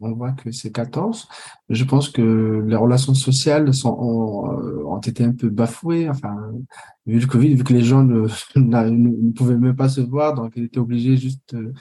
on 0.00 0.12
voit 0.12 0.32
que 0.32 0.50
c'est 0.52 0.72
14. 0.72 1.28
Je 1.68 1.84
pense 1.84 2.08
que 2.08 2.64
les 2.66 2.76
relations 2.76 3.14
sociales 3.14 3.72
sont, 3.74 3.96
ont, 3.98 5.00
été 5.00 5.24
un 5.24 5.32
peu 5.32 5.48
bafouées. 5.48 6.08
Enfin, 6.08 6.52
vu 7.06 7.18
le 7.18 7.26
Covid, 7.26 7.54
vu 7.54 7.64
que 7.64 7.72
les 7.72 7.82
gens 7.82 8.02
ne, 8.04 8.28
ne 8.56 9.32
pouvaient 9.32 9.56
même 9.56 9.76
pas 9.76 9.88
se 9.88 10.00
voir, 10.00 10.34
donc 10.34 10.52
ils 10.56 10.64
étaient 10.64 10.78
obligés 10.78 11.16
juste 11.16 11.54
euh, 11.54 11.72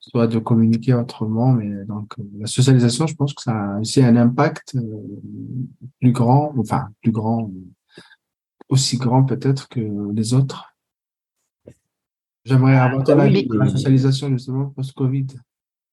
soit 0.00 0.26
de 0.26 0.38
communiquer 0.38 0.94
autrement. 0.94 1.52
Mais 1.52 1.84
donc 1.84 2.14
la 2.38 2.46
socialisation, 2.46 3.06
je 3.06 3.14
pense 3.14 3.34
que 3.34 3.42
ça 3.42 3.74
a 3.74 3.80
aussi 3.80 4.02
un 4.02 4.16
impact 4.16 4.76
euh, 4.76 4.80
plus 6.00 6.12
grand, 6.12 6.54
enfin 6.58 6.88
plus 7.02 7.12
grand, 7.12 7.50
aussi 8.68 8.96
grand 8.96 9.24
peut-être 9.24 9.68
que 9.68 10.12
les 10.12 10.34
autres. 10.34 10.72
J'aimerais 12.44 12.76
avoir 12.76 13.02
ton 13.02 13.18
avis 13.18 13.48
la 13.50 13.68
socialisation 13.68 14.28
justement 14.28 14.66
post-Covid. 14.66 15.26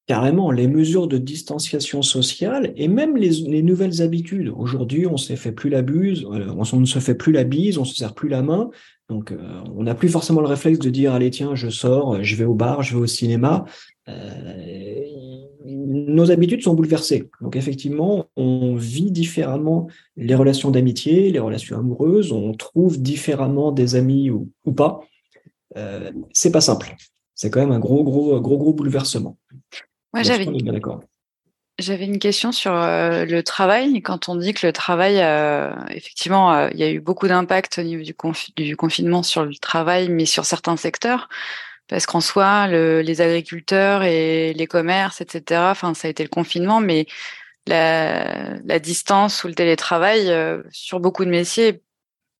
Carrément, 0.06 0.52
les 0.52 0.68
mesures 0.68 1.08
de 1.08 1.18
distanciation 1.18 2.02
sociale 2.02 2.74
et 2.76 2.90
même 2.90 3.16
les, 3.16 3.62
nouvelles 3.62 4.02
habitudes. 4.02 4.52
Aujourd'hui, 4.54 5.08
on 5.08 5.14
ne 5.14 5.36
fait 5.36 5.54
plus 5.54 5.70
la 5.70 5.82
buse, 5.82 6.26
euh, 6.30 6.54
on 6.54 6.80
ne 6.80 6.86
se 6.86 7.00
fait 7.00 7.16
plus 7.16 7.32
la 7.32 7.46
bise, 7.46 7.78
on 7.78 7.86
se 7.86 7.96
serre 7.96 8.14
plus 8.14 8.28
la 8.28 8.42
main. 8.42 8.70
Donc, 9.10 9.32
euh, 9.32 9.38
on 9.76 9.84
n'a 9.84 9.96
plus 9.96 10.10
forcément 10.10 10.42
le 10.42 10.48
réflexe 10.48 10.80
de 10.80 10.90
dire 10.90 11.14
allez 11.14 11.30
tiens, 11.30 11.56
je 11.56 11.70
sors, 11.70 12.22
je 12.22 12.36
vais 12.36 12.44
au 12.46 12.54
bar, 12.54 12.84
je 12.84 12.96
vais 12.96 13.02
au 13.02 13.08
cinéma. 13.08 13.66
Euh, 14.10 15.04
nos 15.66 16.32
habitudes 16.32 16.62
sont 16.62 16.74
bouleversées. 16.74 17.30
Donc, 17.42 17.56
effectivement, 17.56 18.28
on 18.36 18.76
vit 18.76 19.12
différemment 19.12 19.88
les 20.18 20.36
relations 20.36 20.72
d'amitié, 20.72 21.32
les 21.32 21.40
relations 21.40 21.78
amoureuses. 21.78 22.32
On 22.32 22.54
trouve 22.54 23.02
différemment 23.02 23.72
des 23.72 23.96
amis 23.96 24.30
ou, 24.30 24.50
ou 24.66 24.74
pas. 24.74 25.00
Euh, 25.78 26.12
c'est 26.34 26.52
pas 26.52 26.62
simple. 26.62 26.96
C'est 27.36 27.50
quand 27.50 27.62
même 27.62 27.72
un 27.72 27.80
gros, 27.80 28.04
gros, 28.04 28.40
gros, 28.42 28.58
gros 28.58 28.74
bouleversement. 28.74 29.38
Moi, 30.14 30.24
j'avais 30.24 30.48
j'avais 31.80 32.06
une 32.06 32.20
question 32.20 32.52
sur 32.52 32.74
euh, 32.74 33.26
le 33.26 33.42
travail. 33.44 34.02
Quand 34.04 34.30
on 34.30 34.36
dit 34.36 34.54
que 34.54 34.68
le 34.68 34.74
travail, 34.74 35.20
euh, 35.20 35.74
effectivement, 35.90 36.54
euh, 36.54 36.70
il 36.72 36.80
y 36.80 36.84
a 36.84 36.92
eu 36.92 37.00
beaucoup 37.00 37.28
d'impact 37.28 37.80
au 37.80 37.84
niveau 37.84 38.04
du, 38.04 38.16
du, 38.56 38.76
confinement 38.78 39.24
sur 39.24 39.44
le 39.44 39.56
travail, 39.56 40.10
mais 40.10 40.26
sur 40.26 40.46
certains 40.46 40.78
secteurs. 40.78 41.30
parce 41.88 42.06
qu'en 42.06 42.22
soi, 42.22 42.68
les 42.68 43.22
agriculteurs 43.22 44.04
et 44.04 44.54
les 44.54 44.68
commerces, 44.68 45.22
etc., 45.22 45.62
enfin, 45.72 45.94
ça 45.94 46.08
a 46.08 46.12
été 46.12 46.24
le 46.24 46.30
confinement, 46.30 46.80
mais 46.82 47.08
la, 47.68 48.80
distance 48.80 49.44
ou 49.44 49.48
le 49.48 49.56
télétravail 49.56 50.32
sur 50.72 51.00
beaucoup 51.00 51.26
de 51.26 51.30
métiers 51.32 51.84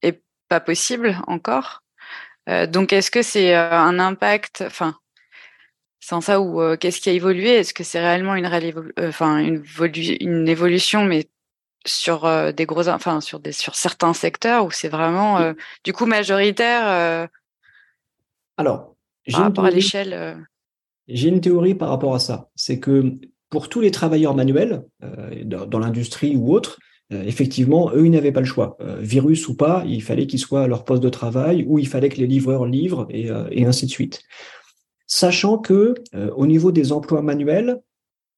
est 0.02 0.22
pas 0.50 0.60
possible 0.62 1.18
encore. 1.28 1.84
Donc, 2.48 2.94
est-ce 2.94 3.12
que 3.12 3.22
c'est 3.24 3.56
un 3.56 4.00
impact, 4.00 4.64
enfin, 4.68 4.96
sans 6.04 6.22
ça 6.22 6.42
ou 6.42 6.62
qu'est-ce 6.78 7.02
qui 7.02 7.10
a 7.10 7.14
évolué? 7.14 7.50
Est-ce 7.50 7.74
que 7.74 7.84
c'est 7.84 8.00
réellement 8.00 8.36
une, 8.36 8.50
enfin, 9.00 9.40
une, 9.40 9.64
une 10.20 10.48
évolution, 10.48 11.06
mais 11.06 11.28
sur 11.86 12.54
des 12.54 12.66
gros, 12.66 12.88
enfin, 12.90 13.22
sur 13.22 13.40
des, 13.40 13.52
sur 13.52 13.76
certains 13.76 14.14
secteurs 14.14 14.66
où 14.66 14.72
c'est 14.72 14.90
vraiment, 14.90 15.54
du 15.84 15.94
coup, 15.94 16.06
majoritaire 16.06 17.30
Alors, 18.58 18.96
par 19.32 19.42
rapport 19.42 19.66
à 19.66 19.72
l'échelle. 19.72 20.46
J'ai 21.08 21.30
une 21.30 21.42
théorie 21.42 21.76
par 21.76 21.90
rapport 21.90 22.16
à 22.16 22.20
ça. 22.20 22.50
C'est 22.56 22.80
que 22.80 23.18
pour 23.50 23.70
tous 23.70 23.82
les 23.82 23.92
travailleurs 23.92 24.36
manuels, 24.36 24.84
euh, 25.04 25.44
dans, 25.44 25.78
l'industrie 25.78 26.36
ou 26.36 26.52
autre, 26.52 26.80
euh, 27.12 27.22
effectivement, 27.24 27.92
eux, 27.94 28.06
ils 28.06 28.12
n'avaient 28.12 28.32
pas 28.32 28.40
le 28.40 28.48
choix. 28.48 28.78
Euh, 28.82 28.98
virus 29.00 29.48
ou 29.48 29.56
pas, 29.56 29.84
il 29.86 30.02
fallait 30.02 30.26
qu'ils 30.26 30.40
soient 30.40 30.64
à 30.64 30.68
leur 30.68 30.86
poste 30.86 31.04
de 31.04 31.10
travail 31.10 31.64
ou 31.68 31.78
il 31.78 31.88
fallait 31.88 32.10
que 32.10 32.18
les 32.18 32.26
livreurs 32.26 32.66
livrent 32.66 33.06
et, 33.12 33.30
ainsi 33.64 33.86
de 33.86 33.92
suite. 33.92 34.24
Sachant 35.16 35.60
que 35.60 35.94
au 36.36 36.48
niveau 36.48 36.72
des 36.72 36.92
emplois 36.92 37.22
manuels, 37.22 37.84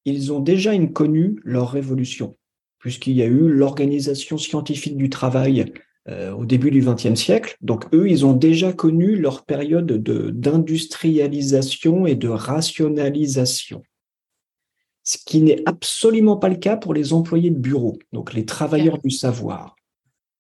ils 0.04 0.34
ont 0.34 0.42
déjà 0.42 0.74
une 0.74 0.92
connu 0.92 1.40
leur 1.46 1.72
révolution, 1.72 2.36
puisqu'il 2.80 3.14
y 3.14 3.22
a 3.22 3.28
eu 3.28 3.48
l'organisation 3.48 4.38
scientifique 4.38 4.98
du 4.98 5.10
travail 5.10 5.72
au 6.06 6.46
début 6.46 6.72
du 6.72 6.82
XXe 6.82 7.16
siècle. 7.16 7.56
Donc 7.62 7.86
eux, 7.94 8.10
ils 8.10 8.26
ont 8.26 8.34
déjà 8.34 8.74
connu 8.74 9.16
leur 9.16 9.46
période 9.46 9.90
d'industrialisation 9.90 12.08
et 12.08 12.16
de 12.16 12.28
rationalisation 12.28 13.82
ce 15.08 15.18
qui 15.18 15.40
n'est 15.40 15.62
absolument 15.66 16.36
pas 16.36 16.50
le 16.50 16.56
cas 16.56 16.76
pour 16.76 16.94
les 16.94 17.14
employés 17.14 17.52
de 17.52 17.60
bureau, 17.60 17.98
donc 18.12 18.34
les 18.34 18.44
travailleurs 18.44 18.98
du 18.98 19.12
savoir. 19.12 19.76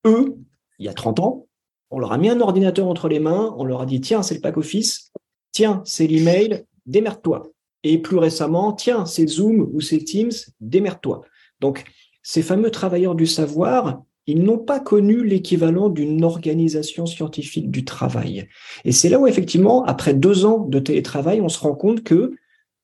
Eux, 0.06 0.36
il 0.80 0.86
y 0.86 0.90
a 0.90 0.94
30 0.94 1.20
ans, 1.20 1.48
on 1.92 2.00
leur 2.00 2.12
a 2.12 2.18
mis 2.18 2.30
un 2.30 2.42
ordinateur 2.42 2.88
entre 2.88 3.08
les 3.08 3.20
mains, 3.20 3.54
on 3.58 3.64
leur 3.64 3.82
a 3.82 3.86
dit 3.86 4.02
tiens, 4.02 4.24
c'est 4.24 4.36
le 4.36 4.42
pack 4.42 4.58
office, 4.58 5.12
tiens, 5.56 5.82
c'est 5.86 6.06
l'email, 6.06 6.66
démerde-toi. 6.86 7.48
Et 7.84 7.98
plus 7.98 8.18
récemment, 8.18 8.74
tiens, 8.74 9.06
c'est 9.06 9.28
Zoom 9.28 9.70
ou 9.74 9.80
c'est 9.80 10.00
Teams, 10.00 10.34
démerde-toi. 10.60 11.22
Donc, 11.62 11.86
ces 12.22 12.42
fameux 12.42 12.72
travailleurs 12.72 13.16
du 13.16 13.26
savoir, 13.26 14.04
ils 14.28 14.44
n'ont 14.44 14.58
pas 14.58 14.82
connu 14.82 15.24
l'équivalent 15.24 15.88
d'une 15.90 16.26
organisation 16.26 17.06
scientifique 17.06 17.72
du 17.72 17.86
travail. 17.86 18.50
Et 18.84 18.92
c'est 18.92 19.08
là 19.08 19.18
où, 19.18 19.28
effectivement, 19.28 19.86
après 19.86 20.14
deux 20.14 20.46
ans 20.46 20.60
de 20.60 20.80
télétravail, 20.80 21.40
on 21.40 21.50
se 21.50 21.60
rend 21.60 21.76
compte 21.76 22.04
que 22.04 22.34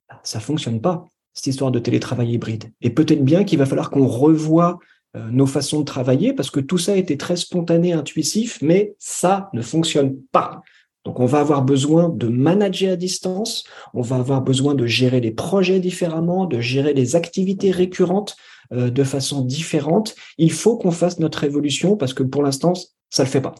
bah, 0.07 0.21
ça 0.23 0.39
fonctionne 0.39 0.79
pas 0.79 1.05
cette 1.33 1.47
histoire 1.47 1.71
de 1.71 1.79
télétravail 1.79 2.31
hybride. 2.31 2.71
Et 2.81 2.89
peut-être 2.89 3.25
bien 3.25 3.43
qu'il 3.43 3.59
va 3.59 3.65
falloir 3.65 3.89
qu'on 3.89 4.07
revoie 4.07 4.79
euh, 5.17 5.29
nos 5.29 5.47
façons 5.47 5.79
de 5.79 5.85
travailler 5.85 6.31
parce 6.31 6.51
que 6.51 6.61
tout 6.61 6.77
ça 6.77 6.95
était 6.95 7.17
très 7.17 7.35
spontané, 7.35 7.91
intuitif, 7.91 8.59
mais 8.61 8.95
ça 8.97 9.49
ne 9.53 9.61
fonctionne 9.61 10.15
pas. 10.31 10.61
Donc 11.03 11.19
on 11.19 11.25
va 11.25 11.39
avoir 11.39 11.63
besoin 11.63 12.09
de 12.09 12.27
manager 12.27 12.93
à 12.93 12.95
distance, 12.95 13.63
on 13.93 14.01
va 14.01 14.17
avoir 14.17 14.41
besoin 14.41 14.75
de 14.75 14.85
gérer 14.85 15.19
les 15.19 15.31
projets 15.31 15.79
différemment, 15.79 16.45
de 16.45 16.59
gérer 16.59 16.93
les 16.93 17.15
activités 17.15 17.71
récurrentes 17.71 18.35
euh, 18.71 18.89
de 18.89 19.03
façon 19.03 19.41
différente. 19.41 20.15
Il 20.37 20.51
faut 20.51 20.77
qu'on 20.77 20.91
fasse 20.91 21.19
notre 21.19 21.43
évolution 21.43 21.97
parce 21.97 22.13
que 22.13 22.23
pour 22.23 22.43
l'instant, 22.43 22.73
ça 23.09 23.23
ne 23.23 23.27
le 23.27 23.31
fait 23.31 23.41
pas. 23.41 23.55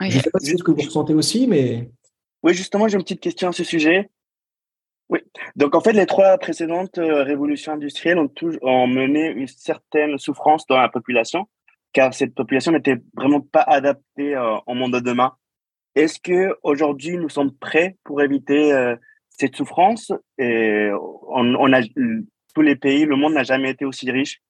Je 0.00 0.06
ne 0.06 0.22
sais 0.22 0.30
pas 0.30 0.38
si 0.40 0.50
c'est 0.50 0.56
ce 0.56 0.64
que 0.64 0.72
vous 0.72 0.82
ressentez 0.82 1.14
aussi, 1.14 1.46
mais... 1.46 1.90
Oui, 2.42 2.52
justement, 2.52 2.88
j'ai 2.88 2.96
une 2.96 3.02
petite 3.02 3.20
question 3.20 3.48
à 3.48 3.52
ce 3.52 3.64
sujet. 3.64 4.10
Oui. 5.08 5.20
Donc, 5.54 5.74
en 5.74 5.80
fait, 5.80 5.92
les 5.92 6.06
trois 6.06 6.36
précédentes 6.38 6.98
euh, 6.98 7.22
révolutions 7.22 7.72
industrielles 7.72 8.18
ont, 8.18 8.30
ont 8.62 8.86
mené 8.86 9.28
une 9.28 9.46
certaine 9.46 10.18
souffrance 10.18 10.66
dans 10.66 10.78
la 10.78 10.88
population, 10.88 11.46
car 11.92 12.12
cette 12.12 12.34
population 12.34 12.72
n'était 12.72 12.96
vraiment 13.14 13.40
pas 13.40 13.62
adaptée 13.62 14.34
euh, 14.34 14.56
au 14.66 14.74
monde 14.74 14.94
de 14.94 15.00
demain. 15.00 15.32
Est-ce 15.94 16.18
que 16.18 16.56
aujourd'hui 16.62 17.16
nous 17.16 17.28
sommes 17.28 17.52
prêts 17.52 17.96
pour 18.04 18.22
éviter 18.22 18.72
euh, 18.72 18.96
cette 19.28 19.56
souffrance? 19.56 20.12
On, 20.38 21.72
a 21.72 21.82
tous 22.54 22.62
les 22.62 22.76
pays, 22.76 23.04
le 23.04 23.16
monde 23.16 23.34
n'a 23.34 23.44
jamais 23.44 23.70
été 23.70 23.84
aussi 23.84 24.10
riche 24.10 24.40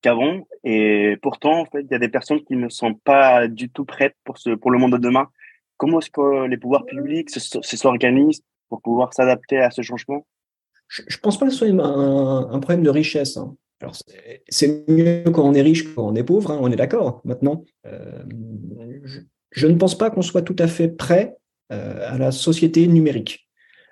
qu'avant, 0.00 0.46
et 0.64 1.16
pourtant, 1.22 1.60
en 1.60 1.64
fait, 1.64 1.82
il 1.82 1.90
y 1.90 1.94
a 1.94 1.98
des 1.98 2.08
personnes 2.08 2.42
qui 2.44 2.56
ne 2.56 2.68
sont 2.68 2.94
pas 2.94 3.46
du 3.46 3.70
tout 3.70 3.84
prêtes 3.84 4.16
pour 4.24 4.38
ce 4.38 4.50
pour 4.50 4.70
le 4.70 4.78
monde 4.78 4.92
de 4.92 4.98
demain. 4.98 5.28
Comment 5.76 6.00
est-ce 6.00 6.10
que 6.10 6.46
les 6.46 6.56
pouvoirs 6.56 6.84
publics 6.84 7.30
s'organisent 7.30 8.42
pour 8.68 8.82
pouvoir 8.82 9.12
s'adapter 9.14 9.58
à 9.58 9.70
ce 9.70 9.82
changement? 9.82 10.26
Je 10.88 11.02
ne 11.02 11.20
pense 11.20 11.38
pas 11.38 11.46
que 11.46 11.52
ce 11.52 11.58
soit 11.58 11.68
un, 11.68 12.60
problème 12.60 12.82
de 12.82 12.90
richesse. 12.90 13.36
Hein. 13.36 13.56
c'est 14.48 14.88
mieux 14.88 15.24
quand 15.32 15.48
on 15.48 15.54
est 15.54 15.62
riche 15.62 15.84
que 15.84 15.94
quand 15.94 16.08
on 16.08 16.14
est 16.14 16.24
pauvre, 16.24 16.50
hein, 16.50 16.58
on 16.60 16.70
est 16.70 16.76
d'accord. 16.76 17.22
Maintenant, 17.24 17.64
euh, 17.86 18.22
je, 19.52 19.66
ne 19.66 19.76
pense 19.76 19.96
pas 19.96 20.10
qu'on 20.10 20.22
soit 20.22 20.42
tout 20.42 20.56
à 20.58 20.66
fait 20.66 20.88
prêt 20.88 21.36
euh, 21.72 22.12
à 22.12 22.18
la 22.18 22.32
société 22.32 22.86
numérique. 22.86 23.48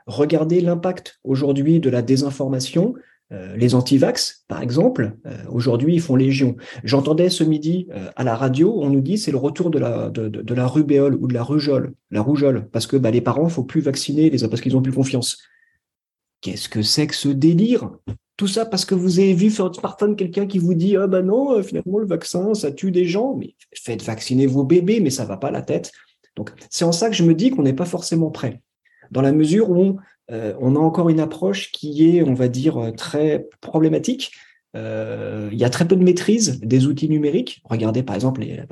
Regardez 0.06 0.60
l'impact 0.60 1.20
aujourd'hui 1.24 1.80
de 1.80 1.88
la 1.88 2.02
désinformation, 2.02 2.94
euh, 3.32 3.56
les 3.56 3.74
antivax, 3.74 4.44
par 4.48 4.60
exemple, 4.60 5.16
euh, 5.26 5.36
aujourd'hui, 5.48 5.94
ils 5.94 6.00
font 6.00 6.16
légion. 6.16 6.56
J'entendais 6.82 7.30
ce 7.30 7.44
midi 7.44 7.86
à 8.16 8.24
la 8.24 8.34
radio, 8.34 8.74
on 8.80 8.90
nous 8.90 9.00
dit 9.00 9.18
c'est 9.18 9.30
le 9.30 9.36
retour 9.36 9.70
de 9.70 9.78
la, 9.78 10.10
de, 10.10 10.28
de, 10.28 10.54
la 10.54 10.66
rubéole 10.66 11.14
ou 11.14 11.28
de 11.28 11.34
la 11.34 11.42
rougeole, 11.42 11.94
la 12.10 12.22
rougeole, 12.22 12.68
parce 12.72 12.86
que 12.86 12.96
bah, 12.96 13.10
les 13.10 13.20
parents, 13.20 13.48
faut 13.48 13.64
plus 13.64 13.80
vacciner 13.80 14.30
les 14.30 14.46
parce 14.48 14.60
qu'ils 14.60 14.76
ont 14.76 14.82
plus 14.82 14.92
confiance. 14.92 15.38
Qu'est-ce 16.40 16.68
que 16.68 16.82
c'est 16.82 17.06
que 17.06 17.14
ce 17.14 17.28
délire? 17.28 17.90
Tout 18.36 18.46
ça 18.46 18.64
parce 18.64 18.84
que 18.84 18.94
vous 18.94 19.18
avez 19.18 19.34
vu 19.34 19.50
sur 19.50 19.64
votre 19.64 19.80
smartphone 19.80 20.16
quelqu'un 20.16 20.46
qui 20.46 20.58
vous 20.58 20.74
dit 20.74 20.96
ah 20.96 21.06
bah 21.06 21.22
non, 21.22 21.62
finalement 21.62 21.98
le 21.98 22.06
vaccin 22.06 22.54
ça 22.54 22.72
tue 22.72 22.90
des 22.90 23.04
gens, 23.04 23.36
mais 23.36 23.54
faites 23.74 24.02
vacciner 24.02 24.46
vos 24.46 24.64
bébés, 24.64 25.00
mais 25.00 25.10
ça 25.10 25.26
va 25.26 25.36
pas 25.36 25.50
la 25.50 25.60
tête. 25.60 25.92
Donc 26.36 26.52
c'est 26.70 26.84
en 26.84 26.92
ça 26.92 27.10
que 27.10 27.16
je 27.16 27.22
me 27.22 27.34
dis 27.34 27.50
qu'on 27.50 27.62
n'est 27.62 27.74
pas 27.74 27.84
forcément 27.84 28.30
prêt 28.30 28.62
dans 29.10 29.22
la 29.22 29.32
mesure 29.32 29.70
où 29.70 29.98
euh, 30.30 30.54
on 30.60 30.76
a 30.76 30.78
encore 30.78 31.08
une 31.08 31.20
approche 31.20 31.72
qui 31.72 32.16
est, 32.16 32.22
on 32.22 32.34
va 32.34 32.48
dire, 32.48 32.76
euh, 32.78 32.90
très 32.92 33.46
problématique. 33.60 34.32
Euh, 34.76 35.48
il 35.50 35.58
y 35.58 35.64
a 35.64 35.70
très 35.70 35.86
peu 35.86 35.96
de 35.96 36.04
maîtrise 36.04 36.60
des 36.60 36.86
outils 36.86 37.08
numériques. 37.08 37.60
Regardez 37.64 38.04
par 38.04 38.14
exemple 38.14 38.40
les, 38.40 38.62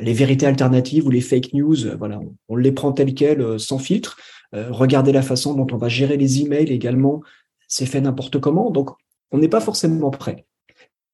les, 0.00 0.12
vérités 0.12 0.46
alternatives 0.46 1.06
ou 1.06 1.10
les 1.10 1.20
fake 1.20 1.54
news. 1.54 1.96
Voilà, 1.98 2.20
on, 2.48 2.54
les 2.54 2.70
prend 2.70 2.92
telles 2.92 3.14
quelles, 3.14 3.58
sans 3.58 3.78
filtre. 3.78 4.16
Regardez 4.52 5.12
la 5.12 5.22
façon 5.22 5.54
dont 5.54 5.66
on 5.72 5.76
va 5.76 5.88
gérer 5.88 6.16
les 6.16 6.42
emails 6.42 6.72
également. 6.72 7.22
C'est 7.66 7.86
fait 7.86 8.00
n'importe 8.00 8.40
comment. 8.40 8.70
Donc, 8.70 8.90
on 9.30 9.38
n'est 9.38 9.48
pas 9.48 9.60
forcément 9.60 10.10
prêt. 10.10 10.46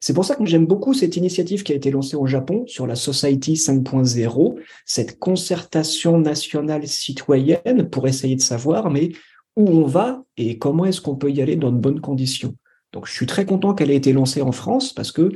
C'est 0.01 0.13
pour 0.13 0.27
ça 0.27 0.37
que 0.37 0.45
j'aime 0.45 0.67
beaucoup 0.67 0.93
cette 0.93 1.17
initiative 1.17 1.63
qui 1.63 1.73
a 1.73 1.77
été 1.77 1.91
lancée 1.91 2.15
au 2.15 2.27
Japon 2.27 2.65
sur 2.67 2.87
la 2.87 2.95
Society 2.95 3.55
5.0, 3.55 4.57
cette 4.85 5.19
concertation 5.19 6.19
nationale 6.19 6.87
citoyenne 6.87 7.89
pour 7.89 8.07
essayer 8.07 8.37
de 8.37 8.43
savoir, 8.43 8.91
mais 8.91 9.13
où 9.57 9.67
on 9.67 9.87
va 9.87 10.23
et 10.37 10.59
comment 10.59 10.85
est-ce 10.85 11.01
qu'on 11.01 11.17
peut 11.17 11.31
y 11.31 11.41
aller 11.41 11.57
dans 11.57 11.73
de 11.73 11.79
bonnes 11.79 12.03
conditions. 12.03 12.55
Donc, 12.93 13.07
je 13.07 13.13
suis 13.13 13.27
très 13.27 13.47
content 13.47 13.75
qu'elle 13.75 13.91
ait 13.91 13.97
été 13.97 14.13
lancée 14.13 14.43
en 14.43 14.53
France 14.53 14.93
parce 14.93 15.11
que 15.11 15.33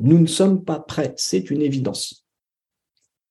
nous 0.00 0.18
ne 0.18 0.26
sommes 0.26 0.64
pas 0.64 0.80
prêts, 0.80 1.12
c'est 1.16 1.50
une 1.50 1.60
évidence. 1.60 2.24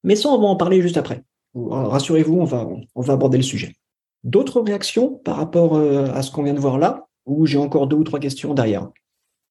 Mais 0.04 0.16
ça, 0.16 0.30
on 0.30 0.40
va 0.40 0.48
en 0.48 0.56
parler 0.56 0.82
juste 0.82 0.98
après. 0.98 1.24
Rassurez-vous, 1.56 2.40
on 2.40 2.46
va, 2.46 2.70
on 2.96 3.02
va 3.02 3.14
aborder 3.14 3.38
le 3.38 3.44
sujet. 3.44 3.74
D'autres 4.23 4.61
réactions 4.61 5.15
par 5.15 5.38
rapport 5.38 5.76
euh, 5.76 6.06
à 6.14 6.22
ce 6.22 6.31
qu'on 6.31 6.43
vient 6.43 6.53
de 6.53 6.60
voir 6.60 6.77
là, 6.77 7.07
ou 7.26 7.45
j'ai 7.45 7.57
encore 7.57 7.88
deux 7.88 7.98
ou 7.98 8.03
trois 8.03 8.19
questions 8.19 8.53
derrière? 8.53 8.89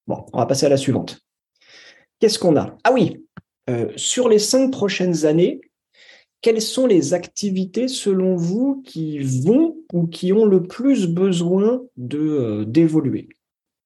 Bon, 0.06 0.24
on 0.32 0.38
va 0.38 0.46
passer 0.46 0.66
à 0.66 0.68
la 0.68 0.76
suivante. 0.76 1.20
Qu'est-ce 2.20 2.38
qu'on 2.38 2.56
a? 2.56 2.76
Ah 2.84 2.92
oui, 2.92 3.24
euh, 3.68 3.90
sur 3.96 4.28
les 4.28 4.38
cinq 4.38 4.70
prochaines 4.70 5.26
années, 5.26 5.60
quelles 6.40 6.62
sont 6.62 6.86
les 6.86 7.14
activités 7.14 7.88
selon 7.88 8.36
vous 8.36 8.82
qui 8.86 9.18
vont 9.18 9.76
ou 9.92 10.06
qui 10.06 10.32
ont 10.32 10.46
le 10.46 10.62
plus 10.62 11.06
besoin 11.08 11.82
de 11.96 12.18
euh, 12.18 12.64
d'évoluer? 12.64 13.28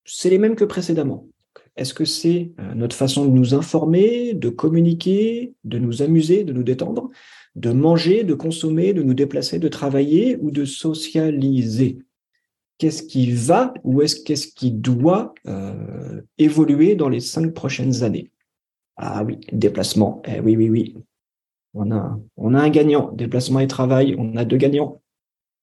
C'est 0.05 0.31
les 0.31 0.39
mêmes 0.39 0.57
que 0.57 0.65
précédemment. 0.65 1.27
Est-ce 1.77 1.95
que 1.95 2.05
c'est 2.05 2.53
notre 2.77 2.95
façon 2.95 3.25
de 3.25 3.31
nous 3.31 3.53
informer, 3.53 4.35
de 4.35 4.49
communiquer, 4.49 5.55
de 5.65 5.79
nous 5.79 6.03
amuser, 6.03 6.45
de 6.45 6.53
nous 6.53 6.63
détendre, 6.63 7.11
de 7.55 7.71
manger, 7.71 8.25
de 8.25 8.35
consommer, 8.35 8.93
de 8.93 9.03
nous 9.03 9.15
déplacer, 9.15 9.59
de 9.59 9.69
travailler 9.69 10.37
ou 10.41 10.51
de 10.51 10.65
socialiser? 10.65 11.99
Qu'est-ce 12.79 13.03
qui 13.03 13.33
va 13.33 13.73
ou 13.85 14.03
est-ce 14.03 14.23
qu'est-ce 14.23 14.49
qui 14.49 14.73
doit 14.73 15.35
euh, 15.47 16.23
évoluer 16.39 16.97
dans 16.97 17.09
les 17.09 17.21
cinq 17.21 17.55
prochaines 17.55 18.03
années? 18.03 18.31
Ah 18.97 19.25
oui, 19.25 19.39
déplacement. 19.53 20.23
Eh 20.27 20.41
oui, 20.41 20.57
oui, 20.57 20.71
oui. 20.71 20.97
On 21.75 21.91
a, 21.91 22.19
on 22.37 22.55
a 22.55 22.61
un 22.61 22.71
gagnant, 22.71 23.11
déplacement 23.13 23.61
et 23.61 23.67
travail, 23.67 24.15
on 24.19 24.37
a 24.37 24.45
deux 24.45 24.57
gagnants. 24.57 25.03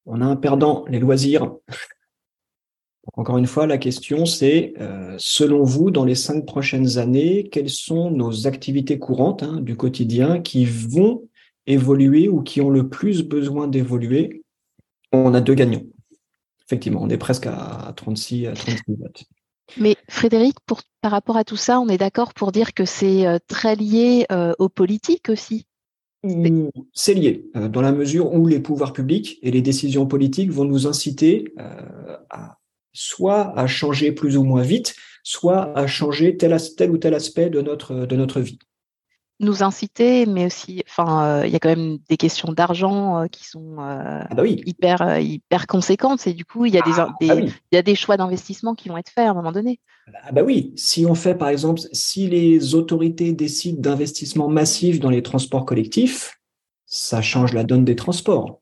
On 0.05 0.21
a 0.21 0.25
un 0.25 0.35
perdant, 0.35 0.85
les 0.89 0.99
loisirs. 0.99 1.55
Encore 3.13 3.37
une 3.37 3.47
fois, 3.47 3.65
la 3.67 3.77
question 3.77 4.25
c'est, 4.25 4.73
euh, 4.79 5.15
selon 5.17 5.63
vous, 5.63 5.91
dans 5.91 6.05
les 6.05 6.15
cinq 6.15 6.45
prochaines 6.45 6.97
années, 6.97 7.49
quelles 7.49 7.69
sont 7.69 8.11
nos 8.11 8.47
activités 8.47 8.99
courantes 8.99 9.43
hein, 9.43 9.59
du 9.59 9.75
quotidien 9.75 10.39
qui 10.39 10.65
vont 10.65 11.27
évoluer 11.67 12.27
ou 12.27 12.41
qui 12.41 12.61
ont 12.61 12.69
le 12.69 12.89
plus 12.89 13.23
besoin 13.23 13.67
d'évoluer 13.67 14.43
On 15.11 15.33
a 15.33 15.41
deux 15.41 15.53
gagnants. 15.53 15.83
Effectivement, 16.65 17.01
on 17.01 17.09
est 17.09 17.17
presque 17.17 17.47
à 17.47 17.93
36, 17.95 18.47
à 18.47 18.53
36 18.53 18.95
votes. 18.95 19.23
Mais 19.77 19.95
Frédéric, 20.09 20.55
pour, 20.65 20.81
par 21.01 21.11
rapport 21.11 21.37
à 21.37 21.43
tout 21.43 21.57
ça, 21.57 21.79
on 21.79 21.87
est 21.87 21.97
d'accord 21.97 22.33
pour 22.33 22.51
dire 22.51 22.73
que 22.73 22.85
c'est 22.85 23.27
euh, 23.27 23.37
très 23.47 23.75
lié 23.75 24.25
euh, 24.31 24.53
aux 24.59 24.69
politiques 24.69 25.29
aussi? 25.29 25.65
C'est 26.93 27.13
lié, 27.13 27.49
euh, 27.55 27.67
dans 27.67 27.81
la 27.81 27.91
mesure 27.91 28.33
où 28.33 28.45
les 28.47 28.59
pouvoirs 28.59 28.93
publics 28.93 29.39
et 29.41 29.49
les 29.49 29.61
décisions 29.61 30.05
politiques 30.05 30.51
vont 30.51 30.65
nous 30.65 30.87
inciter 30.87 31.53
à, 32.29 32.57
soit 32.93 33.57
à 33.57 33.65
changer 33.65 34.11
plus 34.11 34.37
ou 34.37 34.43
moins 34.43 34.61
vite, 34.61 34.95
soit 35.23 35.75
à 35.77 35.87
changer 35.87 36.37
tel, 36.37 36.55
tel 36.77 36.91
ou 36.91 36.97
tel 36.97 37.13
aspect 37.13 37.49
de 37.49 37.61
notre, 37.61 38.05
de 38.05 38.15
notre 38.15 38.39
vie 38.39 38.59
nous 39.41 39.63
inciter, 39.63 40.25
mais 40.25 40.45
aussi, 40.45 40.83
enfin, 40.87 41.25
euh, 41.25 41.47
il 41.47 41.51
y 41.51 41.55
a 41.55 41.59
quand 41.59 41.69
même 41.69 41.97
des 42.09 42.17
questions 42.17 42.53
d'argent 42.53 43.23
euh, 43.23 43.27
qui 43.27 43.45
sont 43.45 43.77
euh, 43.79 44.21
ah 44.29 44.35
bah 44.35 44.45
hyper, 44.45 45.19
hyper 45.19 45.67
conséquentes. 45.67 46.25
Et 46.27 46.33
du 46.33 46.45
coup, 46.45 46.65
il 46.65 46.73
y 46.73 46.77
a 46.77 46.81
des, 46.81 46.91
ah, 46.97 47.09
bah 47.19 47.35
il 47.35 47.51
y 47.71 47.77
a 47.77 47.81
des 47.81 47.95
choix 47.95 48.17
d'investissement 48.17 48.75
qui 48.75 48.89
vont 48.89 48.97
être 48.97 49.09
faits 49.09 49.25
à 49.25 49.31
un 49.31 49.33
moment 49.33 49.51
donné. 49.51 49.79
Ah 50.23 50.31
bah 50.31 50.43
oui, 50.43 50.73
si 50.75 51.05
on 51.05 51.15
fait, 51.15 51.35
par 51.35 51.49
exemple, 51.49 51.81
si 51.91 52.27
les 52.27 52.75
autorités 52.75 53.33
décident 53.33 53.81
d'investissement 53.81 54.47
massif 54.47 54.99
dans 54.99 55.09
les 55.09 55.23
transports 55.23 55.65
collectifs, 55.65 56.39
ça 56.85 57.21
change 57.21 57.53
la 57.53 57.63
donne 57.63 57.83
des 57.83 57.95
transports. 57.95 58.61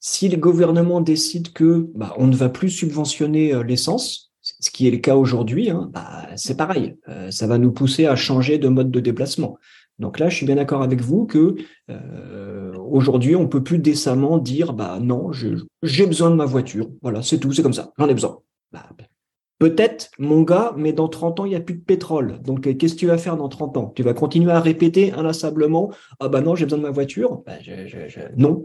Si 0.00 0.28
le 0.28 0.36
gouvernement 0.36 1.00
décide 1.00 1.52
que 1.52 1.90
bah, 1.94 2.14
on 2.18 2.28
ne 2.28 2.36
va 2.36 2.48
plus 2.48 2.70
subventionner 2.70 3.62
l'essence, 3.64 4.32
ce 4.40 4.70
qui 4.70 4.86
est 4.86 4.90
le 4.90 4.98
cas 4.98 5.16
aujourd'hui, 5.16 5.68
hein, 5.68 5.90
bah, 5.92 6.28
c'est 6.36 6.56
pareil. 6.56 6.96
ça 7.30 7.46
va 7.46 7.58
nous 7.58 7.72
pousser 7.72 8.06
à 8.06 8.16
changer 8.16 8.58
de 8.58 8.68
mode 8.68 8.90
de 8.90 9.00
déplacement. 9.00 9.58
Donc 9.98 10.18
là, 10.18 10.28
je 10.28 10.36
suis 10.36 10.46
bien 10.46 10.56
d'accord 10.56 10.82
avec 10.82 11.00
vous 11.00 11.26
que 11.26 11.56
euh, 11.90 12.72
aujourd'hui, 12.76 13.34
on 13.34 13.48
peut 13.48 13.62
plus 13.62 13.78
décemment 13.78 14.38
dire 14.38 14.72
bah 14.72 14.98
non, 15.00 15.32
j'ai 15.32 16.06
besoin 16.06 16.30
de 16.30 16.36
ma 16.36 16.44
voiture. 16.44 16.88
Voilà, 17.02 17.22
c'est 17.22 17.38
tout, 17.38 17.52
c'est 17.52 17.62
comme 17.62 17.72
ça, 17.72 17.92
j'en 17.98 18.08
ai 18.08 18.14
besoin. 18.14 18.38
Bah, 18.72 18.86
peut-être, 19.58 20.10
mon 20.18 20.42
gars, 20.42 20.72
mais 20.76 20.92
dans 20.92 21.08
30 21.08 21.40
ans, 21.40 21.44
il 21.44 21.50
n'y 21.50 21.56
a 21.56 21.60
plus 21.60 21.74
de 21.74 21.82
pétrole. 21.82 22.40
Donc, 22.42 22.66
euh, 22.66 22.74
qu'est-ce 22.74 22.94
que 22.94 23.00
tu 23.00 23.06
vas 23.06 23.18
faire 23.18 23.36
dans 23.36 23.48
30 23.48 23.76
ans? 23.76 23.92
Tu 23.94 24.02
vas 24.02 24.14
continuer 24.14 24.52
à 24.52 24.60
répéter 24.60 25.12
inlassablement 25.12 25.90
Ah 26.20 26.28
bah 26.28 26.40
non, 26.40 26.54
j'ai 26.54 26.64
besoin 26.64 26.78
de 26.78 26.84
ma 26.84 26.90
voiture? 26.90 27.42
Bah, 27.44 27.54
non. 28.36 28.64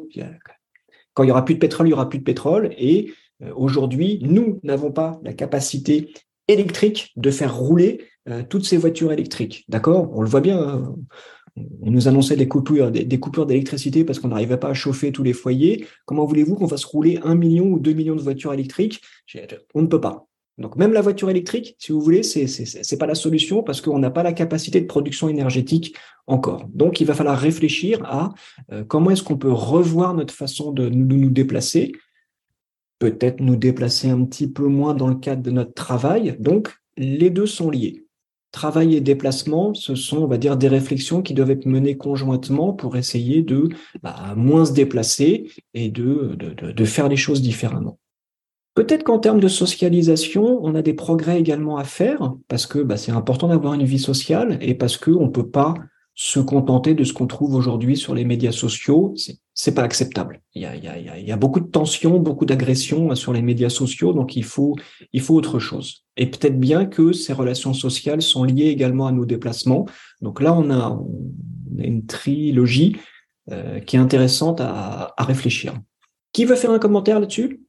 Quand 1.13 1.23
il 1.23 1.29
y 1.29 1.31
aura 1.31 1.45
plus 1.45 1.55
de 1.55 1.59
pétrole, 1.59 1.87
il 1.87 1.91
y 1.91 1.93
aura 1.93 2.09
plus 2.09 2.19
de 2.19 2.23
pétrole. 2.23 2.73
Et 2.77 3.11
euh, 3.41 3.51
aujourd'hui, 3.55 4.19
nous 4.21 4.59
n'avons 4.63 4.91
pas 4.91 5.19
la 5.23 5.33
capacité 5.33 6.13
électrique 6.47 7.11
de 7.15 7.31
faire 7.31 7.55
rouler 7.55 8.05
euh, 8.29 8.43
toutes 8.47 8.65
ces 8.65 8.77
voitures 8.77 9.11
électriques. 9.11 9.65
D'accord? 9.67 10.11
On 10.13 10.21
le 10.21 10.29
voit 10.29 10.41
bien. 10.41 10.59
Hein. 10.59 10.95
on 11.81 11.91
nous 11.91 12.07
annonçait 12.07 12.35
des 12.35 12.47
coupures, 12.47 12.89
des, 12.91 13.19
coupures 13.19 13.45
d'électricité 13.45 14.05
parce 14.05 14.19
qu'on 14.19 14.29
n'arrivait 14.29 14.57
pas 14.57 14.69
à 14.69 14.73
chauffer 14.73 15.11
tous 15.11 15.23
les 15.23 15.33
foyers. 15.33 15.85
Comment 16.05 16.25
voulez-vous 16.25 16.55
qu'on 16.55 16.67
fasse 16.67 16.85
rouler 16.85 17.19
un 17.23 17.35
million 17.35 17.65
ou 17.65 17.79
deux 17.79 17.93
millions 17.93 18.15
de 18.15 18.21
voitures 18.21 18.53
électriques? 18.53 19.01
On 19.73 19.81
ne 19.81 19.87
peut 19.87 20.01
pas. 20.01 20.27
Donc 20.57 20.75
même 20.75 20.93
la 20.93 21.01
voiture 21.01 21.29
électrique, 21.29 21.75
si 21.79 21.91
vous 21.91 21.99
voulez, 21.99 22.21
c'est 22.21 22.47
c'est 22.47 22.97
pas 22.97 23.07
la 23.07 23.15
solution 23.15 23.63
parce 23.63 23.81
qu'on 23.81 23.97
n'a 23.97 24.11
pas 24.11 24.21
la 24.21 24.33
capacité 24.33 24.79
de 24.79 24.85
production 24.85 25.27
énergétique 25.27 25.95
encore. 26.27 26.67
Donc 26.73 27.01
il 27.01 27.07
va 27.07 27.15
falloir 27.15 27.37
réfléchir 27.37 28.03
à 28.05 28.33
euh, 28.71 28.83
comment 28.83 29.09
est-ce 29.09 29.23
qu'on 29.23 29.37
peut 29.37 29.51
revoir 29.51 30.13
notre 30.13 30.33
façon 30.33 30.71
de 30.71 30.89
nous 30.89 31.31
déplacer, 31.31 31.91
peut-être 32.99 33.39
nous 33.39 33.55
déplacer 33.55 34.09
un 34.09 34.23
petit 34.25 34.47
peu 34.47 34.67
moins 34.67 34.93
dans 34.93 35.07
le 35.07 35.15
cadre 35.15 35.41
de 35.41 35.51
notre 35.51 35.73
travail. 35.73 36.37
Donc 36.39 36.71
les 36.97 37.31
deux 37.31 37.47
sont 37.47 37.71
liés 37.71 38.03
travail 38.53 38.95
et 38.95 39.01
déplacement, 39.01 39.73
ce 39.73 39.95
sont, 39.95 40.19
on 40.19 40.27
va 40.27 40.37
dire, 40.37 40.55
des 40.55 40.69
réflexions 40.69 41.21
qui 41.21 41.33
doivent 41.33 41.51
être 41.51 41.65
menées 41.65 41.97
conjointement 41.97 42.71
pour 42.71 42.95
essayer 42.95 43.41
de 43.41 43.67
bah, 44.01 44.33
moins 44.37 44.63
se 44.63 44.73
déplacer 44.73 45.51
et 45.73 45.89
de, 45.89 46.35
de, 46.37 46.71
de, 46.71 46.85
faire 46.85 47.09
les 47.09 47.17
choses 47.17 47.41
différemment. 47.41 47.97
Peut-être 48.75 49.03
qu'en 49.03 49.19
termes 49.19 49.39
de 49.39 49.47
socialisation, 49.47 50.59
on 50.63 50.75
a 50.75 50.81
des 50.83 50.93
progrès 50.93 51.39
également 51.39 51.77
à 51.77 51.83
faire 51.83 52.33
parce 52.47 52.65
que 52.67 52.79
bah, 52.79 52.95
c'est 52.95 53.11
important 53.11 53.47
d'avoir 53.47 53.73
une 53.73 53.83
vie 53.83 53.99
sociale 53.99 54.59
et 54.61 54.75
parce 54.75 54.97
qu'on 54.97 55.25
ne 55.25 55.31
peut 55.31 55.49
pas 55.49 55.73
se 56.13 56.39
contenter 56.39 56.93
de 56.93 57.03
ce 57.03 57.11
qu'on 57.11 57.27
trouve 57.27 57.55
aujourd'hui 57.55 57.97
sur 57.97 58.13
les 58.13 58.23
médias 58.23 58.51
sociaux, 58.51 59.15
pas 59.75 59.83
acceptable. 59.83 60.41
Il 60.55 60.63
y, 60.63 60.65
a, 60.65 60.75
y 60.75 60.87
a, 60.87 61.19
y 61.19 61.31
a 61.31 61.37
beaucoup 61.37 61.59
de 61.59 61.69
tensions, 61.69 62.19
beaucoup 62.19 62.45
d'agressions 62.45 63.13
sur 63.15 63.33
les 63.33 63.41
médias 63.41 63.69
sociaux, 63.69 64.11
donc 64.13 64.35
il 64.35 64.43
faut, 64.43 64.75
il 65.13 65.21
faut 65.21 65.35
autre 65.35 65.59
chose. 65.59 66.05
Et 66.17 66.25
peut-être 66.25 66.59
bien 66.59 66.85
que 66.85 67.13
ces 67.13 67.33
relations 67.33 67.73
sociales 67.73 68.21
sont 68.21 68.43
liées 68.43 68.67
également 68.67 69.07
à 69.07 69.11
nos 69.11 69.25
déplacements. 69.25 69.85
Donc 70.21 70.41
là, 70.41 70.53
on 70.53 70.69
a, 70.69 70.89
on 70.89 71.79
a 71.79 71.83
une 71.83 72.05
trilogie 72.05 72.97
euh, 73.51 73.79
qui 73.79 73.95
est 73.95 73.99
intéressante 73.99 74.59
à, 74.59 75.13
à 75.17 75.23
réfléchir. 75.23 75.73
Qui 76.31 76.45
veut 76.45 76.55
faire 76.55 76.71
un 76.71 76.79
commentaire 76.79 77.19
là-dessus? 77.19 77.61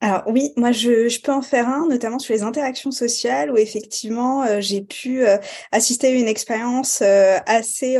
Alors 0.00 0.22
oui, 0.28 0.52
moi 0.56 0.70
je, 0.70 1.08
je, 1.08 1.20
peux 1.20 1.32
en 1.32 1.42
faire 1.42 1.68
un, 1.68 1.88
notamment 1.88 2.20
sur 2.20 2.32
les 2.32 2.42
interactions 2.44 2.92
sociales, 2.92 3.50
où 3.50 3.56
effectivement 3.56 4.44
euh, 4.44 4.60
j'ai 4.60 4.82
pu 4.82 5.26
euh, 5.26 5.38
assister 5.72 6.06
à 6.06 6.10
une 6.10 6.28
expérience 6.28 7.00
euh, 7.02 7.38
assez 7.46 7.98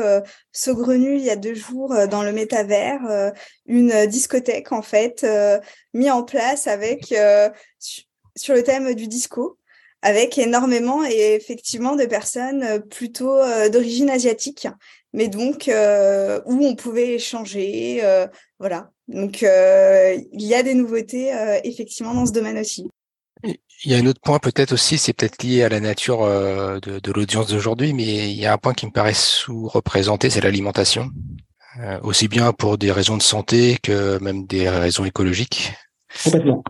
saugrenue 0.52 1.16
il 1.16 1.24
y 1.24 1.30
a 1.30 1.36
deux 1.36 1.54
jours 1.54 1.94
dans 2.08 2.22
le 2.22 2.32
métavers, 2.32 3.32
une 3.66 4.06
discothèque 4.06 4.72
en 4.72 4.82
fait 4.82 5.26
mise 5.94 6.10
en 6.10 6.22
place 6.22 6.66
avec 6.66 7.14
sur 8.36 8.54
le 8.54 8.62
thème 8.62 8.94
du 8.94 9.08
disco, 9.08 9.58
avec 10.02 10.38
énormément 10.38 11.04
et 11.04 11.34
effectivement 11.34 11.96
de 11.96 12.06
personnes 12.06 12.82
plutôt 12.88 13.38
d'origine 13.70 14.10
asiatique, 14.10 14.68
mais 15.12 15.28
donc 15.28 15.68
où 15.68 16.66
on 16.66 16.74
pouvait 16.76 17.14
échanger, 17.14 18.02
voilà, 18.58 18.90
donc, 19.08 19.42
euh, 19.42 20.16
il 20.32 20.46
y 20.46 20.54
a 20.54 20.62
des 20.62 20.74
nouveautés 20.74 21.32
euh, 21.34 21.58
effectivement 21.64 22.14
dans 22.14 22.26
ce 22.26 22.32
domaine 22.32 22.58
aussi. 22.58 22.88
Il 23.42 23.92
y 23.92 23.94
a 23.94 23.98
un 23.98 24.06
autre 24.06 24.20
point 24.20 24.38
peut-être 24.38 24.72
aussi, 24.72 24.98
c'est 24.98 25.12
peut-être 25.12 25.42
lié 25.42 25.62
à 25.62 25.68
la 25.68 25.80
nature 25.80 26.22
euh, 26.22 26.80
de, 26.80 27.12
l'audience 27.12 27.48
d'aujourd'hui, 27.48 27.94
mais 27.94 28.30
il 28.30 28.38
y 28.38 28.44
a 28.44 28.52
un 28.52 28.58
point 28.58 28.74
qui 28.74 28.86
me 28.86 28.90
paraît 28.90 29.14
sous-représenté, 29.14 30.30
c'est 30.30 30.40
l'alimentation. 30.40 31.10
aussi 32.02 32.26
bien 32.26 32.52
pour 32.52 32.76
des 32.76 32.90
raisons 32.90 33.16
de 33.16 33.22
santé 33.22 33.78
que 33.82 34.18
même 34.18 34.46
des 34.46 34.68
raisons 34.68 35.04
écologiques. 35.04 35.72
Complètement. 36.24 36.64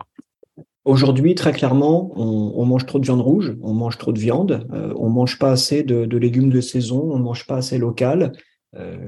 Aujourd'hui, 0.84 1.34
très 1.34 1.52
clairement, 1.52 2.12
on, 2.14 2.64
mange 2.66 2.86
trop 2.86 2.98
de 2.98 3.04
viande 3.04 3.20
rouge, 3.20 3.56
on 3.62 3.74
mange 3.74 3.98
trop 3.98 4.12
de 4.12 4.18
viande, 4.18 4.66
on 4.96 5.08
mange 5.08 5.38
pas 5.38 5.50
assez 5.50 5.82
de, 5.82 6.04
de, 6.04 6.18
légumes 6.18 6.50
de 6.50 6.60
saison, 6.60 7.10
on 7.10 7.18
mange 7.18 7.46
pas 7.46 7.56
assez 7.56 7.78
local, 7.78 8.32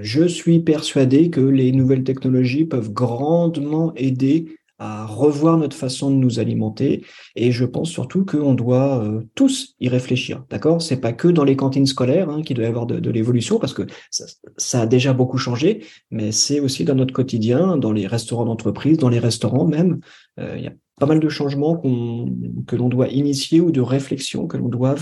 je 0.00 0.24
suis 0.24 0.60
persuadé 0.60 1.30
que 1.30 1.40
les 1.40 1.70
nouvelles 1.72 2.04
technologies 2.04 2.64
peuvent 2.64 2.92
grandement 2.92 3.92
aider 3.94 4.46
à 4.80 5.04
revoir 5.04 5.58
notre 5.58 5.76
façon 5.76 6.10
de 6.10 6.16
nous 6.16 6.40
alimenter 6.40 7.04
et 7.36 7.52
je 7.52 7.66
pense 7.66 7.90
surtout 7.90 8.24
qu'on 8.24 8.54
doit 8.54 9.04
euh, 9.04 9.20
tous 9.34 9.76
y 9.78 9.90
réfléchir, 9.90 10.42
d'accord? 10.48 10.80
C'est 10.80 10.96
pas 10.96 11.12
que 11.12 11.28
dans 11.28 11.44
les 11.44 11.54
cantines 11.54 11.84
scolaires 11.84 12.30
hein, 12.30 12.40
qu'il 12.40 12.56
doit 12.56 12.64
y 12.64 12.68
avoir 12.68 12.86
de, 12.86 13.10
l'évolution 13.10 13.58
parce 13.58 13.74
que 13.74 13.82
ça, 14.10 14.80
a 14.80 14.86
déjà 14.86 15.12
beaucoup 15.12 15.36
changé, 15.36 15.84
mais 16.10 16.32
c'est 16.32 16.60
aussi 16.60 16.84
dans 16.84 16.94
notre 16.94 17.12
quotidien, 17.12 17.76
dans 17.76 17.92
les 17.92 18.06
restaurants 18.06 18.46
d'entreprise, 18.46 18.96
dans 18.96 19.10
les 19.10 19.18
restaurants 19.18 19.66
même. 19.66 20.00
Euh, 20.38 20.54
il 20.56 20.64
y 20.64 20.68
a 20.68 20.72
pas 20.98 21.06
mal 21.06 21.20
de 21.20 21.28
changements 21.28 21.76
que 21.76 22.76
l'on 22.76 22.88
doit 22.88 23.08
initier 23.08 23.60
ou 23.60 23.70
de 23.70 23.82
réflexions 23.82 24.46
que 24.46 24.56
l'on 24.56 24.68
doit 24.68 24.96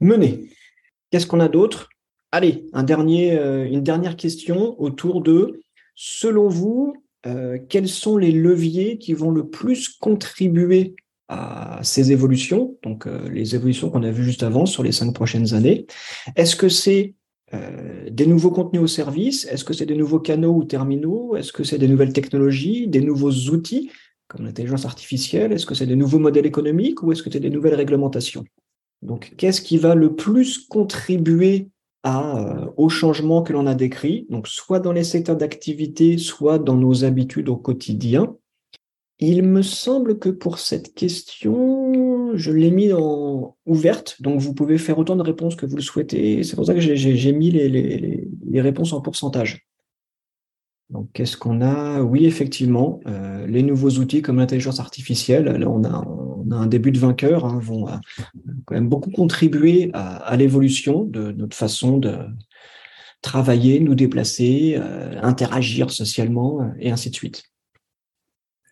mener. 0.00 0.48
Qu'est-ce 1.10 1.26
qu'on 1.26 1.40
a 1.40 1.48
d'autre? 1.48 1.88
Allez, 2.30 2.66
euh, 2.74 3.64
une 3.64 3.82
dernière 3.82 4.16
question 4.16 4.78
autour 4.80 5.22
de, 5.22 5.60
selon 5.94 6.48
vous, 6.48 6.94
euh, 7.26 7.58
quels 7.68 7.88
sont 7.88 8.18
les 8.18 8.32
leviers 8.32 8.98
qui 8.98 9.14
vont 9.14 9.30
le 9.30 9.48
plus 9.48 9.88
contribuer 9.88 10.94
à 11.28 11.80
ces 11.82 12.12
évolutions, 12.12 12.76
donc 12.82 13.06
euh, 13.06 13.28
les 13.30 13.54
évolutions 13.54 13.90
qu'on 13.90 14.02
a 14.02 14.10
vues 14.10 14.24
juste 14.24 14.42
avant 14.42 14.66
sur 14.66 14.82
les 14.82 14.92
cinq 14.92 15.14
prochaines 15.14 15.54
années? 15.54 15.86
Est-ce 16.36 16.56
que 16.56 16.68
c'est 16.68 17.14
des 18.10 18.26
nouveaux 18.26 18.50
contenus 18.50 18.82
au 18.82 18.86
service? 18.86 19.46
Est-ce 19.46 19.64
que 19.64 19.72
c'est 19.72 19.86
des 19.86 19.96
nouveaux 19.96 20.20
canaux 20.20 20.54
ou 20.54 20.64
terminaux? 20.64 21.34
Est-ce 21.34 21.50
que 21.50 21.64
c'est 21.64 21.78
des 21.78 21.88
nouvelles 21.88 22.12
technologies, 22.12 22.88
des 22.88 23.00
nouveaux 23.00 23.32
outils 23.32 23.90
comme 24.26 24.44
l'intelligence 24.44 24.84
artificielle? 24.84 25.52
Est-ce 25.52 25.64
que 25.64 25.74
c'est 25.74 25.86
des 25.86 25.96
nouveaux 25.96 26.18
modèles 26.18 26.44
économiques 26.44 27.02
ou 27.02 27.10
est-ce 27.10 27.22
que 27.22 27.30
c'est 27.30 27.40
des 27.40 27.48
nouvelles 27.48 27.74
réglementations? 27.74 28.44
Donc, 29.00 29.32
qu'est-ce 29.38 29.62
qui 29.62 29.78
va 29.78 29.94
le 29.94 30.14
plus 30.14 30.58
contribuer 30.58 31.70
euh, 32.06 32.66
aux 32.76 32.88
changements 32.88 33.42
que 33.42 33.52
l'on 33.52 33.66
a 33.66 33.74
décrits, 33.74 34.26
donc 34.30 34.46
soit 34.46 34.78
dans 34.78 34.92
les 34.92 35.02
secteurs 35.02 35.36
d'activité, 35.36 36.16
soit 36.16 36.58
dans 36.58 36.76
nos 36.76 37.04
habitudes 37.04 37.48
au 37.48 37.56
quotidien. 37.56 38.36
Il 39.18 39.42
me 39.42 39.62
semble 39.62 40.20
que 40.20 40.28
pour 40.28 40.60
cette 40.60 40.94
question, 40.94 42.36
je 42.36 42.52
l'ai 42.52 42.70
mis 42.70 42.92
en 42.92 43.56
ouverte, 43.66 44.22
donc 44.22 44.38
vous 44.38 44.54
pouvez 44.54 44.78
faire 44.78 44.96
autant 44.98 45.16
de 45.16 45.22
réponses 45.22 45.56
que 45.56 45.66
vous 45.66 45.74
le 45.74 45.82
souhaitez. 45.82 46.44
C'est 46.44 46.54
pour 46.54 46.66
ça 46.66 46.74
que 46.74 46.80
j'ai 46.80 47.32
mis 47.32 47.50
les, 47.50 48.60
réponses 48.60 48.92
en 48.92 49.00
pourcentage. 49.00 49.66
Donc, 50.90 51.10
qu'est-ce 51.12 51.36
qu'on 51.36 51.60
a? 51.60 52.00
Oui, 52.00 52.26
effectivement, 52.26 53.00
euh, 53.06 53.44
les 53.46 53.64
nouveaux 53.64 53.90
outils 53.98 54.22
comme 54.22 54.36
l'intelligence 54.36 54.78
artificielle, 54.78 55.46
là, 55.46 55.68
on 55.68 55.82
a 55.84 56.06
un 56.50 56.66
début 56.66 56.92
de 56.92 56.98
vainqueur, 56.98 57.44
hein, 57.44 57.58
vont 57.60 57.88
euh, 57.88 57.96
quand 58.64 58.74
même 58.74 58.88
beaucoup 58.88 59.10
contribuer 59.10 59.90
à, 59.94 60.36
l'évolution 60.36 61.04
de 61.04 61.32
notre 61.32 61.56
façon 61.56 61.98
de 61.98 62.16
travailler, 63.22 63.80
nous 63.80 63.94
déplacer, 63.94 64.76
euh, 64.76 65.20
interagir 65.22 65.90
socialement, 65.90 66.72
et 66.78 66.90
ainsi 66.90 67.10
de 67.10 67.14
suite. 67.14 67.44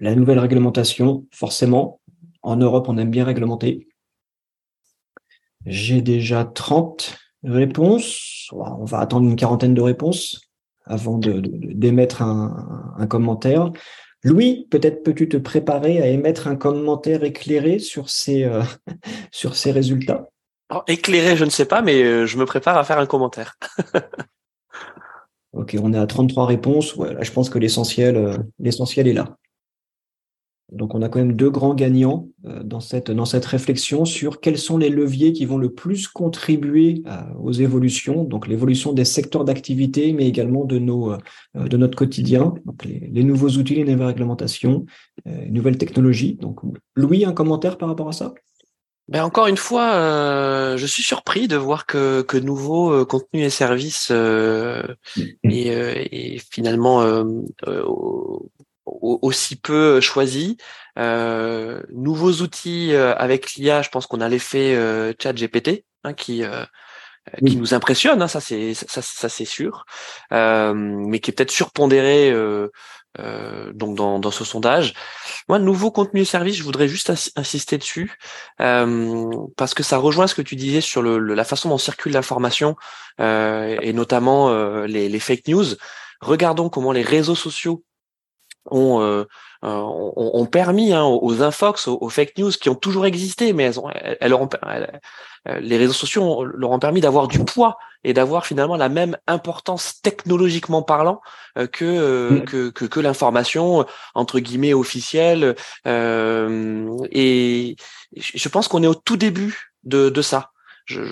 La 0.01 0.15
nouvelle 0.15 0.39
réglementation, 0.39 1.27
forcément. 1.33 2.01
En 2.43 2.57
Europe, 2.57 2.87
on 2.89 2.99
aime 2.99 3.11
bien 3.11 3.25
réglementer. 3.25 3.89
J'ai 5.65 6.01
déjà 6.01 6.45
30 6.45 7.17
réponses. 7.43 8.49
On 8.53 8.85
va 8.85 9.01
attendre 9.01 9.29
une 9.29 9.37
quarantaine 9.37 9.75
de 9.75 9.81
réponses 9.81 10.41
avant 10.85 11.19
d'émettre 11.19 12.23
un, 12.23 13.07
commentaire. 13.09 13.73
Louis, 14.25 14.67
peut-être 14.71 15.03
peux-tu 15.03 15.29
te 15.29 15.37
préparer 15.37 16.01
à 16.01 16.09
émettre 16.09 16.49
un 16.49 16.57
commentaire 16.57 17.23
éclairé 17.23 17.79
sur 17.79 18.11
ces, 18.11 18.45
euh, 18.45 18.63
sur 19.31 19.57
ces 19.57 19.73
résultats? 19.73 20.29
Éclairé, 20.89 21.37
je 21.37 21.45
ne 21.45 21.51
sais 21.51 21.67
pas, 21.67 21.81
mais 21.81 22.03
euh, 22.03 22.27
je 22.27 22.39
me 22.39 22.45
prépare 22.45 22.77
à 22.77 22.85
faire 22.85 22.99
un 22.99 23.07
commentaire. 23.07 23.57
ok, 25.53 25.77
on 25.81 25.93
est 25.93 25.99
à 25.99 26.07
33 26.07 26.47
réponses. 26.47 26.97
Ouais, 26.97 27.17
je 27.21 27.31
pense 27.31 27.51
que 27.51 27.59
l'essentiel, 27.59 28.17
euh, 28.17 28.37
l'essentiel 28.59 29.07
est 29.07 29.13
là. 29.13 29.37
Donc 30.73 30.97
on 30.97 31.03
a 31.03 31.09
quand 31.09 31.21
même 31.21 31.35
deux 31.35 31.51
grands 31.51 31.75
gagnants 31.75 32.29
euh, 32.45 32.63
dans 32.65 32.81
cette, 32.81 33.11
dans 33.11 33.25
cette 33.25 33.45
réflexion 33.45 34.05
sur 34.05 34.41
quels 34.41 34.59
sont 34.59 34.79
les 34.79 34.91
leviers 34.91 35.33
qui 35.33 35.45
vont 35.45 35.59
le 35.59 35.73
plus 35.73 36.09
contribuer 36.09 37.03
euh, 37.07 37.21
aux 37.41 37.53
évolutions, 37.53 38.25
donc 38.25 38.49
l'évolution 38.49 38.93
des 38.93 39.05
secteurs 39.05 39.45
d'activité, 39.45 40.13
mais 40.13 40.27
également 40.27 40.65
de, 40.65 40.79
nos, 40.79 41.13
euh, 41.13 41.19
de 41.55 41.77
notre 41.77 41.97
quotidien, 41.97 42.55
donc 42.65 42.85
les, 42.85 43.23
nouveaux 43.23 43.51
outils, 43.51 43.77
les 43.77 43.85
nouvelles 43.85 44.09
réglementations, 44.09 44.87
les 45.25 45.51
nouvelles 45.51 45.79
technologies. 45.79 46.35
Donc 46.35 46.61
Louis, 46.97 47.25
un 47.25 47.33
commentaire 47.33 47.79
par 47.79 47.89
rapport 47.89 48.09
à 48.09 48.13
ça? 48.13 48.35
Ben 49.09 49.23
encore 49.23 49.47
une 49.47 49.57
fois, 49.57 50.77
je 50.77 50.87
suis 50.87 51.05
surpris 51.05 51.47
de 51.47 51.57
voir 51.57 51.87
que, 51.87 52.23
que 52.23 52.37
nouveaux 52.37 53.07
contenus 53.07 53.47
et 53.47 53.51
services 53.51 54.11
mm. 54.11 55.21
et, 55.45 56.35
et, 56.35 56.39
finalement 56.51 57.05
aussi 58.87 59.57
peu 59.57 60.01
choisi. 60.01 60.57
Euh, 60.99 61.83
nouveaux 61.93 62.33
outils 62.33 62.95
euh, 62.95 63.15
avec 63.17 63.55
l'IA, 63.55 63.83
je 63.83 63.91
pense 63.91 64.07
qu'on 64.07 64.21
a 64.21 64.29
l'effet 64.29 64.75
euh, 64.75 65.13
chat 65.21 65.35
GPT 65.35 65.85
hein, 66.05 66.15
qui 66.15 66.43
euh, 66.43 66.65
qui 67.45 67.57
nous 67.57 67.75
impressionne, 67.75 68.23
hein, 68.23 68.29
ça 68.29 68.41
c'est 68.41 68.73
ça, 68.75 69.03
ça 69.03 69.29
c'est 69.29 69.45
sûr, 69.45 69.85
mais 70.31 71.19
qui 71.19 71.33
est 71.33 71.35
peut-être 71.35 71.51
surpondéré 71.51 72.33
donc 73.75 73.97
dans, 73.97 74.21
dans 74.21 74.31
ce 74.31 74.45
sondage. 74.45 74.95
Moi, 75.49 75.59
nouveau 75.59 75.91
contenu 75.91 76.21
et 76.21 76.25
service, 76.25 76.55
je 76.55 76.63
voudrais 76.63 76.87
juste 76.87 77.13
insister 77.35 77.79
dessus 77.79 78.17
parce 78.59 79.75
que 79.75 79.83
ça 79.83 79.97
rejoint 79.97 80.29
ce 80.29 80.37
que 80.37 80.43
tu 80.43 80.55
disais 80.55 80.81
sur 80.81 81.03
le, 81.03 81.19
la 81.19 81.43
façon 81.43 81.69
dont 81.69 81.79
circule 81.79 82.13
l'information 82.13 82.77
et 83.19 83.93
notamment 83.93 84.85
les, 84.85 85.09
les 85.09 85.21
fake 85.21 85.49
news. 85.49 85.67
Regardons 86.21 86.69
comment 86.69 86.93
les 86.93 87.03
réseaux 87.03 87.35
sociaux 87.35 87.83
ont, 88.71 89.01
euh, 89.01 89.25
euh 89.65 89.69
ont, 89.69 90.31
ont, 90.35 90.47
permis 90.47 90.93
hein, 90.93 91.05
aux 91.05 91.43
infox, 91.43 91.89
aux, 91.89 92.09
fake 92.09 92.39
news 92.39 92.51
qui 92.51 92.69
ont 92.69 92.75
toujours 92.75 93.07
existé, 93.07 93.53
mais 93.53 93.65
elles 93.65 93.81
ont, 93.81 93.91
elles, 94.21 94.35
ont, 94.35 94.49
euh, 94.67 94.87
les 95.61 95.77
réseaux 95.77 95.93
sociaux 95.93 96.45
leur 96.45 96.71
ont 96.71 96.79
permis 96.79 97.01
d'avoir 97.01 97.29
du 97.29 97.45
poids 97.45 97.79
et 98.05 98.13
d'avoir 98.13 98.47
finalement 98.47 98.77
la 98.77 98.89
même 98.89 99.17
importance 99.27 100.01
technologiquement 100.03 100.83
parlant 100.83 101.21
euh, 101.59 101.67
que, 101.67 102.31
mm. 102.31 102.45
que, 102.45 102.71
que, 102.71 102.85
que 102.85 103.01
l'information 103.01 103.85
entre 104.15 104.41
guillemets 104.41 104.75
officielle. 104.75 105.55
et 105.85 107.77
je 108.17 108.49
pense 108.49 108.69
qu'on 108.69 108.83
est 108.83 108.89
au 108.89 108.95
tout 108.95 109.17
début 109.17 109.73
de, 109.85 110.09
de 110.11 110.23
ça. 110.23 110.51
Je, 110.87 111.03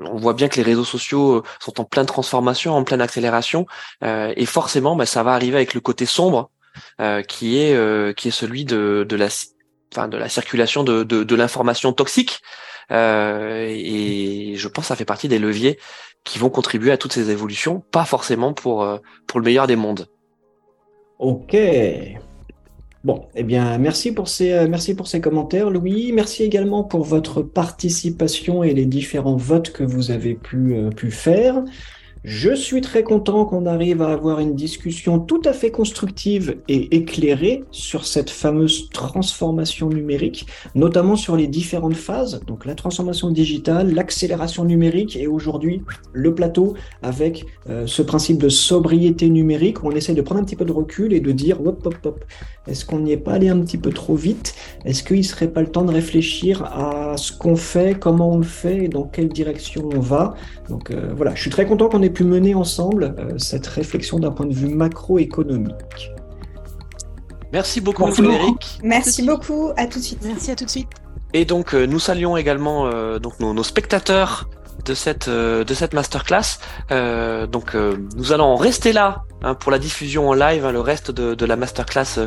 on 0.00 0.18
voit 0.18 0.34
bien 0.34 0.48
que 0.48 0.56
les 0.56 0.62
réseaux 0.62 0.84
sociaux 0.84 1.42
sont 1.58 1.80
en 1.80 1.84
pleine 1.84 2.04
transformation, 2.04 2.74
en 2.74 2.84
pleine 2.84 3.00
accélération, 3.00 3.66
euh, 4.02 4.32
et 4.36 4.44
forcément, 4.44 4.96
bah, 4.96 5.06
ça 5.06 5.22
va 5.22 5.32
arriver 5.32 5.56
avec 5.56 5.72
le 5.72 5.80
côté 5.80 6.04
sombre 6.04 6.50
euh, 6.50 6.53
qui 7.22 7.58
est 7.58 7.74
euh, 7.74 8.12
qui 8.12 8.28
est 8.28 8.32
celui 8.32 8.64
de, 8.64 9.04
de 9.08 9.16
la 9.16 9.28
enfin 9.92 10.08
de 10.08 10.16
la 10.16 10.28
circulation 10.28 10.84
de, 10.84 11.02
de, 11.02 11.24
de 11.24 11.34
l'information 11.34 11.92
toxique 11.92 12.40
euh, 12.90 13.66
et 13.68 14.54
je 14.56 14.68
pense 14.68 14.84
que 14.84 14.88
ça 14.88 14.96
fait 14.96 15.04
partie 15.04 15.28
des 15.28 15.38
leviers 15.38 15.78
qui 16.24 16.38
vont 16.38 16.50
contribuer 16.50 16.90
à 16.90 16.96
toutes 16.96 17.12
ces 17.12 17.30
évolutions, 17.30 17.82
pas 17.90 18.04
forcément 18.04 18.52
pour 18.52 18.86
pour 19.26 19.40
le 19.40 19.44
meilleur 19.44 19.66
des 19.66 19.76
mondes. 19.76 20.06
Ok. 21.18 21.56
Bon, 23.04 23.26
eh 23.34 23.42
bien, 23.42 23.76
merci 23.76 24.12
pour 24.12 24.28
ces, 24.28 24.66
merci 24.66 24.94
pour 24.94 25.06
ces 25.06 25.20
commentaires, 25.20 25.68
Louis. 25.68 26.12
Merci 26.12 26.42
également 26.42 26.82
pour 26.82 27.02
votre 27.04 27.42
participation 27.42 28.62
et 28.64 28.72
les 28.72 28.86
différents 28.86 29.36
votes 29.36 29.70
que 29.72 29.84
vous 29.84 30.10
avez 30.10 30.34
pu, 30.34 30.74
pu 30.96 31.10
faire. 31.10 31.62
Je 32.24 32.54
suis 32.54 32.80
très 32.80 33.02
content 33.02 33.44
qu'on 33.44 33.66
arrive 33.66 34.00
à 34.00 34.08
avoir 34.08 34.40
une 34.40 34.54
discussion 34.54 35.18
tout 35.18 35.42
à 35.44 35.52
fait 35.52 35.70
constructive 35.70 36.56
et 36.68 36.96
éclairée 36.96 37.64
sur 37.70 38.06
cette 38.06 38.30
fameuse 38.30 38.88
transformation 38.88 39.90
numérique, 39.90 40.46
notamment 40.74 41.16
sur 41.16 41.36
les 41.36 41.46
différentes 41.48 41.96
phases, 41.96 42.40
donc 42.46 42.64
la 42.64 42.74
transformation 42.74 43.30
digitale, 43.30 43.92
l'accélération 43.92 44.64
numérique 44.64 45.16
et 45.16 45.26
aujourd'hui 45.26 45.82
le 46.14 46.34
plateau 46.34 46.72
avec 47.02 47.44
euh, 47.68 47.86
ce 47.86 48.00
principe 48.00 48.38
de 48.38 48.48
sobriété 48.48 49.28
numérique 49.28 49.82
où 49.82 49.88
on 49.88 49.90
essaie 49.90 50.14
de 50.14 50.22
prendre 50.22 50.40
un 50.40 50.44
petit 50.44 50.56
peu 50.56 50.64
de 50.64 50.72
recul 50.72 51.12
et 51.12 51.20
de 51.20 51.30
dire 51.30 51.60
hop 51.60 51.86
hop 51.86 51.98
hop, 52.06 52.24
est-ce 52.66 52.86
qu'on 52.86 53.00
n'y 53.00 53.12
est 53.12 53.18
pas 53.18 53.32
allé 53.32 53.50
un 53.50 53.60
petit 53.60 53.76
peu 53.76 53.90
trop 53.90 54.14
vite? 54.14 54.54
Est-ce 54.86 55.02
qu'il 55.02 55.18
ne 55.18 55.22
serait 55.22 55.48
pas 55.48 55.60
le 55.60 55.68
temps 55.68 55.84
de 55.84 55.92
réfléchir 55.92 56.64
à 56.64 57.18
ce 57.18 57.36
qu'on 57.36 57.56
fait, 57.56 57.98
comment 57.98 58.32
on 58.32 58.38
le 58.38 58.44
fait 58.44 58.84
et 58.84 58.88
dans 58.88 59.04
quelle 59.04 59.28
direction 59.28 59.90
on 59.94 60.00
va? 60.00 60.34
Donc 60.70 60.90
euh, 60.90 61.12
voilà, 61.14 61.34
je 61.34 61.42
suis 61.42 61.50
très 61.50 61.66
content 61.66 61.90
qu'on 61.90 62.00
ait 62.00 62.13
pu 62.14 62.24
mener 62.24 62.54
ensemble 62.54 63.14
euh, 63.18 63.38
cette 63.38 63.66
réflexion 63.66 64.18
d'un 64.18 64.30
point 64.30 64.46
de 64.46 64.54
vue 64.54 64.74
macroéconomique. 64.74 66.10
Merci 67.52 67.80
beaucoup, 67.80 68.06
Frédéric. 68.10 68.80
Merci 68.82 69.22
beaucoup. 69.22 69.70
À 69.76 69.86
tout 69.86 69.98
de 69.98 70.04
suite. 70.04 70.24
Merci 70.24 70.50
à 70.50 70.56
tout 70.56 70.64
de 70.64 70.70
suite. 70.70 70.88
Et 71.34 71.44
donc, 71.44 71.74
euh, 71.74 71.86
nous 71.86 71.98
saluons 71.98 72.36
également 72.36 72.86
euh, 72.86 73.18
donc 73.18 73.38
nos, 73.40 73.62
spectateurs 73.62 74.48
de 74.84 74.94
cette 74.94 75.28
de 75.28 75.74
cette 75.74 75.94
masterclass. 75.94 76.58
donc, 76.90 77.74
nous 77.74 78.32
allons 78.32 78.56
rester 78.56 78.92
là 78.92 79.22
hein, 79.42 79.54
pour 79.54 79.72
la 79.72 79.78
diffusion 79.78 80.28
en 80.28 80.34
live. 80.34 80.64
Hein. 80.64 80.72
le 80.72 80.80
reste 80.80 81.10
de, 81.10 81.34
de 81.34 81.46
la 81.46 81.56
masterclass 81.56 82.18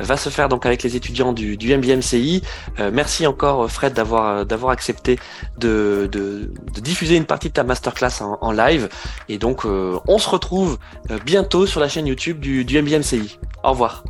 va 0.00 0.16
se 0.16 0.28
faire 0.28 0.48
donc 0.48 0.66
avec 0.66 0.82
les 0.82 0.96
étudiants 0.96 1.32
du, 1.32 1.56
du 1.56 1.76
MBMCI. 1.76 2.42
Euh, 2.78 2.90
merci 2.92 3.26
encore 3.26 3.70
Fred 3.70 3.92
d'avoir 3.92 4.46
d'avoir 4.46 4.72
accepté 4.72 5.18
de, 5.58 6.08
de, 6.10 6.50
de, 6.74 6.80
diffuser 6.80 7.16
une 7.16 7.26
partie 7.26 7.48
de 7.48 7.54
ta 7.54 7.64
masterclass 7.64 8.22
en, 8.22 8.38
en 8.40 8.52
live. 8.52 8.88
Et 9.28 9.38
donc 9.38 9.64
euh, 9.64 9.98
on 10.08 10.18
se 10.18 10.28
retrouve 10.28 10.78
euh, 11.10 11.18
bientôt 11.24 11.66
sur 11.66 11.80
la 11.80 11.88
chaîne 11.88 12.06
YouTube 12.06 12.40
du, 12.40 12.64
du 12.64 12.80
MBMCI. 12.80 13.38
Au 13.62 13.70
revoir. 13.70 14.04